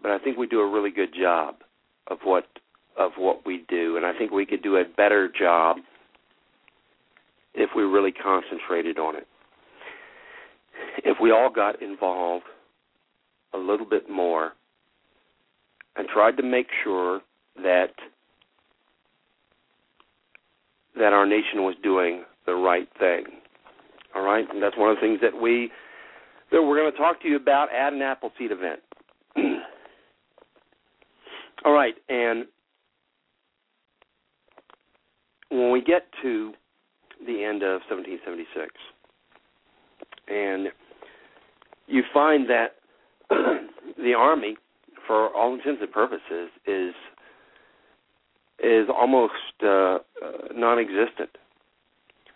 But 0.00 0.12
I 0.12 0.18
think 0.18 0.36
we 0.36 0.46
do 0.46 0.60
a 0.60 0.70
really 0.70 0.90
good 0.90 1.12
job 1.18 1.56
of 2.08 2.18
what 2.22 2.46
of 2.96 3.12
what 3.16 3.44
we 3.44 3.64
do, 3.68 3.96
and 3.96 4.06
I 4.06 4.16
think 4.16 4.30
we 4.30 4.46
could 4.46 4.62
do 4.62 4.76
a 4.76 4.84
better 4.96 5.28
job 5.28 5.78
if 7.54 7.70
we 7.74 7.82
really 7.82 8.12
concentrated 8.12 8.98
on 8.98 9.16
it 9.16 9.26
if 11.04 11.18
we 11.20 11.30
all 11.30 11.50
got 11.50 11.82
involved 11.82 12.44
a 13.54 13.58
little 13.58 13.86
bit 13.86 14.08
more 14.08 14.52
and 15.96 16.08
tried 16.08 16.36
to 16.36 16.42
make 16.42 16.66
sure 16.84 17.20
that 17.56 17.90
that 20.96 21.12
our 21.12 21.26
nation 21.26 21.62
was 21.62 21.74
doing 21.82 22.24
the 22.46 22.54
right 22.54 22.88
thing. 22.98 23.24
All 24.14 24.22
right, 24.22 24.44
and 24.52 24.62
that's 24.62 24.76
one 24.76 24.90
of 24.90 24.96
the 24.96 25.00
things 25.00 25.20
that 25.22 25.40
we 25.40 25.70
that 26.50 26.62
we're 26.62 26.76
going 26.76 26.92
to 26.92 26.98
talk 26.98 27.20
to 27.22 27.28
you 27.28 27.36
about 27.36 27.72
at 27.72 27.94
an 27.94 28.02
Appleseed 28.02 28.52
event. 28.52 28.80
All 31.64 31.72
right, 31.72 31.94
and 32.08 32.44
when 35.50 35.70
we 35.70 35.80
get 35.80 36.02
to 36.22 36.52
the 37.26 37.42
end 37.44 37.62
of 37.62 37.80
1776, 37.88 38.70
and 40.28 40.68
you 41.86 42.02
find 42.12 42.48
that 42.48 42.76
the 43.30 44.14
army, 44.14 44.56
for 45.06 45.34
all 45.34 45.54
intents 45.54 45.80
and 45.82 45.92
purposes, 45.92 46.50
is 46.66 46.94
is 48.62 48.86
almost 48.94 49.32
uh, 49.64 49.66
uh, 49.66 49.98
non-existent. 50.54 51.30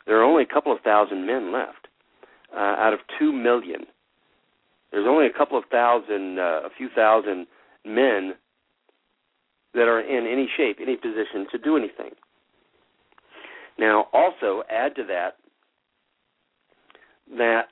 there 0.07 0.19
are 0.19 0.25
only 0.25 0.43
a 0.43 0.47
couple 0.47 0.73
of 0.73 0.81
thousand 0.81 1.25
men 1.25 1.53
left 1.53 1.87
uh, 2.53 2.59
out 2.59 2.93
of 2.93 2.99
two 3.19 3.33
million. 3.33 3.87
There's 4.91 5.07
only 5.07 5.27
a 5.27 5.33
couple 5.33 5.57
of 5.57 5.65
thousand, 5.71 6.39
uh, 6.39 6.63
a 6.65 6.71
few 6.77 6.89
thousand 6.89 7.47
men 7.85 8.35
that 9.75 9.89
are 9.89 10.01
in 10.01 10.27
any 10.27 10.49
shape, 10.57 10.79
any 10.81 10.97
position 10.97 11.47
to 11.53 11.59
do 11.59 11.77
anything. 11.77 12.11
Now, 13.79 14.07
also 14.13 14.63
add 14.71 14.97
to 14.97 15.05
that 15.05 15.37
that 17.37 17.69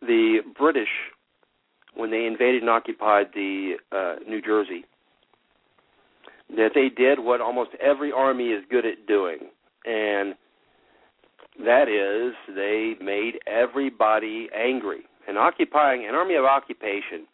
the 0.00 0.40
British, 0.58 0.88
when 1.94 2.10
they 2.10 2.26
invaded 2.26 2.62
and 2.62 2.70
occupied 2.70 3.26
the 3.34 3.74
uh, 3.92 4.16
New 4.28 4.42
Jersey, 4.42 4.84
that 6.56 6.70
they 6.74 6.88
did 6.88 7.18
what 7.18 7.40
almost 7.40 7.70
every 7.80 8.12
army 8.12 8.48
is 8.48 8.62
good 8.70 8.86
at 8.86 9.06
doing, 9.06 9.38
and 9.84 10.34
that 11.64 11.88
is 11.88 12.34
they 12.54 12.94
made 13.02 13.38
everybody 13.46 14.48
angry. 14.54 15.00
And 15.28 15.38
occupying 15.38 16.06
an 16.06 16.14
army 16.14 16.36
of 16.36 16.44
occupation 16.44 17.26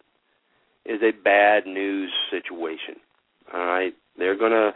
is 0.87 1.01
a 1.03 1.11
bad 1.11 1.67
news 1.67 2.11
situation. 2.31 2.97
All 3.53 3.67
right, 3.67 3.93
they're 4.17 4.39
gonna. 4.39 4.73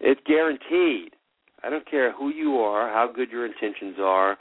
It's 0.00 0.20
guaranteed. 0.26 1.14
I 1.62 1.70
don't 1.70 1.88
care 1.88 2.12
who 2.12 2.30
you 2.30 2.56
are, 2.56 2.88
how 2.88 3.10
good 3.14 3.30
your 3.30 3.46
intentions 3.46 3.96
are. 4.00 4.38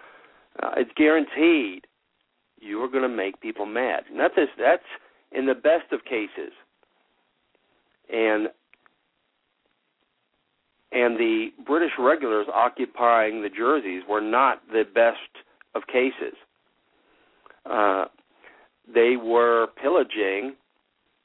Uh, 0.62 0.72
it's 0.78 0.92
guaranteed 0.96 1.86
you 2.60 2.82
are 2.84 2.88
going 2.88 3.04
to 3.04 3.16
make 3.16 3.40
people 3.42 3.66
mad. 3.66 4.04
And 4.10 4.20
that's 4.20 4.36
that's 4.58 4.84
in 5.32 5.46
the 5.46 5.56
best 5.56 5.92
of 5.92 6.04
cases. 6.04 6.54
And 8.12 8.50
and 10.92 11.18
the 11.18 11.50
British 11.66 11.92
regulars 12.00 12.48
occupying 12.54 13.42
the 13.42 13.50
Jerseys 13.50 14.04
were 14.10 14.22
not 14.22 14.62
the 14.72 14.84
best 14.84 15.18
of 15.76 15.84
cases. 15.88 16.36
Uh, 17.70 18.06
they 18.92 19.16
were 19.16 19.68
pillaging 19.82 20.56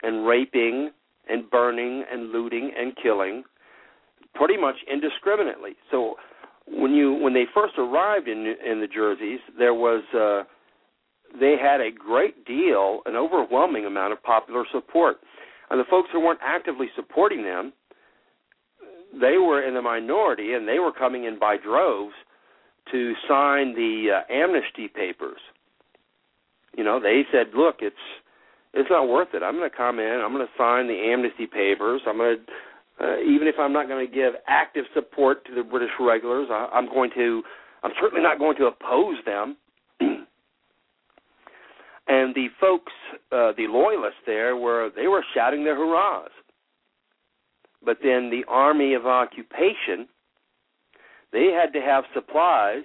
and 0.02 0.26
raping 0.26 0.90
and 1.28 1.50
burning 1.50 2.04
and 2.10 2.30
looting 2.30 2.72
and 2.78 2.92
killing 3.02 3.42
pretty 4.34 4.56
much 4.58 4.76
indiscriminately. 4.92 5.72
So 5.90 6.16
when 6.66 6.92
you 6.92 7.14
when 7.14 7.32
they 7.32 7.44
first 7.54 7.74
arrived 7.78 8.28
in 8.28 8.54
in 8.64 8.80
the 8.80 8.86
Jerseys, 8.86 9.40
there 9.58 9.74
was 9.74 10.02
uh, 10.14 10.42
they 11.38 11.56
had 11.60 11.80
a 11.80 11.90
great 11.90 12.44
deal, 12.44 13.00
an 13.06 13.16
overwhelming 13.16 13.86
amount 13.86 14.12
of 14.12 14.22
popular 14.22 14.64
support, 14.72 15.16
and 15.70 15.80
the 15.80 15.84
folks 15.90 16.08
who 16.12 16.20
weren't 16.20 16.40
actively 16.42 16.86
supporting 16.94 17.42
them 17.42 17.72
they 19.20 19.38
were 19.38 19.62
in 19.62 19.74
the 19.74 19.82
minority 19.82 20.52
and 20.54 20.66
they 20.66 20.78
were 20.78 20.92
coming 20.92 21.24
in 21.24 21.38
by 21.38 21.56
droves 21.56 22.14
to 22.90 23.14
sign 23.28 23.74
the 23.74 24.20
uh, 24.20 24.32
amnesty 24.32 24.88
papers. 24.88 25.40
You 26.76 26.84
know, 26.84 27.00
they 27.00 27.22
said, 27.32 27.54
"Look, 27.56 27.76
it's 27.80 27.96
it's 28.72 28.90
not 28.90 29.08
worth 29.08 29.28
it. 29.34 29.42
I'm 29.42 29.56
going 29.56 29.70
to 29.70 29.76
come 29.76 29.98
in. 29.98 30.20
I'm 30.24 30.32
going 30.32 30.46
to 30.46 30.52
sign 30.58 30.88
the 30.88 31.12
amnesty 31.12 31.46
papers. 31.46 32.02
I'm 32.06 32.18
going 32.18 32.36
to, 32.36 33.04
uh, 33.04 33.20
even 33.20 33.46
if 33.46 33.54
I'm 33.58 33.72
not 33.72 33.86
going 33.86 34.04
to 34.04 34.12
give 34.12 34.34
active 34.48 34.84
support 34.92 35.46
to 35.46 35.54
the 35.54 35.62
British 35.62 35.94
regulars, 36.00 36.48
I, 36.50 36.68
I'm 36.72 36.86
going 36.86 37.10
to. 37.14 37.42
I'm 37.82 37.92
certainly 38.00 38.22
not 38.22 38.38
going 38.38 38.56
to 38.56 38.66
oppose 38.66 39.16
them." 39.24 39.56
And 42.06 42.34
the 42.34 42.48
folks, 42.60 42.92
uh, 43.32 43.52
the 43.56 43.66
loyalists 43.68 44.20
there, 44.26 44.56
were 44.56 44.90
they 44.94 45.06
were 45.06 45.24
shouting 45.34 45.64
their 45.64 45.76
hurrahs. 45.76 46.30
But 47.84 47.98
then 48.02 48.30
the 48.30 48.44
army 48.48 48.94
of 48.94 49.06
occupation, 49.06 50.08
they 51.32 51.50
had 51.52 51.72
to 51.72 51.80
have 51.80 52.04
supplies, 52.14 52.84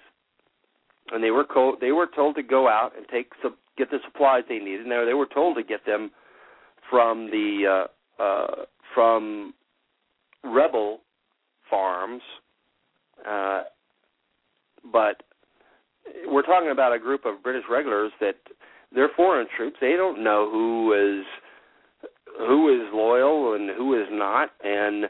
and 1.11 1.23
they 1.23 1.31
were 1.31 1.45
co- 1.45 1.77
they 1.79 1.91
were 1.91 2.07
told 2.13 2.35
to 2.35 2.43
go 2.43 2.67
out 2.67 2.91
and 2.95 3.05
take 3.09 3.31
some, 3.41 3.55
get 3.77 3.89
the 3.91 3.99
supplies 4.05 4.43
they 4.47 4.59
needed. 4.59 4.85
And 4.85 5.07
they 5.07 5.13
were 5.13 5.27
told 5.33 5.57
to 5.57 5.63
get 5.63 5.85
them 5.85 6.11
from 6.89 7.27
the 7.27 7.87
uh, 8.19 8.23
uh, 8.23 8.65
from 8.93 9.53
rebel 10.43 10.99
farms, 11.69 12.21
uh, 13.29 13.63
but 14.91 15.23
we're 16.27 16.43
talking 16.43 16.71
about 16.71 16.93
a 16.93 16.99
group 16.99 17.25
of 17.25 17.43
British 17.43 17.63
regulars 17.69 18.11
that 18.19 18.35
they're 18.93 19.09
foreign 19.15 19.47
troops. 19.55 19.77
They 19.81 19.93
don't 19.93 20.23
know 20.23 20.49
who 20.51 20.93
is 20.93 21.25
who 22.37 22.73
is 22.73 22.87
loyal 22.93 23.55
and 23.55 23.69
who 23.75 23.99
is 23.99 24.07
not, 24.11 24.51
and 24.63 25.05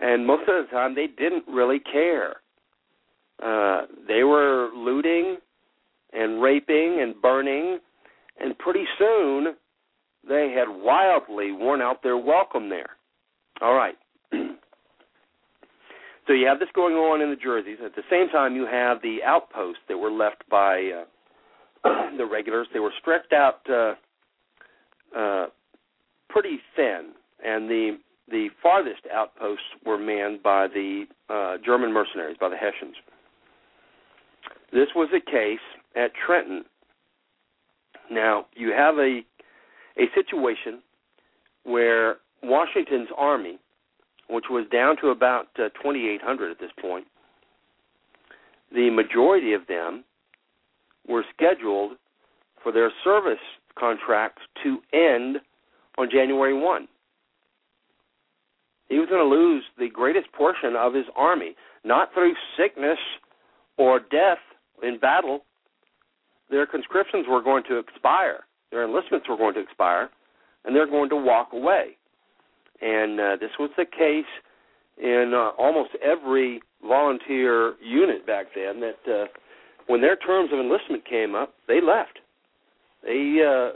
and 0.00 0.26
most 0.26 0.48
of 0.48 0.64
the 0.64 0.70
time 0.70 0.94
they 0.94 1.06
didn't 1.06 1.44
really 1.48 1.80
care. 1.80 2.36
Uh, 3.42 3.86
they 4.06 4.22
were 4.22 4.70
looting 4.74 5.38
and 6.12 6.40
raping 6.40 7.00
and 7.02 7.20
burning, 7.20 7.78
and 8.40 8.56
pretty 8.58 8.84
soon 8.98 9.54
they 10.26 10.54
had 10.56 10.68
wildly 10.68 11.52
worn 11.52 11.82
out 11.82 12.02
their 12.02 12.16
welcome 12.16 12.68
there. 12.68 12.90
All 13.60 13.74
right. 13.74 13.96
so 14.32 16.32
you 16.32 16.46
have 16.46 16.58
this 16.58 16.68
going 16.74 16.94
on 16.94 17.20
in 17.20 17.30
the 17.30 17.36
Jerseys. 17.36 17.78
At 17.84 17.94
the 17.94 18.02
same 18.10 18.28
time, 18.28 18.54
you 18.54 18.66
have 18.66 19.02
the 19.02 19.18
outposts 19.24 19.82
that 19.88 19.98
were 19.98 20.10
left 20.10 20.48
by 20.48 20.90
uh, 21.00 21.04
the 22.16 22.26
regulars. 22.26 22.66
They 22.72 22.80
were 22.80 22.92
stretched 23.00 23.32
out 23.32 23.60
uh, 23.70 23.94
uh, 25.16 25.46
pretty 26.28 26.58
thin, 26.76 27.12
and 27.44 27.68
the 27.68 27.98
the 28.30 28.48
farthest 28.62 29.02
outposts 29.12 29.64
were 29.84 29.98
manned 29.98 30.42
by 30.42 30.66
the 30.66 31.04
uh, 31.28 31.56
German 31.64 31.92
mercenaries, 31.92 32.38
by 32.40 32.48
the 32.48 32.56
Hessians. 32.56 32.96
This 34.72 34.88
was 34.96 35.10
the 35.12 35.20
case 35.20 35.58
at 35.94 36.12
Trenton. 36.26 36.64
Now 38.10 38.46
you 38.54 38.72
have 38.72 38.96
a 38.96 39.20
a 39.96 40.06
situation 40.14 40.82
where 41.64 42.16
Washington's 42.42 43.08
army, 43.16 43.58
which 44.28 44.46
was 44.50 44.66
down 44.72 44.96
to 45.00 45.08
about 45.08 45.48
uh, 45.58 45.68
2,800 45.82 46.50
at 46.50 46.58
this 46.58 46.70
point, 46.80 47.06
the 48.72 48.90
majority 48.90 49.52
of 49.52 49.66
them 49.66 50.04
were 51.08 51.24
scheduled 51.34 51.92
for 52.62 52.72
their 52.72 52.90
service 53.02 53.38
contracts 53.78 54.42
to 54.62 54.78
end 54.92 55.38
on 55.98 56.08
January 56.10 56.54
1. 56.54 56.88
He 58.88 58.98
was 58.98 59.08
going 59.08 59.22
to 59.22 59.34
lose 59.34 59.64
the 59.78 59.88
greatest 59.88 60.30
portion 60.32 60.76
of 60.76 60.94
his 60.94 61.06
army, 61.16 61.56
not 61.84 62.12
through 62.12 62.34
sickness 62.56 62.98
or 63.76 63.98
death 63.98 64.38
in 64.82 64.98
battle. 64.98 65.40
Their 66.50 66.66
conscriptions 66.66 67.26
were 67.28 67.42
going 67.42 67.64
to 67.68 67.78
expire, 67.78 68.44
their 68.70 68.84
enlistments 68.84 69.28
were 69.28 69.36
going 69.36 69.54
to 69.54 69.60
expire, 69.60 70.10
and 70.64 70.76
they're 70.76 70.86
going 70.86 71.10
to 71.10 71.16
walk 71.16 71.48
away. 71.52 71.96
And 72.82 73.18
uh, 73.18 73.36
this 73.40 73.50
was 73.58 73.70
the 73.76 73.86
case 73.86 74.30
in 75.02 75.32
uh, 75.34 75.50
almost 75.60 75.90
every 76.02 76.60
volunteer 76.86 77.74
unit 77.82 78.26
back 78.26 78.46
then 78.54 78.80
that 78.80 78.98
uh, 79.10 79.26
when 79.86 80.00
their 80.00 80.16
terms 80.16 80.50
of 80.52 80.58
enlistment 80.58 81.04
came 81.04 81.34
up, 81.34 81.54
they 81.68 81.80
left. 81.80 82.18
They 83.02 83.40
uh, 83.44 83.70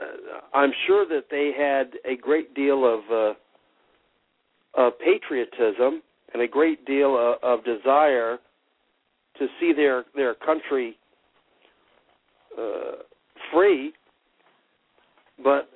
uh, 0.00 0.40
I'm 0.52 0.72
sure 0.86 1.06
that 1.06 1.26
they 1.30 1.52
had 1.56 1.92
a 2.04 2.16
great 2.16 2.54
deal 2.54 2.84
of 2.84 3.00
uh, 3.10 3.34
of 4.80 4.92
patriotism 4.98 6.02
and 6.32 6.42
a 6.42 6.48
great 6.48 6.84
deal 6.84 7.16
of, 7.16 7.36
of 7.42 7.64
desire 7.64 8.38
to 9.38 9.46
see 9.60 9.72
their 9.72 10.04
their 10.14 10.34
country 10.34 10.98
uh, 12.58 13.02
free, 13.52 13.92
but 15.42 15.68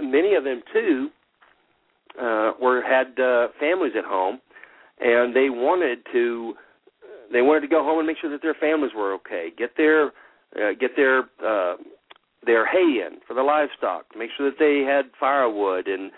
many 0.00 0.34
of 0.34 0.44
them 0.44 0.62
too 0.72 1.08
uh, 2.20 2.52
were 2.60 2.82
had 2.82 3.18
uh, 3.20 3.48
families 3.58 3.92
at 3.96 4.04
home, 4.04 4.40
and 5.00 5.34
they 5.34 5.50
wanted 5.50 5.98
to 6.12 6.54
they 7.34 7.42
wanted 7.42 7.62
to 7.62 7.66
go 7.66 7.82
home 7.82 7.98
and 7.98 8.06
make 8.06 8.16
sure 8.20 8.30
that 8.30 8.42
their 8.42 8.54
families 8.54 8.92
were 8.96 9.12
okay, 9.14 9.50
get 9.58 9.76
their 9.76 10.06
uh, 10.56 10.72
get 10.78 10.92
their 10.96 11.24
uh, 11.44 11.74
their 12.46 12.64
hay 12.64 13.02
in 13.04 13.18
for 13.26 13.34
the 13.34 13.42
livestock, 13.42 14.04
make 14.16 14.30
sure 14.36 14.48
that 14.48 14.58
they 14.58 14.86
had 14.88 15.10
firewood 15.18 15.88
and 15.88 16.12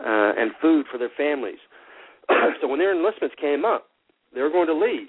uh, 0.00 0.32
and 0.36 0.50
food 0.60 0.86
for 0.90 0.98
their 0.98 1.12
families. 1.16 1.60
so 2.60 2.66
when 2.66 2.80
their 2.80 2.94
enlistments 2.94 3.36
came 3.40 3.64
up, 3.64 3.86
they 4.34 4.42
were 4.42 4.50
going 4.50 4.66
to 4.66 4.74
leave. 4.74 5.08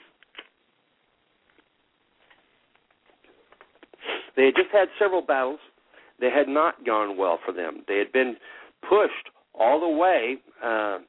They 4.35 4.45
had 4.45 4.55
just 4.55 4.69
had 4.71 4.87
several 4.99 5.23
battles. 5.23 5.59
They 6.19 6.29
had 6.29 6.47
not 6.47 6.85
gone 6.85 7.17
well 7.17 7.39
for 7.43 7.51
them. 7.51 7.81
They 7.87 7.97
had 7.97 8.11
been 8.11 8.37
pushed 8.87 9.33
all 9.59 9.79
the 9.79 9.89
way 9.89 10.37
uh, 10.63 10.99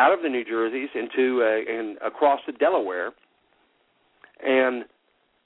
out 0.00 0.12
of 0.12 0.22
the 0.22 0.28
New 0.28 0.44
Jerseys 0.44 0.88
into 0.94 1.42
uh, 1.42 1.72
and 1.72 1.98
across 2.04 2.40
the 2.46 2.52
Delaware, 2.52 3.12
and 4.42 4.84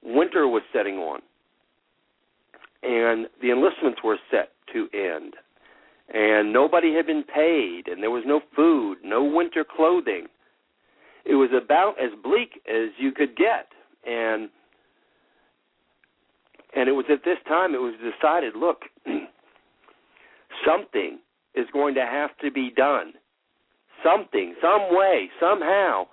winter 0.02 0.47
was 0.47 0.62
setting 0.72 0.97
on 0.97 1.20
and 2.85 3.26
the 3.40 3.51
enlistments 3.51 4.01
were 4.05 4.18
set 4.31 4.51
to 4.72 4.89
end. 4.93 5.35
And 6.12 6.52
nobody 6.52 6.94
had 6.94 7.06
been 7.06 7.24
paid, 7.24 7.89
and 7.89 8.02
there 8.02 8.10
was 8.10 8.24
no 8.26 8.40
food, 8.55 8.98
no 9.02 9.24
winter 9.24 9.64
clothing. 9.64 10.26
it 11.24 11.35
was 11.35 11.48
about 11.56 11.94
as 11.98 12.10
bleak 12.22 12.60
as 12.68 12.90
you 12.98 13.10
could 13.10 13.35
get, 13.36 13.68
and 14.06 14.51
and 16.76 16.89
it 16.89 16.93
was 16.93 17.06
at 17.09 17.24
this 17.24 17.39
time 17.47 17.74
it 17.74 17.81
was 17.81 17.94
decided, 17.94 18.55
look, 18.56 18.82
something 20.66 21.18
is 21.55 21.66
going 21.72 21.94
to 21.94 22.01
have 22.01 22.36
to 22.39 22.51
be 22.51 22.70
done. 22.70 23.14
Something, 24.05 24.55
some 24.60 24.89
way, 24.90 25.28
somehow. 25.40 26.05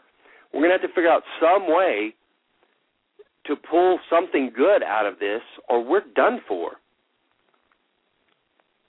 We're 0.53 0.61
going 0.61 0.71
to 0.71 0.79
have 0.79 0.89
to 0.89 0.95
figure 0.95 1.09
out 1.09 1.23
some 1.39 1.67
way 1.67 2.15
to 3.45 3.55
pull 3.55 3.99
something 4.09 4.51
good 4.55 4.83
out 4.83 5.05
of 5.05 5.19
this, 5.19 5.41
or 5.69 5.83
we're 5.83 6.03
done 6.15 6.39
for. 6.47 6.73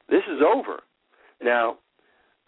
This 0.08 0.22
is 0.30 0.40
over. 0.42 0.80
Now, 1.42 1.78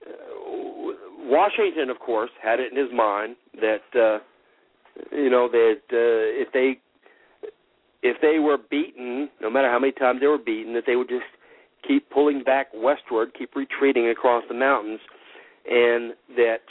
uh, 0.07 0.93
Washington, 1.21 1.91
of 1.91 1.99
course, 1.99 2.31
had 2.43 2.61
it 2.61 2.73
in 2.73 2.79
his 2.79 2.93
mind 2.95 3.37
that 3.55 3.83
uh, 3.95 4.19
you 5.11 5.31
know 5.31 5.49
that 5.51 5.81
uh, 5.91 6.43
if 6.43 6.53
they 6.53 6.79
if 8.03 8.21
they 8.21 8.39
were 8.39 8.59
beaten, 8.71 9.31
no 9.41 9.49
matter 9.49 9.71
how 9.71 9.79
many 9.79 9.93
times 9.93 10.21
they 10.21 10.27
were 10.27 10.39
beaten, 10.39 10.75
that 10.75 10.85
they 10.87 10.97
would 10.97 11.09
just 11.09 11.25
keep 11.89 12.09
pulling 12.11 12.43
back 12.45 12.67
westward, 12.75 13.33
keep 13.37 13.57
retreating 13.57 14.09
across 14.09 14.45
the 14.47 14.55
mountains, 14.55 15.01
and 15.71 16.15
that 16.37 16.63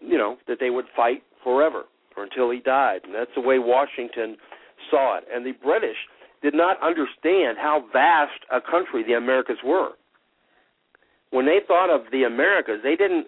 you 0.00 0.18
know 0.18 0.36
that 0.48 0.58
they 0.60 0.70
would 0.70 0.86
fight 0.96 1.22
forever 1.42 1.84
or 2.16 2.24
until 2.24 2.50
he 2.50 2.60
died. 2.60 3.00
And 3.04 3.14
that's 3.14 3.30
the 3.34 3.40
way 3.40 3.58
Washington 3.58 4.36
saw 4.90 5.18
it. 5.18 5.24
And 5.32 5.44
the 5.44 5.52
British 5.62 5.96
did 6.42 6.54
not 6.54 6.82
understand 6.82 7.58
how 7.58 7.84
vast 7.92 8.40
a 8.50 8.60
country 8.60 9.04
the 9.04 9.14
Americas 9.14 9.58
were. 9.64 9.90
When 11.30 11.46
they 11.46 11.58
thought 11.66 11.90
of 11.94 12.10
the 12.10 12.24
Americas, 12.24 12.80
they 12.82 12.96
didn't. 12.96 13.26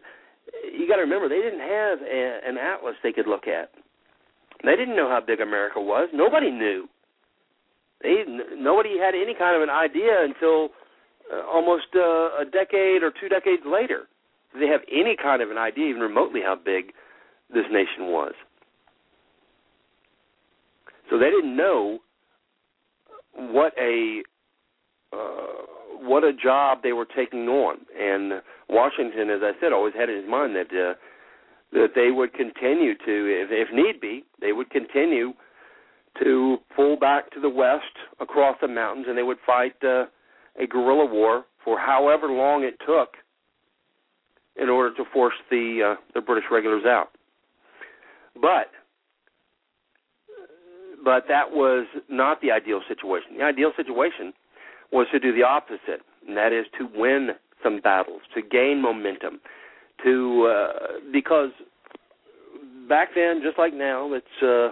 You 0.77 0.89
got 0.89 0.97
to 0.97 1.03
remember, 1.03 1.29
they 1.29 1.41
didn't 1.41 1.61
have 1.61 1.99
a, 2.03 2.41
an 2.45 2.59
atlas 2.59 2.97
they 3.03 3.13
could 3.13 3.29
look 3.29 3.47
at. 3.47 3.71
They 4.65 4.77
didn't 4.77 4.97
know 4.97 5.09
how 5.09 5.21
big 5.25 5.41
America 5.41 5.81
was. 5.81 6.09
Nobody 6.13 6.51
knew. 6.51 6.89
They 8.03 8.25
nobody 8.57 8.99
had 8.99 9.15
any 9.15 9.35
kind 9.39 9.55
of 9.57 9.63
an 9.63 9.71
idea 9.71 10.25
until 10.25 10.71
uh, 11.33 11.47
almost 11.47 11.87
uh, 11.95 12.43
a 12.43 12.45
decade 12.51 13.03
or 13.03 13.13
two 13.21 13.29
decades 13.29 13.63
later. 13.65 14.09
Did 14.53 14.63
they 14.63 14.73
have 14.73 14.83
any 14.91 15.17
kind 15.21 15.43
of 15.43 15.51
an 15.51 15.59
idea, 15.59 15.89
even 15.89 16.03
remotely, 16.03 16.41
how 16.45 16.57
big 16.57 16.93
this 17.53 17.65
nation 17.71 18.07
was? 18.13 18.35
So 21.11 21.19
they 21.19 21.31
didn't 21.31 21.57
know 21.57 21.99
what 23.35 23.73
a 23.79 24.23
uh, 25.13 25.99
what 26.01 26.25
a 26.25 26.33
job 26.33 26.79
they 26.83 26.93
were 26.93 27.07
taking 27.07 27.49
on. 27.49 27.77
And 27.99 28.43
Washington, 28.69 29.31
as 29.31 29.41
I 29.43 29.53
said, 29.61 29.73
always 29.73 29.95
had 29.95 30.09
in 30.09 30.17
his 30.17 30.29
mind 30.29 30.57
that 30.57 30.73
uh, 30.73 30.95
that 31.73 31.89
they 31.95 32.11
would 32.11 32.35
continue 32.35 32.95
to, 32.95 33.05
if, 33.07 33.49
if 33.51 33.69
need 33.73 34.01
be, 34.01 34.25
they 34.41 34.53
would 34.53 34.71
continue 34.71 35.33
to 36.23 36.59
pull 36.77 36.97
back 36.97 37.31
to 37.33 37.41
the 37.41 37.49
west 37.49 37.97
across 38.21 38.57
the 38.61 38.69
mountains, 38.69 39.07
and 39.09 39.17
they 39.17 39.23
would 39.23 39.39
fight 39.47 39.75
uh, 39.83 40.05
a 40.61 40.67
guerrilla 40.69 41.07
war 41.07 41.45
for 41.65 41.79
however 41.79 42.29
long 42.29 42.63
it 42.65 42.79
took 42.87 43.17
in 44.57 44.69
order 44.69 44.95
to 44.97 45.05
force 45.13 45.35
the 45.51 45.95
uh, 45.95 46.01
the 46.15 46.21
British 46.21 46.45
regulars 46.51 46.85
out. 46.85 47.11
But 48.35 48.69
but 51.05 51.25
that 51.29 51.51
was 51.51 51.87
not 52.09 52.41
the 52.41 52.51
ideal 52.53 52.81
situation. 52.89 53.39
The 53.39 53.45
ideal 53.45 53.73
situation 53.77 54.33
was 54.93 55.07
to 55.13 55.19
do 55.19 55.33
the 55.35 55.43
opposite, 55.43 56.03
and 56.27 56.37
that 56.37 56.53
is 56.53 56.67
to 56.79 56.89
win 56.95 57.31
some 57.63 57.81
battles, 57.81 58.23
to 58.35 58.43
gain 58.43 58.81
momentum, 58.81 59.41
to 60.05 60.49
uh, 60.51 60.73
because 61.13 61.51
back 62.89 63.09
then, 63.15 63.41
just 63.43 63.59
like 63.59 63.75
now, 63.75 64.13
it's 64.13 64.43
uh, 64.43 64.69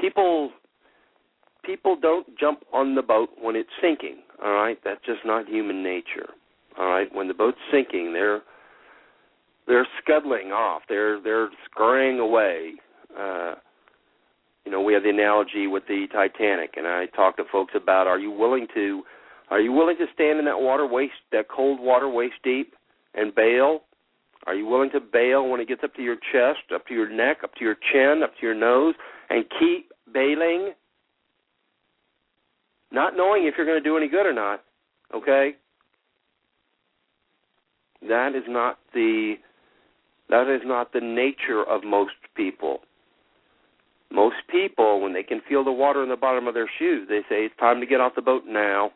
people 0.00 0.50
people 1.64 1.96
don't 2.00 2.26
jump 2.38 2.60
on 2.72 2.94
the 2.94 3.02
boat 3.02 3.30
when 3.40 3.56
it's 3.56 3.70
sinking. 3.80 4.18
All 4.42 4.52
right, 4.52 4.78
that's 4.84 5.04
just 5.04 5.20
not 5.24 5.48
human 5.48 5.82
nature. 5.82 6.30
All 6.80 6.86
right, 6.86 7.14
when 7.14 7.28
the 7.28 7.34
boat's 7.34 7.58
sinking, 7.70 8.14
they're 8.14 8.40
they're 9.66 9.86
scuttling 10.02 10.50
off. 10.50 10.80
They're 10.88 11.20
they're 11.20 11.50
scurrying 11.70 12.18
away. 12.18 12.72
Uh, 13.14 13.56
you 14.64 14.72
know, 14.72 14.80
we 14.80 14.94
have 14.94 15.02
the 15.02 15.10
analogy 15.10 15.66
with 15.66 15.82
the 15.88 16.06
Titanic, 16.10 16.74
and 16.78 16.86
I 16.86 17.04
talk 17.14 17.36
to 17.36 17.44
folks 17.52 17.74
about: 17.76 18.06
Are 18.06 18.18
you 18.18 18.30
willing 18.30 18.66
to, 18.74 19.02
are 19.50 19.60
you 19.60 19.72
willing 19.72 19.96
to 19.98 20.06
stand 20.14 20.38
in 20.38 20.46
that 20.46 20.58
water 20.58 20.86
waist, 20.86 21.12
that 21.32 21.50
cold 21.50 21.80
water 21.80 22.08
waist 22.08 22.36
deep, 22.42 22.72
and 23.14 23.34
bail? 23.34 23.80
Are 24.46 24.54
you 24.54 24.64
willing 24.64 24.90
to 24.92 25.00
bail 25.00 25.50
when 25.50 25.60
it 25.60 25.68
gets 25.68 25.84
up 25.84 25.94
to 25.96 26.02
your 26.02 26.16
chest, 26.32 26.72
up 26.74 26.86
to 26.86 26.94
your 26.94 27.10
neck, 27.10 27.40
up 27.44 27.54
to 27.56 27.64
your 27.64 27.76
chin, 27.92 28.22
up 28.24 28.32
to 28.40 28.46
your 28.46 28.54
nose, 28.54 28.94
and 29.28 29.44
keep 29.58 29.92
bailing? 30.14 30.72
Not 32.90 33.18
knowing 33.18 33.46
if 33.46 33.54
you're 33.58 33.66
going 33.66 33.82
to 33.82 33.86
do 33.86 33.98
any 33.98 34.08
good 34.08 34.24
or 34.24 34.32
not. 34.32 34.64
Okay? 35.14 35.56
That 38.08 38.34
is 38.34 38.44
not 38.48 38.78
the 38.94 39.34
that 40.28 40.48
is 40.48 40.62
not 40.64 40.92
the 40.92 41.00
nature 41.00 41.64
of 41.64 41.82
most 41.84 42.14
people. 42.36 42.80
Most 44.12 44.36
people, 44.50 45.00
when 45.00 45.12
they 45.12 45.22
can 45.22 45.40
feel 45.48 45.64
the 45.64 45.72
water 45.72 46.02
in 46.02 46.08
the 46.08 46.16
bottom 46.16 46.46
of 46.48 46.54
their 46.54 46.70
shoes, 46.78 47.06
they 47.08 47.20
say 47.28 47.44
it's 47.44 47.56
time 47.58 47.80
to 47.80 47.86
get 47.86 48.00
off 48.00 48.14
the 48.14 48.22
boat 48.22 48.44
now, 48.46 48.90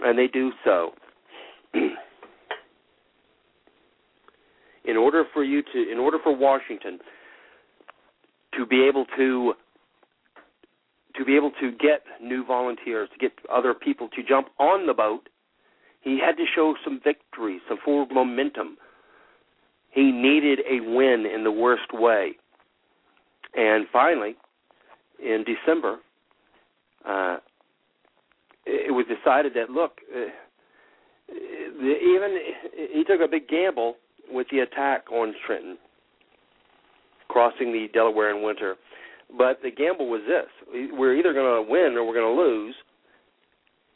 and 0.00 0.18
they 0.18 0.26
do 0.26 0.52
so. 0.64 0.92
in 4.84 4.96
order 4.96 5.24
for 5.32 5.44
you 5.44 5.62
to, 5.72 5.90
in 5.90 5.98
order 5.98 6.18
for 6.22 6.34
Washington 6.34 6.98
to 8.56 8.66
be 8.66 8.86
able 8.86 9.06
to 9.16 9.54
to 11.16 11.24
be 11.26 11.36
able 11.36 11.50
to 11.60 11.72
get 11.72 12.02
new 12.22 12.42
volunteers, 12.44 13.08
to 13.12 13.18
get 13.18 13.32
other 13.52 13.74
people 13.74 14.08
to 14.08 14.22
jump 14.22 14.48
on 14.58 14.86
the 14.86 14.94
boat, 14.94 15.28
he 16.02 16.18
had 16.18 16.36
to 16.36 16.44
show 16.52 16.74
some 16.84 17.00
victory, 17.02 17.60
some 17.68 17.78
forward 17.84 18.12
momentum. 18.12 18.76
He 19.90 20.10
needed 20.10 20.60
a 20.68 20.80
win 20.80 21.26
in 21.26 21.44
the 21.44 21.52
worst 21.52 21.92
way. 21.92 22.32
And 23.54 23.86
finally, 23.92 24.34
in 25.22 25.44
December, 25.44 25.98
uh, 27.08 27.36
it 28.64 28.92
was 28.92 29.06
decided 29.06 29.52
that 29.54 29.70
look, 29.70 30.00
uh, 30.14 30.30
even 31.30 32.38
he 32.92 33.04
took 33.04 33.20
a 33.20 33.28
big 33.28 33.48
gamble 33.48 33.96
with 34.30 34.46
the 34.50 34.60
attack 34.60 35.10
on 35.10 35.34
Trenton, 35.46 35.76
crossing 37.28 37.72
the 37.72 37.88
Delaware 37.92 38.34
in 38.34 38.42
winter. 38.42 38.76
But 39.36 39.60
the 39.62 39.70
gamble 39.70 40.08
was 40.08 40.22
this: 40.26 40.48
we're 40.92 41.14
either 41.16 41.32
going 41.32 41.64
to 41.64 41.70
win 41.70 41.94
or 41.96 42.04
we're 42.06 42.14
going 42.14 42.36
to 42.36 42.42
lose, 42.42 42.74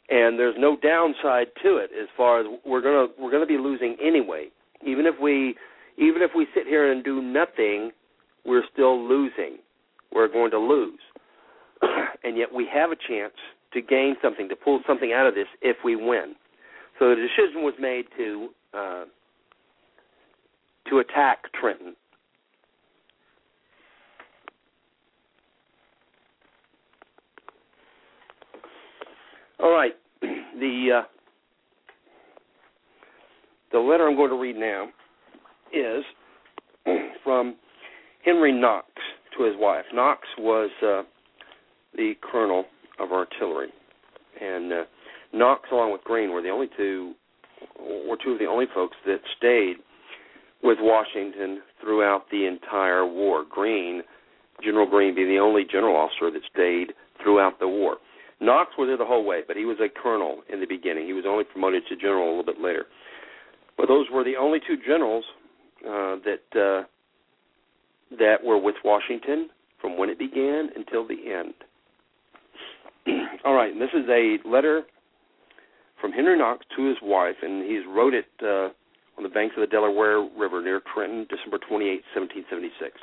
and 0.09 0.39
there's 0.39 0.55
no 0.57 0.77
downside 0.77 1.47
to 1.63 1.77
it 1.77 1.91
as 1.99 2.07
far 2.15 2.39
as 2.39 2.45
we're 2.65 2.81
to 3.07 3.13
we're 3.19 3.31
to 3.31 3.45
be 3.45 3.57
losing 3.57 3.95
anyway. 4.01 4.47
Even 4.85 5.05
if 5.05 5.15
we 5.21 5.55
even 5.97 6.21
if 6.21 6.31
we 6.35 6.47
sit 6.53 6.65
here 6.67 6.91
and 6.91 7.03
do 7.03 7.21
nothing, 7.21 7.91
we're 8.45 8.63
still 8.71 9.07
losing. 9.07 9.57
We're 10.13 10.27
going 10.27 10.51
to 10.51 10.59
lose. 10.59 10.99
and 12.23 12.37
yet 12.37 12.53
we 12.53 12.67
have 12.73 12.91
a 12.91 12.95
chance 12.95 13.33
to 13.73 13.81
gain 13.81 14.15
something, 14.21 14.47
to 14.49 14.55
pull 14.55 14.81
something 14.87 15.11
out 15.11 15.27
of 15.27 15.35
this 15.35 15.47
if 15.61 15.77
we 15.83 15.95
win. 15.95 16.35
So 16.99 17.09
the 17.09 17.15
decision 17.15 17.63
was 17.63 17.73
made 17.79 18.05
to 18.17 18.49
uh, 18.73 19.05
to 20.89 20.99
attack 20.99 21.51
Trenton. 21.59 21.95
All 29.59 29.71
right, 29.71 29.93
the 30.21 30.99
uh, 30.99 31.07
the 33.71 33.79
letter 33.79 34.07
I'm 34.07 34.15
going 34.15 34.29
to 34.29 34.39
read 34.39 34.55
now 34.55 34.87
is 35.73 36.03
from 37.23 37.55
Henry 38.23 38.51
Knox 38.51 38.87
to 39.37 39.45
his 39.45 39.55
wife. 39.57 39.85
Knox 39.93 40.21
was 40.37 40.69
uh, 40.83 41.03
the 41.95 42.13
colonel 42.21 42.65
of 42.99 43.11
artillery, 43.11 43.69
and 44.39 44.71
uh, 44.71 44.83
Knox, 45.33 45.63
along 45.71 45.91
with 45.91 46.03
Greene, 46.03 46.31
were 46.31 46.41
the 46.41 46.49
only 46.49 46.69
two, 46.77 47.13
were 47.79 48.17
two 48.23 48.33
of 48.33 48.39
the 48.39 48.45
only 48.45 48.65
folks 48.75 48.95
that 49.07 49.19
stayed 49.37 49.77
with 50.61 50.77
Washington 50.79 51.61
throughout 51.81 52.25
the 52.31 52.45
entire 52.45 53.05
war. 53.05 53.43
Greene, 53.49 54.03
General 54.63 54.87
Greene, 54.87 55.15
being 55.15 55.29
the 55.29 55.39
only 55.39 55.63
general 55.69 55.95
officer 55.95 56.31
that 56.31 56.41
stayed 56.53 56.93
throughout 57.23 57.59
the 57.59 57.67
war. 57.67 57.97
Knox 58.39 58.71
was 58.77 58.87
there 58.87 58.97
the 58.97 59.05
whole 59.05 59.25
way, 59.25 59.41
but 59.47 59.57
he 59.57 59.65
was 59.65 59.77
a 59.79 59.89
colonel 59.89 60.41
in 60.51 60.59
the 60.59 60.67
beginning. 60.67 61.07
He 61.07 61.13
was 61.13 61.25
only 61.27 61.43
promoted 61.43 61.83
to 61.89 61.95
general 61.95 62.27
a 62.27 62.29
little 62.29 62.45
bit 62.45 62.61
later. 62.61 62.85
But 63.77 63.87
those 63.87 64.07
were 64.11 64.23
the 64.23 64.35
only 64.35 64.59
two 64.59 64.77
generals 64.77 65.25
uh, 65.85 66.17
that 66.25 66.43
uh, 66.55 66.83
that 68.17 68.43
were 68.43 68.57
with 68.57 68.75
Washington 68.83 69.49
from 69.81 69.97
when 69.97 70.09
it 70.09 70.17
began 70.17 70.69
until 70.75 71.07
the 71.07 71.17
end. 71.31 71.53
All 73.45 73.53
right, 73.53 73.71
and 73.71 73.81
this 73.81 73.93
is 73.93 74.05
a 74.09 74.37
letter 74.47 74.83
from 76.01 76.11
Henry 76.11 76.37
Knox 76.37 76.65
to 76.75 76.87
his 76.87 76.97
wife, 77.01 77.35
and 77.41 77.63
he's 77.63 77.85
wrote 77.87 78.13
it 78.13 78.27
uh, 78.41 78.69
on 79.17 79.23
the 79.23 79.29
banks 79.29 79.55
of 79.57 79.61
the 79.61 79.67
Delaware 79.67 80.27
River 80.37 80.61
near 80.61 80.81
Trenton, 80.93 81.25
December 81.29 81.57
28, 81.57 82.01
1776. 82.15 83.01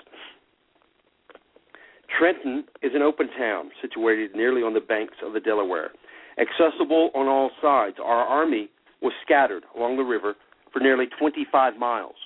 Trenton 2.19 2.65
is 2.83 2.93
an 2.95 3.03
open 3.03 3.29
town 3.39 3.71
situated 3.83 4.35
nearly 4.35 4.63
on 4.63 4.75
the 4.75 4.81
banks 4.81 5.17
of 5.25 5.33
the 5.33 5.41
Delaware. 5.41 5.91
Accessible 6.39 7.11
on 7.15 7.27
all 7.27 7.51
sides, 7.63 7.97
our 8.03 8.25
army 8.25 8.69
was 9.03 9.13
scattered 9.25 9.65
along 9.77 9.97
the 9.97 10.03
river 10.03 10.35
for 10.73 10.81
nearly 10.81 11.07
25 11.19 11.77
miles. 11.77 12.17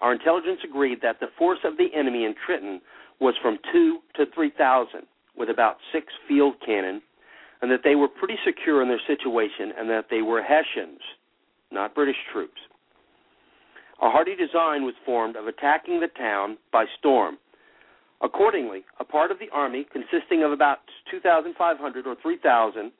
Our 0.00 0.12
intelligence 0.12 0.60
agreed 0.64 1.00
that 1.02 1.20
the 1.20 1.28
force 1.38 1.58
of 1.64 1.76
the 1.76 1.88
enemy 1.94 2.24
in 2.24 2.34
Trenton 2.46 2.80
was 3.20 3.34
from 3.42 3.58
two 3.72 3.98
to 4.16 4.26
3,000, 4.34 5.02
with 5.36 5.50
about 5.50 5.76
six 5.92 6.06
field 6.28 6.54
cannon, 6.64 7.02
and 7.62 7.70
that 7.70 7.80
they 7.82 7.94
were 7.94 8.08
pretty 8.08 8.36
secure 8.44 8.82
in 8.82 8.88
their 8.88 9.00
situation 9.06 9.72
and 9.76 9.88
that 9.90 10.06
they 10.10 10.22
were 10.22 10.42
Hessians, 10.42 11.00
not 11.72 11.94
British 11.94 12.16
troops. 12.32 12.60
A 14.00 14.10
hardy 14.10 14.36
design 14.36 14.84
was 14.84 14.94
formed 15.04 15.34
of 15.34 15.48
attacking 15.48 16.00
the 16.00 16.08
town 16.16 16.56
by 16.72 16.84
storm. 16.98 17.38
Accordingly, 18.20 18.84
a 18.98 19.04
part 19.04 19.30
of 19.30 19.38
the 19.38 19.48
army, 19.52 19.86
consisting 19.92 20.42
of 20.42 20.52
about 20.52 20.78
2,500 21.10 22.06
or 22.06 22.16
3,000, 22.20 22.92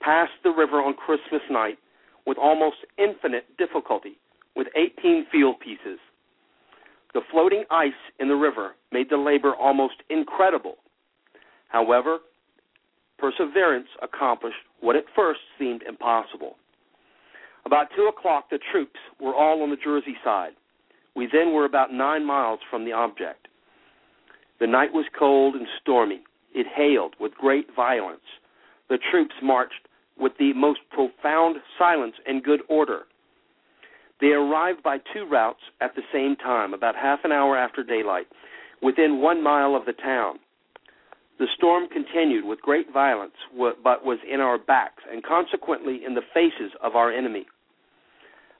passed 0.00 0.32
the 0.44 0.50
river 0.50 0.82
on 0.82 0.94
Christmas 0.94 1.42
night 1.50 1.78
with 2.26 2.36
almost 2.38 2.76
infinite 2.98 3.44
difficulty, 3.56 4.18
with 4.54 4.66
18 4.76 5.26
field 5.32 5.56
pieces. 5.60 5.98
The 7.14 7.22
floating 7.30 7.64
ice 7.70 7.92
in 8.20 8.28
the 8.28 8.34
river 8.34 8.74
made 8.92 9.08
the 9.08 9.16
labor 9.16 9.54
almost 9.54 9.94
incredible. 10.10 10.76
However, 11.68 12.18
perseverance 13.18 13.88
accomplished 14.02 14.56
what 14.80 14.96
at 14.96 15.04
first 15.14 15.40
seemed 15.58 15.82
impossible. 15.82 16.56
About 17.64 17.88
two 17.96 18.04
o'clock, 18.04 18.50
the 18.50 18.58
troops 18.70 19.00
were 19.20 19.34
all 19.34 19.62
on 19.62 19.70
the 19.70 19.76
Jersey 19.76 20.16
side. 20.22 20.52
We 21.14 21.26
then 21.32 21.54
were 21.54 21.64
about 21.64 21.92
nine 21.92 22.24
miles 22.24 22.60
from 22.70 22.84
the 22.84 22.92
object. 22.92 23.48
The 24.60 24.66
night 24.66 24.92
was 24.92 25.06
cold 25.18 25.54
and 25.54 25.66
stormy. 25.80 26.22
It 26.54 26.66
hailed 26.74 27.14
with 27.20 27.34
great 27.34 27.66
violence. 27.74 28.20
The 28.88 28.98
troops 29.10 29.34
marched 29.42 29.88
with 30.18 30.32
the 30.38 30.52
most 30.54 30.80
profound 30.90 31.56
silence 31.78 32.14
and 32.26 32.42
good 32.42 32.60
order. 32.68 33.02
They 34.20 34.28
arrived 34.28 34.82
by 34.82 34.98
two 35.12 35.26
routes 35.26 35.60
at 35.82 35.94
the 35.94 36.02
same 36.12 36.36
time, 36.36 36.72
about 36.72 36.96
half 36.96 37.20
an 37.24 37.32
hour 37.32 37.56
after 37.56 37.82
daylight, 37.82 38.26
within 38.82 39.20
one 39.20 39.42
mile 39.42 39.74
of 39.74 39.84
the 39.84 39.92
town. 39.92 40.38
The 41.38 41.48
storm 41.54 41.88
continued 41.88 42.46
with 42.46 42.62
great 42.62 42.90
violence, 42.90 43.34
but 43.54 44.06
was 44.06 44.18
in 44.26 44.40
our 44.40 44.56
backs 44.56 45.02
and 45.10 45.22
consequently 45.22 46.00
in 46.02 46.14
the 46.14 46.22
faces 46.32 46.72
of 46.82 46.96
our 46.96 47.12
enemy. 47.12 47.44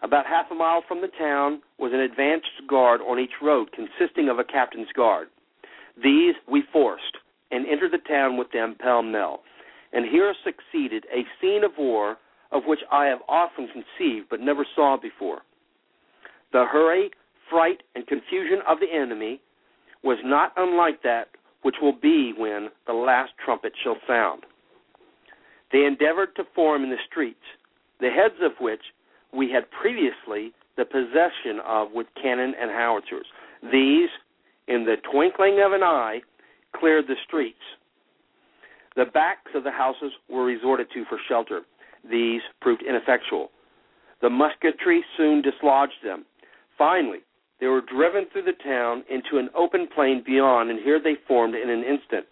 About 0.02 0.26
half 0.26 0.50
a 0.50 0.54
mile 0.54 0.82
from 0.86 1.00
the 1.00 1.08
town 1.18 1.62
was 1.78 1.92
an 1.94 2.00
advanced 2.00 2.68
guard 2.68 3.00
on 3.00 3.18
each 3.18 3.40
road, 3.40 3.70
consisting 3.72 4.28
of 4.28 4.38
a 4.38 4.44
captain's 4.44 4.92
guard. 4.94 5.28
These 6.02 6.34
we 6.50 6.62
forced 6.72 7.16
and 7.50 7.66
entered 7.66 7.92
the 7.92 8.08
town 8.08 8.36
with 8.36 8.50
them 8.52 8.76
pell 8.78 9.02
mell. 9.02 9.42
And 9.92 10.04
here 10.04 10.34
succeeded 10.44 11.06
a 11.12 11.24
scene 11.40 11.64
of 11.64 11.72
war 11.78 12.16
of 12.52 12.62
which 12.66 12.80
I 12.90 13.06
have 13.06 13.20
often 13.28 13.68
conceived 13.68 14.28
but 14.30 14.40
never 14.40 14.66
saw 14.74 14.96
before. 14.96 15.40
The 16.52 16.64
hurry, 16.70 17.10
fright, 17.50 17.82
and 17.94 18.06
confusion 18.06 18.60
of 18.68 18.78
the 18.80 18.92
enemy 18.92 19.40
was 20.02 20.18
not 20.24 20.52
unlike 20.56 21.02
that 21.02 21.28
which 21.62 21.76
will 21.82 21.92
be 21.92 22.32
when 22.36 22.68
the 22.86 22.92
last 22.92 23.32
trumpet 23.44 23.72
shall 23.82 23.96
sound. 24.06 24.44
They 25.72 25.84
endeavored 25.84 26.36
to 26.36 26.44
form 26.54 26.84
in 26.84 26.90
the 26.90 26.96
streets, 27.10 27.42
the 28.00 28.10
heads 28.10 28.40
of 28.40 28.52
which 28.60 28.82
we 29.32 29.50
had 29.50 29.64
previously 29.70 30.52
the 30.76 30.84
possession 30.84 31.60
of 31.66 31.88
with 31.92 32.06
cannon 32.20 32.54
and 32.60 32.70
howitzers. 32.70 33.26
These, 33.72 34.10
in 34.68 34.84
the 34.84 34.96
twinkling 35.10 35.60
of 35.64 35.72
an 35.72 35.82
eye, 35.82 36.20
cleared 36.74 37.06
the 37.06 37.16
streets. 37.26 37.58
The 38.96 39.04
backs 39.04 39.50
of 39.54 39.64
the 39.64 39.70
houses 39.70 40.12
were 40.28 40.44
resorted 40.44 40.88
to 40.94 41.04
for 41.08 41.18
shelter. 41.28 41.62
These 42.10 42.40
proved 42.60 42.82
ineffectual. 42.82 43.50
The 44.22 44.30
musketry 44.30 45.04
soon 45.16 45.42
dislodged 45.42 46.02
them. 46.02 46.24
Finally, 46.78 47.20
they 47.60 47.66
were 47.66 47.82
driven 47.82 48.26
through 48.32 48.44
the 48.44 48.64
town 48.64 49.04
into 49.10 49.38
an 49.38 49.50
open 49.54 49.88
plain 49.94 50.22
beyond, 50.24 50.70
and 50.70 50.80
here 50.80 51.00
they 51.02 51.14
formed 51.28 51.54
in 51.54 51.68
an 51.70 51.84
instant. 51.84 52.26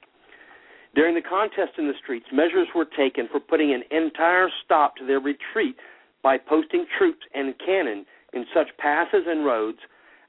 During 0.95 1.15
the 1.15 1.23
contest 1.23 1.73
in 1.77 1.89
the 1.89 1.99
streets, 2.03 2.27
measures 2.33 2.69
were 2.75 2.85
taken 2.85 3.29
for 3.31 3.41
putting 3.41 3.75
an 3.75 3.83
entire 3.91 4.49
stop 4.65 4.97
to 4.97 5.07
their 5.07 5.21
retreat 5.21 5.77
by 6.23 6.39
posting 6.39 6.87
troops 6.97 7.27
and 7.35 7.55
cannon 7.59 8.07
in 8.33 8.47
such 8.55 8.69
passes 8.79 9.25
and 9.27 9.45
roads 9.45 9.79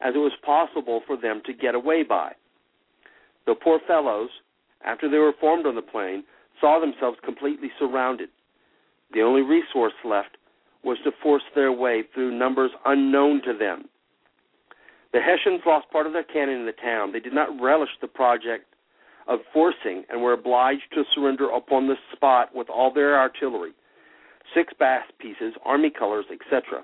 as 0.01 0.15
it 0.15 0.19
was 0.19 0.33
possible 0.45 1.01
for 1.05 1.17
them 1.17 1.41
to 1.45 1.53
get 1.53 1.75
away 1.75 2.03
by. 2.03 2.33
The 3.45 3.55
poor 3.55 3.79
fellows, 3.87 4.29
after 4.85 5.09
they 5.09 5.17
were 5.17 5.33
formed 5.39 5.65
on 5.65 5.75
the 5.75 5.81
plain, 5.81 6.23
saw 6.59 6.79
themselves 6.79 7.17
completely 7.23 7.69
surrounded. 7.79 8.29
The 9.13 9.21
only 9.21 9.41
resource 9.41 9.93
left 10.03 10.37
was 10.83 10.97
to 11.03 11.11
force 11.21 11.43
their 11.53 11.71
way 11.71 12.03
through 12.13 12.37
numbers 12.37 12.71
unknown 12.85 13.41
to 13.43 13.57
them. 13.57 13.85
The 15.13 15.21
Hessians 15.21 15.61
lost 15.65 15.89
part 15.91 16.07
of 16.07 16.13
their 16.13 16.23
cannon 16.23 16.59
in 16.59 16.65
the 16.65 16.73
town. 16.73 17.11
They 17.11 17.19
did 17.19 17.33
not 17.33 17.61
relish 17.61 17.89
the 18.01 18.07
project 18.07 18.65
of 19.27 19.39
forcing 19.53 20.03
and 20.09 20.21
were 20.21 20.33
obliged 20.33 20.83
to 20.93 21.03
surrender 21.13 21.49
upon 21.49 21.87
the 21.87 21.95
spot 22.13 22.53
with 22.53 22.69
all 22.69 22.93
their 22.93 23.17
artillery, 23.17 23.71
six 24.53 24.73
bass 24.77 25.03
pieces, 25.19 25.53
army 25.63 25.89
colors, 25.89 26.25
etc. 26.31 26.83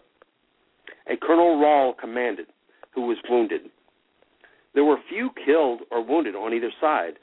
A 1.08 1.18
Colonel 1.18 1.60
Rahl 1.60 1.94
commanded, 1.94 2.48
who 2.94 3.02
was 3.08 3.18
wounded. 3.30 3.62
There 4.74 4.86
were 4.86 4.98
few 5.10 5.32
killed 5.46 5.82
or 5.92 6.04
wounded 6.04 6.36
on 6.36 6.54
either 6.54 6.72
side. 6.80 7.14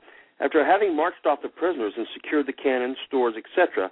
After 0.41 0.65
having 0.65 0.95
marched 0.95 1.27
off 1.27 1.43
the 1.43 1.49
prisoners 1.49 1.95
and 1.97 2.07
secured 2.15 2.47
the 2.47 2.53
cannon, 2.53 2.97
stores, 3.07 3.35
etc., 3.37 3.91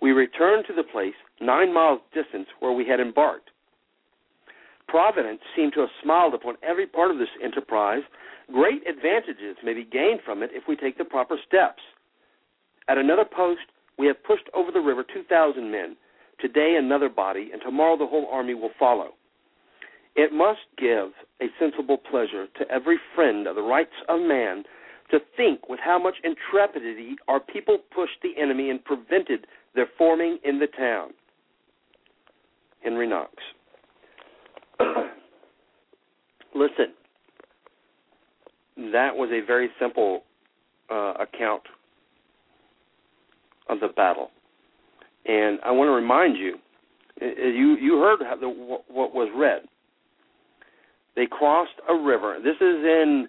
we 0.00 0.12
returned 0.12 0.66
to 0.66 0.74
the 0.74 0.82
place 0.82 1.14
nine 1.40 1.72
miles 1.72 2.00
distant 2.12 2.48
where 2.60 2.72
we 2.72 2.86
had 2.86 3.00
embarked. 3.00 3.50
Providence 4.88 5.40
seemed 5.56 5.72
to 5.74 5.80
have 5.80 5.88
smiled 6.02 6.34
upon 6.34 6.56
every 6.62 6.86
part 6.86 7.10
of 7.10 7.18
this 7.18 7.28
enterprise. 7.42 8.02
Great 8.52 8.86
advantages 8.86 9.56
may 9.64 9.72
be 9.72 9.84
gained 9.84 10.20
from 10.24 10.42
it 10.42 10.50
if 10.52 10.64
we 10.68 10.76
take 10.76 10.98
the 10.98 11.04
proper 11.04 11.36
steps. 11.46 11.82
At 12.88 12.98
another 12.98 13.24
post, 13.24 13.62
we 13.98 14.06
have 14.06 14.22
pushed 14.24 14.48
over 14.54 14.70
the 14.70 14.80
river 14.80 15.04
2,000 15.04 15.70
men. 15.70 15.96
Today, 16.40 16.76
another 16.78 17.08
body, 17.08 17.50
and 17.52 17.62
tomorrow 17.62 17.96
the 17.96 18.06
whole 18.06 18.28
army 18.30 18.54
will 18.54 18.72
follow. 18.78 19.14
It 20.14 20.32
must 20.32 20.60
give 20.76 21.12
a 21.40 21.46
sensible 21.58 21.96
pleasure 21.96 22.46
to 22.58 22.70
every 22.70 22.98
friend 23.14 23.46
of 23.46 23.54
the 23.56 23.62
rights 23.62 23.94
of 24.08 24.20
man 24.20 24.64
to 25.10 25.18
think 25.36 25.68
with 25.68 25.80
how 25.82 25.98
much 25.98 26.16
intrepidity 26.24 27.16
our 27.28 27.40
people 27.40 27.78
pushed 27.94 28.20
the 28.22 28.32
enemy 28.40 28.70
and 28.70 28.84
prevented 28.84 29.46
their 29.74 29.88
forming 29.96 30.38
in 30.44 30.58
the 30.58 30.66
town. 30.66 31.10
Henry 32.82 33.08
Knox. 33.08 33.32
Listen, 36.54 36.92
that 38.92 39.14
was 39.14 39.30
a 39.32 39.46
very 39.46 39.70
simple 39.80 40.24
uh, 40.90 41.14
account 41.20 41.62
of 43.68 43.80
the 43.80 43.88
battle, 43.88 44.30
and 45.26 45.58
I 45.64 45.70
want 45.70 45.88
to 45.88 45.92
remind 45.92 46.36
you. 46.36 46.56
You 47.20 47.76
you 47.80 47.98
heard 47.98 48.18
the, 48.40 48.48
what 48.48 49.14
was 49.14 49.28
read. 49.36 49.62
They 51.14 51.26
crossed 51.26 51.80
a 51.88 51.94
river. 51.94 52.38
This 52.42 52.56
is 52.56 52.84
in 52.84 53.28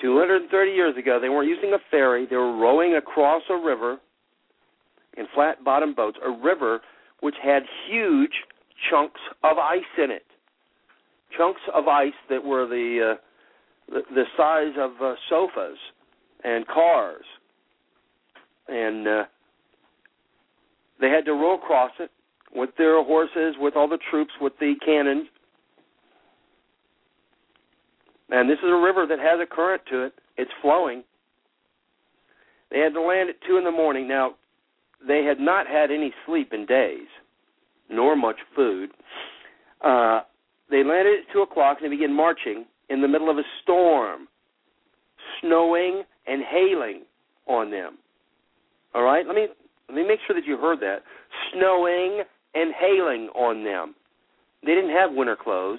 230 0.00 0.70
years 0.70 0.96
ago. 0.96 1.18
They 1.20 1.28
weren't 1.28 1.48
using 1.48 1.72
a 1.72 1.78
ferry. 1.90 2.26
They 2.28 2.36
were 2.36 2.56
rowing 2.56 2.94
across 2.96 3.42
a 3.48 3.56
river 3.56 3.98
in 5.16 5.26
flat 5.34 5.64
bottom 5.64 5.94
boats, 5.94 6.18
a 6.24 6.30
river 6.30 6.80
which 7.20 7.36
had 7.42 7.62
huge 7.88 8.32
chunks 8.90 9.20
of 9.42 9.58
ice 9.58 9.82
in 9.96 10.10
it 10.10 10.26
chunks 11.36 11.60
of 11.74 11.88
ice 11.88 12.12
that 12.28 12.44
were 12.44 12.66
the 12.66 13.14
uh, 13.14 13.94
the, 14.14 14.24
size 14.36 14.72
of 14.78 14.90
uh, 15.02 15.14
sofas 15.28 15.78
and 16.44 16.66
cars, 16.66 17.24
and 18.68 19.06
uh, 19.06 19.24
they 21.00 21.08
had 21.08 21.24
to 21.24 21.32
row 21.32 21.54
across 21.54 21.92
it 22.00 22.10
with 22.54 22.70
their 22.78 23.02
horses, 23.04 23.54
with 23.60 23.76
all 23.76 23.88
the 23.88 23.98
troops, 24.10 24.32
with 24.40 24.54
the 24.58 24.74
cannons. 24.84 25.28
And 28.30 28.50
this 28.50 28.58
is 28.58 28.68
a 28.68 28.76
river 28.76 29.06
that 29.08 29.18
has 29.18 29.40
a 29.40 29.46
current 29.46 29.82
to 29.90 30.04
it. 30.04 30.14
It's 30.36 30.50
flowing. 30.60 31.04
They 32.70 32.78
had 32.80 32.94
to 32.94 33.00
land 33.00 33.30
at 33.30 33.36
two 33.46 33.58
in 33.58 33.64
the 33.64 33.70
morning. 33.70 34.08
Now, 34.08 34.34
they 35.06 35.24
had 35.24 35.38
not 35.38 35.66
had 35.66 35.90
any 35.90 36.12
sleep 36.26 36.52
in 36.52 36.66
days, 36.66 37.06
nor 37.88 38.16
much 38.16 38.36
food. 38.54 38.90
Uh, 39.84 40.20
they 40.70 40.82
landed 40.82 41.20
at 41.20 41.32
2 41.32 41.42
o'clock 41.42 41.78
and 41.80 41.86
they 41.86 41.96
began 41.96 42.12
marching 42.12 42.64
in 42.88 43.02
the 43.02 43.08
middle 43.08 43.30
of 43.30 43.38
a 43.38 43.42
storm, 43.62 44.26
snowing 45.40 46.02
and 46.26 46.42
hailing 46.42 47.02
on 47.46 47.70
them. 47.70 47.98
All 48.94 49.02
right? 49.02 49.26
Let 49.26 49.36
me 49.36 49.46
let 49.88 49.94
me 49.94 50.06
make 50.06 50.18
sure 50.26 50.34
that 50.34 50.46
you 50.46 50.56
heard 50.56 50.80
that. 50.80 51.02
Snowing 51.52 52.22
and 52.54 52.74
hailing 52.74 53.28
on 53.36 53.62
them. 53.62 53.94
They 54.64 54.74
didn't 54.74 54.90
have 54.90 55.12
winter 55.12 55.36
clothes. 55.36 55.78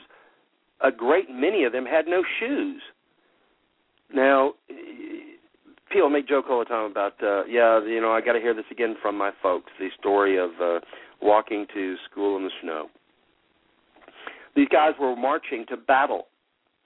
A 0.82 0.92
great 0.92 1.30
many 1.30 1.64
of 1.64 1.72
them 1.72 1.86
had 1.86 2.06
no 2.08 2.24
shoes. 2.40 2.82
Now, 4.14 4.54
people 5.92 6.10
make 6.10 6.28
joke 6.28 6.46
all 6.50 6.60
the 6.60 6.66
time 6.66 6.90
about, 6.90 7.22
uh, 7.22 7.46
yeah, 7.46 7.84
you 7.84 8.00
know, 8.02 8.12
I 8.12 8.22
got 8.22 8.34
to 8.34 8.40
hear 8.40 8.54
this 8.54 8.66
again 8.72 8.96
from 9.02 9.18
my 9.18 9.32
folks. 9.42 9.72
The 9.80 9.90
story 10.00 10.38
of 10.38 10.52
uh, 10.62 10.80
walking 11.22 11.66
to 11.74 11.96
school 12.10 12.38
in 12.38 12.44
the 12.44 12.52
snow. 12.62 12.90
These 14.56 14.70
guys 14.70 14.94
were 15.00 15.16
marching 15.16 15.66
to 15.70 15.78
battle 15.78 16.28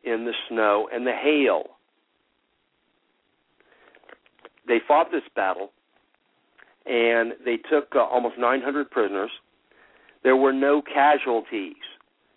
in 0.04 0.26
the 0.26 0.34
snow 0.50 0.90
and 0.94 1.06
the 1.06 1.14
hail. 1.14 1.64
They 4.68 4.80
fought 4.88 5.12
this 5.12 5.24
battle, 5.36 5.72
and 6.86 7.34
they 7.46 7.58
took 7.58 7.96
uh, 7.96 8.00
almost 8.00 8.38
900 8.38 8.90
prisoners. 8.90 9.32
There 10.24 10.36
were 10.36 10.54
no 10.54 10.82
casualties. 10.82 11.76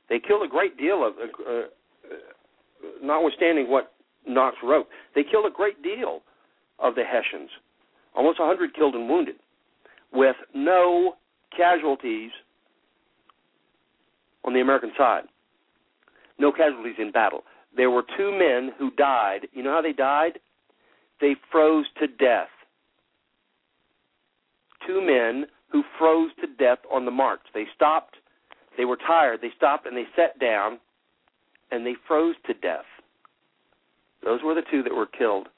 They 0.09 0.21
killed 0.21 0.45
a 0.45 0.49
great 0.49 0.77
deal 0.77 1.07
of, 1.07 1.15
uh, 1.19 1.53
uh, 1.53 1.65
notwithstanding 3.03 3.71
what 3.71 3.93
Knox 4.27 4.57
wrote, 4.63 4.87
they 5.15 5.23
killed 5.23 5.47
a 5.47 5.55
great 5.55 5.83
deal 5.83 6.23
of 6.79 6.95
the 6.95 7.05
Hessians, 7.05 7.51
almost 8.15 8.39
100 8.39 8.75
killed 8.75 8.95
and 8.95 9.09
wounded, 9.09 9.37
with 10.13 10.37
no 10.55 11.17
casualties 11.57 12.31
on 14.45 14.55
the 14.55 14.61
American 14.61 14.93
side. 14.97 15.25
No 16.39 16.53
casualties 16.53 16.97
in 16.99 17.13
battle. 17.13 17.45
There 17.77 17.91
were 17.91 18.05
two 18.17 18.33
men 18.33 18.73
who 18.79 18.91
died. 18.93 19.49
You 19.53 19.63
know 19.63 19.73
how 19.73 19.83
they 19.83 19.93
died? 19.93 20.39
They 21.21 21.35
froze 21.51 21.87
to 22.01 22.07
death. 22.07 22.49
Two 24.87 25.01
men 25.01 25.47
who 25.71 25.83
froze 25.99 26.31
to 26.41 26.47
death 26.47 26.79
on 26.93 27.05
the 27.05 27.11
march. 27.11 27.41
They 27.55 27.65
stopped, 27.75 28.17
they 28.77 28.85
were 28.85 28.97
tired, 28.97 29.41
they 29.41 29.51
stopped 29.57 29.87
and 29.87 29.97
they 29.97 30.07
sat 30.17 30.39
down 30.39 30.79
and 31.71 31.87
they 31.87 31.95
froze 32.07 32.37
to 32.47 32.55
death. 32.55 32.85
Those 34.23 34.41
were 34.43 34.55
the 34.55 34.63
two 34.71 34.83
that 34.83 34.95
were 34.95 35.07
killed 35.07 35.49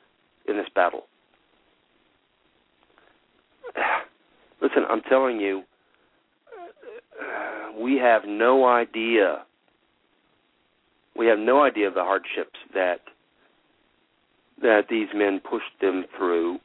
in 0.49 0.57
this 0.57 0.69
battle. 0.75 1.07
Listen, 4.63 4.85
I'm 4.89 5.03
telling 5.03 5.41
you, 5.41 5.63
we 7.81 7.97
have 7.97 8.23
no 8.27 8.67
idea. 8.67 9.45
We 11.17 11.27
have 11.27 11.39
no 11.39 11.63
idea 11.63 11.89
of 11.89 11.95
the 11.95 12.03
hardships 12.03 12.59
that 12.75 13.01
that 14.63 14.85
these 14.89 15.09
men 15.15 15.39
pushed 15.39 15.81
them 15.83 16.07
through 16.17 16.59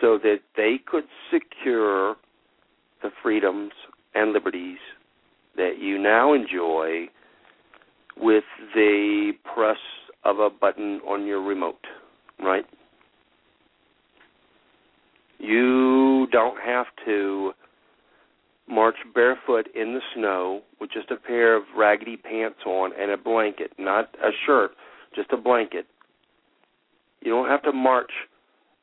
so 0.00 0.18
that 0.18 0.38
they 0.56 0.80
could 0.84 1.04
secure 1.32 2.16
the 3.00 3.10
freedoms 3.22 3.70
and 4.16 4.32
liberties 4.32 4.78
that 5.56 5.78
you 5.80 5.98
now 5.98 6.32
enjoy 6.32 7.08
with 8.16 8.44
the 8.74 9.32
press 9.54 9.78
of 10.24 10.38
a 10.38 10.50
button 10.50 11.00
on 11.08 11.26
your 11.26 11.42
remote, 11.42 11.84
right? 12.40 12.64
You 15.38 16.26
don't 16.32 16.60
have 16.60 16.86
to 17.04 17.52
march 18.68 18.96
barefoot 19.14 19.68
in 19.74 19.94
the 19.94 20.00
snow 20.14 20.62
with 20.80 20.90
just 20.90 21.10
a 21.10 21.16
pair 21.16 21.56
of 21.56 21.62
raggedy 21.76 22.16
pants 22.16 22.58
on 22.66 22.92
and 22.98 23.10
a 23.10 23.16
blanket, 23.16 23.72
not 23.78 24.14
a 24.22 24.30
shirt, 24.44 24.72
just 25.14 25.30
a 25.32 25.36
blanket. 25.36 25.86
You 27.20 27.30
don't 27.30 27.48
have 27.48 27.62
to 27.62 27.72
march 27.72 28.10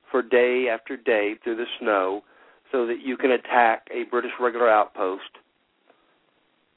for 0.09 0.21
day 0.21 0.67
after 0.71 0.95
day 0.95 1.35
through 1.43 1.57
the 1.57 1.65
snow 1.79 2.21
so 2.71 2.85
that 2.87 3.01
you 3.03 3.17
can 3.17 3.31
attack 3.31 3.87
a 3.91 4.03
British 4.09 4.31
regular 4.39 4.69
outpost 4.69 5.23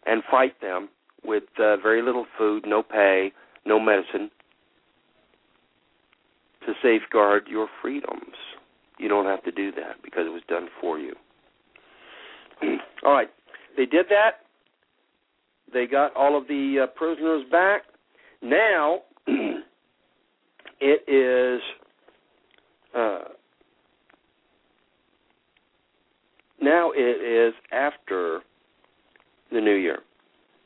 and 0.06 0.22
fight 0.30 0.60
them 0.60 0.88
with 1.24 1.44
uh, 1.58 1.76
very 1.78 2.02
little 2.02 2.26
food, 2.38 2.64
no 2.66 2.82
pay, 2.82 3.32
no 3.64 3.80
medicine 3.80 4.30
to 6.64 6.72
safeguard 6.82 7.46
your 7.48 7.68
freedoms. 7.82 8.34
You 8.98 9.08
don't 9.08 9.26
have 9.26 9.42
to 9.44 9.52
do 9.52 9.70
that 9.72 10.02
because 10.02 10.26
it 10.26 10.32
was 10.32 10.42
done 10.48 10.68
for 10.80 10.98
you. 10.98 11.14
all 13.04 13.12
right, 13.12 13.28
they 13.76 13.86
did 13.86 14.06
that. 14.08 14.40
They 15.72 15.86
got 15.86 16.14
all 16.14 16.38
of 16.38 16.46
the 16.48 16.84
uh, 16.84 16.86
prisoners 16.96 17.44
back. 17.50 17.82
Now 18.42 19.00
it 20.80 21.02
is 21.08 21.60
uh, 22.96 23.28
now 26.60 26.92
it 26.94 27.48
is 27.48 27.54
after 27.72 28.40
the 29.52 29.60
new 29.60 29.74
year, 29.74 29.98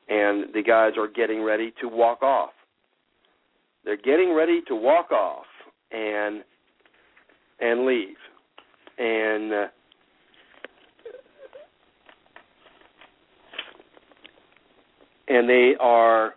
and 0.09 0.53
the 0.55 0.63
guys 0.63 0.93
are 0.97 1.09
getting 1.09 1.43
ready 1.43 1.73
to 1.81 1.89
walk 1.89 2.23
off. 2.23 2.51
They're 3.85 3.97
getting 3.97 4.35
ready 4.35 4.61
to 4.69 4.75
walk 4.75 5.11
off 5.11 5.47
and 5.91 6.43
and 7.61 7.87
leave, 7.87 8.17
and 8.99 9.53
uh, 9.53 9.67
and 15.29 15.49
they 15.49 15.75
are 15.81 16.35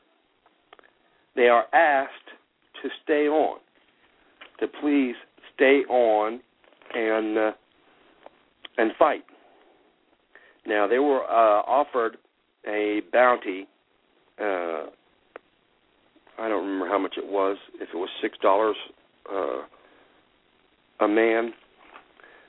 they 1.36 1.48
are 1.48 1.66
asked 1.74 2.12
to 2.82 2.90
stay 3.04 3.28
on, 3.28 3.60
to 4.60 4.68
please 4.68 5.16
stay 5.56 5.82
on 5.90 6.40
and 6.94 7.38
uh, 7.38 7.52
and 8.78 8.92
fight. 8.98 9.24
Now 10.66 10.88
they 10.88 11.00
were 11.00 11.24
uh, 11.24 11.62
offered 11.64 12.18
a 12.68 13.02
bounty. 13.12 13.68
Uh, 14.40 14.88
I 16.40 16.50
don't 16.50 16.66
remember 16.66 16.88
how 16.88 17.00
much 17.00 17.16
it 17.18 17.26
was. 17.26 17.58
If 17.76 17.90
it 17.94 17.98
was 17.98 18.10
six 18.22 18.38
dollars 18.40 18.76
uh, 19.32 19.62
a 21.02 21.08
man, 21.08 21.54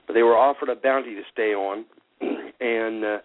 but 0.07 0.15
they 0.15 0.23
were 0.23 0.37
offered 0.37 0.69
a 0.69 0.77
bounty 0.77 1.15
to 1.15 1.23
stay 1.33 1.55
on, 1.55 1.85
and 2.21 3.05
uh, 3.05 3.19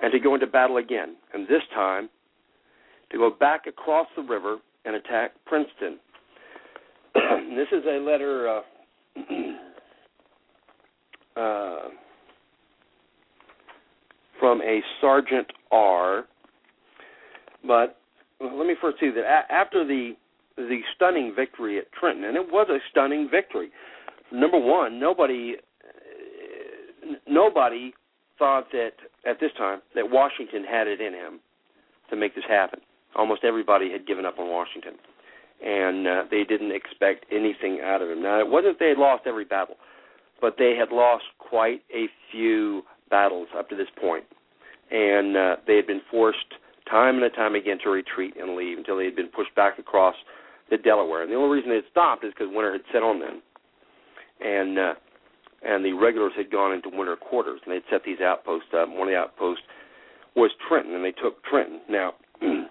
and 0.00 0.12
to 0.12 0.18
go 0.18 0.34
into 0.34 0.46
battle 0.46 0.76
again, 0.76 1.16
and 1.32 1.48
this 1.48 1.62
time 1.74 2.08
to 3.10 3.18
go 3.18 3.30
back 3.30 3.66
across 3.66 4.06
the 4.16 4.22
river 4.22 4.58
and 4.84 4.96
attack 4.96 5.32
Princeton. 5.46 5.98
this 7.14 7.68
is 7.72 7.84
a 7.86 7.98
letter 7.98 8.48
uh, 8.48 8.60
uh, 11.40 11.88
from 14.38 14.60
a 14.62 14.80
Sergeant 15.00 15.46
R. 15.70 16.24
But 17.66 17.98
let 18.40 18.66
me 18.66 18.74
first 18.80 18.98
say 19.00 19.10
that 19.10 19.46
after 19.50 19.86
the 19.86 20.12
the 20.56 20.80
stunning 20.94 21.34
victory 21.36 21.78
at 21.78 21.92
Trenton, 21.92 22.24
and 22.24 22.36
it 22.36 22.46
was 22.50 22.66
a 22.70 22.78
stunning 22.90 23.28
victory. 23.30 23.70
Number 24.32 24.58
one, 24.58 24.98
nobody 24.98 25.54
uh, 25.84 27.14
nobody 27.28 27.92
thought 28.38 28.70
that 28.72 28.92
at 29.28 29.40
this 29.40 29.50
time 29.58 29.80
that 29.94 30.10
Washington 30.10 30.64
had 30.64 30.86
it 30.86 31.00
in 31.00 31.12
him 31.12 31.40
to 32.10 32.16
make 32.16 32.34
this 32.34 32.44
happen. 32.48 32.80
Almost 33.16 33.44
everybody 33.44 33.90
had 33.90 34.06
given 34.06 34.26
up 34.26 34.38
on 34.38 34.48
Washington, 34.48 34.94
and 35.64 36.06
uh, 36.06 36.22
they 36.30 36.44
didn't 36.44 36.72
expect 36.72 37.26
anything 37.30 37.80
out 37.82 38.02
of 38.02 38.10
him. 38.10 38.22
Now, 38.22 38.38
it 38.40 38.48
wasn't 38.48 38.78
they 38.78 38.90
had 38.90 38.98
lost 38.98 39.24
every 39.26 39.44
battle, 39.44 39.76
but 40.40 40.56
they 40.58 40.74
had 40.78 40.94
lost 40.94 41.24
quite 41.38 41.82
a 41.94 42.06
few 42.30 42.82
battles 43.10 43.48
up 43.56 43.68
to 43.70 43.76
this 43.76 43.88
point, 44.00 44.24
and 44.90 45.36
uh, 45.36 45.56
they 45.66 45.76
had 45.76 45.86
been 45.86 46.02
forced 46.10 46.54
time 46.90 47.22
and 47.22 47.34
time 47.34 47.54
again 47.54 47.78
to 47.82 47.90
retreat 47.90 48.34
and 48.40 48.56
leave 48.56 48.78
until 48.78 48.96
they 48.96 49.04
had 49.04 49.16
been 49.16 49.28
pushed 49.28 49.54
back 49.54 49.78
across 49.78 50.14
the 50.70 50.78
Delaware. 50.78 51.22
And 51.22 51.30
the 51.30 51.36
only 51.36 51.56
reason 51.56 51.70
they 51.70 51.76
had 51.76 51.90
stopped 51.90 52.24
is 52.24 52.32
because 52.32 52.48
winter 52.52 52.72
had 52.72 52.82
set 52.92 53.02
on 53.02 53.20
them, 53.20 53.42
and 54.40 54.78
uh, 54.78 54.94
and 55.62 55.84
the 55.84 55.92
regulars 55.92 56.32
had 56.36 56.50
gone 56.50 56.72
into 56.72 56.88
winter 56.90 57.16
quarters, 57.16 57.60
and 57.64 57.74
they'd 57.74 57.82
set 57.90 58.02
these 58.04 58.20
outposts 58.20 58.68
up. 58.76 58.88
One 58.88 59.08
of 59.08 59.12
the 59.12 59.16
outposts 59.16 59.64
was 60.34 60.50
Trenton, 60.68 60.94
and 60.94 61.04
they 61.04 61.12
took 61.12 61.42
Trenton. 61.44 61.80
Now, 61.88 62.12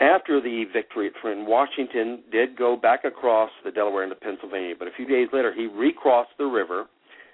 after 0.00 0.40
the 0.40 0.64
victory 0.72 1.08
at 1.08 1.14
Trenton, 1.20 1.46
Washington 1.46 2.22
did 2.30 2.56
go 2.56 2.76
back 2.76 3.04
across 3.04 3.50
the 3.64 3.70
Delaware 3.70 4.04
into 4.04 4.14
Pennsylvania, 4.14 4.74
but 4.78 4.88
a 4.88 4.92
few 4.96 5.06
days 5.06 5.28
later 5.32 5.52
he 5.52 5.66
recrossed 5.66 6.30
the 6.38 6.44
river. 6.44 6.86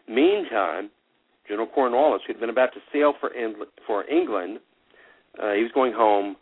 Meantime, 0.09 0.91
General 1.49 1.67
Cornwallis, 1.67 2.23
who 2.27 2.33
had 2.33 2.41
been 2.41 2.51
about 2.51 2.73
to 2.75 2.81
sail 2.93 3.15
for 3.19 3.31
for 3.87 4.09
England, 4.09 4.59
uh, 5.43 5.53
he 5.53 5.63
was 5.63 5.73
going 5.73 5.93
home 5.93 6.37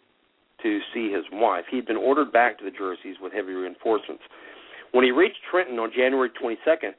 to 0.62 0.80
see 0.92 1.10
his 1.10 1.24
wife. 1.32 1.64
He 1.70 1.76
had 1.76 1.86
been 1.86 1.96
ordered 1.96 2.32
back 2.32 2.58
to 2.58 2.64
the 2.64 2.70
Jerseys 2.70 3.16
with 3.20 3.32
heavy 3.32 3.52
reinforcements. 3.52 4.22
When 4.92 5.04
he 5.04 5.10
reached 5.10 5.38
Trenton 5.50 5.78
on 5.78 5.90
January 5.94 6.30
22nd, 6.30 6.92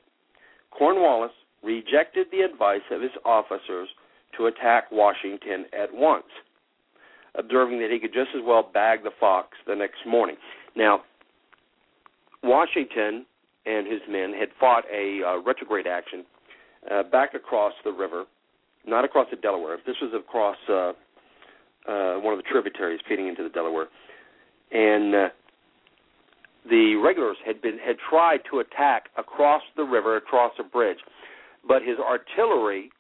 Cornwallis 0.71 1.31
rejected 1.63 2.27
the 2.31 2.41
advice 2.41 2.81
of 2.89 3.01
his 3.01 3.11
officers 3.25 3.89
to 4.37 4.47
attack 4.47 4.91
Washington 4.91 5.65
at 5.77 5.93
once, 5.93 6.25
observing 7.35 7.79
that 7.79 7.91
he 7.91 7.99
could 7.99 8.13
just 8.13 8.29
as 8.35 8.41
well 8.43 8.63
bag 8.73 9.03
the 9.03 9.11
fox 9.19 9.49
the 9.67 9.75
next 9.75 10.07
morning. 10.07 10.37
Now, 10.75 11.01
Washington 12.43 13.25
and 13.65 13.85
his 13.85 14.01
men 14.09 14.33
had 14.33 14.49
fought 14.59 14.85
a 14.91 15.21
uh, 15.23 15.41
retrograde 15.41 15.85
action 15.85 16.25
uh, 16.89 17.03
back 17.03 17.33
across 17.33 17.73
the 17.83 17.91
river 17.91 18.25
not 18.85 19.05
across 19.05 19.27
the 19.29 19.37
Delaware. 19.37 19.77
This 19.85 19.95
was 20.01 20.11
across 20.13 20.57
uh, 20.69 20.93
uh, 21.91 22.19
one 22.19 22.33
of 22.33 22.37
the 22.37 22.49
tributaries 22.49 22.99
feeding 23.07 23.27
into 23.27 23.43
the 23.43 23.49
Delaware, 23.49 23.87
and 24.71 25.15
uh, 25.15 25.29
the 26.69 26.95
regulars 26.95 27.37
had 27.45 27.61
been 27.61 27.77
had 27.77 27.97
tried 28.09 28.39
to 28.51 28.59
attack 28.59 29.09
across 29.17 29.61
the 29.75 29.83
river, 29.83 30.17
across 30.17 30.53
a 30.59 30.63
bridge, 30.63 30.97
but 31.67 31.81
his 31.81 31.97
artillery 31.99 32.91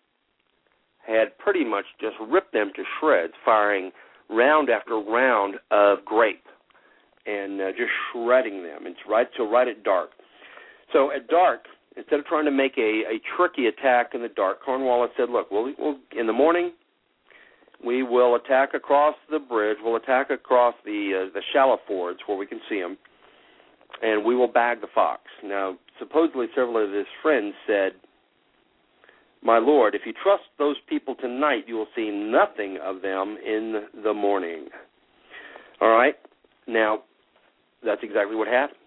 had 1.05 1.37
pretty 1.37 1.65
much 1.65 1.85
just 1.99 2.15
ripped 2.29 2.53
them 2.53 2.71
to 2.75 2.83
shreds, 2.99 3.33
firing 3.43 3.91
round 4.29 4.69
after 4.69 4.95
round 4.95 5.55
of 5.71 6.05
grape 6.05 6.45
and 7.25 7.61
uh, 7.61 7.71
just 7.71 7.91
shredding 8.11 8.63
them. 8.63 8.81
It's 8.85 8.99
right 9.07 9.27
till 9.35 9.49
right 9.49 9.67
at 9.67 9.83
dark. 9.83 10.09
So 10.93 11.11
at 11.11 11.27
dark, 11.27 11.61
instead 11.97 12.19
of 12.19 12.25
trying 12.25 12.45
to 12.45 12.51
make 12.51 12.77
a, 12.77 13.03
a 13.09 13.21
tricky 13.35 13.67
attack 13.67 14.11
in 14.13 14.21
the 14.21 14.29
dark, 14.29 14.63
Cornwallis 14.63 15.11
said, 15.17 15.29
"Look, 15.29 15.51
we'll, 15.51 15.73
we'll 15.77 15.97
in 16.17 16.27
the 16.27 16.33
morning 16.33 16.73
we 17.85 18.03
will 18.03 18.35
attack 18.35 18.73
across 18.73 19.15
the 19.29 19.39
bridge. 19.39 19.77
We'll 19.83 19.95
attack 19.95 20.29
across 20.29 20.75
the 20.85 21.27
uh, 21.27 21.33
the 21.33 21.41
shallow 21.53 21.77
fords 21.87 22.19
where 22.25 22.37
we 22.37 22.45
can 22.45 22.61
see 22.69 22.79
them, 22.79 22.97
and 24.01 24.23
we 24.23 24.35
will 24.35 24.47
bag 24.47 24.81
the 24.81 24.87
fox." 24.93 25.21
Now, 25.43 25.77
supposedly, 25.99 26.47
several 26.55 26.83
of 26.83 26.91
his 26.91 27.07
friends 27.21 27.53
said, 27.67 27.93
"My 29.41 29.57
lord, 29.57 29.95
if 29.95 30.01
you 30.05 30.13
trust 30.13 30.43
those 30.57 30.77
people 30.87 31.15
tonight, 31.15 31.63
you 31.67 31.75
will 31.75 31.87
see 31.95 32.09
nothing 32.09 32.77
of 32.83 33.01
them 33.01 33.37
in 33.45 33.83
the 34.03 34.13
morning." 34.13 34.67
All 35.81 35.89
right. 35.89 36.15
Now, 36.67 36.99
that's 37.83 38.01
exactly 38.03 38.35
what 38.35 38.47
happened. 38.47 38.77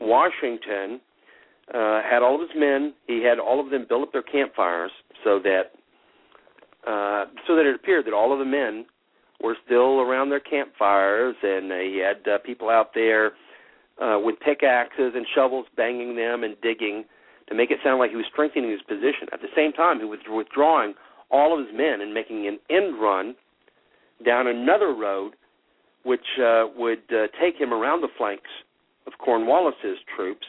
Washington 0.00 1.00
uh, 1.74 2.02
had 2.02 2.22
all 2.22 2.34
of 2.34 2.40
his 2.40 2.58
men. 2.58 2.94
He 3.06 3.22
had 3.22 3.38
all 3.38 3.60
of 3.60 3.70
them 3.70 3.86
build 3.88 4.02
up 4.02 4.12
their 4.12 4.22
campfires 4.22 4.90
so 5.24 5.38
that 5.40 5.72
uh, 6.86 7.26
so 7.46 7.54
that 7.56 7.66
it 7.66 7.74
appeared 7.74 8.06
that 8.06 8.14
all 8.14 8.32
of 8.32 8.38
the 8.38 8.44
men 8.44 8.86
were 9.42 9.56
still 9.64 10.00
around 10.00 10.30
their 10.30 10.40
campfires, 10.40 11.36
and 11.42 11.70
uh, 11.70 11.76
he 11.76 11.98
had 11.98 12.26
uh, 12.30 12.38
people 12.38 12.70
out 12.70 12.94
there 12.94 13.32
uh, 14.00 14.18
with 14.18 14.38
pickaxes 14.40 15.12
and 15.14 15.26
shovels, 15.34 15.66
banging 15.76 16.16
them 16.16 16.44
and 16.44 16.56
digging 16.62 17.04
to 17.48 17.54
make 17.54 17.70
it 17.70 17.78
sound 17.84 17.98
like 17.98 18.10
he 18.10 18.16
was 18.16 18.26
strengthening 18.32 18.70
his 18.70 18.82
position. 18.82 19.28
At 19.32 19.40
the 19.40 19.48
same 19.56 19.72
time, 19.72 19.98
he 19.98 20.04
was 20.04 20.18
withdrawing 20.28 20.94
all 21.30 21.58
of 21.58 21.66
his 21.66 21.76
men 21.76 22.00
and 22.00 22.14
making 22.14 22.46
an 22.46 22.58
end 22.70 23.00
run 23.00 23.34
down 24.24 24.46
another 24.46 24.94
road, 24.94 25.34
which 26.04 26.24
uh, 26.42 26.66
would 26.76 27.02
uh, 27.10 27.26
take 27.40 27.56
him 27.60 27.72
around 27.72 28.00
the 28.00 28.08
flanks 28.16 28.50
of 29.06 29.12
Cornwallis's 29.18 29.98
troops 30.16 30.46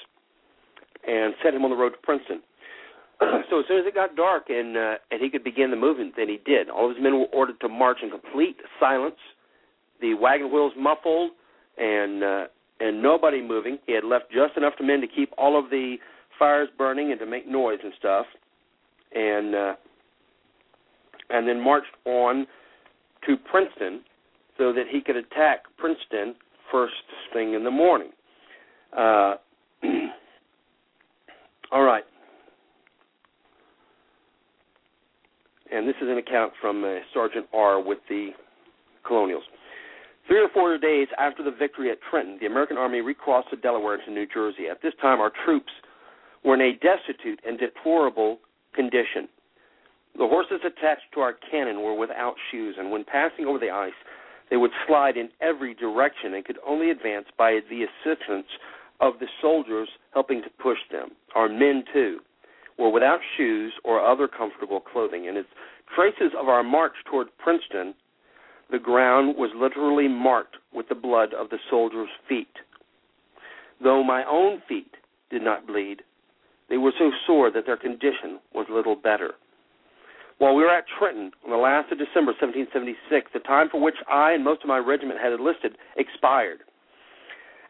and 1.08 1.34
set 1.44 1.54
him 1.54 1.64
on 1.64 1.72
the 1.72 1.76
road 1.76 1.92
to 1.92 1.98
Princeton. 2.04 2.42
so 3.50 3.60
as 3.60 3.66
soon 3.68 3.80
as 3.80 3.86
it 3.86 3.94
got 3.94 4.16
dark 4.16 4.50
and 4.50 4.78
uh, 4.78 4.96
and 5.12 5.22
he 5.22 5.30
could 5.30 5.44
begin 5.44 5.72
the 5.72 5.78
movement, 5.78 6.14
then 6.16 6.30
he 6.30 6.40
did. 6.46 6.70
All 6.70 6.90
of 6.90 6.96
his 6.96 7.04
men 7.04 7.20
were 7.20 7.28
ordered 7.34 7.60
to 7.62 7.70
march 7.70 7.98
in 8.02 8.10
complete 8.10 8.58
silence, 8.80 9.18
the 10.02 10.14
wagon 10.14 10.52
wheels 10.52 10.74
muffled, 10.78 11.32
and 11.78 12.24
uh, 12.24 12.44
and 12.80 13.02
nobody 13.02 13.42
moving. 13.42 13.78
He 13.88 13.94
had 13.94 14.06
left 14.06 14.32
just 14.32 14.56
enough 14.56 14.74
men 14.82 15.02
to 15.02 15.08
keep 15.08 15.32
all 15.38 15.60
of 15.60 15.70
the 15.70 15.98
fires 16.38 16.70
burning 16.78 17.12
and 17.12 17.20
to 17.20 17.26
make 17.26 17.48
noise 17.48 17.80
and 17.84 17.94
stuff, 18.00 18.26
and 19.14 19.56
uh, 19.56 19.74
and 21.30 21.48
then 21.48 21.60
marched 21.60 21.96
on 22.06 22.48
to 23.28 23.36
Princeton 23.52 24.02
so 24.58 24.74
that 24.74 24.86
he 24.90 25.02
could 25.02 25.16
attack 25.16 25.64
Princeton 25.78 26.36
first 26.72 26.94
thing 27.34 27.54
in 27.54 27.64
the 27.64 27.72
morning. 27.72 28.12
Uh, 28.96 29.36
all 31.72 31.84
right. 31.84 32.04
And 35.72 35.88
this 35.88 35.96
is 36.02 36.10
an 36.10 36.18
account 36.18 36.54
from 36.60 36.84
uh, 36.84 36.96
Sergeant 37.14 37.46
R. 37.54 37.82
with 37.82 38.00
the 38.10 38.32
Colonials. 39.06 39.44
Three 40.28 40.40
or 40.40 40.50
four 40.54 40.78
days 40.78 41.08
after 41.18 41.44
the 41.44 41.52
victory 41.52 41.91
at 41.91 41.98
Trenton, 42.10 42.38
the 42.40 42.48
American 42.48 42.78
Army 42.78 43.02
recrossed 43.02 43.50
the 43.52 43.58
Delaware 43.58 44.00
into 44.00 44.12
New 44.12 44.28
Jersey. 44.32 44.68
At 44.70 44.82
this 44.82 44.94
time, 45.02 45.20
our 45.20 45.32
troops 45.46 45.72
were 46.44 46.56
in 46.56 46.62
a 46.62 46.74
destitute 46.74 47.40
and 47.46 47.60
deplorable 47.60 48.40
condition. 48.74 49.28
The 50.18 50.28
horses 50.28 50.62
attached 50.66 51.14
to 51.14 51.22
our 51.22 51.34
cannon 51.50 51.82
were 51.82 51.96
without 51.96 52.36
shoes, 52.52 52.76
and 52.78 52.91
when 52.91 53.04
passing 53.04 53.46
over 53.46 53.58
the 53.58 53.70
ice, 53.70 53.94
they 54.50 54.58
would 54.58 54.72
slide 54.88 55.18
in 55.18 55.30
every 55.41 55.74
direction 55.74 56.34
and 56.34 56.44
could 56.44 56.58
only 56.68 56.90
advance 56.90 57.26
by 57.38 57.60
the 57.70 57.86
assistance 57.86 58.48
of 59.00 59.14
the 59.20 59.28
soldiers 59.42 59.90
helping 60.14 60.42
to 60.42 60.50
push 60.62 60.80
them. 60.92 61.10
Our 61.36 61.50
men, 61.50 61.84
too, 61.94 62.20
were 62.78 62.90
without 62.90 63.20
shoes 63.38 63.74
or 63.84 64.06
other 64.06 64.28
comfortable 64.28 64.80
clothing. 64.80 65.28
And 65.28 65.38
as 65.38 65.46
traces 65.96 66.32
of 66.40 66.48
our 66.48 66.64
march 66.64 66.94
toward 67.10 67.28
Princeton, 67.38 67.94
the 68.72 68.80
ground 68.80 69.36
was 69.38 69.52
literally 69.56 70.08
marked 70.08 70.58
with 70.74 70.88
the 70.90 70.96
blood 70.96 71.34
of 71.34 71.50
the 71.50 71.58
soldiers' 71.70 72.10
feet. 72.28 72.48
Though 73.82 74.04
my 74.04 74.24
own 74.26 74.62
feet 74.68 74.92
did 75.30 75.42
not 75.42 75.66
bleed, 75.66 76.02
they 76.70 76.78
were 76.78 76.94
so 76.98 77.12
sore 77.26 77.52
that 77.52 77.66
their 77.66 77.78
condition 77.78 78.40
was 78.54 78.68
little 78.70 78.96
better. 78.96 79.34
While 80.38 80.56
we 80.56 80.64
were 80.64 80.70
at 80.70 80.86
Trenton 80.98 81.32
on 81.44 81.52
the 81.52 81.58
last 81.58 81.92
of 81.92 81.98
December 81.98 82.32
1776, 82.32 83.32
the 83.34 83.40
time 83.40 83.68
for 83.70 83.82
which 83.82 83.96
I 84.10 84.32
and 84.32 84.44
most 84.44 84.62
of 84.62 84.70
my 84.70 84.78
regiment 84.78 85.20
had 85.20 85.34
enlisted 85.34 85.78
expired. 85.98 86.60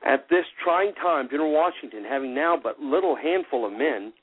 At 0.05 0.27
this 0.29 0.45
trying 0.63 0.93
time, 0.95 1.27
General 1.29 1.51
Washington, 1.51 2.03
having 2.07 2.33
now 2.33 2.57
but 2.61 2.79
little 2.79 3.15
handful 3.15 3.65
of 3.65 3.73
men, 3.73 4.13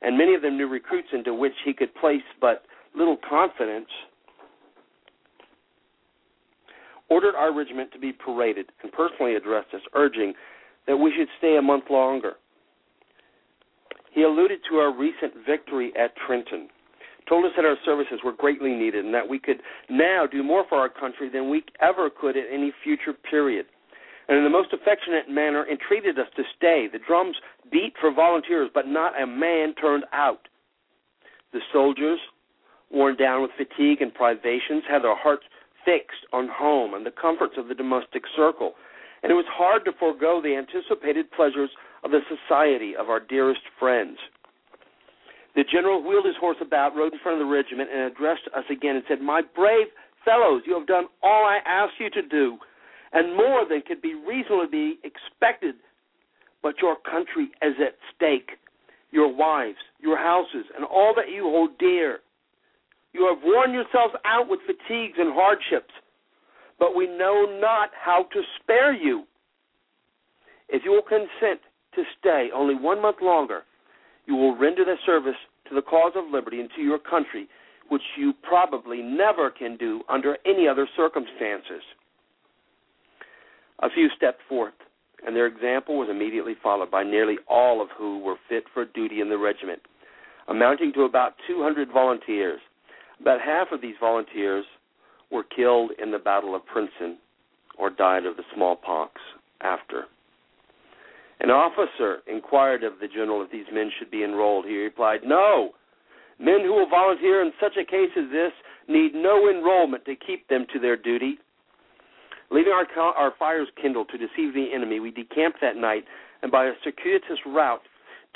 and 0.00 0.16
many 0.16 0.34
of 0.34 0.42
them 0.42 0.56
new 0.56 0.68
recruits 0.68 1.08
into 1.12 1.34
which 1.34 1.54
he 1.64 1.72
could 1.72 1.94
place 1.96 2.22
but 2.40 2.64
little 2.94 3.18
confidence, 3.28 3.88
ordered 7.10 7.34
our 7.34 7.52
regiment 7.52 7.90
to 7.92 7.98
be 7.98 8.12
paraded 8.12 8.70
and 8.82 8.92
personally 8.92 9.34
addressed 9.34 9.74
us, 9.74 9.80
urging 9.94 10.34
that 10.86 10.96
we 10.96 11.12
should 11.16 11.28
stay 11.38 11.56
a 11.56 11.62
month 11.62 11.84
longer. 11.90 12.34
He 14.12 14.22
alluded 14.22 14.60
to 14.70 14.76
our 14.76 14.96
recent 14.96 15.32
victory 15.46 15.92
at 15.98 16.14
Trenton, 16.26 16.68
told 17.28 17.44
us 17.44 17.52
that 17.56 17.64
our 17.64 17.76
services 17.84 18.20
were 18.24 18.32
greatly 18.32 18.72
needed 18.74 19.04
and 19.04 19.14
that 19.14 19.28
we 19.28 19.38
could 19.38 19.60
now 19.90 20.26
do 20.30 20.42
more 20.42 20.64
for 20.68 20.78
our 20.78 20.88
country 20.88 21.28
than 21.28 21.50
we 21.50 21.64
ever 21.80 22.08
could 22.08 22.36
at 22.36 22.44
any 22.52 22.72
future 22.84 23.12
period 23.12 23.66
and 24.28 24.36
in 24.36 24.44
the 24.44 24.50
most 24.50 24.72
affectionate 24.72 25.28
manner 25.28 25.66
entreated 25.66 26.18
us 26.18 26.28
to 26.36 26.42
stay. 26.56 26.86
The 26.92 27.00
drums 27.06 27.36
beat 27.72 27.94
for 28.00 28.12
volunteers, 28.12 28.70
but 28.72 28.86
not 28.86 29.20
a 29.20 29.26
man 29.26 29.74
turned 29.74 30.04
out. 30.12 30.48
The 31.52 31.60
soldiers, 31.72 32.20
worn 32.90 33.16
down 33.16 33.40
with 33.42 33.50
fatigue 33.56 34.02
and 34.02 34.12
privations, 34.12 34.84
had 34.88 35.02
their 35.02 35.16
hearts 35.16 35.44
fixed 35.84 36.28
on 36.32 36.48
home 36.52 36.92
and 36.92 37.06
the 37.06 37.10
comforts 37.10 37.54
of 37.56 37.68
the 37.68 37.74
domestic 37.74 38.22
circle, 38.36 38.74
and 39.22 39.32
it 39.32 39.34
was 39.34 39.48
hard 39.48 39.84
to 39.86 39.92
forego 39.98 40.40
the 40.42 40.54
anticipated 40.54 41.30
pleasures 41.32 41.70
of 42.04 42.10
the 42.10 42.20
society 42.28 42.94
of 42.94 43.08
our 43.08 43.20
dearest 43.20 43.62
friends. 43.78 44.18
The 45.56 45.64
general 45.64 46.06
wheeled 46.06 46.26
his 46.26 46.36
horse 46.38 46.58
about, 46.60 46.94
rode 46.94 47.14
in 47.14 47.18
front 47.18 47.40
of 47.40 47.46
the 47.46 47.52
regiment, 47.52 47.90
and 47.90 48.12
addressed 48.12 48.46
us 48.54 48.64
again 48.70 48.96
and 48.96 49.04
said, 49.08 49.20
My 49.20 49.40
brave 49.56 49.88
fellows, 50.24 50.62
you 50.66 50.78
have 50.78 50.86
done 50.86 51.06
all 51.22 51.46
I 51.46 51.58
asked 51.66 51.98
you 51.98 52.10
to 52.10 52.22
do 52.22 52.58
and 53.12 53.36
more 53.36 53.64
than 53.68 53.82
could 53.86 54.02
be 54.02 54.14
reasonably 54.14 54.98
expected. 55.04 55.74
But 56.62 56.74
your 56.82 56.96
country 56.96 57.50
is 57.62 57.74
at 57.80 57.94
stake, 58.14 58.50
your 59.10 59.34
wives, 59.34 59.78
your 60.00 60.18
houses, 60.18 60.66
and 60.76 60.84
all 60.84 61.14
that 61.16 61.30
you 61.32 61.44
hold 61.44 61.78
dear. 61.78 62.20
You 63.12 63.26
have 63.32 63.42
worn 63.42 63.72
yourselves 63.72 64.14
out 64.24 64.48
with 64.48 64.60
fatigues 64.66 65.18
and 65.18 65.32
hardships, 65.32 65.94
but 66.78 66.94
we 66.94 67.06
know 67.06 67.58
not 67.60 67.90
how 67.98 68.26
to 68.32 68.42
spare 68.60 68.92
you. 68.92 69.24
If 70.68 70.82
you 70.84 70.92
will 70.92 71.02
consent 71.02 71.60
to 71.94 72.02
stay 72.18 72.50
only 72.54 72.74
one 72.74 73.00
month 73.00 73.16
longer, 73.22 73.62
you 74.26 74.34
will 74.34 74.56
render 74.56 74.84
the 74.84 74.96
service 75.06 75.38
to 75.68 75.74
the 75.74 75.82
cause 75.82 76.12
of 76.14 76.30
liberty 76.30 76.60
and 76.60 76.68
to 76.76 76.82
your 76.82 76.98
country, 76.98 77.48
which 77.88 78.02
you 78.18 78.34
probably 78.42 79.00
never 79.00 79.50
can 79.50 79.76
do 79.76 80.02
under 80.08 80.36
any 80.44 80.68
other 80.68 80.86
circumstances. 80.96 81.82
A 83.80 83.90
few 83.90 84.08
stepped 84.16 84.42
forth, 84.48 84.74
and 85.26 85.34
their 85.34 85.46
example 85.46 85.98
was 85.98 86.08
immediately 86.10 86.54
followed 86.62 86.90
by 86.90 87.04
nearly 87.04 87.36
all 87.48 87.80
of 87.80 87.88
who 87.96 88.18
were 88.18 88.36
fit 88.48 88.64
for 88.72 88.84
duty 88.84 89.20
in 89.20 89.28
the 89.28 89.38
regiment, 89.38 89.82
amounting 90.48 90.92
to 90.94 91.02
about 91.02 91.34
200 91.46 91.90
volunteers. 91.92 92.60
About 93.20 93.40
half 93.40 93.68
of 93.72 93.80
these 93.80 93.96
volunteers 94.00 94.64
were 95.30 95.44
killed 95.44 95.92
in 96.02 96.10
the 96.10 96.18
Battle 96.18 96.54
of 96.54 96.66
Princeton 96.66 97.18
or 97.78 97.90
died 97.90 98.26
of 98.26 98.36
the 98.36 98.42
smallpox 98.54 99.20
after. 99.60 100.04
An 101.40 101.50
officer 101.50 102.18
inquired 102.26 102.82
of 102.82 102.94
the 103.00 103.06
general 103.06 103.42
if 103.42 103.50
these 103.50 103.66
men 103.72 103.90
should 103.96 104.10
be 104.10 104.24
enrolled. 104.24 104.66
He 104.66 104.76
replied, 104.76 105.20
No. 105.24 105.70
Men 106.40 106.60
who 106.62 106.72
will 106.72 106.88
volunteer 106.88 107.42
in 107.42 107.52
such 107.60 107.76
a 107.76 107.84
case 107.84 108.10
as 108.16 108.30
this 108.30 108.52
need 108.88 109.14
no 109.14 109.48
enrollment 109.48 110.04
to 110.06 110.16
keep 110.16 110.48
them 110.48 110.66
to 110.72 110.80
their 110.80 110.96
duty. 110.96 111.38
Leaving 112.50 112.72
our, 112.72 112.86
our 113.14 113.32
fires 113.38 113.68
kindled 113.80 114.08
to 114.10 114.18
deceive 114.18 114.54
the 114.54 114.68
enemy, 114.74 115.00
we 115.00 115.10
decamped 115.10 115.60
that 115.60 115.76
night 115.76 116.04
and 116.42 116.50
by 116.50 116.66
a 116.66 116.72
circuitous 116.82 117.38
route 117.46 117.82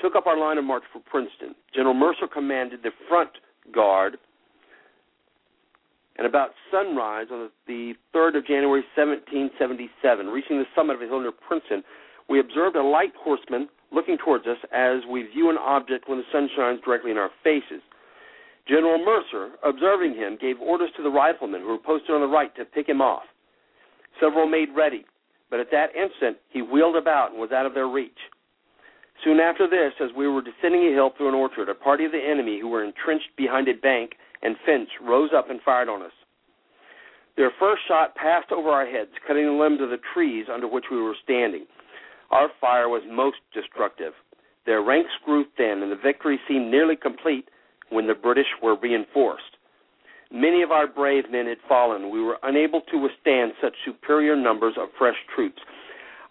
took 0.01 0.17
up 0.17 0.27
our 0.27 0.39
line 0.39 0.59
of 0.59 0.65
march 0.65 0.83
for 0.93 1.01
Princeton. 1.01 1.55
General 1.75 1.95
Mercer 1.95 2.27
commanded 2.33 2.83
the 2.83 2.91
front 3.09 3.31
guard, 3.73 4.17
and 6.19 6.27
about 6.27 6.51
sunrise 6.71 7.29
on 7.31 7.49
the 7.67 7.95
3rd 8.15 8.39
of 8.39 8.47
January 8.47 8.83
1777, 8.97 10.27
reaching 10.27 10.59
the 10.59 10.65
summit 10.77 10.97
of 10.97 11.03
a 11.03 11.07
hill 11.07 11.21
near 11.21 11.33
Princeton, 11.33 11.83
we 12.29 12.41
observed 12.41 12.77
a 12.77 12.83
light 12.83 13.13
horseman 13.19 13.69
looking 13.93 14.19
towards 14.19 14.47
us 14.47 14.59
as 14.73 15.01
we 15.11 15.23
view 15.23 15.51
an 15.51 15.59
object 15.59 16.09
when 16.09 16.19
the 16.19 16.25
sun 16.33 16.49
shines 16.57 16.81
directly 16.85 17.11
in 17.11 17.19
our 17.19 17.31
faces. 17.45 17.83
General 18.69 19.05
Mercer, 19.05 19.57
observing 19.65 20.15
him, 20.15 20.39
gave 20.41 20.61
orders 20.61 20.91
to 20.97 21.03
the 21.03 21.11
riflemen 21.11 21.63
who 21.63 21.69
were 21.69 21.79
posted 21.79 22.11
on 22.11 22.21
the 22.21 22.27
right 22.27 22.55
to 22.57 22.65
pick 22.65 22.89
him 22.89 23.01
off. 23.01 23.25
Several 24.21 24.47
made 24.47 24.69
ready, 24.77 25.05
but 25.51 25.61
at 25.61 25.71
that 25.71 25.95
instant 25.95 26.39
he 26.51 26.63
wheeled 26.63 26.97
about 26.97 27.31
and 27.31 27.41
was 27.41 27.53
out 27.53 27.67
of 27.67 27.75
their 27.75 27.89
reach. 27.89 28.19
Soon 29.25 29.39
after 29.39 29.69
this, 29.69 29.93
as 30.01 30.11
we 30.17 30.27
were 30.27 30.43
descending 30.43 30.89
a 30.89 30.95
hill 30.95 31.11
through 31.17 31.29
an 31.29 31.35
orchard, 31.35 31.69
a 31.69 31.75
party 31.75 32.05
of 32.05 32.13
the 32.13 32.19
enemy 32.19 32.59
who 32.61 32.69
were 32.69 32.85
entrenched 32.85 33.31
behind 33.37 33.69
a 33.69 33.75
bank 33.75 34.13
and 34.43 34.57
fence 34.67 34.89
rose 35.01 35.31
up 35.37 35.49
and 35.51 35.61
fired 35.63 35.89
on 35.89 36.03
us. 36.03 36.13
Their 37.37 37.53
first 37.59 37.83
shot 37.89 38.15
passed 38.15 38.53
over 38.53 38.69
our 38.69 38.87
heads, 38.87 39.11
cutting 39.27 39.47
the 39.47 39.53
limbs 39.53 39.81
of 39.81 39.91
the 39.91 40.01
trees 40.13 40.47
under 40.53 40.67
which 40.67 40.87
we 40.91 41.01
were 41.01 41.17
standing. 41.23 41.67
Our 42.31 42.49
fire 42.61 42.89
was 42.89 43.03
most 43.09 43.39
destructive. 43.55 44.13
Their 44.67 44.83
ranks 44.83 45.11
grew 45.25 45.45
thin, 45.57 45.83
and 45.83 45.91
the 45.91 45.97
victory 45.97 46.39
seemed 46.49 46.71
nearly 46.71 46.97
complete 46.97 47.49
when 47.91 48.07
the 48.07 48.15
British 48.15 48.47
were 48.63 48.77
reinforced. 48.77 49.57
Many 50.33 50.63
of 50.63 50.71
our 50.71 50.87
brave 50.87 51.25
men 51.31 51.47
had 51.47 51.59
fallen. 51.69 52.11
We 52.11 52.23
were 52.23 52.39
unable 52.43 52.81
to 52.91 52.97
withstand 52.97 53.53
such 53.61 53.75
superior 53.85 54.35
numbers 54.35 54.75
of 54.79 54.89
fresh 54.99 55.17
troops. 55.35 55.61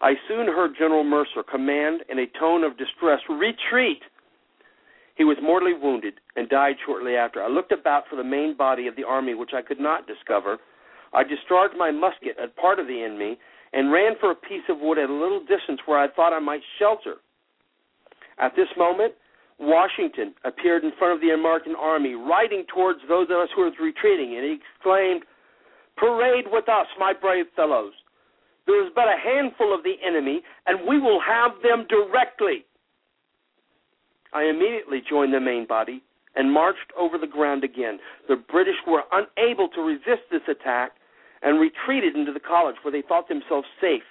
I 0.00 0.14
soon 0.26 0.48
heard 0.48 0.72
General 0.76 1.04
Mercer 1.04 1.44
command 1.48 2.02
in 2.08 2.18
a 2.18 2.26
tone 2.38 2.64
of 2.64 2.76
distress, 2.76 3.20
Retreat! 3.28 4.02
He 5.14 5.22
was 5.22 5.36
mortally 5.40 5.74
wounded 5.74 6.14
and 6.34 6.48
died 6.48 6.76
shortly 6.84 7.14
after. 7.14 7.42
I 7.42 7.48
looked 7.48 7.70
about 7.70 8.08
for 8.10 8.16
the 8.16 8.24
main 8.24 8.56
body 8.56 8.88
of 8.88 8.96
the 8.96 9.04
army, 9.04 9.34
which 9.34 9.52
I 9.54 9.62
could 9.62 9.78
not 9.78 10.08
discover. 10.08 10.58
I 11.12 11.22
discharged 11.22 11.76
my 11.76 11.92
musket 11.92 12.36
at 12.42 12.56
part 12.56 12.80
of 12.80 12.88
the 12.88 13.02
enemy 13.02 13.38
and 13.72 13.92
ran 13.92 14.14
for 14.18 14.32
a 14.32 14.34
piece 14.34 14.64
of 14.68 14.80
wood 14.80 14.98
at 14.98 15.10
a 15.10 15.12
little 15.12 15.40
distance 15.40 15.80
where 15.86 15.98
I 15.98 16.08
thought 16.08 16.32
I 16.32 16.40
might 16.40 16.62
shelter. 16.78 17.16
At 18.38 18.56
this 18.56 18.68
moment, 18.76 19.14
Washington 19.62 20.34
appeared 20.44 20.82
in 20.82 20.90
front 20.98 21.14
of 21.14 21.20
the 21.20 21.30
American 21.30 21.76
army, 21.78 22.14
riding 22.14 22.64
towards 22.66 22.98
those 23.08 23.28
of 23.30 23.38
us 23.38 23.48
who 23.54 23.62
were 23.62 23.70
retreating, 23.80 24.34
and 24.36 24.44
he 24.44 24.58
exclaimed, 24.58 25.22
Parade 25.96 26.46
with 26.50 26.68
us, 26.68 26.86
my 26.98 27.12
brave 27.12 27.46
fellows. 27.54 27.92
There 28.66 28.84
is 28.84 28.90
but 28.94 29.06
a 29.06 29.16
handful 29.22 29.72
of 29.72 29.84
the 29.84 29.94
enemy, 30.04 30.42
and 30.66 30.86
we 30.88 30.98
will 30.98 31.20
have 31.20 31.52
them 31.62 31.86
directly. 31.88 32.64
I 34.32 34.44
immediately 34.44 35.00
joined 35.08 35.32
the 35.32 35.40
main 35.40 35.66
body 35.66 36.02
and 36.34 36.50
marched 36.50 36.90
over 36.98 37.18
the 37.18 37.26
ground 37.26 37.62
again. 37.62 37.98
The 38.28 38.36
British 38.36 38.80
were 38.86 39.02
unable 39.12 39.68
to 39.68 39.80
resist 39.80 40.26
this 40.30 40.42
attack 40.48 40.92
and 41.42 41.60
retreated 41.60 42.16
into 42.16 42.32
the 42.32 42.40
college 42.40 42.76
where 42.82 42.92
they 42.92 43.06
thought 43.06 43.28
themselves 43.28 43.68
safe. 43.80 44.02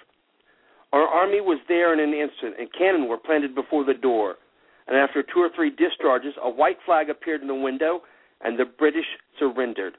Our 0.92 1.06
army 1.06 1.40
was 1.40 1.58
there 1.68 1.92
in 1.92 2.00
an 2.00 2.14
instant, 2.14 2.54
and 2.58 2.68
cannon 2.72 3.08
were 3.08 3.18
planted 3.18 3.54
before 3.54 3.84
the 3.84 3.94
door 3.94 4.36
and 4.86 4.96
after 4.96 5.22
two 5.22 5.40
or 5.40 5.50
three 5.54 5.70
discharges, 5.70 6.34
a 6.42 6.50
white 6.50 6.78
flag 6.84 7.10
appeared 7.10 7.42
in 7.42 7.48
the 7.48 7.54
window, 7.54 8.02
and 8.40 8.58
the 8.58 8.64
British 8.64 9.06
surrendered. 9.38 9.94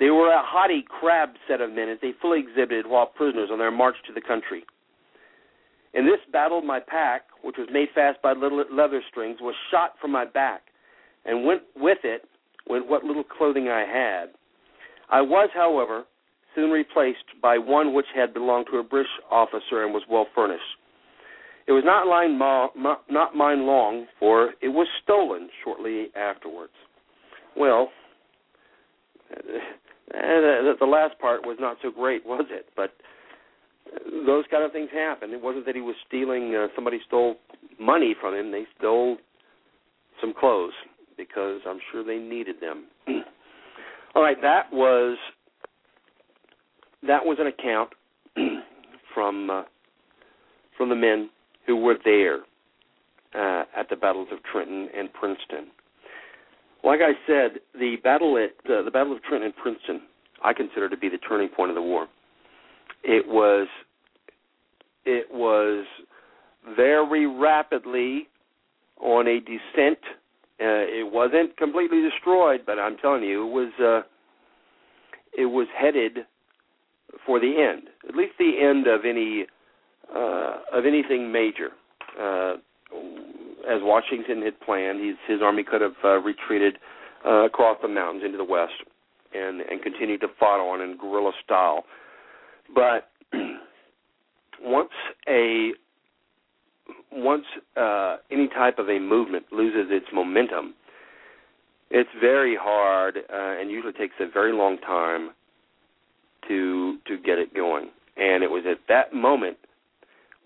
They 0.00 0.10
were 0.10 0.32
a 0.32 0.42
haughty, 0.42 0.84
crab 0.88 1.30
set 1.48 1.60
of 1.60 1.70
men 1.70 1.88
as 1.88 1.98
they 2.02 2.12
fully 2.20 2.40
exhibited 2.40 2.86
while 2.86 3.06
prisoners 3.06 3.50
on 3.52 3.58
their 3.58 3.70
march 3.70 3.96
to 4.06 4.12
the 4.12 4.20
country. 4.20 4.64
In 5.94 6.04
this 6.04 6.18
battle, 6.32 6.60
my 6.62 6.80
pack, 6.80 7.22
which 7.42 7.56
was 7.56 7.68
made 7.72 7.88
fast 7.94 8.20
by 8.20 8.32
little 8.32 8.64
leather 8.72 9.00
strings, 9.08 9.38
was 9.40 9.54
shot 9.70 9.94
from 10.00 10.10
my 10.10 10.24
back, 10.24 10.62
and 11.24 11.46
went 11.46 11.62
with 11.76 11.98
it 12.02 12.28
went 12.68 12.88
what 12.88 13.04
little 13.04 13.24
clothing 13.24 13.68
I 13.68 13.80
had. 13.80 14.30
I 15.10 15.20
was, 15.20 15.50
however, 15.54 16.04
soon 16.54 16.70
replaced 16.70 17.24
by 17.42 17.58
one 17.58 17.94
which 17.94 18.06
had 18.14 18.32
belonged 18.32 18.66
to 18.70 18.78
a 18.78 18.82
British 18.82 19.10
officer 19.30 19.84
and 19.84 19.92
was 19.92 20.02
well 20.08 20.26
furnished. 20.34 20.62
It 21.66 21.72
was 21.72 21.82
not, 21.84 22.06
line 22.06 22.38
ma- 22.38 22.68
ma- 22.76 22.98
not 23.10 23.34
mine 23.34 23.66
long, 23.66 24.06
for 24.18 24.50
it 24.60 24.68
was 24.68 24.86
stolen 25.02 25.48
shortly 25.62 26.08
afterwards. 26.14 26.72
Well, 27.56 27.88
the 30.10 30.86
last 30.86 31.18
part 31.18 31.46
was 31.46 31.56
not 31.58 31.78
so 31.82 31.90
great, 31.90 32.26
was 32.26 32.44
it? 32.50 32.66
But 32.76 32.92
those 34.26 34.44
kind 34.50 34.64
of 34.64 34.72
things 34.72 34.90
happen. 34.92 35.30
It 35.30 35.42
wasn't 35.42 35.66
that 35.66 35.74
he 35.74 35.80
was 35.80 35.96
stealing. 36.06 36.54
Uh, 36.54 36.68
somebody 36.74 37.00
stole 37.06 37.36
money 37.80 38.14
from 38.20 38.34
him. 38.34 38.50
They 38.50 38.64
stole 38.78 39.16
some 40.20 40.34
clothes 40.38 40.72
because 41.16 41.60
I'm 41.66 41.78
sure 41.92 42.04
they 42.04 42.18
needed 42.18 42.56
them. 42.60 42.86
All 44.14 44.22
right, 44.22 44.36
that 44.42 44.72
was 44.72 45.16
that 47.06 47.24
was 47.24 47.38
an 47.40 47.46
account 47.46 47.90
from 49.14 49.50
uh, 49.50 49.62
from 50.76 50.88
the 50.88 50.94
men 50.96 51.30
who 51.66 51.76
were 51.76 51.96
there 52.04 52.40
uh, 53.34 53.64
at 53.76 53.88
the 53.90 53.96
battles 53.96 54.28
of 54.32 54.38
Trenton 54.44 54.88
and 54.96 55.12
Princeton. 55.12 55.68
Like 56.82 57.00
I 57.00 57.12
said, 57.26 57.60
the 57.78 57.96
battle 58.02 58.36
at 58.36 58.70
uh, 58.70 58.82
the 58.82 58.90
Battle 58.90 59.14
of 59.14 59.22
Trenton 59.22 59.46
and 59.46 59.56
Princeton, 59.56 60.02
I 60.44 60.52
consider 60.52 60.88
to 60.88 60.96
be 60.96 61.08
the 61.08 61.18
turning 61.18 61.48
point 61.48 61.70
of 61.70 61.74
the 61.74 61.82
war. 61.82 62.06
It 63.02 63.26
was 63.26 63.68
it 65.04 65.26
was 65.32 65.86
very 66.76 67.26
rapidly 67.26 68.28
on 69.00 69.26
a 69.26 69.40
descent. 69.40 69.98
Uh, 70.60 70.86
it 70.86 71.12
wasn't 71.12 71.56
completely 71.56 72.02
destroyed, 72.02 72.60
but 72.64 72.78
I'm 72.78 72.96
telling 72.98 73.22
you, 73.22 73.46
it 73.46 73.50
was 73.50 73.72
uh, 73.80 74.06
it 75.36 75.46
was 75.46 75.66
headed 75.76 76.26
for 77.26 77.40
the 77.40 77.56
end, 77.58 77.88
at 78.08 78.14
least 78.14 78.34
the 78.38 78.58
end 78.60 78.86
of 78.86 79.04
any 79.04 79.46
uh, 80.14 80.58
of 80.72 80.86
anything 80.86 81.32
major. 81.32 81.70
Uh, 82.20 82.54
as 83.68 83.80
Washington 83.82 84.42
had 84.42 84.60
planned, 84.60 85.04
his, 85.04 85.16
his 85.26 85.42
army 85.42 85.64
could 85.64 85.80
have 85.80 85.96
uh, 86.04 86.18
retreated 86.20 86.78
uh, 87.26 87.44
across 87.46 87.78
the 87.82 87.88
mountains 87.88 88.22
into 88.24 88.36
the 88.36 88.44
west 88.44 88.72
and 89.34 89.60
and 89.62 89.82
continued 89.82 90.20
to 90.20 90.28
fight 90.38 90.60
on 90.60 90.80
in 90.80 90.96
guerrilla 90.96 91.32
style. 91.44 91.84
But 92.74 93.10
once 94.62 94.90
a 95.28 95.70
once 97.10 97.44
uh, 97.76 98.16
any 98.30 98.48
type 98.48 98.78
of 98.78 98.88
a 98.88 98.98
movement 98.98 99.46
loses 99.52 99.90
its 99.90 100.06
momentum, 100.12 100.74
it's 101.90 102.10
very 102.20 102.56
hard 102.60 103.16
uh, 103.16 103.60
and 103.60 103.70
usually 103.70 103.92
takes 103.92 104.14
a 104.20 104.30
very 104.30 104.52
long 104.52 104.78
time 104.78 105.30
to 106.48 106.98
to 107.06 107.16
get 107.18 107.38
it 107.38 107.54
going. 107.54 107.88
And 108.16 108.44
it 108.44 108.50
was 108.50 108.64
at 108.70 108.78
that 108.88 109.12
moment 109.12 109.56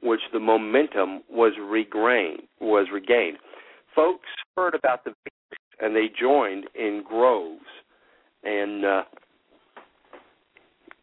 which 0.03 0.21
the 0.33 0.41
momentum 0.41 1.23
was 1.31 1.53
regained. 1.61 2.43
Was 2.61 2.87
regained. 2.93 3.39
Folks 3.95 4.29
heard 4.57 4.75
about 4.75 5.05
the 5.05 5.11
victory 5.11 5.59
and 5.81 5.95
they 5.95 6.11
joined 6.21 6.67
in 6.75 7.03
groves, 7.07 7.65
and 8.45 8.85
uh, 8.85 9.03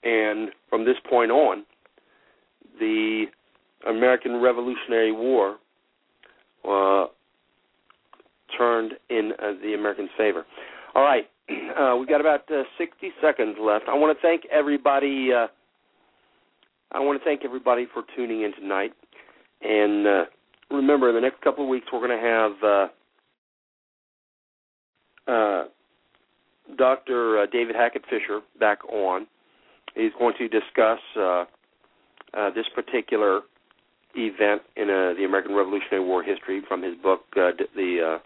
and 0.04 0.50
from 0.70 0.86
this 0.86 0.98
point 1.10 1.32
on, 1.32 1.66
the 2.80 3.26
American 3.88 4.42
Revolutionary 4.42 5.12
War 5.12 5.58
uh, 6.68 7.06
turned 8.58 8.94
in 9.10 9.32
uh, 9.40 9.54
the 9.62 9.74
Americans' 9.74 10.10
favor. 10.18 10.46
All 10.94 11.04
right, 11.04 11.30
uh, 11.80 11.96
we've 11.98 12.10
got 12.10 12.22
about 12.22 12.50
uh, 12.52 12.64
60 12.78 13.12
seconds 13.22 13.58
left. 13.60 13.86
I 13.88 13.94
want 13.94 14.18
to 14.18 14.22
thank 14.22 14.44
everybody. 14.52 15.30
I 16.96 17.00
want 17.00 17.20
to 17.22 17.26
thank 17.26 17.44
everybody 17.44 17.88
for 17.94 18.04
tuning 18.16 18.44
in 18.44 18.54
tonight. 18.54 18.94
And 19.62 20.08
uh, 20.08 20.26
remember, 20.72 21.10
in 21.10 21.16
the 21.16 21.20
next 21.20 21.42
couple 21.42 21.66
of 21.66 21.70
weeks, 21.70 21.88
we're 21.92 22.00
going 22.00 22.18
to 22.18 22.26
have 22.26 22.52
uh, 25.28 25.32
uh, 25.32 25.64
Dr. 26.78 27.42
Uh, 27.42 27.46
David 27.52 27.76
Hackett 27.76 28.04
Fischer 28.10 28.40
back 28.62 28.86
on. 28.86 29.28
He's 29.94 30.14
going 30.18 30.36
to 30.38 30.48
discuss 30.48 31.00
uh, 31.18 31.44
uh, 32.34 32.52
this 32.52 32.66
particular 32.74 33.42
event 34.16 34.62
in 34.78 34.88
the 34.88 35.26
American 35.26 35.54
Revolutionary 35.54 36.04
War 36.06 36.24
history 36.24 36.62
from 36.66 36.82
his 36.82 36.96
book, 37.04 37.26
The 37.36 38.20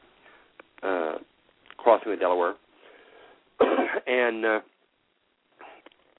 Crossing 1.78 2.12
the 2.12 2.18
Delaware. 2.18 2.54
and 4.08 4.62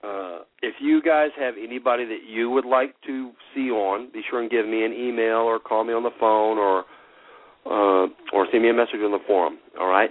uh, 0.03 0.39
if 0.63 0.75
you 0.81 1.03
guys 1.03 1.31
have 1.39 1.55
anybody 1.63 2.05
that 2.07 2.21
you 2.27 2.51
would 2.51 2.65
like 2.65 2.95
to 3.07 3.33
see 3.55 3.71
on, 3.71 4.11
be 4.13 4.23
sure 4.31 4.41
and 4.41 4.51
give 4.51 4.67
me 4.67 4.85
an 4.85 4.93
email 4.93 5.39
or 5.39 5.59
call 5.59 5.85
me 5.85 5.93
on 5.93 6.03
the 6.03 6.11
phone 6.19 6.59
or 6.59 6.85
uh, 7.67 8.09
or 8.33 8.47
send 8.51 8.63
me 8.63 8.71
a 8.71 8.75
message 8.75 9.01
on 9.05 9.13
the 9.13 9.19
forum. 9.27 9.59
All 9.79 9.89
right. 9.89 10.11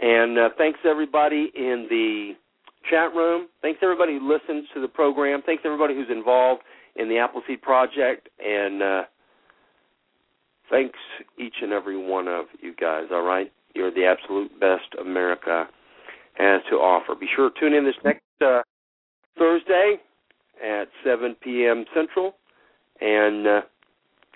And 0.00 0.38
uh, 0.38 0.48
thanks 0.56 0.78
everybody 0.88 1.50
in 1.54 1.86
the 1.90 2.32
chat 2.88 3.14
room. 3.14 3.48
Thanks 3.62 3.80
everybody 3.82 4.18
who 4.18 4.32
listens 4.32 4.66
to 4.74 4.80
the 4.80 4.88
program. 4.88 5.42
Thanks 5.44 5.62
everybody 5.66 5.94
who's 5.94 6.10
involved 6.10 6.62
in 6.96 7.08
the 7.08 7.18
Appleseed 7.18 7.60
Project. 7.60 8.28
And 8.38 8.82
uh, 8.82 9.02
thanks 10.70 10.98
each 11.38 11.56
and 11.60 11.72
every 11.72 11.98
one 11.98 12.28
of 12.28 12.46
you 12.62 12.74
guys. 12.80 13.06
All 13.10 13.24
right. 13.24 13.52
You're 13.74 13.92
the 13.92 14.06
absolute 14.06 14.58
best 14.60 14.94
America 15.00 15.66
has 16.34 16.62
to 16.70 16.76
offer. 16.76 17.14
Be 17.14 17.26
sure 17.34 17.50
to 17.50 17.60
tune 17.60 17.74
in 17.74 17.84
this 17.84 17.94
next 18.04 18.22
uh, 18.40 18.62
Thursday 19.38 19.96
at 20.64 20.88
7 21.04 21.36
p.m. 21.42 21.84
Central, 21.94 22.34
and 23.00 23.46
uh, 23.46 23.60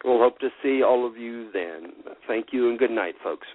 we'll 0.04 0.18
hope 0.18 0.38
to 0.40 0.48
see 0.62 0.82
all 0.82 1.06
of 1.06 1.16
you 1.16 1.50
then. 1.52 1.92
Thank 2.26 2.46
you 2.52 2.70
and 2.70 2.78
good 2.78 2.90
night, 2.90 3.14
folks. 3.22 3.46